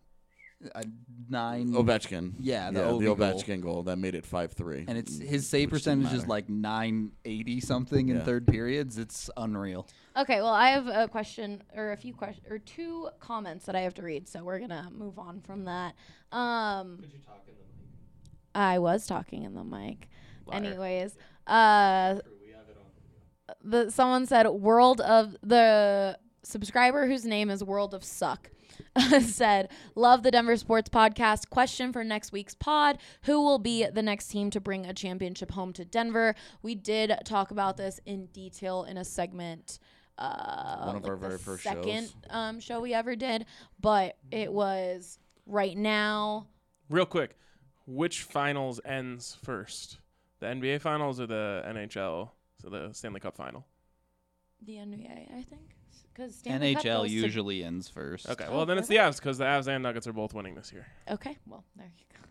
a 0.73 0.83
nine. 1.29 1.69
Ovechkin. 1.73 2.33
Yeah, 2.39 2.71
the 2.71 2.79
yeah, 2.79 2.85
Ovi 2.87 2.99
the 2.99 3.05
goal. 3.05 3.15
Ovechkin 3.15 3.61
goal 3.61 3.83
that 3.83 3.97
made 3.97 4.15
it 4.15 4.25
five 4.25 4.53
three. 4.53 4.85
and 4.87 4.97
it's 4.97 5.19
his 5.19 5.47
save 5.47 5.69
percentage 5.69 6.11
is 6.13 6.25
like 6.27 6.49
nine 6.49 7.11
eighty 7.25 7.59
something 7.59 8.09
in 8.09 8.17
Yeah. 8.17 8.23
third 8.23 8.47
periods. 8.47 8.97
It's 8.97 9.29
unreal. 9.37 9.87
Okay, 10.15 10.37
well, 10.41 10.53
I 10.53 10.69
have 10.69 10.87
a 10.87 11.07
question 11.07 11.61
or 11.75 11.91
a 11.91 11.97
few 11.97 12.13
questions 12.13 12.47
or 12.49 12.57
two 12.57 13.09
comments 13.19 13.65
that 13.67 13.75
I 13.75 13.81
have 13.81 13.93
to 13.95 14.01
read, 14.01 14.27
so 14.27 14.43
we're 14.43 14.59
gonna 14.59 14.89
move 14.91 15.19
on 15.19 15.41
from 15.41 15.65
that. 15.65 15.93
Um, 16.31 16.97
Could 17.01 17.11
you 17.13 17.19
talk 17.19 17.43
in 17.47 17.53
the 17.53 17.59
mic? 17.61 18.55
I 18.55 18.79
was 18.79 19.05
talking 19.05 19.43
in 19.43 19.53
the 19.53 19.63
mic. 19.63 20.09
Liar. 20.47 20.57
Anyways, 20.63 21.15
uh, 21.45 22.13
True, 22.15 22.21
we 22.43 22.51
have 22.53 22.61
it 22.67 22.77
on 22.79 23.55
video. 23.69 23.85
the 23.85 23.91
someone 23.91 24.25
said 24.25 24.47
world 24.47 25.01
of 25.01 25.35
the 25.43 26.17
subscriber 26.43 27.05
whose 27.05 27.25
name 27.25 27.49
is 27.51 27.63
world 27.63 27.93
of 27.93 28.03
suck 28.03 28.49
said 29.21 29.69
love 29.95 30.23
the 30.23 30.31
denver 30.31 30.55
sports 30.57 30.89
podcast 30.89 31.49
question 31.49 31.91
for 31.93 32.03
next 32.03 32.31
week's 32.31 32.55
pod 32.55 32.97
who 33.23 33.41
will 33.41 33.59
be 33.59 33.85
the 33.87 34.01
next 34.01 34.27
team 34.27 34.49
to 34.49 34.59
bring 34.59 34.85
a 34.85 34.93
championship 34.93 35.51
home 35.51 35.71
to 35.73 35.83
denver 35.85 36.35
we 36.61 36.75
did 36.75 37.13
talk 37.25 37.51
about 37.51 37.77
this 37.77 37.99
in 38.05 38.25
detail 38.27 38.83
in 38.83 38.97
a 38.97 39.05
segment 39.05 39.79
uh 40.17 40.85
One 40.85 40.95
of 40.95 41.03
like 41.03 41.11
our 41.11 41.15
very 41.17 41.37
first 41.37 41.63
second 41.63 42.05
shows. 42.05 42.13
um 42.29 42.59
show 42.59 42.79
we 42.79 42.93
ever 42.93 43.15
did 43.15 43.45
but 43.79 44.17
it 44.31 44.51
was 44.51 45.19
right 45.45 45.77
now 45.77 46.47
Real 46.89 47.05
quick, 47.05 47.35
which 47.85 48.23
finals 48.23 48.79
ends 48.85 49.37
first? 49.43 49.97
The 50.39 50.45
NBA 50.47 50.79
finals 50.79 51.19
or 51.19 51.27
the 51.27 51.63
NHL? 51.67 52.29
So 52.61 52.69
the 52.69 52.93
Stanley 52.93 53.19
Cup 53.19 53.35
final. 53.35 53.65
the 54.61 54.73
nba 54.77 55.37
i 55.37 55.41
think 55.43 55.75
because 56.17 56.41
NHL 56.43 57.07
usually 57.09 57.63
ends 57.63 57.87
first. 57.89 58.27
Okay, 58.29 58.45
Oh, 58.49 58.57
well 58.57 58.65
then 58.65 58.77
it's 58.77 58.87
the 58.87 58.95
Avs 58.95 59.17
because 59.17 59.37
the 59.37 59.45
Avs 59.45 59.67
and 59.67 59.83
Nuggets 59.83 60.07
are 60.07 60.13
both 60.13 60.33
winning 60.33 60.55
this 60.55 60.73
year. 60.73 60.87
okay 61.11 61.37
well 61.45 61.63
there 61.75 61.91
you 61.97 62.05
go 62.13 62.26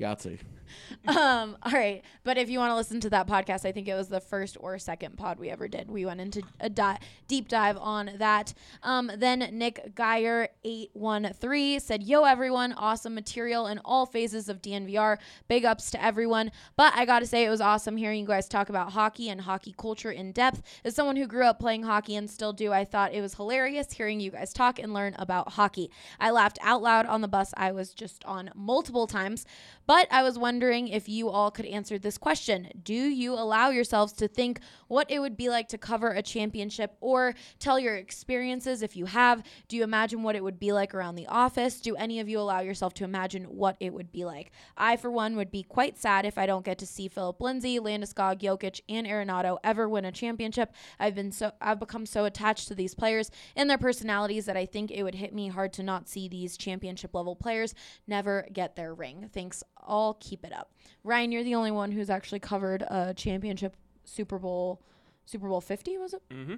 Yahtzee. 0.00 0.38
um, 1.08 1.56
all 1.62 1.72
right. 1.72 2.02
But 2.24 2.38
if 2.38 2.50
you 2.50 2.58
want 2.58 2.70
to 2.70 2.76
listen 2.76 3.00
to 3.00 3.10
that 3.10 3.26
podcast, 3.26 3.64
I 3.64 3.72
think 3.72 3.88
it 3.88 3.94
was 3.94 4.08
the 4.08 4.20
first 4.20 4.56
or 4.60 4.78
second 4.78 5.16
pod 5.16 5.38
we 5.38 5.48
ever 5.48 5.68
did. 5.68 5.90
We 5.90 6.04
went 6.04 6.20
into 6.20 6.42
a 6.60 6.68
di- 6.68 6.98
deep 7.28 7.48
dive 7.48 7.76
on 7.78 8.10
that. 8.18 8.52
Um, 8.82 9.10
then 9.16 9.48
Nick 9.52 9.94
Geyer 9.94 10.48
eight 10.64 10.90
one 10.92 11.32
three 11.38 11.78
said, 11.78 12.02
"Yo 12.02 12.24
everyone, 12.24 12.72
awesome 12.72 13.14
material 13.14 13.66
in 13.66 13.78
all 13.84 14.06
phases 14.06 14.48
of 14.48 14.62
DNVR. 14.62 15.18
Big 15.48 15.64
ups 15.64 15.90
to 15.92 16.04
everyone. 16.04 16.50
But 16.76 16.92
I 16.96 17.04
got 17.04 17.20
to 17.20 17.26
say, 17.26 17.44
it 17.44 17.50
was 17.50 17.60
awesome 17.60 17.96
hearing 17.96 18.20
you 18.20 18.26
guys 18.26 18.48
talk 18.48 18.68
about 18.68 18.92
hockey 18.92 19.28
and 19.28 19.40
hockey 19.40 19.74
culture 19.76 20.10
in 20.10 20.32
depth. 20.32 20.62
As 20.84 20.94
someone 20.94 21.16
who 21.16 21.26
grew 21.26 21.44
up 21.44 21.58
playing 21.58 21.84
hockey 21.84 22.16
and 22.16 22.28
still 22.28 22.52
do, 22.52 22.72
I 22.72 22.84
thought 22.84 23.14
it 23.14 23.20
was 23.20 23.34
hilarious 23.34 23.92
hearing 23.92 24.20
you 24.20 24.30
guys 24.30 24.52
talk 24.52 24.78
and 24.78 24.92
learn 24.92 25.14
about 25.18 25.52
hockey. 25.52 25.90
I 26.20 26.30
laughed 26.30 26.58
out 26.62 26.82
loud 26.82 27.06
on 27.06 27.20
the 27.20 27.28
bus 27.28 27.52
I 27.56 27.72
was 27.72 27.94
just 27.94 28.24
on 28.24 28.50
multiple 28.54 29.06
times." 29.06 29.46
But 29.86 30.08
I 30.10 30.22
was 30.22 30.38
wondering 30.38 30.88
if 30.88 31.08
you 31.08 31.28
all 31.28 31.50
could 31.50 31.66
answer 31.66 31.98
this 31.98 32.18
question. 32.18 32.68
Do 32.82 32.94
you 32.94 33.34
allow 33.34 33.70
yourselves 33.70 34.12
to 34.14 34.26
think 34.26 34.60
what 34.88 35.10
it 35.10 35.20
would 35.20 35.36
be 35.36 35.48
like 35.48 35.68
to 35.68 35.78
cover 35.78 36.10
a 36.10 36.22
championship 36.22 36.96
or 37.00 37.34
tell 37.58 37.78
your 37.78 37.94
experiences 37.94 38.82
if 38.82 38.96
you 38.96 39.06
have? 39.06 39.44
Do 39.68 39.76
you 39.76 39.84
imagine 39.84 40.22
what 40.22 40.34
it 40.34 40.42
would 40.42 40.58
be 40.58 40.72
like 40.72 40.94
around 40.94 41.14
the 41.14 41.28
office? 41.28 41.80
Do 41.80 41.94
any 41.94 42.18
of 42.18 42.28
you 42.28 42.40
allow 42.40 42.60
yourself 42.60 42.94
to 42.94 43.04
imagine 43.04 43.44
what 43.44 43.76
it 43.78 43.92
would 43.92 44.10
be 44.10 44.24
like? 44.24 44.50
I, 44.76 44.96
for 44.96 45.10
one, 45.10 45.36
would 45.36 45.50
be 45.52 45.62
quite 45.62 45.98
sad 45.98 46.24
if 46.24 46.36
I 46.36 46.46
don't 46.46 46.64
get 46.64 46.78
to 46.78 46.86
see 46.86 47.06
Philip 47.06 47.40
Lindsay, 47.40 47.78
Landeskog, 47.78 48.40
Jokic, 48.40 48.80
and 48.88 49.06
Arenado 49.06 49.58
ever 49.62 49.88
win 49.88 50.04
a 50.04 50.12
championship. 50.12 50.72
I've 50.98 51.14
been 51.14 51.30
so 51.30 51.52
I've 51.60 51.78
become 51.78 52.06
so 52.06 52.24
attached 52.24 52.68
to 52.68 52.74
these 52.74 52.94
players 52.94 53.30
and 53.54 53.70
their 53.70 53.78
personalities 53.78 54.46
that 54.46 54.56
I 54.56 54.66
think 54.66 54.90
it 54.90 55.04
would 55.04 55.14
hit 55.14 55.32
me 55.32 55.48
hard 55.48 55.72
to 55.74 55.82
not 55.82 56.08
see 56.08 56.28
these 56.28 56.56
championship 56.56 57.14
level 57.14 57.36
players 57.36 57.74
never 58.06 58.46
get 58.52 58.74
their 58.74 58.92
ring. 58.92 59.30
Thanks 59.32 59.62
all. 59.82 60.14
Keep 60.20 60.44
it 60.44 60.52
up. 60.52 60.72
Ryan, 61.04 61.32
you're 61.32 61.44
the 61.44 61.54
only 61.54 61.70
one 61.70 61.92
who's 61.92 62.10
actually 62.10 62.40
covered 62.40 62.82
a 62.82 63.14
championship 63.14 63.76
Super 64.04 64.38
Bowl 64.38 64.82
Super 65.24 65.48
Bowl 65.48 65.60
50, 65.60 65.98
was 65.98 66.14
it? 66.14 66.22
Mm-hmm. 66.30 66.54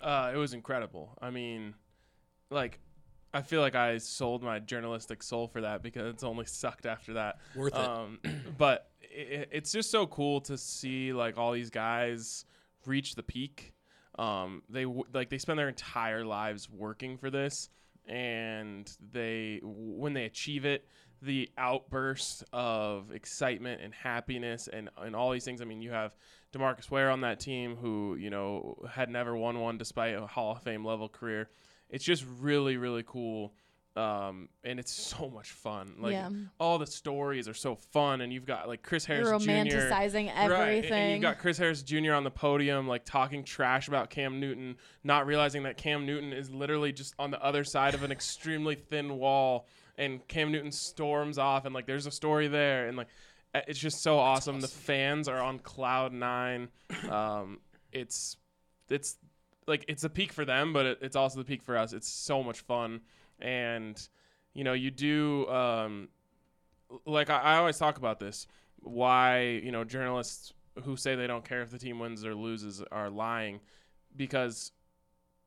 Uh, 0.00 0.30
it 0.32 0.36
was 0.36 0.52
incredible. 0.52 1.16
I 1.20 1.30
mean, 1.30 1.74
like, 2.50 2.78
I 3.32 3.42
feel 3.42 3.60
like 3.60 3.74
I 3.74 3.98
sold 3.98 4.42
my 4.42 4.58
journalistic 4.58 5.22
soul 5.22 5.48
for 5.48 5.62
that 5.62 5.82
because 5.82 6.12
it's 6.12 6.22
only 6.22 6.44
sucked 6.46 6.86
after 6.86 7.14
that. 7.14 7.38
Worth 7.56 7.74
it. 7.74 7.80
Um, 7.80 8.18
but 8.58 8.90
it, 9.00 9.48
it's 9.50 9.72
just 9.72 9.90
so 9.90 10.06
cool 10.06 10.40
to 10.42 10.56
see 10.58 11.12
like 11.12 11.38
all 11.38 11.52
these 11.52 11.70
guys 11.70 12.44
reach 12.86 13.14
the 13.14 13.22
peak. 13.22 13.72
Um, 14.18 14.62
they 14.68 14.84
w- 14.84 15.04
like 15.12 15.30
they 15.30 15.38
spend 15.38 15.58
their 15.58 15.68
entire 15.68 16.24
lives 16.24 16.70
working 16.70 17.16
for 17.16 17.30
this, 17.30 17.68
and 18.06 18.88
they 19.12 19.60
when 19.64 20.12
they 20.12 20.24
achieve 20.24 20.64
it, 20.64 20.86
the 21.24 21.48
outburst 21.58 22.44
of 22.52 23.10
excitement 23.12 23.80
and 23.82 23.92
happiness 23.94 24.68
and 24.72 24.88
and 24.98 25.14
all 25.16 25.30
these 25.30 25.44
things. 25.44 25.60
I 25.60 25.64
mean, 25.64 25.80
you 25.82 25.90
have 25.90 26.14
DeMarcus 26.52 26.90
Ware 26.90 27.10
on 27.10 27.22
that 27.22 27.40
team 27.40 27.76
who 27.76 28.16
you 28.16 28.30
know 28.30 28.76
had 28.90 29.08
never 29.10 29.36
won 29.36 29.58
one 29.60 29.78
despite 29.78 30.14
a 30.14 30.26
Hall 30.26 30.52
of 30.52 30.62
Fame 30.62 30.84
level 30.84 31.08
career. 31.08 31.48
It's 31.90 32.04
just 32.04 32.24
really 32.40 32.76
really 32.76 33.02
cool. 33.06 33.54
Um, 33.96 34.48
and 34.64 34.80
it's 34.80 34.90
so 34.92 35.30
much 35.30 35.52
fun. 35.52 35.94
Like 36.00 36.14
Yeah. 36.14 36.28
all 36.58 36.78
the 36.80 36.86
stories 36.86 37.46
are 37.46 37.54
so 37.54 37.76
fun, 37.76 38.22
and 38.22 38.32
you've 38.32 38.44
got 38.44 38.66
like 38.66 38.82
Chris 38.82 39.04
Harris 39.04 39.28
You're 39.28 39.38
Jr. 39.38 39.50
romanticizing 39.50 40.26
Right, 40.26 40.34
and- 40.36 40.52
everything. 40.52 41.12
you've 41.12 41.22
got 41.22 41.38
Chris 41.38 41.58
Harris 41.58 41.84
Jr. 41.84 42.12
on 42.14 42.24
the 42.24 42.30
podium, 42.32 42.88
like 42.88 43.04
talking 43.04 43.44
trash 43.44 43.86
about 43.86 44.10
Cam 44.10 44.40
Newton, 44.40 44.78
not 45.04 45.26
realizing 45.28 45.62
that 45.62 45.76
Cam 45.76 46.06
Newton 46.06 46.32
is 46.32 46.50
literally 46.50 46.92
just 46.92 47.14
on 47.20 47.30
the 47.30 47.40
other 47.40 47.62
side 47.62 47.94
of 47.94 48.02
an 48.02 48.10
extremely 48.10 48.74
thin 48.74 49.16
wall, 49.16 49.68
and 49.96 50.26
Cam 50.28 50.52
Newton 50.52 50.72
storms 50.72 51.38
off, 51.38 51.64
and 51.64 51.74
like 51.74 51.86
there's 51.86 52.06
a 52.06 52.10
story 52.10 52.48
there, 52.48 52.88
and 52.88 52.96
like 52.96 53.08
it's 53.54 53.78
just 53.78 54.02
so 54.02 54.18
awesome. 54.18 54.60
The 54.60 54.68
fans 54.68 55.28
are 55.28 55.40
on 55.40 55.58
cloud 55.60 56.12
nine. 56.12 56.68
Um, 57.08 57.60
it's 57.92 58.36
it's 58.88 59.16
like 59.66 59.84
it's 59.88 60.04
a 60.04 60.08
peak 60.08 60.32
for 60.32 60.44
them, 60.44 60.72
but 60.72 60.86
it, 60.86 60.98
it's 61.02 61.16
also 61.16 61.38
the 61.38 61.44
peak 61.44 61.62
for 61.62 61.76
us. 61.76 61.92
It's 61.92 62.08
so 62.08 62.42
much 62.42 62.60
fun, 62.60 63.00
and 63.40 64.08
you 64.52 64.64
know 64.64 64.72
you 64.72 64.90
do 64.90 65.48
um, 65.48 66.08
like 67.06 67.30
I, 67.30 67.40
I 67.40 67.56
always 67.56 67.78
talk 67.78 67.98
about 67.98 68.18
this. 68.18 68.46
Why 68.80 69.60
you 69.62 69.72
know 69.72 69.84
journalists 69.84 70.52
who 70.82 70.96
say 70.96 71.14
they 71.14 71.28
don't 71.28 71.44
care 71.44 71.62
if 71.62 71.70
the 71.70 71.78
team 71.78 71.98
wins 72.00 72.24
or 72.24 72.34
loses 72.34 72.82
are 72.90 73.08
lying, 73.10 73.60
because 74.16 74.72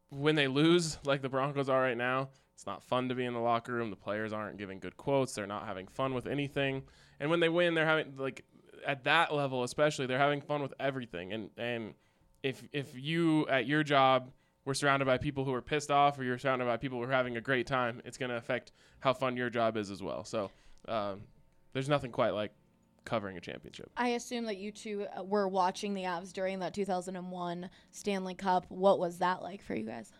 when 0.09 0.35
they 0.35 0.47
lose, 0.47 0.97
like 1.03 1.21
the 1.21 1.29
Broncos 1.29 1.67
are 1.67 1.81
right 1.81 1.97
now, 1.97 2.29
It's 2.57 2.65
not 2.65 2.81
fun 2.81 3.07
to 3.09 3.13
be 3.13 3.23
in 3.23 3.35
the 3.35 3.39
locker 3.39 3.71
room. 3.71 3.91
The 3.91 3.95
players 3.95 4.33
aren't 4.33 4.57
giving 4.57 4.79
good 4.79 4.97
quotes. 4.97 5.33
They're 5.33 5.45
not 5.45 5.67
having 5.67 5.85
fun 5.85 6.15
with 6.15 6.25
anything. 6.25 6.81
And 7.19 7.29
when 7.29 7.39
they 7.39 7.49
win, 7.49 7.75
they're 7.75 7.85
having 7.85 8.15
like 8.17 8.45
at 8.83 9.03
that 9.03 9.31
level, 9.31 9.61
especially, 9.61 10.07
they're 10.07 10.17
having 10.17 10.41
fun 10.41 10.63
with 10.63 10.73
everything. 10.79 11.33
And 11.33 11.51
and 11.55 11.93
if 12.41 12.63
if 12.73 12.95
you 12.95 13.47
at 13.47 13.67
your 13.67 13.83
job 13.83 14.31
were 14.65 14.73
surrounded 14.73 15.05
by 15.05 15.19
people 15.19 15.45
who 15.45 15.53
are 15.53 15.61
pissed 15.61 15.91
off, 15.91 16.17
or 16.17 16.23
you're 16.23 16.39
surrounded 16.39 16.65
by 16.65 16.77
people 16.77 16.97
who 16.97 17.03
are 17.03 17.11
having 17.11 17.37
a 17.37 17.41
great 17.41 17.67
time, 17.67 18.01
it's 18.05 18.17
going 18.17 18.31
to 18.31 18.37
affect 18.37 18.71
how 19.01 19.13
fun 19.13 19.37
your 19.37 19.51
job 19.51 19.77
is 19.77 19.91
as 19.91 20.01
well. 20.01 20.23
So 20.23 20.49
um, 20.87 21.21
there's 21.73 21.87
nothing 21.87 22.11
quite 22.11 22.31
like 22.31 22.53
covering 23.05 23.37
a 23.37 23.41
championship. 23.41 23.91
I 23.95 24.09
assume 24.09 24.45
that 24.45 24.57
you 24.57 24.71
two 24.71 25.05
uh, 25.15 25.23
were 25.23 25.47
watching 25.47 25.93
the 25.93 26.05
Avs 26.05 26.33
during 26.33 26.57
that 26.61 26.73
2001 26.73 27.69
Stanley 27.91 28.33
Cup. 28.33 28.65
What 28.69 28.97
was 28.97 29.19
that 29.19 29.43
like 29.43 29.61
for 29.61 29.75
you 29.75 29.83
guys? 29.83 30.11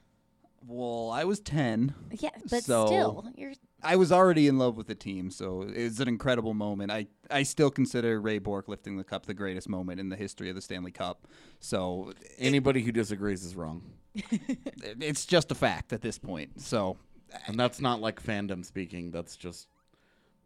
Well, 0.66 1.12
I 1.12 1.24
was 1.24 1.40
10. 1.40 1.94
Yeah, 2.12 2.30
but 2.50 2.64
So- 2.64 2.86
still, 2.88 3.26
you're 3.36 3.54
I 3.84 3.96
was 3.96 4.12
already 4.12 4.48
in 4.48 4.58
love 4.58 4.76
with 4.76 4.88
the 4.88 4.96
team, 4.96 5.30
so 5.30 5.62
it 5.62 5.84
was 5.84 6.00
an 6.00 6.08
incredible 6.08 6.56
moment. 6.56 6.92
I, 6.92 7.06
I 7.30 7.44
still 7.44 7.70
consider 7.70 8.20
Ray 8.20 8.40
Bourque 8.40 8.68
lifting 8.68 8.98
the 8.98 9.04
cup 9.04 9.28
the 9.28 9.36
greatest 9.36 9.70
moment 9.70 10.00
in 10.00 10.10
the 10.10 10.16
history 10.16 10.50
of 10.50 10.56
the 10.56 10.62
Stanley 10.64 10.92
Cup. 10.92 11.28
So 11.60 12.14
Anybody 12.40 12.82
who 12.82 12.92
disagrees 12.92 13.46
is 13.46 13.56
wrong. 13.56 13.84
it's 14.16 15.28
just 15.28 15.52
a 15.52 15.56
fact 15.56 15.94
at 15.94 16.02
this 16.02 16.18
point. 16.18 16.60
So 16.60 16.98
And 17.46 17.58
that's 17.60 17.80
not 17.80 18.02
like 18.02 18.22
fandom 18.22 18.66
speaking. 18.66 19.12
That's 19.12 19.38
just 19.38 19.68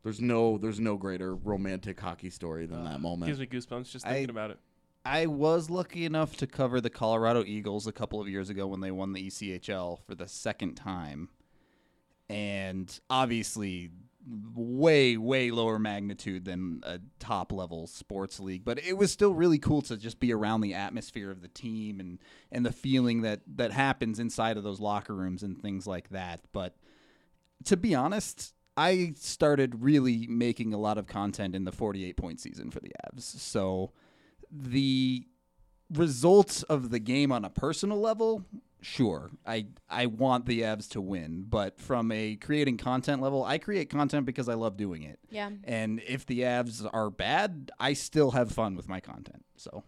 there's 0.03 0.19
no 0.19 0.57
there's 0.57 0.79
no 0.81 0.97
greater 0.97 1.33
romantic 1.35 1.99
hockey 1.99 2.29
story 2.31 2.65
than 2.65 2.79
uh, 2.85 2.91
that 2.91 2.99
moment. 3.01 3.27
Gives 3.29 3.39
me 3.39 3.45
goosebumps 3.47 3.91
just 3.91 4.05
I- 4.05 4.11
thinking 4.13 4.29
about 4.31 4.51
it. 4.51 4.59
I 5.03 5.25
was 5.25 5.69
lucky 5.69 6.05
enough 6.05 6.37
to 6.37 6.47
cover 6.47 6.79
the 6.79 6.89
Colorado 6.89 7.43
Eagles 7.43 7.87
a 7.87 7.91
couple 7.91 8.21
of 8.21 8.27
years 8.27 8.49
ago 8.49 8.67
when 8.67 8.81
they 8.81 8.91
won 8.91 9.13
the 9.13 9.27
ECHL 9.27 9.99
for 10.05 10.13
the 10.13 10.27
second 10.27 10.75
time. 10.75 11.29
And 12.29 12.99
obviously, 13.09 13.89
way, 14.53 15.17
way 15.17 15.49
lower 15.51 15.79
magnitude 15.79 16.45
than 16.45 16.81
a 16.83 16.99
top 17.19 17.51
level 17.51 17.87
sports 17.87 18.39
league. 18.39 18.63
But 18.63 18.83
it 18.83 18.95
was 18.95 19.11
still 19.11 19.33
really 19.33 19.57
cool 19.57 19.81
to 19.83 19.97
just 19.97 20.19
be 20.19 20.31
around 20.31 20.61
the 20.61 20.75
atmosphere 20.75 21.31
of 21.31 21.41
the 21.41 21.47
team 21.47 21.99
and, 21.99 22.19
and 22.51 22.65
the 22.65 22.71
feeling 22.71 23.21
that, 23.21 23.41
that 23.55 23.71
happens 23.71 24.19
inside 24.19 24.57
of 24.57 24.63
those 24.63 24.79
locker 24.79 25.15
rooms 25.15 25.41
and 25.41 25.59
things 25.59 25.87
like 25.87 26.09
that. 26.09 26.41
But 26.53 26.75
to 27.65 27.75
be 27.75 27.95
honest, 27.95 28.53
I 28.77 29.13
started 29.17 29.81
really 29.81 30.27
making 30.27 30.73
a 30.73 30.79
lot 30.79 30.97
of 30.97 31.07
content 31.07 31.55
in 31.55 31.65
the 31.65 31.71
48 31.71 32.15
point 32.17 32.39
season 32.39 32.69
for 32.69 32.79
the 32.79 32.91
Avs. 33.05 33.23
So 33.23 33.91
the 34.51 35.25
results 35.91 36.63
of 36.63 36.89
the 36.89 36.99
game 36.99 37.31
on 37.31 37.43
a 37.45 37.49
personal 37.49 37.99
level, 37.99 38.45
sure, 38.81 39.29
I 39.45 39.67
I 39.89 40.05
want 40.07 40.45
the 40.45 40.61
Avs 40.61 40.89
to 40.89 41.01
win, 41.01 41.45
but 41.47 41.79
from 41.79 42.11
a 42.11 42.35
creating 42.37 42.77
content 42.77 43.21
level, 43.21 43.43
I 43.43 43.57
create 43.57 43.89
content 43.89 44.25
because 44.25 44.47
I 44.49 44.53
love 44.55 44.77
doing 44.77 45.03
it. 45.03 45.19
yeah. 45.29 45.49
And 45.63 46.01
if 46.07 46.25
the 46.25 46.41
Avs 46.41 46.87
are 46.91 47.09
bad, 47.09 47.71
I 47.79 47.93
still 47.93 48.31
have 48.31 48.51
fun 48.51 48.75
with 48.75 48.87
my 48.89 48.99
content. 48.99 49.43
So, 49.57 49.83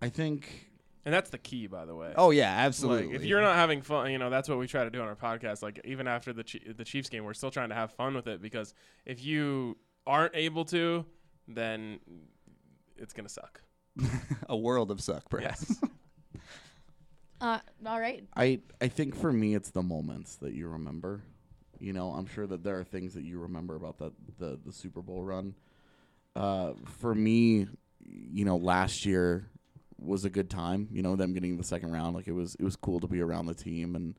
I 0.00 0.08
think 0.08 0.70
And 1.04 1.12
that's 1.14 1.30
the 1.30 1.38
key, 1.38 1.66
by 1.66 1.84
the 1.84 1.94
way. 1.94 2.12
oh 2.16 2.30
yeah, 2.30 2.52
absolutely. 2.58 3.06
Like, 3.08 3.16
if 3.16 3.24
you're 3.24 3.40
not 3.42 3.56
having 3.56 3.82
fun, 3.82 4.10
you 4.12 4.18
know 4.18 4.30
that's 4.30 4.48
what 4.48 4.58
we 4.58 4.66
try 4.66 4.84
to 4.84 4.90
do 4.90 5.00
on 5.00 5.08
our 5.08 5.16
podcast. 5.16 5.62
Like 5.62 5.80
even 5.84 6.06
after 6.06 6.32
the 6.32 6.44
Chi- 6.44 6.72
the 6.76 6.84
Chiefs 6.84 7.08
game, 7.08 7.24
we're 7.24 7.34
still 7.34 7.50
trying 7.50 7.68
to 7.70 7.74
have 7.74 7.92
fun 7.92 8.14
with 8.14 8.26
it 8.28 8.40
because 8.40 8.72
if 9.04 9.24
you 9.24 9.76
aren't 10.06 10.36
able 10.36 10.64
to, 10.66 11.04
then 11.48 11.98
it's 12.98 13.12
gonna 13.12 13.28
suck. 13.28 13.62
a 14.48 14.56
world 14.56 14.90
of 14.90 15.00
suck, 15.00 15.28
perhaps. 15.28 15.66
Yes. 15.68 15.90
Uh, 17.38 17.58
all 17.86 18.00
right. 18.00 18.24
I 18.34 18.60
I 18.80 18.88
think 18.88 19.14
for 19.14 19.30
me 19.30 19.54
it's 19.54 19.70
the 19.70 19.82
moments 19.82 20.36
that 20.36 20.54
you 20.54 20.68
remember. 20.68 21.22
You 21.78 21.92
know, 21.92 22.10
I'm 22.12 22.26
sure 22.26 22.46
that 22.46 22.64
there 22.64 22.78
are 22.78 22.84
things 22.84 23.12
that 23.12 23.24
you 23.24 23.40
remember 23.40 23.76
about 23.76 23.98
that 23.98 24.12
the 24.38 24.58
the 24.64 24.72
Super 24.72 25.02
Bowl 25.02 25.22
run. 25.22 25.54
Uh, 26.34 26.72
for 26.84 27.14
me, 27.14 27.66
you 28.00 28.44
know, 28.44 28.56
last 28.56 29.04
year 29.04 29.50
was 29.98 30.24
a 30.24 30.30
good 30.30 30.48
time. 30.48 30.88
You 30.90 31.02
know, 31.02 31.16
them 31.16 31.34
getting 31.34 31.58
the 31.58 31.64
second 31.64 31.92
round, 31.92 32.16
like 32.16 32.26
it 32.26 32.32
was 32.32 32.54
it 32.54 32.64
was 32.64 32.76
cool 32.76 33.00
to 33.00 33.06
be 33.06 33.20
around 33.20 33.46
the 33.46 33.54
team 33.54 33.94
and 33.96 34.14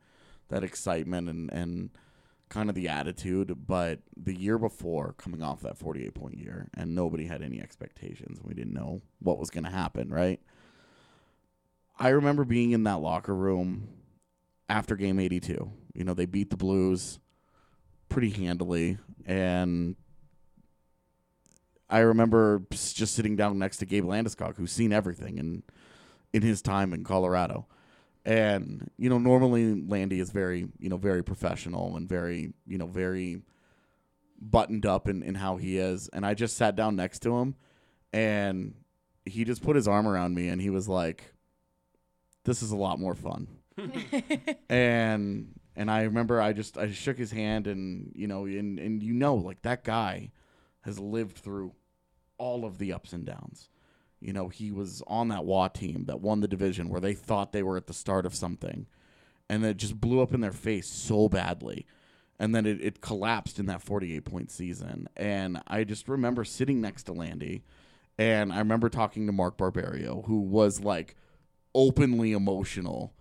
that 0.49 0.63
excitement 0.63 1.27
and 1.27 1.51
and 1.51 1.89
kind 2.49 2.69
of 2.69 2.75
the 2.75 2.87
attitude. 2.87 3.67
But 3.67 3.99
the 4.15 4.37
year 4.37 4.57
before, 4.57 5.13
coming 5.17 5.41
off 5.41 5.61
that 5.61 5.77
48 5.77 6.13
point 6.13 6.37
year, 6.37 6.69
and 6.75 6.95
nobody 6.95 7.25
had 7.25 7.41
any 7.41 7.61
expectations. 7.61 8.39
We 8.43 8.53
didn't 8.53 8.73
know 8.73 9.01
what 9.19 9.39
was 9.39 9.49
going 9.49 9.63
to 9.65 9.69
happen, 9.69 10.09
right? 10.09 10.39
I 11.99 12.09
remember 12.09 12.45
being 12.45 12.71
in 12.71 12.83
that 12.83 13.01
locker 13.01 13.35
room 13.35 13.87
after 14.69 14.95
game 14.95 15.19
82. 15.19 15.71
You 15.93 16.03
know, 16.03 16.13
they 16.13 16.25
beat 16.25 16.49
the 16.49 16.57
Blues 16.57 17.19
pretty 18.09 18.29
handily. 18.29 18.97
And 19.25 19.95
I 21.89 21.99
remember 21.99 22.63
just 22.69 23.15
sitting 23.15 23.35
down 23.35 23.57
next 23.57 23.77
to 23.77 23.85
Gabe 23.85 24.05
Landeskog, 24.05 24.57
who's 24.57 24.71
seen 24.71 24.93
everything 24.93 25.37
in, 25.37 25.63
in 26.33 26.41
his 26.41 26.61
time 26.61 26.93
in 26.93 27.03
Colorado. 27.03 27.65
And, 28.27 28.91
you 28.97 29.09
know, 29.09 29.17
normally 29.17 29.81
Landy 29.81 30.19
is 30.19 30.31
very, 30.31 30.67
you 30.79 30.89
know, 30.89 30.97
very 30.97 31.23
professional 31.23 31.95
and 31.95 32.09
very, 32.09 32.53
you 32.67 32.77
know, 32.77 32.85
very 32.85 33.41
buttoned 34.39 34.85
up 34.85 35.07
in, 35.07 35.23
in 35.23 35.33
how 35.35 35.55
he 35.55 35.77
is. 35.77 36.09
And 36.11 36.25
I 36.25 36.33
just 36.33 36.57
sat 36.57 36.75
down 36.75 36.97
next 36.97 37.19
to 37.19 37.37
him 37.37 37.55
and 38.11 38.75
he 39.25 39.45
just 39.45 39.63
put 39.63 39.77
his 39.77 39.87
arm 39.87 40.05
around 40.07 40.35
me 40.35 40.49
and 40.49 40.61
he 40.61 40.69
was 40.69 40.89
like, 40.89 41.33
this 42.43 42.61
is 42.61 42.71
a 42.71 42.75
lot 42.75 42.99
more 42.99 43.15
fun 43.15 43.47
and 44.69 45.53
and 45.75 45.91
I 45.91 46.03
remember 46.03 46.41
I 46.41 46.53
just 46.53 46.77
I 46.77 46.91
shook 46.91 47.17
his 47.17 47.31
hand 47.31 47.67
and 47.67 48.11
you 48.15 48.27
know 48.27 48.45
and 48.45 48.79
and 48.79 49.03
you 49.03 49.13
know 49.13 49.35
like 49.35 49.61
that 49.61 49.83
guy 49.83 50.31
has 50.81 50.97
lived 50.97 51.37
through 51.37 51.73
all 52.37 52.65
of 52.65 52.77
the 52.77 52.93
ups 52.93 53.13
and 53.13 53.25
downs. 53.25 53.69
You 54.19 54.33
know, 54.33 54.47
he 54.47 54.71
was 54.71 55.03
on 55.07 55.27
that 55.29 55.45
Roy 55.45 55.67
team 55.67 56.05
that 56.05 56.21
won 56.21 56.41
the 56.41 56.47
division 56.47 56.89
where 56.89 57.01
they 57.01 57.13
thought 57.13 57.51
they 57.51 57.63
were 57.63 57.77
at 57.77 57.87
the 57.87 57.93
start 57.93 58.25
of 58.25 58.33
something 58.35 58.87
and 59.49 59.65
it 59.65 59.77
just 59.77 59.99
blew 59.99 60.21
up 60.21 60.33
in 60.33 60.41
their 60.41 60.51
face 60.51 60.87
so 60.87 61.29
badly. 61.29 61.85
And 62.39 62.53
then 62.53 62.65
it, 62.65 62.79
it 62.81 63.01
collapsed 63.01 63.59
in 63.59 63.65
that 63.67 63.81
48 63.81 64.25
point 64.25 64.51
season. 64.51 65.07
And 65.15 65.61
I 65.67 65.83
just 65.83 66.07
remember 66.07 66.43
sitting 66.43 66.81
next 66.81 67.03
to 67.03 67.13
Landy 67.13 67.63
and 68.17 68.51
I 68.51 68.59
remember 68.59 68.89
talking 68.89 69.27
to 69.27 69.31
Mark 69.31 69.57
Barberio, 69.57 70.23
who 70.27 70.41
was 70.41 70.79
like 70.79 71.15
openly 71.75 72.31
emotional 72.31 73.13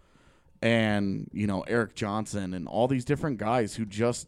and 0.63 1.29
you 1.33 1.47
know 1.47 1.61
Erik 1.63 1.95
Johnson 1.95 2.55
and 2.55 2.67
all 2.67 2.89
these 2.89 3.05
different 3.05 3.37
guys 3.37 3.75
who 3.75 3.85
just 3.85 4.27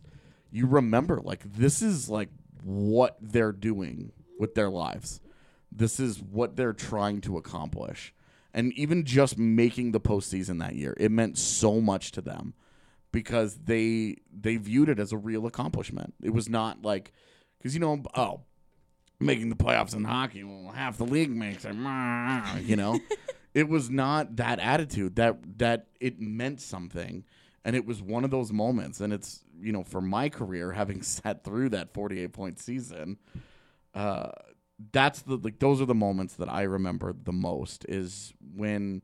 you 0.50 0.66
remember 0.66 1.20
like 1.22 1.40
this 1.54 1.80
is 1.80 2.10
like 2.10 2.28
what 2.62 3.16
they're 3.20 3.52
doing 3.52 4.12
with 4.38 4.54
their 4.54 4.68
lives. 4.68 5.20
This 5.70 6.00
is 6.00 6.22
what 6.22 6.56
they're 6.56 6.72
trying 6.72 7.20
to 7.22 7.36
accomplish. 7.36 8.14
And 8.54 8.72
even 8.72 9.04
just 9.04 9.38
making 9.38 9.92
the 9.92 10.00
postseason 10.00 10.58
that 10.60 10.74
year, 10.74 10.94
it 10.98 11.10
meant 11.10 11.38
so 11.38 11.80
much 11.80 12.12
to 12.12 12.20
them 12.20 12.54
because 13.12 13.56
they 13.64 14.16
they 14.32 14.56
viewed 14.56 14.88
it 14.88 14.98
as 14.98 15.12
a 15.12 15.18
real 15.18 15.46
accomplishment. 15.46 16.14
It 16.22 16.30
was 16.30 16.48
not 16.48 16.82
like 16.82 17.12
because 17.58 17.74
you 17.74 17.80
know 17.80 18.02
oh 18.14 18.40
making 19.20 19.50
the 19.50 19.56
playoffs 19.56 19.94
in 19.94 20.04
hockey, 20.04 20.44
well 20.44 20.72
half 20.74 20.96
the 20.96 21.04
league 21.04 21.30
makes 21.30 21.64
it, 21.64 21.74
you 22.62 22.76
know. 22.76 22.98
it 23.54 23.68
was 23.68 23.90
not 23.90 24.36
that 24.36 24.58
attitude 24.60 25.16
that 25.16 25.36
that 25.58 25.86
it 26.00 26.20
meant 26.20 26.60
something 26.60 27.24
and 27.64 27.74
it 27.74 27.84
was 27.84 28.00
one 28.00 28.24
of 28.24 28.30
those 28.30 28.52
moments 28.52 29.00
and 29.00 29.12
it's 29.12 29.42
you 29.60 29.72
know 29.72 29.82
for 29.82 30.00
my 30.00 30.28
career 30.28 30.72
having 30.72 31.02
sat 31.02 31.44
through 31.44 31.68
that 31.68 31.92
48 31.92 32.32
point 32.32 32.58
season 32.58 33.18
uh 33.94 34.30
that's 34.92 35.22
the 35.22 35.36
like 35.36 35.58
those 35.58 35.80
are 35.80 35.86
the 35.86 35.94
moments 35.94 36.34
that 36.34 36.48
I 36.48 36.62
remember 36.62 37.12
the 37.24 37.32
most 37.32 37.84
is 37.88 38.32
when 38.54 39.02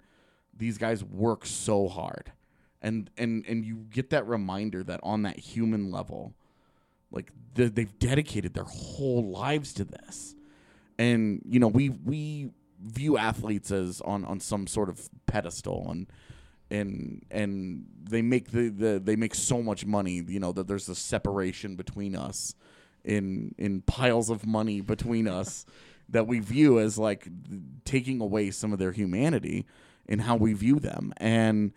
these 0.56 0.78
guys 0.78 1.02
work 1.04 1.46
so 1.46 1.88
hard. 1.88 2.32
And 2.80 3.10
and 3.16 3.44
and 3.48 3.64
you 3.64 3.86
get 3.90 4.10
that 4.10 4.26
reminder 4.26 4.82
that 4.84 5.00
on 5.02 5.22
that 5.22 5.38
human 5.38 5.90
level 5.90 6.34
like 7.10 7.30
the, 7.54 7.66
they've 7.70 7.98
dedicated 7.98 8.54
their 8.54 8.64
whole 8.64 9.24
lives 9.24 9.72
to 9.74 9.84
this. 9.84 10.34
And 10.98 11.42
you 11.48 11.58
know 11.58 11.68
we 11.68 11.88
we 11.88 12.50
view 12.84 13.16
athletes 13.16 13.70
as 13.70 14.00
on 14.02 14.24
on 14.24 14.40
some 14.40 14.66
sort 14.66 14.88
of 14.88 15.08
pedestal 15.26 15.90
and 15.90 16.06
and 16.70 17.24
and 17.30 17.86
they 18.02 18.22
make 18.22 18.50
the, 18.50 18.68
the 18.68 19.00
they 19.02 19.16
make 19.16 19.34
so 19.34 19.62
much 19.62 19.86
money 19.86 20.22
you 20.26 20.40
know 20.40 20.52
that 20.52 20.66
there's 20.66 20.88
a 20.88 20.94
separation 20.94 21.76
between 21.76 22.14
us 22.14 22.54
in 23.04 23.54
in 23.58 23.82
piles 23.82 24.30
of 24.30 24.46
money 24.46 24.80
between 24.80 25.28
us 25.28 25.66
that 26.08 26.26
we 26.26 26.38
view 26.38 26.78
as 26.78 26.98
like 26.98 27.28
taking 27.84 28.20
away 28.20 28.50
some 28.50 28.72
of 28.72 28.78
their 28.78 28.92
humanity 28.92 29.66
in 30.06 30.18
how 30.18 30.36
we 30.36 30.52
view 30.52 30.78
them 30.78 31.12
and 31.16 31.72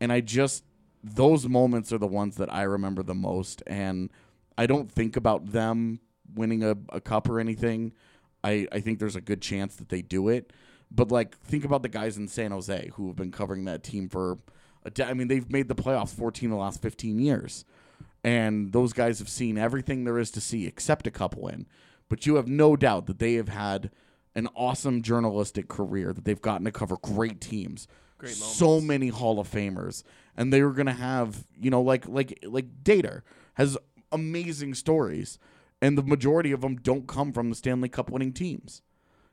and 0.00 0.12
I 0.12 0.20
just 0.20 0.64
those 1.04 1.46
moments 1.46 1.92
are 1.92 1.98
the 1.98 2.06
ones 2.06 2.36
that 2.36 2.52
I 2.52 2.62
remember 2.62 3.02
the 3.02 3.14
most 3.14 3.62
and 3.66 4.10
I 4.58 4.66
don't 4.66 4.90
think 4.90 5.16
about 5.16 5.52
them 5.52 6.00
winning 6.34 6.64
a, 6.64 6.76
a 6.90 7.00
cup 7.00 7.28
or 7.28 7.38
anything. 7.38 7.92
I, 8.42 8.66
I 8.72 8.80
think 8.80 8.98
there's 8.98 9.16
a 9.16 9.20
good 9.20 9.42
chance 9.42 9.76
that 9.76 9.88
they 9.88 10.02
do 10.02 10.28
it. 10.28 10.52
But 10.90 11.10
like 11.10 11.36
think 11.38 11.64
about 11.64 11.82
the 11.82 11.88
guys 11.88 12.16
in 12.16 12.28
San 12.28 12.52
Jose 12.52 12.90
who 12.94 13.08
have 13.08 13.16
been 13.16 13.32
covering 13.32 13.64
that 13.64 13.82
team 13.82 14.08
for 14.08 14.38
a 14.84 14.90
de- 14.90 15.04
I 15.04 15.14
mean, 15.14 15.28
they've 15.28 15.50
made 15.50 15.68
the 15.68 15.74
playoffs 15.74 16.14
14 16.14 16.50
of 16.50 16.56
the 16.56 16.62
last 16.62 16.80
15 16.80 17.18
years, 17.18 17.64
and 18.26 18.72
those 18.72 18.92
guys 18.92 19.20
have 19.20 19.28
seen 19.28 19.56
everything 19.56 20.02
there 20.02 20.18
is 20.18 20.32
to 20.32 20.40
see 20.40 20.66
except 20.66 21.06
a 21.06 21.12
couple 21.12 21.46
in. 21.46 21.64
But 22.08 22.26
you 22.26 22.34
have 22.34 22.48
no 22.48 22.74
doubt 22.74 23.06
that 23.06 23.20
they 23.20 23.34
have 23.34 23.48
had 23.48 23.92
an 24.34 24.48
awesome 24.56 25.00
journalistic 25.00 25.68
career. 25.68 26.12
That 26.12 26.24
they've 26.24 26.40
gotten 26.40 26.64
to 26.64 26.72
cover 26.72 26.96
great 26.96 27.40
teams, 27.40 27.86
Great 28.18 28.34
so 28.34 28.80
many 28.80 29.08
Hall 29.08 29.38
of 29.38 29.48
Famers, 29.48 30.02
and 30.36 30.52
they 30.52 30.62
were 30.62 30.72
gonna 30.72 30.92
have 30.92 31.46
you 31.56 31.70
know 31.70 31.80
like 31.80 32.08
like 32.08 32.40
like 32.42 32.82
Dater 32.82 33.22
has 33.54 33.78
amazing 34.10 34.74
stories, 34.74 35.38
and 35.80 35.96
the 35.96 36.02
majority 36.02 36.50
of 36.50 36.62
them 36.62 36.76
don't 36.76 37.06
come 37.06 37.32
from 37.32 37.48
the 37.48 37.54
Stanley 37.56 37.88
Cup 37.88 38.10
winning 38.10 38.32
teams. 38.32 38.82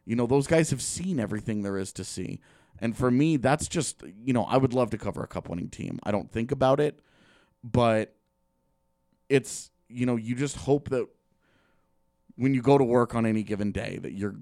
You 0.06 0.16
know, 0.16 0.28
those 0.28 0.46
guys 0.46 0.70
have 0.70 0.82
seen 0.84 1.20
everything 1.20 1.64
there 1.64 1.78
is 1.78 1.92
to 1.94 2.04
see. 2.04 2.42
And 2.80 2.96
for 2.96 3.10
me, 3.10 3.38
that's 3.38 3.70
just, 3.70 4.04
you 4.24 4.34
know, 4.34 4.44
I 4.44 4.58
would 4.58 4.74
love 4.74 4.90
to 4.90 4.98
cover 4.98 5.24
a 5.24 5.28
cup 5.28 5.48
winning 5.48 5.70
team. 5.70 6.00
I 6.04 6.12
don't 6.12 6.30
think 6.30 6.52
about 6.52 6.82
it, 6.82 7.00
but 7.64 8.14
it's, 9.34 9.72
you 9.90 10.06
know, 10.06 10.16
you 10.16 10.36
just 10.36 10.56
hope 10.56 10.90
that 10.90 11.08
when 12.36 12.54
you 12.54 12.62
go 12.62 12.78
to 12.78 12.84
work 12.84 13.16
on 13.16 13.26
any 13.26 13.42
given 13.42 13.72
day 13.72 13.98
that 14.02 14.14
you're 14.14 14.36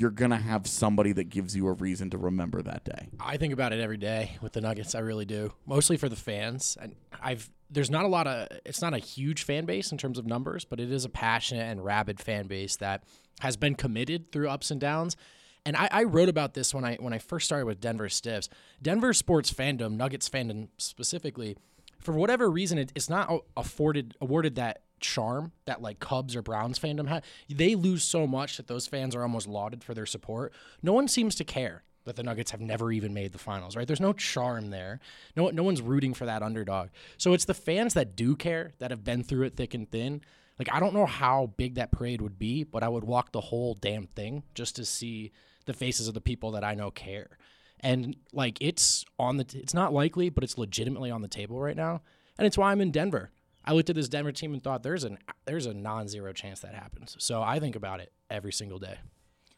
you're 0.00 0.10
to 0.10 0.36
have 0.36 0.66
somebody 0.66 1.12
that 1.12 1.28
gives 1.28 1.54
you 1.54 1.68
a 1.68 1.72
reason 1.72 2.08
to 2.10 2.18
remember 2.18 2.62
that 2.62 2.82
day. 2.82 3.08
I 3.20 3.36
think 3.36 3.52
about 3.52 3.72
it 3.72 3.78
every 3.78 3.98
day 3.98 4.38
with 4.40 4.54
the 4.54 4.60
Nuggets. 4.60 4.94
I 4.94 5.00
really 5.00 5.26
do. 5.26 5.52
Mostly 5.66 5.96
for 5.96 6.08
the 6.08 6.16
fans. 6.16 6.78
And 6.80 6.96
I've 7.22 7.50
there's 7.70 7.90
not 7.90 8.04
a 8.04 8.08
lot 8.08 8.26
of 8.26 8.48
it's 8.64 8.82
not 8.82 8.94
a 8.94 8.98
huge 8.98 9.44
fan 9.44 9.64
base 9.64 9.92
in 9.92 9.98
terms 9.98 10.18
of 10.18 10.26
numbers, 10.26 10.64
but 10.64 10.80
it 10.80 10.90
is 10.90 11.04
a 11.04 11.08
passionate 11.08 11.70
and 11.70 11.84
rabid 11.84 12.18
fan 12.20 12.48
base 12.48 12.76
that 12.76 13.04
has 13.40 13.56
been 13.56 13.76
committed 13.76 14.32
through 14.32 14.48
ups 14.48 14.70
and 14.70 14.80
downs. 14.80 15.16
And 15.64 15.76
I, 15.76 15.88
I 15.92 16.02
wrote 16.04 16.28
about 16.28 16.54
this 16.54 16.74
when 16.74 16.84
I 16.84 16.96
when 16.96 17.12
I 17.12 17.18
first 17.18 17.46
started 17.46 17.66
with 17.66 17.80
Denver 17.80 18.08
Stiffs. 18.08 18.48
Denver 18.80 19.12
sports 19.12 19.52
fandom, 19.52 19.92
Nuggets 19.92 20.28
fandom 20.28 20.68
specifically, 20.78 21.56
for 22.02 22.12
whatever 22.12 22.50
reason, 22.50 22.78
it, 22.78 22.92
it's 22.94 23.08
not 23.08 23.44
afforded 23.56 24.14
awarded 24.20 24.56
that 24.56 24.82
charm 25.00 25.52
that 25.66 25.82
like 25.82 25.98
Cubs 25.98 26.36
or 26.36 26.42
Browns 26.42 26.78
fandom 26.78 27.08
had. 27.08 27.24
They 27.48 27.74
lose 27.74 28.02
so 28.02 28.26
much 28.26 28.56
that 28.56 28.68
those 28.68 28.86
fans 28.86 29.14
are 29.14 29.22
almost 29.22 29.48
lauded 29.48 29.84
for 29.84 29.94
their 29.94 30.06
support. 30.06 30.52
No 30.82 30.92
one 30.92 31.08
seems 31.08 31.34
to 31.36 31.44
care 31.44 31.82
that 32.04 32.16
the 32.16 32.22
Nuggets 32.22 32.50
have 32.50 32.60
never 32.60 32.90
even 32.90 33.14
made 33.14 33.32
the 33.32 33.38
finals, 33.38 33.76
right? 33.76 33.86
There's 33.86 34.00
no 34.00 34.12
charm 34.12 34.70
there. 34.70 35.00
No 35.36 35.48
no 35.50 35.62
one's 35.62 35.82
rooting 35.82 36.14
for 36.14 36.26
that 36.26 36.42
underdog. 36.42 36.88
So 37.16 37.32
it's 37.32 37.44
the 37.44 37.54
fans 37.54 37.94
that 37.94 38.16
do 38.16 38.34
care 38.36 38.72
that 38.78 38.90
have 38.90 39.04
been 39.04 39.22
through 39.22 39.46
it 39.46 39.56
thick 39.56 39.74
and 39.74 39.90
thin. 39.90 40.22
Like 40.58 40.72
I 40.72 40.80
don't 40.80 40.94
know 40.94 41.06
how 41.06 41.52
big 41.56 41.74
that 41.74 41.92
parade 41.92 42.22
would 42.22 42.38
be, 42.38 42.64
but 42.64 42.82
I 42.82 42.88
would 42.88 43.04
walk 43.04 43.32
the 43.32 43.40
whole 43.40 43.74
damn 43.74 44.06
thing 44.06 44.42
just 44.54 44.76
to 44.76 44.84
see 44.84 45.32
the 45.66 45.72
faces 45.72 46.08
of 46.08 46.14
the 46.14 46.20
people 46.20 46.52
that 46.52 46.64
I 46.64 46.74
know 46.74 46.90
care. 46.90 47.38
And 47.82 48.16
like 48.32 48.58
it's 48.60 49.04
on 49.18 49.36
the 49.36 49.44
t- 49.44 49.58
it's 49.58 49.74
not 49.74 49.92
likely, 49.92 50.30
but 50.30 50.44
it's 50.44 50.56
legitimately 50.56 51.10
on 51.10 51.22
the 51.22 51.28
table 51.28 51.60
right 51.60 51.76
now. 51.76 52.02
And 52.38 52.46
it's 52.46 52.56
why 52.56 52.70
I'm 52.70 52.80
in 52.80 52.90
Denver. 52.90 53.30
I 53.64 53.72
looked 53.72 53.90
at 53.90 53.96
this 53.96 54.08
Denver 54.08 54.32
team 54.32 54.52
and 54.54 54.62
thought 54.62 54.82
there's 54.82 55.04
an 55.04 55.18
there's 55.44 55.66
a 55.66 55.74
non-zero 55.74 56.32
chance 56.32 56.60
that 56.60 56.74
happens. 56.74 57.16
So 57.18 57.42
I 57.42 57.58
think 57.60 57.76
about 57.76 58.00
it 58.00 58.12
every 58.30 58.52
single 58.52 58.78
day. 58.78 58.98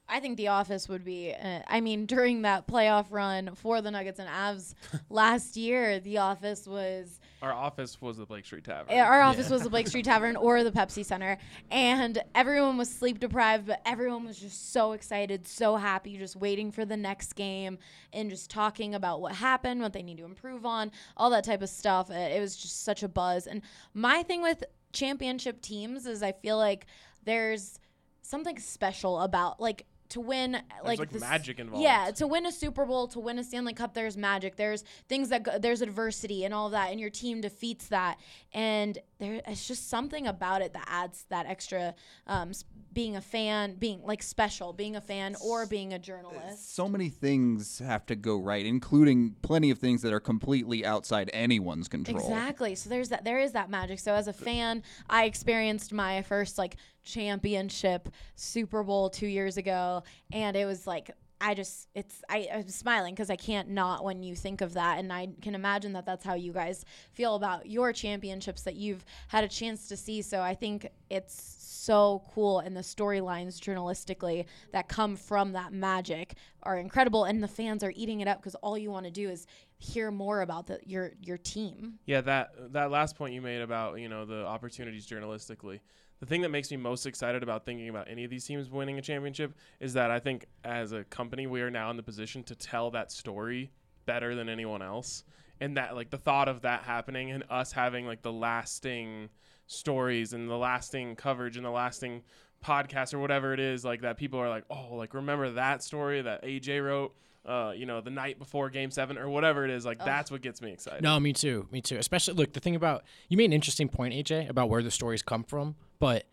I 0.09 0.20
think 0.20 0.36
The 0.36 0.48
Office 0.48 0.89
would 0.89 1.05
be. 1.05 1.32
Uh, 1.32 1.60
I 1.66 1.81
mean, 1.81 2.06
during 2.14 2.43
that 2.43 2.66
playoff 2.66 3.06
run 3.10 3.55
for 3.55 3.81
the 3.81 3.90
Nuggets 3.90 4.18
and 4.18 4.28
Avs 4.28 4.74
last 5.10 5.56
year, 5.56 5.98
The 6.01 6.18
Office 6.18 6.66
was 6.66 7.20
Our 7.40 7.52
office 7.52 8.01
was 8.01 8.18
the 8.18 8.26
Blake 8.26 8.44
Street 8.44 8.64
Tavern. 8.64 8.94
Uh, 8.94 9.02
Our 9.02 9.22
office 9.22 9.48
was 9.51 9.62
the 9.62 9.70
Blake 9.70 9.89
Street 9.89 10.05
Tavern 10.05 10.36
or 10.36 10.62
the 10.62 10.70
Pepsi 10.72 11.05
Center, 11.05 11.39
and 11.70 12.22
everyone 12.35 12.76
was 12.76 12.90
sleep 12.90 13.18
deprived, 13.18 13.66
but 13.66 13.81
everyone 13.86 14.24
was 14.26 14.39
just 14.39 14.72
so 14.72 14.93
excited, 14.93 15.47
so 15.47 15.76
happy, 15.76 16.16
just 16.18 16.36
waiting 16.36 16.70
for 16.70 16.85
the 16.85 16.97
next 16.97 17.32
game 17.35 17.78
and 18.12 18.28
just 18.31 18.51
talking 18.51 18.94
about 18.94 19.20
what 19.20 19.35
happened, 19.35 19.81
what 19.81 19.93
they 19.94 20.02
need 20.02 20.18
to 20.18 20.24
improve 20.24 20.66
on, 20.66 20.90
all 21.16 21.31
that 21.31 21.44
type 21.44 21.62
of 21.62 21.68
stuff. 21.70 22.10
Uh, 22.10 22.14
It 22.14 22.40
was 22.40 22.56
just 22.56 22.85
such 22.85 23.02
a 23.02 23.09
buzz. 23.09 23.47
And 23.47 23.62
my 23.94 24.22
thing 24.22 24.43
with 24.43 24.64
championship 24.93 25.60
teams 25.60 26.06
is 26.06 26.22
I 26.22 26.32
feel 26.32 26.56
like 26.59 26.86
there's 27.24 27.81
something 28.22 28.59
special 28.59 29.20
about 29.20 29.60
like 29.60 29.86
to 30.15 30.20
win 30.20 30.55
uh, 30.55 30.61
like 30.85 30.99
like 31.01 31.11
this- 31.11 31.20
magic 31.20 31.59
involved. 31.59 31.82
Yeah, 31.82 32.11
to 32.12 32.27
win 32.27 32.47
a 32.47 32.53
Super 32.53 32.86
Bowl, 32.86 33.09
to 33.09 33.19
win 33.19 33.39
a 33.39 33.45
Stanley 33.45 33.74
Cup, 33.74 33.95
there's 33.95 34.16
magic. 34.16 34.55
There's 34.57 34.85
things 35.09 35.28
that 35.31 35.43
go, 35.43 35.59
there's 35.59 35.82
adversity 35.82 36.45
and 36.45 36.55
all 36.55 36.70
that, 36.70 36.91
and 36.93 37.01
your 37.01 37.11
team 37.11 37.41
defeats 37.41 37.89
that. 37.89 38.19
And 38.53 38.97
there, 39.19 39.41
it's 39.47 39.66
just 39.66 39.89
something 39.89 40.27
about 40.27 40.62
it 40.62 40.73
that 40.73 40.86
adds 40.89 41.24
that 41.31 41.47
extra. 41.47 41.95
Um, 42.27 42.53
being 42.95 43.16
a 43.16 43.20
fan, 43.20 43.74
being 43.74 44.01
like 44.05 44.23
special, 44.23 44.73
being 44.73 44.97
a 44.97 45.01
fan 45.01 45.35
or 45.45 45.66
being 45.66 45.93
a 45.93 45.99
journalist. 45.99 46.74
So 46.74 46.89
many 46.89 47.09
things 47.09 47.81
have 47.81 48.07
to 48.07 48.15
go 48.15 48.39
right, 48.39 48.65
including 48.65 49.35
plenty 49.43 49.70
of 49.70 49.78
things 49.78 50.01
that 50.03 50.12
are 50.12 50.20
completely 50.20 50.86
outside 50.86 51.28
anyone's 51.35 51.89
control. 51.89 52.19
Exactly. 52.19 52.74
So 52.77 52.89
there's 52.89 53.09
that. 53.09 53.24
There 53.24 53.41
is 53.41 53.53
that 53.53 53.69
magic. 53.69 53.99
So 53.99 54.15
as 54.15 54.28
a 54.28 54.32
fan, 54.32 54.82
I 55.11 55.24
experienced 55.24 55.93
my 55.93 56.23
first 56.23 56.57
like 56.57 56.77
championship 57.03 58.09
Super 58.36 58.82
Bowl 58.82 59.11
two 59.11 59.27
years 59.27 59.57
ago, 59.57 60.05
and 60.32 60.57
it 60.57 60.65
was 60.65 60.86
like 60.86 61.11
I 61.45 61.53
just 61.53 61.89
it's 61.95 62.23
I, 62.31 62.49
I'm 62.53 62.69
smiling 62.69 63.15
because 63.15 63.29
I 63.29 63.37
can't 63.37 63.69
not 63.69 64.03
when 64.03 64.23
you 64.23 64.35
think 64.35 64.62
of 64.62 64.73
that, 64.75 64.99
and 64.99 65.12
I 65.12 65.29
can 65.43 65.55
imagine 65.55 65.93
that 65.93 66.07
that's 66.07 66.25
how 66.25 66.35
you 66.35 66.53
guys 66.53 66.87
feel 67.12 67.35
about 67.35 67.69
your 67.69 67.93
championships 67.93 68.62
that 68.62 68.77
you've 68.77 69.05
had 69.29 69.45
a 69.45 69.49
chance 69.49 69.87
to 69.89 69.97
see. 69.97 70.23
So 70.23 70.41
I 70.41 70.55
think 70.55 70.89
it's 71.11 71.35
so 71.61 72.23
cool, 72.35 72.61
and 72.61 72.75
the 72.75 72.81
storylines 72.81 73.61
journalistically 73.61 74.47
that 74.73 74.89
come 74.89 75.16
from 75.16 75.53
that 75.53 75.75
magic 75.75 76.35
are 76.62 76.79
incredible, 76.79 77.25
and 77.25 77.43
the 77.43 77.49
fans 77.49 77.85
are 77.85 77.93
eating 77.95 78.21
it 78.21 78.29
up 78.29 78.39
because 78.39 78.55
all 78.57 78.79
you 78.79 78.91
want 78.91 79.05
to 79.05 79.12
do 79.12 79.29
is 79.29 79.47
hear 79.77 80.11
more 80.11 80.41
about 80.41 80.66
the, 80.66 80.81
your 80.87 81.12
your 81.21 81.37
team. 81.37 81.99
Yeah, 82.07 82.23
that 82.23 82.73
that 82.73 82.91
last 82.91 83.16
point 83.16 83.35
you 83.35 83.43
made 83.43 83.61
about 83.61 84.01
you 84.01 84.09
know 84.09 84.25
the 84.25 84.47
opportunities 84.47 85.07
journalistically. 85.07 85.81
The 86.24 86.30
thing 86.30 86.40
that 86.40 86.48
makes 86.48 86.70
me 86.70 86.78
most 86.78 87.05
excited 87.05 87.42
about 87.42 87.66
thinking 87.66 87.90
about 87.90 88.09
any 88.09 88.24
of 88.24 88.30
these 88.30 88.46
teams 88.46 88.70
winning 88.70 88.98
a 88.98 89.02
championship 89.02 89.52
is 89.78 89.92
that 89.92 90.10
I 90.10 90.20
think 90.20 90.46
as 90.64 90.92
a 90.92 91.05
company 91.05 91.46
we 91.46 91.60
are 91.60 91.70
now 91.70 91.90
in 91.90 91.98
the 91.98 92.02
position 92.02 92.42
to 92.44 92.55
tell 92.55 92.90
that 92.92 93.12
story 93.12 93.70
better 94.06 94.34
than 94.34 94.48
anyone 94.48 94.80
else, 94.80 95.24
and 95.60 95.76
that 95.76 95.94
like 95.94 96.09
the 96.09 96.16
thought 96.16 96.48
of 96.48 96.62
that 96.62 96.84
happening 96.84 97.30
and 97.30 97.44
us 97.51 97.72
having 97.72 98.06
like 98.06 98.22
the 98.22 98.32
lasting 98.32 99.28
stories 99.66 100.32
and 100.32 100.48
the 100.48 100.56
lasting 100.56 101.14
coverage 101.14 101.59
and 101.59 101.66
the 101.66 101.70
lasting 101.70 102.22
podcast 102.64 103.12
or 103.12 103.18
whatever 103.18 103.52
it 103.52 103.60
is 103.60 103.84
like 103.84 104.01
that 104.01 104.16
people 104.16 104.40
are 104.40 104.48
like 104.48 104.64
oh 104.70 104.94
like 104.94 105.12
remember 105.12 105.51
that 105.51 105.82
story 105.82 106.22
that 106.22 106.42
AJ 106.42 106.82
wrote 106.82 107.14
uh 107.44 107.74
you 107.76 107.84
know 107.84 108.01
the 108.01 108.09
night 108.09 108.38
before 108.38 108.70
game 108.70 108.90
7 108.90 109.18
or 109.18 109.28
whatever 109.28 109.66
it 109.66 109.70
is 109.70 109.84
like 109.84 110.02
that's 110.02 110.30
what 110.30 110.40
gets 110.40 110.62
me 110.62 110.72
excited. 110.72 111.02
No, 111.02 111.20
me 111.20 111.34
too. 111.34 111.68
Me 111.70 111.82
too. 111.82 111.98
Especially 111.98 112.32
look, 112.32 112.55
the 112.55 112.60
thing 112.60 112.76
about 112.76 113.05
you 113.28 113.36
made 113.36 113.44
an 113.44 113.52
interesting 113.52 113.90
point, 113.90 114.14
AJ, 114.14 114.48
about 114.48 114.70
where 114.70 114.82
the 114.82 114.90
stories 114.90 115.22
come 115.22 115.44
from. 115.44 115.76
But 115.99 116.27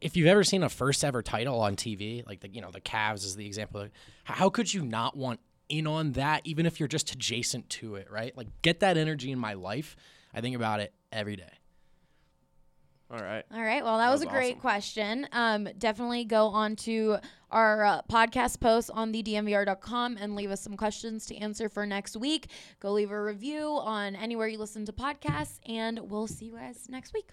if 0.00 0.16
you've 0.16 0.26
ever 0.26 0.44
seen 0.44 0.62
a 0.62 0.68
first 0.68 1.04
ever 1.04 1.22
title 1.22 1.60
on 1.60 1.76
TV, 1.76 2.26
like 2.26 2.40
the 2.40 2.48
you 2.48 2.60
know 2.60 2.70
the 2.70 2.80
Cavs 2.80 3.24
is 3.24 3.36
the 3.36 3.46
example. 3.46 3.88
How 4.24 4.48
could 4.48 4.72
you 4.72 4.84
not 4.84 5.16
want 5.16 5.40
in 5.68 5.86
on 5.86 6.12
that, 6.12 6.42
even 6.44 6.66
if 6.66 6.78
you're 6.78 6.88
just 6.88 7.10
adjacent 7.12 7.68
to 7.70 7.96
it, 7.96 8.10
right? 8.10 8.36
Like 8.36 8.48
get 8.62 8.80
that 8.80 8.96
energy 8.96 9.30
in 9.30 9.38
my 9.38 9.54
life. 9.54 9.96
I 10.34 10.40
think 10.40 10.56
about 10.56 10.80
it 10.80 10.92
every 11.12 11.36
day. 11.36 11.52
All 13.08 13.22
right. 13.22 13.44
All 13.54 13.62
right. 13.62 13.84
Well, 13.84 13.98
that, 13.98 14.10
was, 14.10 14.20
was 14.20 14.28
a 14.28 14.32
great 14.32 14.52
awesome. 14.52 14.60
question. 14.60 15.28
Um, 15.30 15.68
definitely 15.78 16.24
go 16.24 16.48
on 16.48 16.74
to 16.76 17.18
our 17.52 17.84
uh, 17.84 18.02
podcast 18.10 18.58
post 18.58 18.90
on 18.92 19.12
thedmvr.com 19.12 20.16
and 20.20 20.34
leave 20.34 20.50
us 20.50 20.60
some 20.60 20.76
questions 20.76 21.24
to 21.26 21.36
answer 21.36 21.68
for 21.68 21.86
next 21.86 22.16
week. 22.16 22.48
Go 22.80 22.90
leave 22.90 23.12
a 23.12 23.22
review 23.22 23.78
on 23.80 24.16
anywhere 24.16 24.48
you 24.48 24.58
listen 24.58 24.84
to 24.86 24.92
podcasts, 24.92 25.60
and 25.66 26.00
we'll 26.10 26.26
see 26.26 26.46
you 26.46 26.56
guys 26.56 26.86
next 26.88 27.14
week. 27.14 27.30